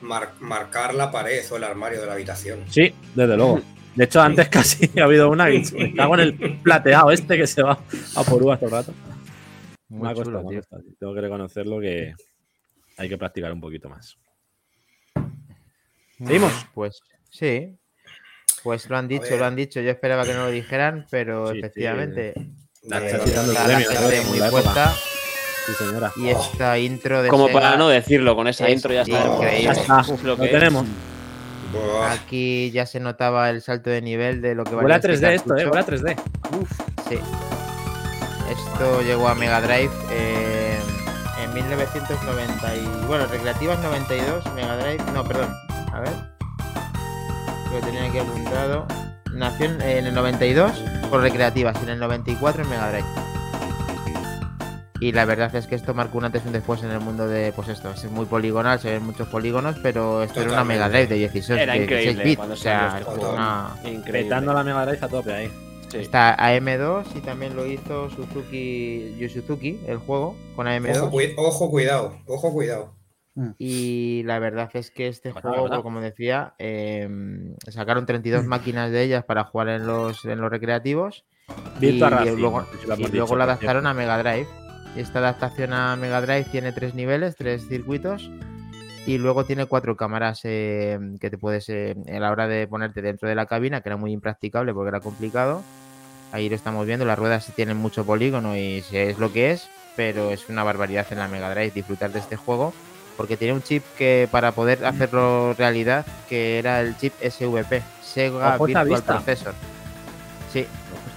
mar- 0.00 0.34
marcar 0.40 0.94
la 0.94 1.10
pared 1.10 1.42
o 1.50 1.56
el 1.56 1.64
armario 1.64 2.00
de 2.00 2.06
la 2.06 2.12
habitación. 2.14 2.64
Sí, 2.70 2.92
desde 3.14 3.36
luego. 3.36 3.60
De 3.94 4.04
hecho, 4.04 4.20
antes 4.20 4.48
casi 4.48 4.90
ha 5.00 5.04
habido 5.04 5.28
una 5.30 5.46
que 5.46 5.62
me 5.72 5.94
cago 5.94 6.14
en 6.14 6.20
el 6.20 6.58
plateado 6.60 7.10
este 7.10 7.36
que 7.36 7.46
se 7.46 7.62
va 7.62 7.78
a 8.16 8.22
por 8.24 8.42
uvas 8.42 8.58
todo 8.60 8.66
el 8.68 8.72
rato. 8.72 8.92
Me 9.88 9.98
Muy 9.98 10.08
ha 10.08 10.14
costado, 10.14 10.24
chulo, 10.24 10.42
me 10.42 10.46
ha 10.46 10.50
tío. 10.50 10.60
costado. 10.60 10.82
Tengo 11.00 11.14
que 11.14 11.20
reconocerlo 11.22 11.80
que 11.80 12.14
hay 12.98 13.08
que 13.08 13.16
practicar 13.18 13.52
un 13.52 13.60
poquito 13.60 13.88
más. 13.88 14.16
¿Seguimos? 16.18 16.52
Pues 16.74 17.00
sí. 17.30 17.76
Pues 18.62 18.88
lo 18.90 18.96
han 18.98 19.08
dicho, 19.08 19.36
lo 19.36 19.44
han 19.46 19.56
dicho. 19.56 19.80
Yo 19.80 19.90
esperaba 19.90 20.24
que 20.24 20.34
no 20.34 20.44
lo 20.44 20.50
dijeran, 20.50 21.06
pero 21.10 21.46
Sí, 21.48 21.52
sí. 21.54 21.58
efectivamente 21.60 22.34
La- 22.82 22.98
eh, 23.08 23.18
premio, 23.18 23.52
la 23.52 23.68
¿no? 23.68 23.78
gente 24.08 24.20
muy 24.28 24.38
la 24.38 24.48
época. 24.48 24.62
puesta 24.62 24.94
Sí, 25.68 25.74
señora. 25.84 26.10
y 26.16 26.28
esta 26.30 26.78
intro 26.78 27.22
de 27.22 27.28
Como 27.28 27.46
Sega 27.48 27.60
para 27.60 27.76
no 27.76 27.88
decirlo, 27.88 28.34
con 28.34 28.48
esa 28.48 28.66
es 28.66 28.74
intro 28.76 28.92
ya 28.94 29.02
está. 29.02 29.26
increíble. 29.26 29.62
Ya 29.64 29.72
está, 29.72 30.00
Uf, 30.00 30.22
lo 30.22 30.28
lo 30.30 30.36
que 30.38 30.48
tenemos. 30.48 30.86
Aquí 32.08 32.70
ya 32.70 32.86
se 32.86 32.98
notaba 33.00 33.50
el 33.50 33.60
salto 33.60 33.90
de 33.90 34.00
nivel 34.00 34.40
de 34.40 34.54
lo 34.54 34.64
que 34.64 34.74
Huele 34.74 34.94
a 34.94 34.98
valía 34.98 35.14
este 35.14 35.26
3D 35.28 35.34
esto, 35.34 35.56
eh. 35.56 35.64
cartucho. 35.70 35.90
Huele 35.92 36.12
a 36.12 36.14
3D. 36.14 36.16
Sí. 37.10 37.18
Esto 38.50 39.02
llegó 39.02 39.28
a 39.28 39.34
Mega 39.34 39.60
Drive 39.60 39.90
eh, 40.10 40.78
en 41.44 41.52
1990 41.52 42.74
y 42.76 43.06
bueno, 43.06 43.26
recreativas 43.26 43.78
92, 43.80 44.44
Mega 44.54 44.76
Drive, 44.78 45.04
no, 45.12 45.22
perdón, 45.24 45.54
a 45.92 46.00
ver. 46.00 46.12
Lo 47.70 47.80
tenía 47.80 48.04
aquí 48.04 48.18
apuntado. 48.18 48.86
Nació 49.34 49.66
en, 49.66 49.82
en 49.82 50.06
el 50.06 50.14
92 50.14 50.72
por 51.10 51.20
recreativas 51.20 51.76
y 51.80 51.84
en 51.84 51.90
el 51.90 51.98
94 51.98 52.62
en 52.62 52.70
Mega 52.70 52.88
Drive. 52.90 53.04
Y 55.00 55.12
la 55.12 55.24
verdad 55.24 55.54
es 55.54 55.66
que 55.68 55.76
esto 55.76 55.94
marcó 55.94 56.18
un 56.18 56.24
antes 56.24 56.42
y 56.44 56.48
un 56.48 56.52
después 56.52 56.82
en 56.82 56.90
el 56.90 56.98
mundo 57.00 57.28
de, 57.28 57.52
pues 57.54 57.68
esto, 57.68 57.90
es 57.92 58.10
muy 58.10 58.26
poligonal, 58.26 58.80
se 58.80 58.90
ven 58.92 59.04
muchos 59.04 59.28
polígonos, 59.28 59.76
pero 59.82 60.22
esto 60.24 60.40
era 60.40 60.52
una. 60.52 60.64
Mega 60.64 60.88
Drive 60.88 61.06
de 61.06 61.14
16, 61.16 61.60
Era 61.60 61.72
de 61.74 61.78
16 61.80 62.00
increíble 62.00 62.24
bits, 62.24 62.36
cuando 62.36 62.54
o 62.54 62.56
sea, 62.56 62.98
este 62.98 63.10
una, 63.26 64.52
la 64.54 64.64
Mega 64.64 64.86
Drive 64.86 64.98
a 65.04 65.08
tope 65.08 65.32
ahí. 65.32 65.50
Sí. 65.88 65.98
Está 65.98 66.36
AM2 66.36 67.04
y 67.14 67.20
también 67.20 67.56
lo 67.56 67.64
hizo 67.64 68.10
Suzuki 68.10 69.14
Yu 69.18 69.28
Suzuki, 69.28 69.80
el 69.86 69.98
juego, 69.98 70.36
con 70.54 70.66
AM2. 70.66 70.96
Ojo, 70.98 71.10
cui- 71.10 71.34
ojo, 71.36 71.70
cuidado, 71.70 72.18
ojo, 72.26 72.52
cuidado. 72.52 72.94
Y 73.56 74.24
la 74.24 74.40
verdad 74.40 74.68
es 74.74 74.90
que 74.90 75.06
este 75.06 75.30
juego, 75.30 75.80
como 75.84 76.00
decía, 76.00 76.54
eh, 76.58 77.08
sacaron 77.68 78.04
32 78.04 78.44
máquinas 78.44 78.90
de 78.90 79.02
ellas 79.04 79.24
para 79.24 79.44
jugar 79.44 79.68
en 79.68 79.86
los, 79.86 80.24
en 80.24 80.40
los 80.40 80.50
recreativos. 80.50 81.24
Virtua 81.78 82.08
y 82.08 82.10
Racing, 82.10 82.36
luego, 82.40 82.66
y 82.98 83.06
luego 83.06 83.36
lo 83.36 83.44
adaptaron 83.44 83.86
a 83.86 83.94
Mega 83.94 84.18
Drive. 84.18 84.48
Esta 84.96 85.20
adaptación 85.20 85.72
a 85.72 85.96
Mega 85.96 86.20
Drive 86.20 86.44
tiene 86.44 86.72
tres 86.72 86.94
niveles, 86.94 87.36
tres 87.36 87.66
circuitos. 87.68 88.30
Y 89.06 89.16
luego 89.16 89.44
tiene 89.44 89.64
cuatro 89.64 89.96
cámaras 89.96 90.40
eh, 90.44 90.98
que 91.18 91.30
te 91.30 91.38
puedes, 91.38 91.68
eh, 91.70 91.96
a 92.14 92.18
la 92.18 92.30
hora 92.30 92.46
de 92.46 92.66
ponerte 92.66 93.00
dentro 93.00 93.26
de 93.26 93.34
la 93.34 93.46
cabina, 93.46 93.80
que 93.80 93.88
era 93.88 93.96
muy 93.96 94.12
impracticable 94.12 94.74
porque 94.74 94.90
era 94.90 95.00
complicado. 95.00 95.62
Ahí 96.30 96.50
lo 96.50 96.54
estamos 96.54 96.86
viendo, 96.86 97.06
las 97.06 97.18
ruedas 97.18 97.50
tienen 97.56 97.78
mucho 97.78 98.04
polígono 98.04 98.54
y 98.54 98.84
es 98.92 99.18
lo 99.18 99.32
que 99.32 99.52
es, 99.52 99.70
pero 99.96 100.30
es 100.30 100.48
una 100.50 100.62
barbaridad 100.62 101.06
en 101.10 101.18
la 101.18 101.28
Mega 101.28 101.50
Drive 101.50 101.70
disfrutar 101.70 102.12
de 102.12 102.18
este 102.18 102.36
juego, 102.36 102.74
porque 103.16 103.38
tiene 103.38 103.54
un 103.54 103.62
chip 103.62 103.82
que 103.96 104.28
para 104.30 104.52
poder 104.52 104.84
hacerlo 104.84 105.54
realidad, 105.54 106.04
que 106.28 106.58
era 106.58 106.82
el 106.82 106.94
chip 106.98 107.14
SVP, 107.18 107.82
Sega 108.02 108.58
Virtual 108.58 108.88
vista. 108.88 109.14
Processor. 109.14 109.54
Sí, 110.52 110.66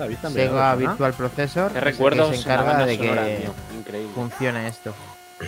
Vista, 0.08 0.30
Sega. 0.30 0.76
Virtual 0.76 1.14
Processor 1.14 1.72
es 1.76 1.84
recuerdos 1.84 2.32
que 2.32 2.38
se 2.38 2.42
encarga 2.44 2.86
de 2.86 2.98
que. 2.98 3.50
Increíble. 3.78 4.12
funcione 4.16 4.68
esto. 4.68 4.94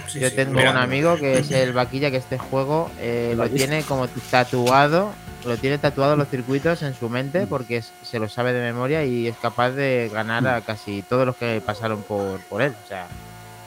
Sí, 0.08 0.20
Yo 0.20 0.30
sí, 0.30 0.36
tengo 0.36 0.54
mira, 0.54 0.72
un 0.72 0.78
amigo 0.78 1.18
que 1.18 1.38
es 1.38 1.52
el 1.52 1.72
vaquilla 1.72 2.10
que 2.10 2.18
este 2.18 2.38
juego 2.40 2.90
eh, 3.00 3.34
lo 3.38 3.48
tiene 3.50 3.84
como 3.84 4.08
tatuado, 4.32 5.12
lo 5.46 5.56
tiene 5.58 5.78
tatuado 5.78 6.16
los 6.16 6.28
circuitos 6.30 6.82
en 6.82 6.96
su 6.96 7.10
mente 7.10 7.46
porque 7.46 7.78
es- 7.78 7.92
se 8.02 8.18
lo 8.18 8.28
sabe 8.28 8.54
de 8.54 8.62
memoria 8.62 9.04
y 9.06 9.28
es 9.28 9.38
capaz 9.38 9.70
de 9.72 10.10
ganar 10.12 10.48
a 10.48 10.62
casi 10.62 11.04
todos 11.04 11.26
los 11.28 11.36
que 11.36 11.62
pasaron 11.64 12.02
por, 12.02 12.40
por 12.42 12.62
él. 12.64 12.74
O 12.84 12.88
sea, 12.88 13.06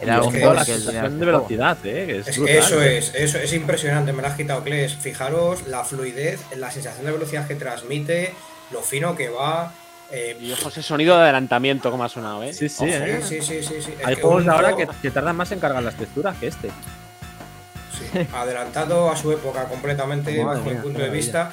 era 0.00 0.20
un 0.20 0.30
juego 0.32 0.52
la 0.52 0.64
que 0.64 0.74
este 0.74 0.92
de 0.92 1.24
velocidad, 1.24 1.78
eh, 1.84 2.04
que 2.06 2.18
es 2.18 2.28
Es- 2.28 2.36
brutal, 2.38 2.56
eso 2.56 2.82
eh. 2.82 2.98
es, 2.98 3.14
eso 3.14 3.38
es 3.38 3.52
impresionante, 3.52 4.12
me 4.12 4.20
lo 4.20 4.26
has 4.28 4.34
quitado, 4.36 4.64
Kles. 4.64 4.96
Fijaros 4.96 5.68
la 5.68 5.84
fluidez, 5.84 6.40
la 6.56 6.72
sensación 6.72 7.06
de 7.06 7.12
velocidad 7.12 7.46
que 7.46 7.54
transmite, 7.54 8.34
lo 8.72 8.80
fino 8.82 9.14
que 9.14 9.28
va. 9.28 9.72
Eh, 10.10 10.36
Y 10.40 10.52
ojo 10.52 10.68
ese 10.68 10.82
sonido 10.82 11.16
de 11.16 11.22
adelantamiento 11.24 11.90
como 11.90 12.04
ha 12.04 12.08
sonado, 12.08 12.42
¿eh? 12.42 12.52
Sí, 12.52 12.68
sí, 12.68 12.84
Ojo. 12.84 12.92
eh. 12.92 13.20
sí, 13.22 13.40
sí, 13.42 13.62
sí, 13.62 13.82
sí. 13.82 13.94
Es 14.00 14.06
Hay 14.06 14.16
que 14.16 14.22
juegos 14.22 14.44
de 14.44 14.50
ahora 14.50 14.68
que, 14.76 14.84
juego- 14.86 15.00
que 15.02 15.10
tardan 15.10 15.36
más 15.36 15.50
en 15.52 15.60
cargar 15.60 15.82
las 15.82 15.94
texturas 15.96 16.36
que 16.38 16.46
este. 16.48 16.68
Sí, 16.68 18.26
adelantado 18.34 19.10
a 19.10 19.16
su 19.16 19.32
época 19.32 19.64
completamente, 19.64 20.42
bajo 20.42 20.62
mía, 20.62 20.74
mi 20.74 20.80
punto 20.80 21.00
de 21.00 21.10
vista. 21.10 21.52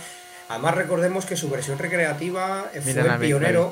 Además, 0.49 0.75
recordemos 0.75 1.25
que 1.25 1.35
su 1.37 1.49
versión 1.49 1.79
recreativa 1.79 2.69
fue 2.81 2.91
el 2.91 3.19
pionero. 3.19 3.71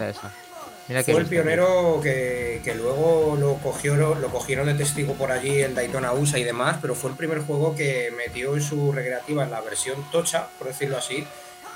Mira 0.88 1.04
Fue 1.04 1.18
el 1.18 1.26
pionero 1.28 2.00
que, 2.04 2.60
que 2.66 2.76
luego 2.76 3.38
lo 3.40 3.54
cogieron, 3.58 4.20
lo 4.20 4.28
cogieron 4.30 4.66
de 4.66 4.74
testigo 4.74 5.14
por 5.14 5.32
allí 5.32 5.62
en 5.62 5.74
Daytona 5.76 6.12
USA 6.12 6.38
y 6.40 6.44
demás, 6.44 6.78
pero 6.82 6.96
fue 6.96 7.12
el 7.12 7.16
primer 7.16 7.40
juego 7.42 7.76
que 7.76 8.12
metió 8.18 8.56
en 8.56 8.62
su 8.62 8.92
recreativa, 8.92 9.44
en 9.44 9.52
la 9.52 9.62
versión 9.62 10.04
tocha, 10.12 10.48
por 10.58 10.68
decirlo 10.68 10.98
así, 10.98 11.26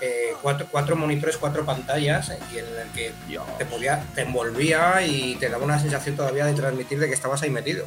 eh, 0.02 0.34
cuatro, 0.42 0.68
cuatro 0.70 0.96
monitores, 0.96 1.38
cuatro 1.38 1.66
pantallas, 1.66 2.30
eh, 2.30 2.40
y 2.54 2.58
en 2.58 2.66
el 2.66 2.88
que 2.94 3.14
te 3.58 3.66
podía, 3.66 4.04
te 4.14 4.22
envolvía 4.22 5.06
y 5.06 5.36
te 5.36 5.50
daba 5.50 5.64
una 5.64 5.80
sensación 5.80 6.16
todavía 6.16 6.46
de 6.46 6.54
transmitir 6.54 7.00
de 7.00 7.08
que 7.08 7.14
estabas 7.14 7.42
ahí 7.42 7.50
metido. 7.50 7.86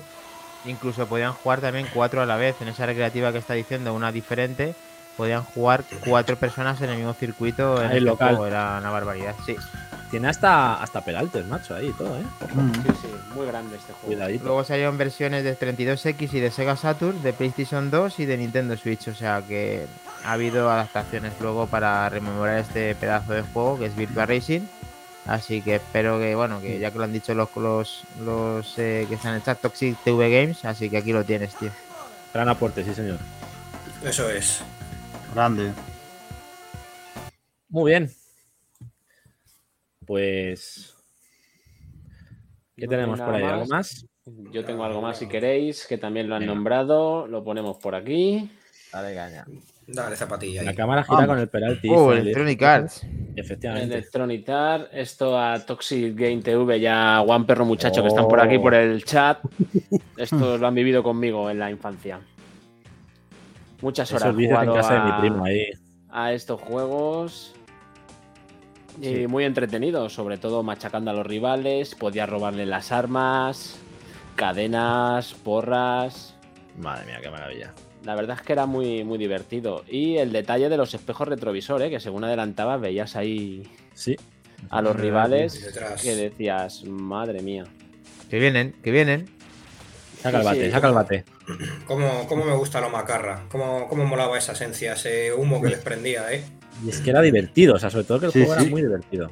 Incluso 0.65 1.07
podían 1.07 1.33
jugar 1.33 1.61
también 1.61 1.89
cuatro 1.93 2.21
a 2.21 2.27
la 2.27 2.37
vez. 2.37 2.57
En 2.61 2.69
esa 2.69 2.87
recreativa 2.87 3.33
que 3.33 3.39
está 3.39 3.55
diciendo, 3.55 3.95
una 3.95 4.13
diferente, 4.13 4.75
podían 5.19 5.43
jugar 5.43 5.83
cuatro 6.07 6.37
personas 6.37 6.81
en 6.81 6.91
el 6.91 6.97
mismo 6.97 7.13
circuito 7.13 7.83
en 7.83 7.89
Ahí 7.89 7.97
este 7.99 8.01
local. 8.03 8.29
juego. 8.37 8.47
Era 8.47 8.79
una 8.79 8.91
barbaridad, 8.91 9.35
sí. 9.45 9.57
Tiene 10.13 10.29
hasta, 10.29 10.81
hasta 10.81 11.03
peraltes, 11.03 11.45
macho, 11.47 11.75
ahí 11.75 11.89
y 11.89 11.93
todo, 11.93 12.17
¿eh? 12.17 12.23
Mm. 12.55 12.73
Sí, 12.73 12.89
sí, 13.03 13.09
muy 13.35 13.47
grande 13.47 13.77
este 13.77 13.93
juego. 13.93 14.07
Cuidadito. 14.07 14.45
Luego 14.45 14.65
salieron 14.65 14.97
versiones 14.97 15.43
de 15.43 15.59
32X 15.59 16.33
y 16.33 16.41
de 16.41 16.51
Sega 16.53 16.77
Saturn, 16.77 17.21
de 17.23 17.33
PlayStation 17.33 17.91
2 17.91 18.21
y 18.21 18.25
de 18.27 18.37
Nintendo 18.39 18.77
Switch. 18.77 19.09
O 19.09 19.15
sea 19.15 19.43
que 19.47 19.87
ha 20.25 20.33
habido 20.33 20.71
adaptaciones 20.71 21.33
luego 21.41 21.67
para 21.67 22.09
rememorar 22.09 22.59
este 22.59 22.95
pedazo 22.95 23.33
de 23.33 23.43
juego 23.43 23.79
que 23.81 23.87
es 23.87 23.97
Virtua 23.97 24.25
Racing. 24.25 24.63
Así 25.27 25.61
que 25.61 25.75
espero 25.75 26.19
que, 26.21 26.35
bueno, 26.37 26.61
que 26.61 26.79
ya 26.79 26.91
que 26.91 26.97
lo 26.99 27.05
han 27.05 27.13
dicho 27.13 27.35
los, 27.35 27.49
los, 27.57 28.05
los 28.25 28.79
eh, 28.79 29.05
que 29.09 29.17
están 29.17 29.33
en 29.33 29.37
el 29.39 29.43
chat, 29.43 29.61
Toxic 29.61 29.99
TV 30.05 30.31
Games, 30.31 30.65
así 30.65 30.89
que 30.89 30.97
aquí 30.97 31.13
lo 31.13 31.23
tienes, 31.25 31.55
tío. 31.57 31.71
Gran 32.33 32.49
aporte, 32.49 32.83
sí, 32.85 32.95
señor. 32.95 33.19
Eso 34.03 34.31
es. 34.31 34.63
Grande. 35.35 35.73
Muy 37.69 37.91
bien. 37.91 38.11
Pues. 40.07 40.95
¿Qué 42.77 42.87
No 42.87 42.91
tenemos 42.91 43.21
por 43.21 43.35
ahí? 43.35 43.43
¿Algo 43.45 43.67
más? 43.67 44.07
Yo 44.53 44.65
tengo 44.65 44.85
algo 44.85 45.01
más 45.01 45.19
si 45.19 45.27
queréis, 45.27 45.87
que 45.87 45.99
también 45.99 46.29
lo 46.29 46.37
han 46.37 46.47
nombrado. 46.47 47.27
Lo 47.27 47.43
ponemos 47.45 47.77
por 47.79 47.95
aquí. 47.95 48.51
Dale 48.93 49.15
caña. 49.15 49.45
Dale 49.87 50.17
zapatilla 50.17 50.63
La 50.63 50.71
ahí. 50.71 50.77
cámara 50.77 51.03
gira 51.03 51.15
Vamos. 51.17 51.29
con 51.29 51.39
el 51.41 51.49
penalti. 51.49 51.89
Oh, 51.91 52.09
Fali. 52.09 52.21
Electronic 52.21 52.63
Arts. 52.63 53.07
Efectivamente. 53.37 53.95
Electronic 53.95 54.49
Arts, 54.49 54.89
esto 54.93 55.39
a 55.39 55.59
Toxic 55.65 56.15
Game 56.15 56.43
TV, 56.43 56.79
ya 56.81 57.23
Juan 57.25 57.47
Perro 57.47 57.65
Muchacho 57.65 58.03
que 58.03 58.09
están 58.09 58.29
por 58.29 58.41
aquí 58.41 58.57
Oh. 58.57 58.63
por 58.63 58.75
el 58.75 59.05
chat. 59.05 59.41
Esto 60.17 60.59
lo 60.59 60.67
han 60.67 60.75
vivido 60.75 61.03
conmigo 61.03 61.49
en 61.51 61.59
la 61.59 61.71
infancia. 61.71 62.21
Muchas 63.81 64.13
horas 64.13 64.35
vídeos 64.35 64.61
en 64.63 64.69
jugado 64.69 64.75
casa 64.89 64.95
de 64.95 65.01
mi 65.05 65.11
a- 65.11 65.21
primo 65.21 65.45
ahí. 65.45 65.67
a 66.11 66.33
estos 66.33 66.61
juegos. 66.61 67.55
Y 69.01 69.27
muy 69.29 69.45
entretenido, 69.45 70.09
sobre 70.09 70.39
todo 70.39 70.63
machacando 70.65 71.13
a 71.13 71.15
los 71.15 71.25
rivales, 71.27 71.95
podía 71.95 72.27
robarle 72.27 72.67
las 72.67 72.91
armas, 72.91 73.79
cadenas, 74.35 75.35
porras. 75.35 76.35
Madre 76.77 77.07
mía, 77.07 77.19
qué 77.23 77.31
maravilla. 77.31 77.73
La 78.05 78.15
verdad 78.17 78.37
es 78.41 78.43
que 78.43 78.53
era 78.53 78.67
muy, 78.67 79.05
muy 79.05 79.19
divertido. 79.19 79.85
Y 79.89 80.17
el 80.17 80.33
detalle 80.33 80.69
de 80.69 80.77
los 80.77 80.95
espejos 80.95 81.29
retrovisores, 81.29 81.91
que 81.91 82.01
según 82.01 82.25
adelantabas 82.25 82.81
veías 82.81 83.15
ahí 83.15 83.69
Sí. 83.95 84.17
a 84.71 84.83
los 84.83 84.97
rivales 84.97 85.65
detrás. 85.65 86.03
que 86.03 86.17
decías, 86.17 86.85
madre 86.85 87.41
mía. 87.43 87.65
Que 88.31 88.39
vienen, 88.41 88.73
que 88.83 88.91
vienen. 88.91 89.29
Saca 90.23 90.39
el 90.39 90.45
bate, 90.45 90.65
sí. 90.67 90.71
saca 90.71 90.89
el 90.89 90.95
bate. 90.95 91.25
¿Cómo, 91.87 92.27
cómo 92.29 92.45
me 92.45 92.55
gusta 92.57 92.81
lo 92.81 92.91
macarra? 92.91 93.45
¿Cómo, 93.51 93.87
¿Cómo 93.89 94.05
molaba 94.05 94.37
esa 94.39 94.53
esencia, 94.53 94.95
ese 94.95 95.33
humo 95.33 95.61
que 95.63 95.69
les 95.71 95.79
prendía, 95.79 96.33
eh? 96.33 96.45
Y 96.85 96.91
es 96.91 97.01
que 97.01 97.11
era 97.11 97.21
divertido, 97.21 97.75
o 97.75 97.79
sea, 97.79 97.91
sobre 97.91 98.05
todo 98.05 98.21
que 98.21 98.27
el 98.27 98.33
Sí, 98.33 98.39
juego 98.41 98.55
sí. 98.55 98.61
era 98.63 98.71
muy 98.71 98.83
divertido. 98.83 99.31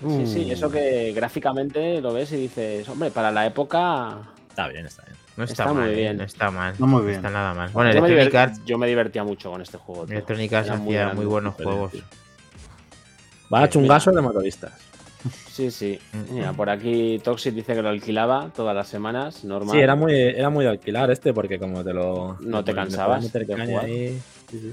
Sí, 0.00 0.26
sí, 0.26 0.46
Uh, 0.48 0.52
eso 0.52 0.68
que 0.70 1.12
gráficamente 1.14 2.00
lo 2.00 2.12
ves 2.12 2.32
y 2.32 2.36
dices, 2.36 2.88
hombre, 2.88 3.10
para 3.12 3.30
la 3.30 3.46
época 3.46 4.18
Está 4.48 4.66
bien, 4.68 4.84
está 4.84 5.02
bien. 5.04 5.16
No 5.36 5.44
está, 5.44 5.62
está 5.62 5.72
muy 5.72 5.82
mal, 5.82 5.90
eh, 5.92 5.94
bien. 5.94 6.16
No 6.18 6.24
está 6.24 6.50
mal. 6.50 6.74
No 6.78 6.86
muy 6.86 7.02
bien. 7.04 7.16
está 7.16 7.30
nada 7.30 7.54
mal. 7.54 7.70
Bueno, 7.70 7.90
yo, 7.92 7.98
Electronic 8.04 8.34
Arts, 8.34 8.64
yo 8.66 8.76
me 8.78 8.86
divertía 8.88 9.24
mucho 9.24 9.50
con 9.50 9.62
este 9.62 9.78
juego. 9.78 10.04
tío. 10.04 10.12
Electronic 10.14 10.52
Arts 10.52 10.78
muy 10.78 10.96
hacía 10.96 11.14
muy 11.14 11.24
buenos 11.24 11.54
juegos. 11.54 11.92
Va 13.52 13.62
a 13.62 13.68
chungazo 13.68 14.10
de 14.10 14.20
motoristas. 14.20 14.72
Sí, 15.52 15.70
sí. 15.70 15.98
Mira, 16.30 16.54
por 16.54 16.70
aquí 16.70 17.20
Toxic 17.22 17.52
dice 17.54 17.74
que 17.74 17.82
lo 17.82 17.90
alquilaba 17.90 18.48
todas 18.56 18.74
las 18.74 18.88
semanas, 18.88 19.44
normal. 19.44 19.76
Sí, 19.76 19.82
era 19.82 19.94
muy, 19.94 20.14
era 20.14 20.48
muy 20.48 20.64
de 20.64 20.70
alquilar 20.70 21.10
este, 21.10 21.34
porque 21.34 21.58
como 21.58 21.84
te 21.84 21.92
lo. 21.92 22.38
No 22.40 22.64
te 22.64 22.74
cansabas 22.74 23.18
puedes 23.18 23.34
meter 23.34 23.46
de 23.46 23.54
caña 23.54 23.66
jugar. 23.66 23.84
ahí. 23.84 24.18
Sí, 24.50 24.58
sí. 24.60 24.72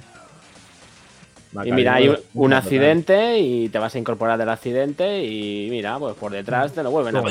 Y 1.66 1.72
mira, 1.72 1.96
hay 1.96 2.08
un, 2.10 2.16
total. 2.16 2.54
accidente 2.54 3.40
y 3.40 3.70
te 3.70 3.80
vas 3.80 3.94
a 3.96 3.98
incorporar 4.00 4.38
del 4.38 4.50
accidente 4.50 5.26
y 5.26 5.68
mira, 5.72 5.98
pues 5.98 6.16
por 6.16 6.32
detrás 6.32 6.72
te 6.74 6.84
lo 6.84 6.92
vuelven 6.92 7.16
a 7.18 7.24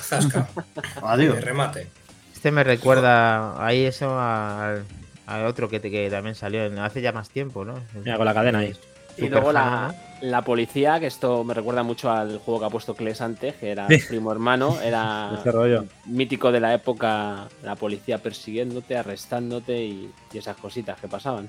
zasca. 0.00 0.48
Adiós. 1.02 1.40
remate. 1.40 1.88
Este 2.32 2.50
me 2.52 2.62
recuerda 2.62 3.62
ahí 3.66 3.84
eso 3.84 4.18
al, 4.18 4.84
al 5.26 5.46
otro 5.46 5.68
que, 5.68 5.80
te- 5.80 5.90
que 5.90 6.08
también 6.10 6.34
salió 6.36 6.64
en- 6.64 6.78
hace 6.78 7.02
ya 7.02 7.10
más 7.12 7.28
tiempo, 7.28 7.64
¿no? 7.64 7.74
Mira, 8.04 8.16
con 8.16 8.24
la 8.24 8.34
cadena 8.34 8.60
ahí. 8.60 8.68
Y 9.16 9.22
Super 9.22 9.30
luego 9.30 9.46
fan, 9.52 9.54
la, 9.54 9.94
la 10.24 10.42
policía, 10.42 10.98
que 11.00 11.06
esto 11.06 11.44
me 11.44 11.54
recuerda 11.54 11.82
mucho 11.82 12.10
al 12.10 12.38
juego 12.38 12.60
que 12.60 12.66
ha 12.66 12.70
puesto 12.70 12.94
Kles 12.94 13.20
antes, 13.20 13.54
que 13.56 13.70
era 13.70 13.88
Sí. 13.88 13.98
primo 14.08 14.32
hermano, 14.32 14.80
era 14.80 15.42
mítico 16.06 16.50
de 16.50 16.60
la 16.60 16.74
época, 16.74 17.48
la 17.62 17.76
policía 17.76 18.18
persiguiéndote, 18.18 18.96
arrestándote 18.96 19.84
y, 19.84 20.10
y 20.32 20.38
esas 20.38 20.56
cositas 20.56 20.98
que 21.00 21.08
pasaban. 21.08 21.48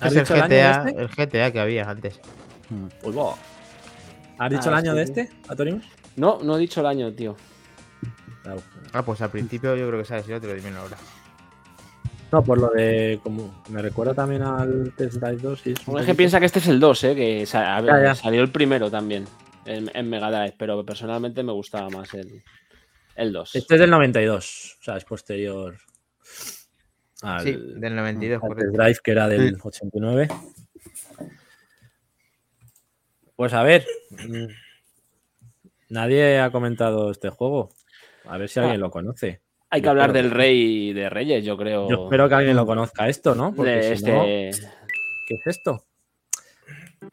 ¿Has 0.00 0.12
Es 0.12 0.18
el 0.18 0.22
dicho 0.24 0.34
el 0.34 0.42
GTA, 0.42 0.48
de 0.84 0.90
este? 0.90 1.02
el 1.02 1.08
GTA 1.28 1.52
que 1.52 1.60
había 1.60 1.88
antes. 1.90 2.20
Mm. 2.70 2.86
Uy, 3.02 3.12
bo. 3.12 3.36
¿Has 4.38 4.50
dicho 4.50 4.62
Ah, 4.66 4.68
el 4.68 4.74
año 4.74 4.90
sí, 4.92 4.96
de 4.96 5.02
este, 5.02 5.30
Atorimus? 5.48 5.84
No, 6.16 6.38
no 6.42 6.56
he 6.56 6.60
dicho 6.60 6.80
el 6.80 6.86
año, 6.86 7.12
tío. 7.12 7.36
Ah, 8.92 9.02
pues 9.02 9.20
al 9.20 9.30
principio 9.30 9.76
yo 9.76 9.86
creo 9.88 10.00
que 10.00 10.06
sabes 10.06 10.26
el 10.28 10.34
otro, 10.34 10.52
dime 10.54 10.76
ahora. 10.76 10.96
No, 12.30 12.44
por 12.44 12.58
lo 12.58 12.68
de. 12.68 13.18
Como, 13.22 13.62
me 13.70 13.80
recuerda 13.80 14.12
también 14.14 14.42
al 14.42 14.92
Test 14.96 15.14
Drive 15.16 15.38
2. 15.40 15.66
y 15.66 15.72
es 15.72 15.78
un 15.80 15.84
que 15.94 16.00
poquito- 16.00 16.16
piensa 16.16 16.40
que 16.40 16.46
este 16.46 16.58
es 16.58 16.68
el 16.68 16.78
2, 16.78 17.04
¿eh? 17.04 17.14
que 17.14 17.46
sa- 17.46 17.76
a 17.76 17.80
ver, 17.80 17.94
Ya, 17.94 18.02
ya. 18.08 18.14
salió 18.14 18.42
el 18.42 18.50
primero 18.52 18.90
también 18.90 19.24
en, 19.64 19.90
en 19.94 20.10
Mega 20.10 20.30
Drive, 20.30 20.54
pero 20.58 20.84
personalmente 20.84 21.42
me 21.42 21.52
gustaba 21.52 21.88
más 21.88 22.12
el, 22.14 22.42
el 23.16 23.32
2. 23.32 23.54
Este 23.56 23.74
es 23.76 23.80
del 23.80 23.90
92, 23.90 24.76
o 24.80 24.82
sea, 24.84 24.96
es 24.98 25.04
posterior 25.04 25.76
al, 27.22 27.40
Sí, 27.44 27.56
del 27.76 27.96
92, 27.96 28.42
al. 28.42 28.56
Test 28.56 28.72
Drive, 28.76 28.96
que 29.02 29.10
era 29.10 29.26
del 29.28 29.54
Sí. 29.54 29.60
89. 29.62 30.28
Pues 33.36 33.54
a 33.54 33.62
ver, 33.62 33.86
mm, 34.10 34.46
nadie 35.90 36.40
ha 36.40 36.50
comentado 36.50 37.10
este 37.10 37.30
juego. 37.30 37.70
A 38.26 38.36
ver 38.36 38.48
si 38.50 38.58
alguien 38.60 38.76
Ah. 38.76 38.80
lo 38.80 38.90
conoce. 38.90 39.40
Hay 39.70 39.82
que 39.82 39.88
hablar 39.88 40.12
del 40.12 40.30
Rey 40.30 40.92
de 40.94 41.10
Reyes, 41.10 41.44
yo 41.44 41.56
creo. 41.56 41.88
Yo 41.90 42.04
espero 42.04 42.28
que 42.28 42.34
alguien 42.36 42.56
lo 42.56 42.64
conozca 42.66 43.08
esto, 43.08 43.34
¿no? 43.34 43.52
Porque 43.54 43.70
de 43.72 43.96
si 43.96 44.04
no, 44.04 44.24
este. 44.24 44.68
¿qué 45.26 45.34
es 45.34 45.46
esto? 45.46 45.84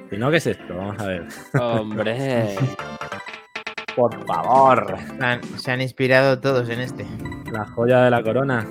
Si 0.09 0.17
no, 0.17 0.31
¿qué 0.31 0.37
es 0.37 0.47
esto? 0.47 0.75
Vamos 0.75 0.99
a 0.99 1.05
ver. 1.07 1.25
Hombre. 1.59 2.55
Por 3.95 4.25
favor. 4.25 4.95
Se 5.17 5.25
han, 5.25 5.43
se 5.59 5.71
han 5.71 5.81
inspirado 5.81 6.39
todos 6.39 6.69
en 6.69 6.79
este. 6.81 7.05
La 7.51 7.65
joya 7.65 8.01
de 8.05 8.11
la 8.11 8.21
corona. 8.23 8.65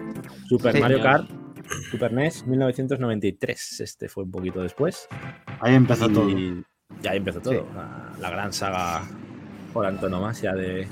Super 0.48 0.73
Sí, 0.74 0.81
Mario 0.81 0.98
señor. 0.98 1.12
Kart, 1.12 1.31
Super 1.90 2.12
E 2.12 2.15
NES, 2.15 2.47
1993. 2.47 3.81
Este 3.81 4.09
fue 4.09 4.24
un 4.24 4.31
poquito 4.31 4.61
después. 4.62 5.09
Ahí 5.61 5.74
empezó 5.74 6.09
todo. 6.09 6.28
Y 6.28 6.62
ya 7.02 7.12
ahí 7.12 7.19
empezó 7.19 7.40
todo. 7.40 7.66
La, 7.74 8.12
la 8.20 8.31
gran 8.31 8.52
saga 8.52 9.02
por 9.73 9.86
antonomasia 9.86 10.52
de, 10.52 10.86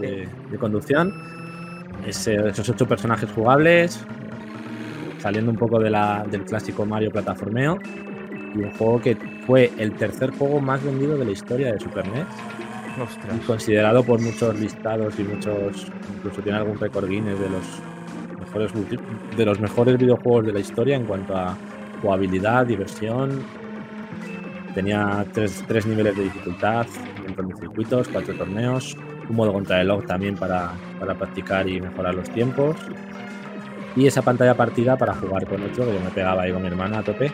de- 0.00 0.28
de 0.50 0.58
conducción. 0.58 1.12
Esos 2.06 2.68
ocho 2.68 2.86
personajes 2.86 3.30
jugables. 3.30 4.04
Saliendo 5.18 5.50
un 5.50 5.56
poco 5.58 5.78
de 5.80 5.90
la- 5.90 6.24
del 6.30 6.44
clásico 6.44 6.86
Mario 6.86 7.10
plataformeo. 7.10 7.78
Y 8.54 8.58
un 8.58 8.70
juego 8.72 9.00
que 9.00 9.16
fue 9.46 9.70
el 9.78 9.92
tercer 9.92 10.30
juego 10.32 10.60
más 10.60 10.82
vendido 10.82 11.16
de 11.18 11.24
la 11.24 11.30
historia 11.32 11.72
de 11.72 11.80
Super 11.80 12.06
NES. 12.08 12.26
y 12.96 13.00
Ostras. 13.00 13.40
considerado 13.46 14.02
por 14.02 14.20
muchos 14.20 14.58
listados 14.58 15.16
y 15.20 15.22
muchos 15.22 15.86
incluso 16.16 16.42
tiene 16.42 16.58
algún 16.58 16.78
récord 16.80 17.08
Guinness 17.08 17.38
de 17.38 17.48
los 17.48 17.62
mejores 18.40 18.72
de 19.36 19.44
los 19.44 19.60
mejores 19.60 19.98
videojuegos 19.98 20.46
de 20.46 20.52
la 20.52 20.58
historia 20.60 20.96
en 20.96 21.04
cuanto 21.04 21.36
a 21.36 21.56
jugabilidad, 22.02 22.66
diversión. 22.66 23.42
Tenía 24.74 25.24
tres, 25.32 25.62
tres 25.68 25.86
niveles 25.86 26.16
de 26.16 26.24
dificultad, 26.24 26.86
montón 27.24 27.48
de 27.48 27.54
circuitos, 27.56 28.08
cuatro 28.08 28.34
torneos, 28.34 28.96
un 29.28 29.36
modo 29.36 29.52
contrarreloj 29.52 30.04
también 30.06 30.36
para, 30.36 30.72
para 30.98 31.14
practicar 31.14 31.68
y 31.68 31.80
mejorar 31.80 32.14
los 32.14 32.28
tiempos. 32.30 32.76
Y 33.96 34.06
esa 34.06 34.22
pantalla 34.22 34.54
partida 34.54 34.96
para 34.96 35.14
jugar 35.14 35.46
con 35.46 35.62
otro, 35.62 35.84
que 35.86 35.92
yo 35.94 36.00
me 36.00 36.10
pegaba 36.10 36.42
ahí 36.42 36.52
con 36.52 36.62
mi 36.62 36.68
hermana 36.68 36.98
a 36.98 37.02
tope. 37.02 37.32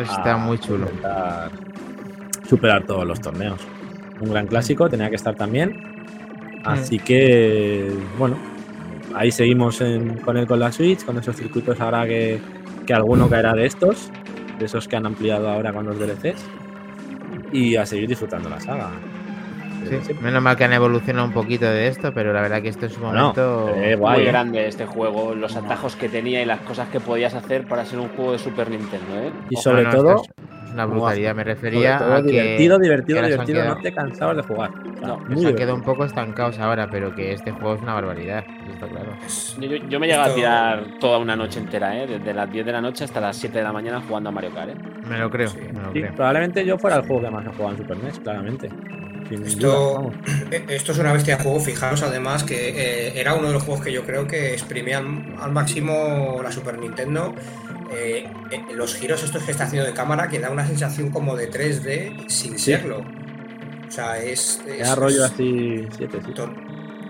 Está 0.00 0.34
a 0.34 0.36
muy 0.36 0.58
chulo. 0.58 0.88
superar 2.48 2.84
todos 2.84 3.06
los 3.06 3.20
torneos. 3.20 3.60
Un 4.20 4.30
gran 4.30 4.46
clásico, 4.46 4.88
tenía 4.88 5.08
que 5.10 5.16
estar 5.16 5.34
también. 5.34 5.80
Así 6.64 6.98
que, 6.98 7.92
bueno, 8.18 8.36
ahí 9.14 9.30
seguimos 9.30 9.80
en- 9.80 10.16
con 10.18 10.36
él 10.36 10.46
con 10.46 10.58
la 10.60 10.72
Switch, 10.72 11.04
con 11.04 11.18
esos 11.18 11.36
circuitos 11.36 11.78
ahora 11.80 12.06
que, 12.06 12.40
que 12.86 12.94
alguno 12.94 13.28
caerá 13.28 13.52
de 13.54 13.66
estos, 13.66 14.10
de 14.58 14.64
esos 14.64 14.88
que 14.88 14.96
han 14.96 15.06
ampliado 15.06 15.48
ahora 15.48 15.72
con 15.72 15.84
los 15.86 15.98
DLCs. 15.98 16.42
Y 17.52 17.76
a 17.76 17.84
seguir 17.86 18.08
disfrutando 18.08 18.48
la 18.48 18.60
saga. 18.60 18.90
Sí, 19.84 20.14
Menos 20.20 20.42
mal 20.42 20.56
que 20.56 20.64
han 20.64 20.72
evolucionado 20.72 21.26
un 21.26 21.32
poquito 21.32 21.64
de 21.66 21.88
esto, 21.88 22.12
pero 22.12 22.32
la 22.32 22.40
verdad 22.42 22.62
que 22.62 22.68
esto 22.68 22.86
en 22.86 22.92
su 22.92 23.00
momento. 23.00 23.68
eh, 23.76 23.94
guay, 23.96 24.18
Muy 24.20 24.26
¿eh? 24.28 24.30
grande 24.30 24.66
este 24.68 24.86
juego, 24.86 25.34
los 25.34 25.54
atajos 25.56 25.96
que 25.96 26.08
tenía 26.08 26.42
y 26.42 26.44
las 26.44 26.60
cosas 26.60 26.88
que 26.88 27.00
podías 27.00 27.34
hacer 27.34 27.66
para 27.66 27.84
ser 27.84 27.98
un 27.98 28.08
juego 28.08 28.32
de 28.32 28.38
Super 28.38 28.70
Nintendo. 28.70 29.14
¿eh? 29.20 29.30
Y 29.50 29.56
sobre 29.56 29.84
todo, 29.86 30.22
es 30.22 30.72
una 30.72 30.86
brutalidad. 30.86 31.34
Me 31.34 31.44
refería 31.44 31.98
todo 31.98 32.14
a 32.14 32.22
que. 32.22 32.30
divertido, 32.32 32.78
divertido, 32.78 33.20
que 33.20 33.26
divertido, 33.28 33.64
no 33.64 33.76
te 33.80 33.92
cansabas 33.92 34.36
de 34.36 34.42
jugar. 34.42 34.70
No, 34.74 35.14
han 35.14 35.24
divertido. 35.28 35.54
quedado 35.56 35.74
un 35.74 35.82
poco 35.82 36.04
estancados 36.04 36.58
ahora, 36.58 36.88
pero 36.90 37.14
que 37.14 37.32
este 37.32 37.50
juego 37.52 37.74
es 37.74 37.82
una 37.82 37.94
barbaridad. 37.94 38.44
Está 38.72 38.86
claro. 38.88 39.12
Yo, 39.60 39.66
yo- 39.68 39.88
yo 39.88 40.00
me 40.00 40.06
llego 40.06 40.22
a 40.22 40.34
tirar 40.34 40.84
toda 40.98 41.18
una 41.18 41.36
noche 41.36 41.60
entera, 41.60 41.96
¿eh? 42.02 42.06
desde 42.06 42.32
las 42.34 42.50
10 42.50 42.64
de 42.66 42.72
la 42.72 42.80
noche 42.80 43.04
hasta 43.04 43.20
las 43.20 43.36
7 43.36 43.58
de 43.58 43.64
la 43.64 43.72
mañana 43.72 44.00
jugando 44.06 44.30
a 44.30 44.32
Mario 44.32 44.50
Kart. 44.54 44.70
¿eh? 44.70 44.74
Me 45.08 45.18
lo 45.18 45.30
creo, 45.30 45.48
Sí. 45.48 45.58
me 45.72 45.80
lo 45.82 45.92
Sí, 45.92 46.00
creo. 46.00 46.14
probablemente 46.14 46.64
yo 46.64 46.78
fuera 46.78 46.96
el 46.96 47.02
juego 47.06 47.22
que 47.22 47.30
más 47.30 47.44
he 47.46 47.50
jugado 47.50 47.70
en 47.72 47.76
Super 47.76 47.96
NES, 47.98 48.18
claramente. 48.20 48.68
Sin 49.28 49.38
duda, 49.42 49.48
Esto, 49.48 49.94
vamos. 49.94 50.14
eh, 50.50 50.64
esto 50.68 50.92
es 50.92 50.98
una 50.98 51.12
bestia 51.12 51.36
de 51.36 51.42
juego. 51.42 51.60
Fijaros 51.60 52.02
además 52.02 52.44
que 52.44 52.68
eh, 52.68 53.12
era 53.20 53.34
uno 53.34 53.48
de 53.48 53.54
los 53.54 53.62
juegos 53.62 53.82
que 53.84 53.92
yo 53.92 54.04
creo 54.04 54.26
que 54.26 54.52
exprimían 54.52 55.34
al 55.40 55.52
máximo 55.52 56.40
la 56.42 56.52
Super 56.52 56.78
Nintendo. 56.78 57.34
Eh, 57.92 58.26
eh, 58.50 58.60
los 58.74 58.94
giros 58.96 59.22
estos 59.22 59.42
que 59.44 59.52
está 59.52 59.64
haciendo 59.64 59.86
de 59.86 59.94
cámara 59.94 60.28
que 60.28 60.40
da 60.40 60.50
una 60.50 60.66
sensación 60.66 61.10
como 61.10 61.36
de 61.36 61.50
3D 61.50 62.28
sin 62.28 62.58
Sí. 62.58 62.72
serlo. 62.72 63.04
O 63.86 63.90
sea, 63.90 64.18
es... 64.18 64.60
es- 64.66 64.94
rollo 64.96 65.24
así 65.24 65.86
7, 65.96 66.18
sí. 66.24 66.32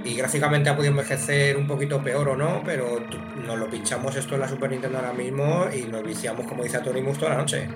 Y 0.04 0.14
gráficamente 0.16 0.68
ha 0.68 0.76
podido 0.76 0.90
envejecer 0.90 1.56
un 1.56 1.66
poquito 1.66 2.02
peor 2.02 2.28
o 2.28 2.36
no, 2.36 2.60
pero 2.62 3.02
nos 3.46 3.58
lo 3.58 3.70
pinchamos 3.70 4.14
esto 4.16 4.34
en 4.34 4.42
la 4.42 4.48
Super 4.48 4.70
Nintendo 4.70 4.98
ahora 4.98 5.14
mismo 5.14 5.66
y 5.74 5.86
nos 5.90 6.02
viciamos, 6.02 6.46
como 6.46 6.62
dice 6.62 6.76
Atonimus, 6.76 7.16
toda 7.16 7.30
la 7.32 7.38
noche. 7.38 7.66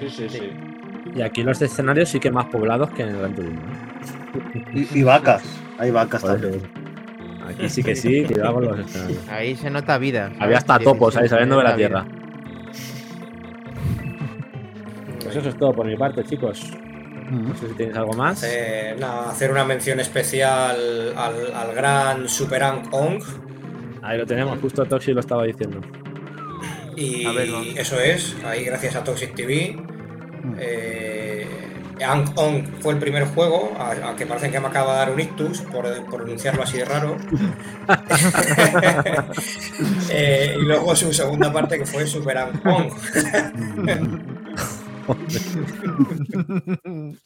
Sí, 0.00 0.10
sí, 0.10 0.28
sí. 0.28 0.50
Y 1.14 1.22
aquí 1.22 1.42
los 1.42 1.60
escenarios 1.62 2.08
sí 2.08 2.20
que 2.20 2.30
más 2.30 2.46
poblados 2.46 2.90
que 2.90 3.02
en 3.02 3.08
el 3.10 3.18
Gran 3.18 3.34
Turismo. 3.34 3.60
¿eh? 3.60 4.86
Y, 4.92 4.98
y 5.00 5.02
vacas. 5.02 5.42
Hay 5.78 5.90
vacas 5.90 6.22
también. 6.22 6.62
Aquí 7.46 7.68
sí 7.68 7.82
que 7.82 7.94
sí, 7.94 8.24
cuidado 8.24 8.54
con 8.54 8.64
los 8.64 8.78
escenarios. 8.80 9.28
Ahí 9.28 9.56
se 9.56 9.70
nota 9.70 9.98
vida. 9.98 10.32
Había 10.38 10.58
hasta 10.58 10.78
topos 10.78 11.16
ahí 11.16 11.28
saliendo 11.28 11.56
de 11.58 11.64
la 11.64 11.76
tierra. 11.76 12.06
Pues 15.22 15.36
eso 15.36 15.48
es 15.48 15.56
todo 15.56 15.72
por 15.72 15.86
mi 15.86 15.96
parte, 15.96 16.24
chicos. 16.24 16.72
No 17.30 17.54
sé 17.56 17.68
si 17.68 17.74
tenéis 17.74 17.96
algo 17.96 18.12
más. 18.12 18.42
Eh, 18.44 18.94
nada, 18.98 19.30
hacer 19.30 19.50
una 19.50 19.64
mención 19.64 19.98
especial 20.00 21.14
al, 21.16 21.54
al 21.54 21.74
gran 21.74 22.28
Super 22.28 22.62
Ang 22.62 22.88
Ong. 22.92 23.22
Ahí 24.02 24.18
lo 24.18 24.26
tenemos, 24.26 24.58
justo 24.60 24.84
Toxi 24.84 25.12
lo 25.12 25.20
estaba 25.20 25.44
diciendo. 25.44 25.80
Y 26.96 27.26
eso 27.76 28.00
es, 28.00 28.36
ahí 28.44 28.64
gracias 28.64 28.96
a 28.96 29.04
Toxic 29.04 29.34
TV. 29.34 29.76
Eh, 30.58 31.46
Ang 32.06 32.26
Ong 32.36 32.62
fue 32.80 32.92
el 32.92 32.98
primer 32.98 33.24
juego, 33.24 33.72
a- 33.78 33.94
aunque 34.08 34.26
parece 34.26 34.50
que 34.50 34.60
me 34.60 34.66
acaba 34.68 34.92
de 34.92 34.98
dar 34.98 35.10
un 35.12 35.20
ictus 35.20 35.62
por, 35.62 35.86
pronunciarlo 36.10 36.62
así 36.62 36.76
de 36.78 36.84
raro. 36.84 37.16
Eh, 40.10 40.56
y 40.58 40.62
luego 40.64 40.94
su 40.96 41.12
segunda 41.12 41.52
parte 41.52 41.78
que 41.78 41.86
fue 41.86 42.06
Super 42.06 42.38
Ang 42.38 42.60
Ong. 42.64 42.90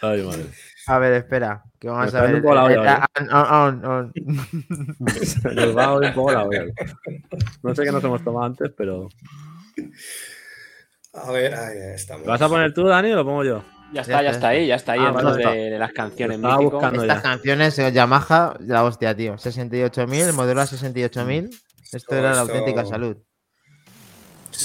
Ay, 0.00 0.22
madre. 0.24 0.46
A 0.88 0.98
ver, 0.98 1.12
espera, 1.12 1.62
que 1.78 1.88
vamos 1.88 2.12
Me 2.12 2.18
a 2.18 2.22
ver. 2.22 2.32
dando 2.32 2.36
un 2.38 2.42
poco 2.42 2.54
la 2.56 2.64
olla, 2.64 3.06
ah, 3.30 3.66
on, 3.68 3.84
on, 3.84 3.86
on. 3.90 4.12
Nos 5.54 5.76
va 5.76 5.84
a 5.84 5.96
un 5.98 6.12
poco 6.12 6.32
la 6.32 6.44
olla. 6.44 6.64
No 7.62 7.72
sé 7.74 7.84
qué 7.84 7.92
nos 7.92 8.02
hemos 8.02 8.24
tomado 8.24 8.46
antes, 8.46 8.72
pero. 8.76 9.08
A 11.14 11.30
ver, 11.30 11.54
ahí 11.54 11.78
estamos. 11.94 12.24
¿Lo 12.26 12.32
vas 12.32 12.40
a 12.42 12.48
poner 12.48 12.72
tú, 12.72 12.84
Dani, 12.86 13.12
o 13.12 13.16
lo 13.16 13.24
pongo 13.24 13.44
yo? 13.44 13.62
Ya 13.92 14.00
está, 14.00 14.22
ya 14.22 14.30
está 14.30 14.48
ahí, 14.48 14.66
ya 14.66 14.76
está 14.76 14.92
ahí. 14.92 15.00
Ah, 15.02 15.08
en 15.08 15.14
vale, 15.14 15.46
de, 15.46 15.70
de 15.72 15.78
las 15.78 15.92
canciones 15.92 16.36
Estaba 16.36 16.56
mítico. 16.56 16.76
buscando. 16.76 17.02
Estas 17.02 17.16
ya. 17.18 17.22
canciones, 17.22 17.78
eh, 17.78 17.92
Yamaha, 17.92 18.54
la 18.60 18.84
hostia, 18.84 19.14
tío. 19.14 19.34
68.000, 19.34 20.28
el 20.28 20.32
modelo 20.32 20.62
a 20.62 20.64
68.000. 20.66 21.50
Esto 21.92 22.14
era 22.14 22.32
la 22.34 22.42
Esto- 22.42 22.54
auténtica 22.54 22.86
salud. 22.86 23.16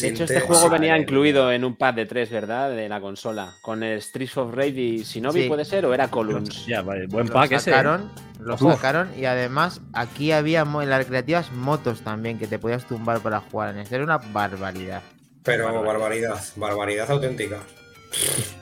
De 0.01 0.07
hecho, 0.09 0.25
este 0.25 0.41
juego 0.41 0.69
venía 0.69 0.97
incluido 0.97 1.51
en 1.51 1.63
un 1.65 1.75
pack 1.77 1.95
de 1.95 2.05
tres, 2.05 2.29
¿verdad? 2.29 2.69
De 2.69 2.87
la 2.89 2.99
consola. 3.01 3.53
Con 3.61 3.83
el 3.83 4.01
Streets 4.01 4.37
of 4.37 4.53
Rage 4.53 4.69
y 4.79 5.03
Shinobi, 5.03 5.43
Sí. 5.43 5.47
puede 5.47 5.65
ser, 5.65 5.85
o 5.85 5.93
era 5.93 6.09
Columns. 6.09 6.65
Ya, 6.65 6.81
vale. 6.81 7.07
Buen 7.07 7.27
Lo 7.27 7.33
pack 7.33 7.53
ese. 7.53 7.69
¿eh? 7.69 7.73
sacaron, 7.73 8.11
lo 8.39 8.55
Uf. 8.55 8.61
sacaron 8.75 9.09
y 9.17 9.25
además 9.25 9.81
aquí 9.93 10.31
había 10.33 10.61
en 10.61 10.89
las 10.89 10.99
recreativas 10.99 11.51
motos 11.53 12.01
también 12.01 12.37
que 12.37 12.47
te 12.47 12.59
podías 12.59 12.85
tumbar 12.85 13.21
para 13.21 13.39
jugar 13.39 13.69
en 13.75 13.79
esto. 13.79 13.95
Era 13.95 14.03
una 14.03 14.17
barbaridad. 14.17 15.01
Pero 15.47 15.81
barbaridad, 15.83 16.39
barbaridad 16.55 17.09
auténtica. 17.09 17.59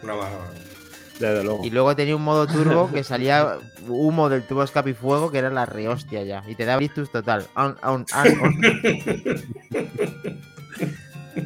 Una 0.04 0.14
barbaridad. 0.16 0.62
Desde 1.20 1.44
luego. 1.44 1.64
Y 1.66 1.70
luego 1.70 1.96
tenía 1.96 2.16
un 2.16 2.24
modo 2.24 2.46
turbo 2.46 2.92
que 2.92 3.04
salía 3.04 3.58
humo 3.88 4.28
del 4.30 4.44
tubo 4.46 4.60
de 4.60 4.66
escape 4.66 4.90
y 4.90 4.94
fuego 4.94 5.32
que 5.32 5.38
era 5.40 5.50
la 5.50 5.66
rehostia 5.66 6.24
ya. 6.24 6.44
Y 6.48 6.56
te 6.56 6.66
daba 6.66 6.84
ictus 6.84 7.10
total. 7.12 7.48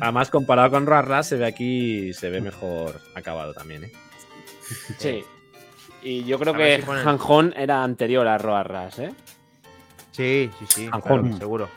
Además, 0.02 0.30
comparado 0.30 0.72
con 0.72 0.86
Ras 0.86 1.28
se 1.28 1.36
ve 1.38 1.46
aquí, 1.46 2.14
se 2.14 2.30
ve 2.30 2.42
mejor 2.42 3.00
acabado 3.16 3.54
también, 3.54 3.86
¿eh? 3.86 3.92
Sí. 4.98 5.24
Y 6.02 6.24
yo 6.26 6.40
creo 6.40 6.54
que 6.54 6.78
si 6.78 6.82
ponen- 6.84 7.54
era 7.58 7.84
anterior 7.84 8.28
a 8.28 8.38
Roarras, 8.38 9.00
¿eh? 9.00 9.12
Sí, 10.12 10.50
sí, 10.60 10.66
sí. 10.70 10.90
Anjón. 10.92 11.22
claro, 11.24 11.38
seguro. 11.38 11.70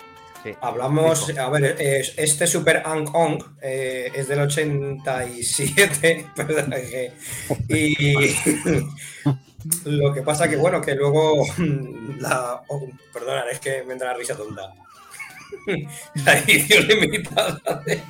Sí. 0.42 0.52
Hablamos, 0.60 1.36
a 1.38 1.48
ver, 1.50 1.76
es- 1.80 2.14
este 2.16 2.46
Super 2.48 2.82
Ang 2.84 3.08
Ong 3.14 3.42
eh, 3.62 4.10
es 4.14 4.26
del 4.28 4.40
87, 4.40 6.26
perdón, 6.36 6.70
que- 6.72 7.12
y 7.68 8.34
lo 9.84 10.12
que 10.12 10.22
pasa 10.22 10.48
que, 10.48 10.56
bueno, 10.56 10.80
que 10.80 10.94
luego 10.96 11.44
la, 12.18 12.60
oh, 12.68 12.88
perdona, 13.12 13.44
es 13.50 13.60
que 13.60 13.82
me 13.84 13.92
entra 13.92 14.08
la 14.12 14.18
risa 14.18 14.34
tonta. 14.36 14.72
La 16.24 16.38
edición 16.38 16.88
limitada 16.88 17.60
de- 17.86 18.02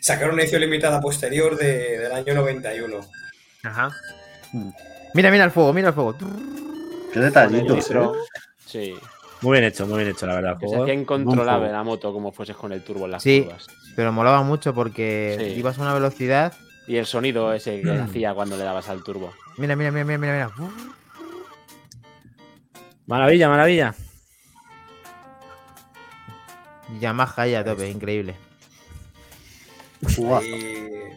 sacaron 0.00 0.34
una 0.34 0.42
edición 0.42 0.60
limitada 0.60 1.00
posterior 1.00 1.56
de- 1.56 1.98
del 1.98 2.12
año 2.12 2.34
91. 2.34 3.00
Ajá. 3.64 3.90
Mira, 5.14 5.30
mira 5.30 5.44
el 5.44 5.50
fuego, 5.50 5.72
mira 5.72 5.88
el 5.88 5.94
fuego. 5.94 6.16
Qué 7.12 7.18
nitro. 7.50 8.14
¿eh? 8.14 8.18
Sí. 8.66 8.94
Muy 9.42 9.52
bien 9.58 9.64
hecho, 9.64 9.86
muy 9.86 9.98
bien 9.98 10.10
hecho, 10.10 10.26
la 10.26 10.34
verdad. 10.36 10.58
Que 10.58 10.68
se 10.68 10.76
hacía 10.76 10.94
incontrolable 10.94 11.70
la 11.72 11.82
moto 11.82 12.12
como 12.12 12.32
fueses 12.32 12.56
con 12.56 12.72
el 12.72 12.82
turbo 12.82 13.04
en 13.06 13.10
las 13.12 13.22
Sí. 13.22 13.42
curvas. 13.42 13.66
Pero 13.96 14.12
molaba 14.12 14.42
mucho 14.42 14.72
porque 14.72 15.36
Sí. 15.38 15.58
ibas 15.58 15.78
a 15.78 15.82
una 15.82 15.94
velocidad. 15.94 16.52
Y 16.86 16.96
el 16.96 17.06
sonido 17.06 17.52
ese 17.52 17.80
que 17.80 17.92
Mm. 17.92 18.02
hacía 18.02 18.34
cuando 18.34 18.56
le 18.56 18.64
dabas 18.64 18.88
al 18.88 19.02
turbo. 19.02 19.32
Mira, 19.58 19.76
mira, 19.76 19.90
mira, 19.90 20.04
mira, 20.04 20.18
mira. 20.18 20.50
mira. 20.56 20.70
Maravilla, 23.06 23.48
maravilla. 23.48 23.94
Yamaha 27.00 27.46
ya 27.46 27.60
a 27.60 27.64
tope, 27.64 27.88
increíble. 27.90 28.34
Guau. 30.16 30.42
Y 30.42 31.12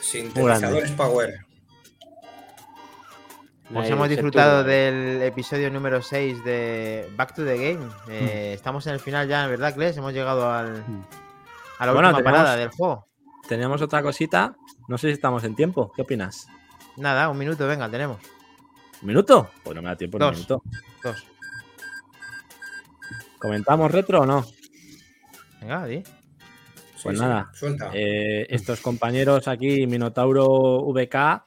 sintetizadores 0.00 0.90
Power. 0.92 1.40
Pues 3.72 3.90
hemos 3.90 4.08
disfrutado 4.08 4.64
del 4.64 5.20
episodio 5.22 5.70
número 5.70 6.00
6 6.00 6.42
de 6.42 7.10
Back 7.16 7.34
to 7.34 7.44
the 7.44 7.56
Game. 7.56 7.84
Mm. 7.84 7.90
Eh, 8.10 8.52
Estamos 8.54 8.86
en 8.86 8.94
el 8.94 9.00
final 9.00 9.28
ya, 9.28 9.46
¿verdad, 9.46 9.74
Kles? 9.74 9.96
Hemos 9.98 10.14
llegado 10.14 10.50
al, 10.50 10.82
a 11.78 11.86
la 11.86 11.92
Bueno, 11.92 12.08
última 12.08 12.18
tenemos- 12.22 12.22
parada 12.38 12.56
del 12.56 12.70
juego. 12.70 13.06
Teníamos 13.46 13.82
otra 13.82 14.02
cosita. 14.02 14.56
No 14.88 14.96
sé 14.96 15.08
si 15.08 15.12
estamos 15.14 15.44
en 15.44 15.54
tiempo. 15.54 15.92
¿Qué 15.94 16.02
opinas? 16.02 16.46
Nada, 16.96 17.28
un 17.28 17.36
minuto, 17.38 17.66
venga, 17.66 17.88
tenemos. 17.90 18.18
¿Un 19.02 19.08
minuto? 19.08 19.50
Pues 19.62 19.76
no 19.76 19.82
me 19.82 19.88
da 19.88 19.96
tiempo 19.96 20.16
en 20.16 20.22
un 20.22 20.28
Dos. 20.30 20.36
minuto. 20.36 20.62
Dos. 21.04 21.26
¿Comentamos 23.38 23.90
retro 23.92 24.20
o 24.22 24.26
no? 24.26 24.44
Venga, 25.60 25.84
di. 25.86 26.02
Sí, 26.04 27.02
Pues 27.04 27.18
sí, 27.18 27.22
nada, 27.24 27.50
Suelta. 27.54 27.90
Eh, 27.94 28.46
estos 28.48 28.80
compañeros 28.80 29.46
aquí, 29.46 29.86
Minotauro 29.86 30.46
VK 30.86 31.44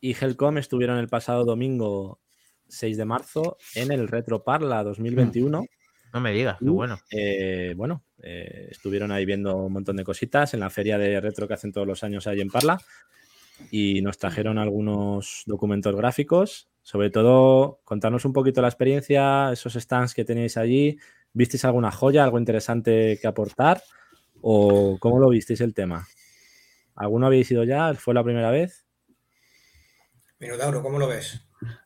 y 0.00 0.14
Helcom, 0.14 0.58
estuvieron 0.58 0.98
el 0.98 1.08
pasado 1.08 1.44
domingo 1.44 2.20
6 2.68 2.96
de 2.96 3.04
marzo 3.04 3.58
en 3.74 3.92
el 3.92 4.08
Retro 4.08 4.42
Parla 4.42 4.82
2021. 4.82 5.64
No 6.12 6.20
me 6.20 6.32
digas, 6.32 6.58
qué 6.58 6.68
bueno. 6.68 6.98
Eh, 7.10 7.74
bueno, 7.76 8.02
eh, 8.22 8.68
estuvieron 8.70 9.12
ahí 9.12 9.24
viendo 9.24 9.56
un 9.56 9.72
montón 9.72 9.96
de 9.96 10.04
cositas 10.04 10.54
en 10.54 10.60
la 10.60 10.70
feria 10.70 10.98
de 10.98 11.20
retro 11.20 11.46
que 11.46 11.54
hacen 11.54 11.72
todos 11.72 11.86
los 11.86 12.02
años 12.02 12.26
ahí 12.26 12.40
en 12.40 12.48
Parla 12.48 12.80
y 13.70 14.02
nos 14.02 14.18
trajeron 14.18 14.58
algunos 14.58 15.42
documentos 15.46 15.94
gráficos. 15.94 16.68
Sobre 16.82 17.10
todo, 17.10 17.80
contarnos 17.84 18.24
un 18.24 18.32
poquito 18.32 18.62
la 18.62 18.68
experiencia, 18.68 19.52
esos 19.52 19.74
stands 19.74 20.14
que 20.14 20.24
tenéis 20.24 20.56
allí. 20.56 20.98
¿Visteis 21.32 21.64
alguna 21.64 21.92
joya, 21.92 22.24
algo 22.24 22.38
interesante 22.38 23.18
que 23.20 23.28
aportar? 23.28 23.82
¿O 24.40 24.96
cómo 24.98 25.20
lo 25.20 25.28
visteis 25.28 25.60
el 25.60 25.74
tema? 25.74 26.08
¿Alguno 26.96 27.26
habéis 27.26 27.50
ido 27.50 27.62
ya? 27.62 27.94
¿Fue 27.94 28.14
la 28.14 28.24
primera 28.24 28.50
vez? 28.50 28.89
Minotauro, 30.40 30.82
¿cómo 30.82 30.98
lo 30.98 31.06
ves? 31.06 31.40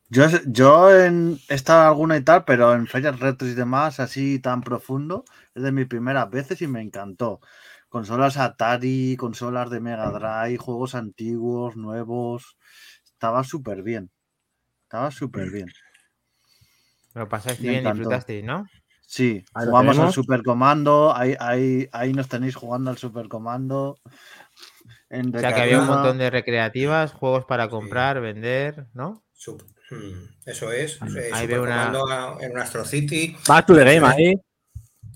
Yo, 0.08 0.26
yo 0.46 0.94
en, 0.96 1.38
he 1.48 1.54
estado 1.54 1.82
en 1.82 1.88
alguna 1.88 2.16
y 2.16 2.22
tal, 2.22 2.44
pero 2.44 2.72
en 2.72 2.86
ferias 2.86 3.18
retro 3.18 3.48
y 3.48 3.54
demás, 3.54 3.98
así 3.98 4.38
tan 4.38 4.60
profundo, 4.62 5.24
es 5.54 5.62
de 5.62 5.72
mis 5.72 5.86
primeras 5.86 6.30
veces 6.30 6.62
y 6.62 6.68
me 6.68 6.80
encantó. 6.80 7.40
Consolas 7.88 8.36
Atari, 8.36 9.16
consolas 9.16 9.70
de 9.70 9.80
Mega 9.80 10.10
Drive, 10.10 10.58
juegos 10.58 10.94
antiguos, 10.94 11.76
nuevos. 11.76 12.56
Estaba 13.04 13.42
súper 13.44 13.82
bien. 13.82 14.10
Estaba 14.84 15.10
súper 15.10 15.50
bien. 15.50 15.68
Lo 17.14 17.28
pasaste 17.28 17.62
Me 17.62 17.68
bien, 17.70 17.80
encantó. 17.80 17.98
disfrutasteis, 17.98 18.44
¿no? 18.44 18.66
Sí, 19.06 19.44
jugamos 19.52 19.98
al. 19.98 20.12
Super 20.12 20.42
Comando. 20.42 21.14
Ahí, 21.14 21.36
ahí, 21.38 21.88
ahí 21.92 22.12
nos 22.12 22.28
tenéis 22.28 22.56
jugando 22.56 22.90
al 22.90 22.98
Super 22.98 23.28
Comando. 23.28 23.96
En 25.10 25.34
O 25.34 25.40
sea 25.40 25.54
que 25.54 25.60
había 25.62 25.78
un 25.80 25.86
montón 25.86 26.18
de 26.18 26.30
recreativas, 26.30 27.12
juegos 27.12 27.44
para 27.44 27.68
comprar, 27.68 28.20
vender, 28.20 28.86
¿no? 28.94 29.24
Hmm, 29.90 30.24
Eso 30.46 30.72
es. 30.72 30.98
eh, 31.16 31.30
Ahí 31.32 31.46
veo 31.46 31.62
una- 31.62 31.90
a- 31.90 32.36
en 32.40 32.52
un 32.52 32.58
Astro 32.58 32.84
City. 32.84 33.36
Back 33.46 33.66
to 33.66 33.74
the 33.74 33.84
game 33.84 34.06
ahí. 34.06 34.34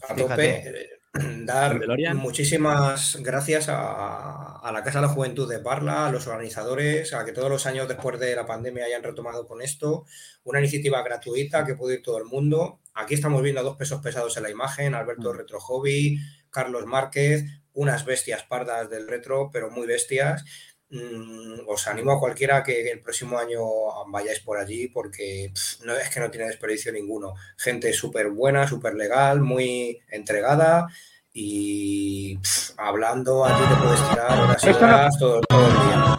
A 0.09 0.15
tope. 0.15 0.47
eh, 0.69 0.89
dar 1.47 1.81
muchísimas 2.15 3.17
gracias 3.23 3.69
a, 3.71 4.59
a 4.59 4.73
la 4.73 4.85
Casa 4.85 5.01
de 5.01 5.07
la 5.07 5.13
Juventud 5.13 5.49
de 5.51 5.59
Parla, 5.59 6.07
a 6.07 6.13
los 6.13 6.27
organizadores, 6.27 7.13
a 7.15 7.25
que 7.25 7.33
todos 7.33 7.49
los 7.51 7.67
años 7.67 7.89
después 7.89 8.21
de 8.21 8.37
la 8.37 8.47
pandemia 8.47 8.85
hayan 8.85 9.03
retomado 9.03 9.47
con 9.47 9.63
esto. 9.63 10.05
Una 10.45 10.61
iniciativa 10.61 11.03
gratuita 11.03 11.65
que 11.65 11.75
puede 11.75 11.95
ir 11.97 12.03
todo 12.03 12.19
el 12.19 12.25
mundo. 12.27 12.81
Aquí 12.95 13.15
estamos 13.15 13.43
viendo 13.43 13.63
a 13.63 13.65
dos 13.65 13.77
pesos 13.77 14.01
pesados 14.03 14.37
en 14.37 14.43
la 14.45 14.51
imagen, 14.51 14.95
Alberto 14.95 15.33
Retro 15.33 15.59
Hobby, 15.61 16.19
Carlos 16.51 16.85
Márquez, 16.87 17.45
unas 17.79 18.05
bestias 18.05 18.43
pardas 18.43 18.91
del 18.91 19.07
retro, 19.09 19.51
pero 19.53 19.71
muy 19.71 19.87
bestias. 19.87 20.45
Mm, 20.91 21.61
os 21.69 21.87
animo 21.87 22.13
a 22.13 22.19
cualquiera 22.19 22.63
que 22.65 22.91
el 22.91 23.01
próximo 23.01 23.39
año 23.39 23.61
vayáis 24.09 24.41
por 24.41 24.59
allí 24.59 24.89
porque 24.89 25.53
pff, 25.55 25.85
no 25.85 25.95
es 25.95 26.09
que 26.09 26.19
no 26.19 26.31
tiene 26.31 26.49
desperdicio 26.49 26.93
ninguno. 26.93 27.35
Gente 27.57 27.93
súper 27.93 28.31
buena, 28.31 28.67
súper 28.67 28.95
legal, 28.95 29.41
muy 29.41 30.01
entregada 30.09 30.89
y 31.33 32.37
pff, 32.39 32.73
hablando 32.79 33.45
allí 33.45 33.65
te 33.69 33.75
puedes 33.77 34.11
tirar 34.11 34.41
horas 34.41 34.65
y 34.65 34.69
horas 34.71 35.19
todo, 35.19 35.41
todo 35.43 35.67
el 35.67 35.73
día. 35.73 36.19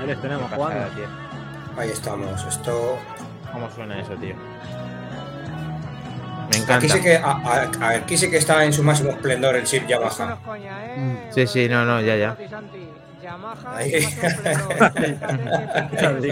Ahí 0.00 0.06
les 0.06 0.20
tenemos 0.20 0.52
jugando. 0.52 0.86
Ahí 1.78 1.90
estamos. 1.90 2.44
Esto 2.44 2.98
¿Cómo 3.52 3.70
suena 3.70 4.00
eso, 4.00 4.14
tío? 4.16 4.34
Me 6.50 6.56
encanta. 6.56 6.74
aquí 6.76 6.88
sí 6.88 7.00
que 7.00 7.16
a- 7.16 7.30
a- 7.80 7.88
aquí 7.90 8.16
sí 8.16 8.30
que 8.30 8.38
está 8.38 8.64
en 8.64 8.72
su 8.72 8.82
máximo 8.82 9.10
esplendor 9.10 9.56
el 9.56 9.64
chip 9.64 9.86
Yamaha. 9.86 10.38
Sí, 11.30 11.46
sí, 11.46 11.68
no, 11.68 11.84
no, 11.84 12.00
ya, 12.00 12.16
ya. 12.16 12.36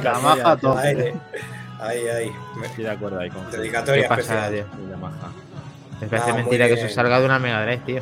Yamaha 0.02 0.56
top. 0.56 0.76
Ahí, 0.78 1.12
ahí, 1.80 2.08
ahí. 2.08 2.32
Estoy 2.64 2.84
de 2.84 2.90
acuerdo 2.90 3.20
ahí 3.20 3.30
con 3.30 3.44
Qué 3.50 3.56
Dedicatoria 3.58 4.04
especial. 4.06 4.52
tío. 4.52 4.64
Yamaha. 4.90 5.28
Me 6.00 6.06
parece 6.08 6.30
Ah, 6.30 6.34
mentira 6.34 6.66
que 6.66 6.74
eso 6.74 6.88
salga 6.88 7.18
de 7.20 7.26
una 7.26 7.38
Mega 7.38 7.62
Drive, 7.62 7.82
tío. 7.86 8.00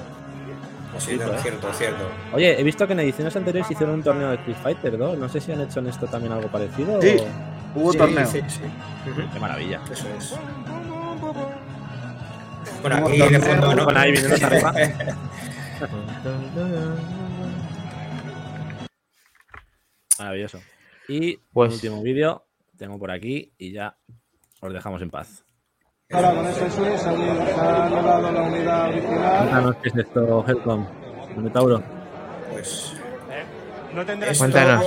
Sí, 0.99 1.17
no, 1.21 1.37
cierto, 1.39 1.73
cierto. 1.73 2.09
Oye, 2.33 2.61
he 2.61 2.63
visto 2.63 2.87
que 2.87 2.93
en 2.93 3.01
ediciones 3.01 3.35
anteriores 3.35 3.69
hicieron 3.71 3.97
un 3.97 4.03
torneo 4.05 4.29
de 4.31 4.37
Street 4.37 4.57
Fighter 4.63 4.97
2. 4.97 5.19
No 5.19 5.29
sé 5.29 5.41
si 5.41 5.51
han 5.53 5.61
hecho 5.61 5.81
en 5.81 5.89
esto 5.89 6.07
también 6.07 6.33
algo 6.33 6.49
parecido. 6.49 7.01
Sí. 7.03 7.17
o- 7.21 7.55
Hubo 7.77 7.91
Sí, 7.91 7.99
torneo. 7.99 8.25
sí, 8.25 8.41
sí. 8.47 8.61
Qué 9.33 9.41
maravilla. 9.41 9.81
Eso 9.91 10.07
es. 10.17 10.37
Bueno, 12.85 13.07
aquí 13.07 13.17
de 13.17 13.41
fondo, 13.41 13.75
¿no? 13.75 13.85
Con 13.87 13.97
ahí 13.97 14.13
viniendo 14.13 14.47
arriba. 14.47 14.75
Maravilloso. 20.19 20.61
Y 21.09 21.37
Pues- 21.53 21.69
un 21.71 21.75
último 21.77 22.03
vídeo 22.03 22.47
tengo 22.77 22.99
por 22.99 23.11
aquí 23.11 23.53
y 23.59 23.73
ya 23.73 23.97
os 24.61 24.73
dejamos 24.73 25.03
en 25.03 25.11
paz. 25.11 25.45
Ahora 26.11 26.35
con 26.35 26.53
switch 26.53 26.79
allí 26.79 27.01
se 27.01 27.09
ha 27.55 27.87
anulado 27.87 28.33
la 28.33 28.43
unidad 28.43 28.89
original. 28.91 29.39
Cuéntanos 29.39 29.77
qué 29.77 29.89
es 29.89 29.97
esto, 29.97 30.45
Helcom. 30.47 30.87
Minotauro. 31.37 31.83
Pues 32.53 32.93
No 33.95 34.05
tendrás 34.05 34.39
Cuéntanos. 34.39 34.85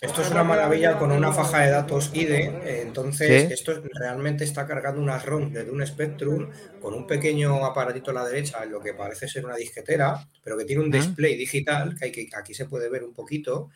Esto 0.00 0.22
es 0.22 0.30
una 0.30 0.44
maravilla 0.44 0.96
con 0.96 1.10
una 1.10 1.32
faja 1.32 1.60
de 1.64 1.70
datos 1.70 2.10
IDE. 2.14 2.44
eh, 2.64 2.82
Entonces, 2.82 3.46
Sí. 3.48 3.52
esto 3.54 3.82
realmente 3.94 4.44
está 4.44 4.66
cargando 4.66 5.00
unas 5.00 5.24
ROM 5.24 5.52
desde 5.52 5.70
un 5.72 5.84
Spectrum 5.84 6.50
con 6.80 6.94
un 6.94 7.06
pequeño 7.06 7.64
aparatito 7.64 8.10
a 8.12 8.14
la 8.14 8.24
derecha 8.24 8.62
en 8.62 8.70
lo 8.72 8.80
que 8.80 8.94
parece 8.94 9.26
ser 9.28 9.44
una 9.44 9.56
disquetera, 9.56 10.28
pero 10.42 10.56
que 10.56 10.64
tiene 10.64 10.82
un 10.82 10.88
Ujú. 10.88 10.96
display 10.98 11.36
digital 11.36 11.96
que, 11.98 12.04
hay 12.06 12.12
que 12.12 12.28
aquí 12.36 12.54
se 12.54 12.66
puede 12.66 12.88
ver 12.88 13.02
un 13.04 13.12
poquito. 13.14 13.70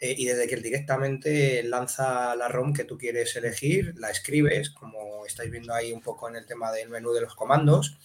eh, 0.00 0.14
y 0.16 0.26
desde 0.26 0.46
que 0.46 0.54
directamente 0.56 1.60
lanza 1.64 2.36
la 2.36 2.46
ROM 2.46 2.72
que 2.72 2.84
tú 2.84 2.96
quieres 2.96 3.34
elegir, 3.34 3.94
la 3.98 4.10
escribes, 4.10 4.70
como 4.70 5.26
estáis 5.26 5.50
viendo 5.50 5.74
ahí 5.74 5.92
un 5.92 6.00
poco 6.02 6.28
en 6.28 6.36
el 6.36 6.46
tema 6.46 6.70
del 6.70 6.88
menú 6.88 7.12
de 7.12 7.20
los 7.22 7.34
comandos, 7.34 7.98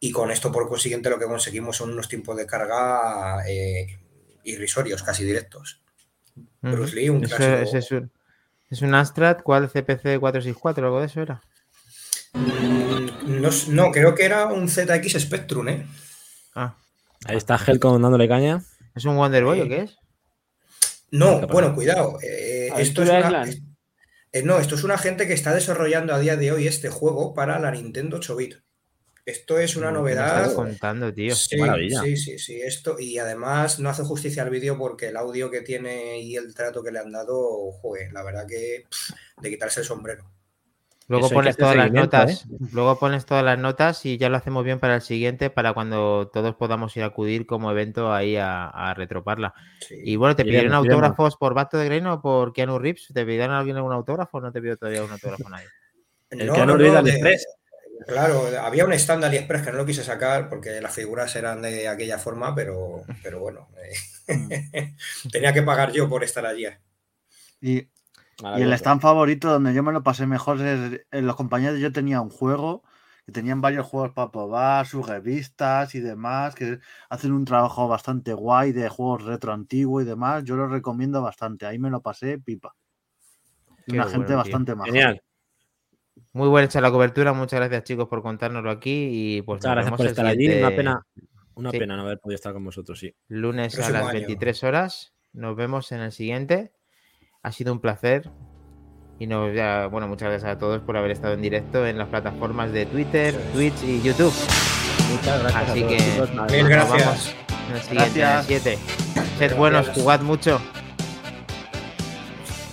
y 0.00 0.10
con 0.10 0.32
esto 0.32 0.50
por 0.50 0.68
consiguiente 0.68 1.08
lo 1.08 1.20
que 1.20 1.26
conseguimos 1.26 1.76
son 1.76 1.90
unos 1.92 2.08
tiempos 2.08 2.36
de 2.36 2.46
carga 2.46 3.44
eh, 3.48 3.86
irrisorios, 4.42 5.04
casi 5.04 5.24
directos. 5.24 5.80
Bruce 6.62 6.94
Lee, 6.94 7.08
un 7.08 7.20
clásico. 7.20 7.76
es, 7.78 7.90
un, 7.92 8.10
es 8.70 8.82
un 8.82 8.94
Amstrad, 8.94 9.38
¿cuál? 9.42 9.68
CPC 9.68 10.18
464, 10.18 10.86
algo 10.86 11.00
de 11.00 11.06
eso 11.06 11.20
era. 11.22 11.40
Mm, 12.34 13.40
No, 13.40 13.48
no, 13.68 13.90
creo 13.90 14.14
que 14.14 14.24
era 14.24 14.46
un 14.46 14.68
ZX 14.68 15.18
Spectrum, 15.20 15.68
¿eh? 15.68 15.86
Ah, 16.54 16.76
Ahí 17.26 17.36
está 17.36 17.56
Helcom 17.64 18.00
dándole 18.00 18.28
caña. 18.28 18.62
¿es 18.94 19.04
un 19.04 19.16
Wonder 19.16 19.44
Boy 19.44 19.58
Sí. 19.58 19.62
o 19.64 19.68
qué 19.68 19.76
es? 19.82 19.96
No, 21.12 21.46
bueno, 21.48 21.74
cuidado. 21.74 22.18
eh, 22.22 22.70
esto 22.78 23.02
es 23.02 23.08
una, 23.10 23.44
eh, 24.32 24.42
no, 24.42 24.58
esto 24.58 24.74
es 24.76 24.84
una 24.84 24.96
gente 24.98 25.26
que 25.26 25.32
está 25.34 25.52
desarrollando 25.54 26.14
a 26.14 26.18
día 26.20 26.36
de 26.36 26.52
hoy 26.52 26.66
este 26.68 26.88
juego 26.88 27.34
para 27.34 27.58
la 27.58 27.70
Nintendo 27.72 28.16
8 28.18 28.36
bit. 28.36 28.54
Esto 29.26 29.58
es 29.58 29.76
una 29.76 29.88
¿Qué 29.88 29.92
me 29.92 29.98
novedad. 29.98 30.36
estás 30.40 30.54
contando, 30.54 31.12
tío? 31.12 31.34
Sí, 31.34 31.56
maravilla. 31.58 32.00
sí, 32.02 32.16
sí, 32.16 32.38
sí, 32.38 32.60
esto. 32.60 32.98
Y 32.98 33.18
además 33.18 33.78
no 33.78 33.88
hace 33.90 34.02
justicia 34.02 34.42
al 34.42 34.50
vídeo 34.50 34.76
porque 34.78 35.08
el 35.08 35.16
audio 35.16 35.50
que 35.50 35.60
tiene 35.60 36.20
y 36.20 36.36
el 36.36 36.54
trato 36.54 36.82
que 36.82 36.90
le 36.90 36.98
han 37.00 37.12
dado, 37.12 37.70
joder, 37.72 38.12
la 38.12 38.22
verdad 38.22 38.46
que 38.46 38.86
pff, 38.88 39.10
de 39.42 39.50
quitarse 39.50 39.80
el 39.80 39.86
sombrero. 39.86 40.30
Luego 41.08 41.26
Eso 41.26 41.34
pones 41.34 41.56
todas 41.56 41.74
las 41.74 41.90
notas. 41.90 42.46
Luego 42.72 42.96
pones 42.98 43.26
todas 43.26 43.42
las 43.44 43.58
notas 43.58 44.06
y 44.06 44.16
ya 44.16 44.28
lo 44.28 44.36
hacemos 44.36 44.64
bien 44.64 44.78
para 44.78 44.94
el 44.94 45.02
siguiente, 45.02 45.50
para 45.50 45.72
cuando 45.74 46.30
todos 46.32 46.54
podamos 46.54 46.96
ir 46.96 47.02
a 47.02 47.06
acudir 47.06 47.46
como 47.46 47.68
evento 47.72 48.12
ahí 48.12 48.36
a, 48.36 48.68
a 48.68 48.94
retroparla. 48.94 49.52
Sí. 49.80 49.96
Y 50.04 50.14
bueno, 50.14 50.36
¿te 50.36 50.44
pidieron 50.44 50.72
autógrafos 50.72 51.36
por 51.36 51.52
Bato 51.52 51.78
de 51.78 51.86
Greno 51.86 52.14
o 52.14 52.22
por 52.22 52.52
Keanu 52.52 52.78
Reeves? 52.78 53.08
¿Te 53.12 53.24
pidieron 53.26 53.50
a 53.50 53.58
alguien 53.58 53.76
algún 53.76 53.92
autógrafo 53.92 54.38
o 54.38 54.40
no 54.40 54.52
te 54.52 54.60
pidió 54.60 54.76
todavía 54.76 55.02
un 55.02 55.10
autógrafo 55.10 55.48
nadie? 55.48 55.66
El 56.30 56.46
No, 56.46 56.52
que 56.52 56.60
no, 56.60 56.66
no 56.78 57.02
de- 57.02 57.10
Express. 57.10 57.46
Claro, 58.06 58.46
había 58.62 58.84
un 58.84 58.92
stand 58.92 59.20
de 59.22 59.26
AliExpress 59.28 59.62
que 59.62 59.72
no 59.72 59.78
lo 59.78 59.86
quise 59.86 60.02
sacar 60.04 60.48
porque 60.48 60.80
las 60.80 60.94
figuras 60.94 61.34
eran 61.36 61.62
de 61.62 61.88
aquella 61.88 62.18
forma, 62.18 62.54
pero, 62.54 63.02
pero 63.22 63.40
bueno, 63.40 63.68
eh, 64.28 64.94
tenía 65.32 65.52
que 65.52 65.62
pagar 65.62 65.92
yo 65.92 66.08
por 66.08 66.24
estar 66.24 66.46
allí. 66.46 66.66
Y, 67.60 67.88
y 68.38 68.62
el 68.62 68.72
stand 68.72 69.00
favorito 69.00 69.50
donde 69.50 69.74
yo 69.74 69.82
me 69.82 69.92
lo 69.92 70.02
pasé 70.02 70.26
mejor 70.26 70.60
es 70.60 71.00
en 71.10 71.26
los 71.26 71.36
compañeros. 71.36 71.78
Yo 71.78 71.92
tenía 71.92 72.20
un 72.20 72.30
juego 72.30 72.82
que 73.26 73.32
tenían 73.32 73.60
varios 73.60 73.86
juegos 73.86 74.12
para 74.12 74.30
probar, 74.30 74.86
sus 74.86 75.06
revistas 75.06 75.94
y 75.94 76.00
demás, 76.00 76.54
que 76.54 76.78
hacen 77.10 77.32
un 77.32 77.44
trabajo 77.44 77.86
bastante 77.86 78.32
guay 78.32 78.72
de 78.72 78.88
juegos 78.88 79.24
retro 79.24 79.52
antiguo 79.52 80.00
y 80.00 80.04
demás. 80.04 80.44
Yo 80.44 80.56
lo 80.56 80.68
recomiendo 80.68 81.20
bastante. 81.22 81.66
Ahí 81.66 81.78
me 81.78 81.90
lo 81.90 82.00
pasé 82.00 82.38
pipa. 82.38 82.74
Qué 83.86 83.92
una 83.92 84.04
bueno, 84.04 84.10
gente 84.10 84.32
tío. 84.32 84.36
bastante 84.36 84.74
maja. 84.74 84.90
Genial. 84.90 85.22
Muy 86.32 86.48
buena 86.48 86.66
hecha 86.66 86.80
la 86.80 86.90
cobertura, 86.92 87.32
muchas 87.32 87.58
gracias 87.58 87.84
chicos 87.84 88.08
por 88.08 88.22
contárnoslo 88.22 88.70
aquí 88.70 89.08
y 89.10 89.42
pues 89.42 89.58
Muchas 89.58 89.72
gracias 89.72 89.96
por 89.96 90.06
el 90.06 90.10
estar 90.10 90.26
allí. 90.26 90.48
Una 90.58 90.70
pena, 90.70 91.06
una 91.54 91.70
Sí. 91.72 91.78
pena 91.78 91.96
no 91.96 92.02
haber 92.02 92.18
podido 92.20 92.36
estar 92.36 92.52
con 92.52 92.64
vosotros, 92.64 92.98
sí. 93.00 93.12
lunes 93.28 93.76
a 93.78 93.90
las 93.90 94.02
año. 94.04 94.12
23 94.12 94.62
horas. 94.64 95.12
Nos 95.32 95.56
vemos 95.56 95.90
en 95.92 96.00
el 96.00 96.12
siguiente. 96.12 96.72
Ha 97.42 97.50
sido 97.52 97.72
un 97.72 97.80
placer. 97.80 98.30
Y 99.18 99.26
nos, 99.26 99.54
ya, 99.54 99.86
bueno, 99.86 100.08
muchas 100.08 100.30
gracias 100.30 100.50
a 100.52 100.58
todos 100.58 100.80
por 100.82 100.96
haber 100.96 101.10
estado 101.10 101.34
en 101.34 101.42
directo 101.42 101.86
en 101.86 101.98
las 101.98 102.08
plataformas 102.08 102.72
de 102.72 102.86
Twitter, 102.86 103.34
Twitch 103.52 103.82
y 103.82 104.00
YouTube. 104.00 104.32
Muchas 105.10 105.42
gracias 105.42 105.70
Así 105.70 105.82
a 105.82 105.86
todos, 105.86 105.96
que- 106.02 106.10
chicos. 106.12 106.34
Nada, 106.34 106.52
Mil 106.56 106.68
gracias. 106.68 107.34
en 107.68 107.74
el 107.76 107.82
siguiente, 107.82 108.20
en 108.20 108.26
el 108.26 108.32
Gracias. 108.32 108.46
7. 108.46 108.78
Sed 109.38 109.56
buenos, 109.56 109.84
Gracias. 109.86 110.02
jugad 110.02 110.20
mucho. 110.22 110.60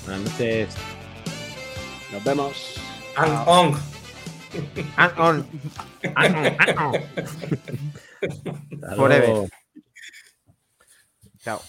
Buenas 0.06 0.22
noches. 0.32 0.76
Nos 2.14 2.24
vemos. 2.24 2.77
And 3.18 3.34
on. 3.34 3.78
And 4.98 5.12
on, 5.18 5.46
and 6.04 6.36
on. 6.36 6.94
Hasta 8.84 8.96
Forever. 8.96 9.48
Chao. 11.44 11.62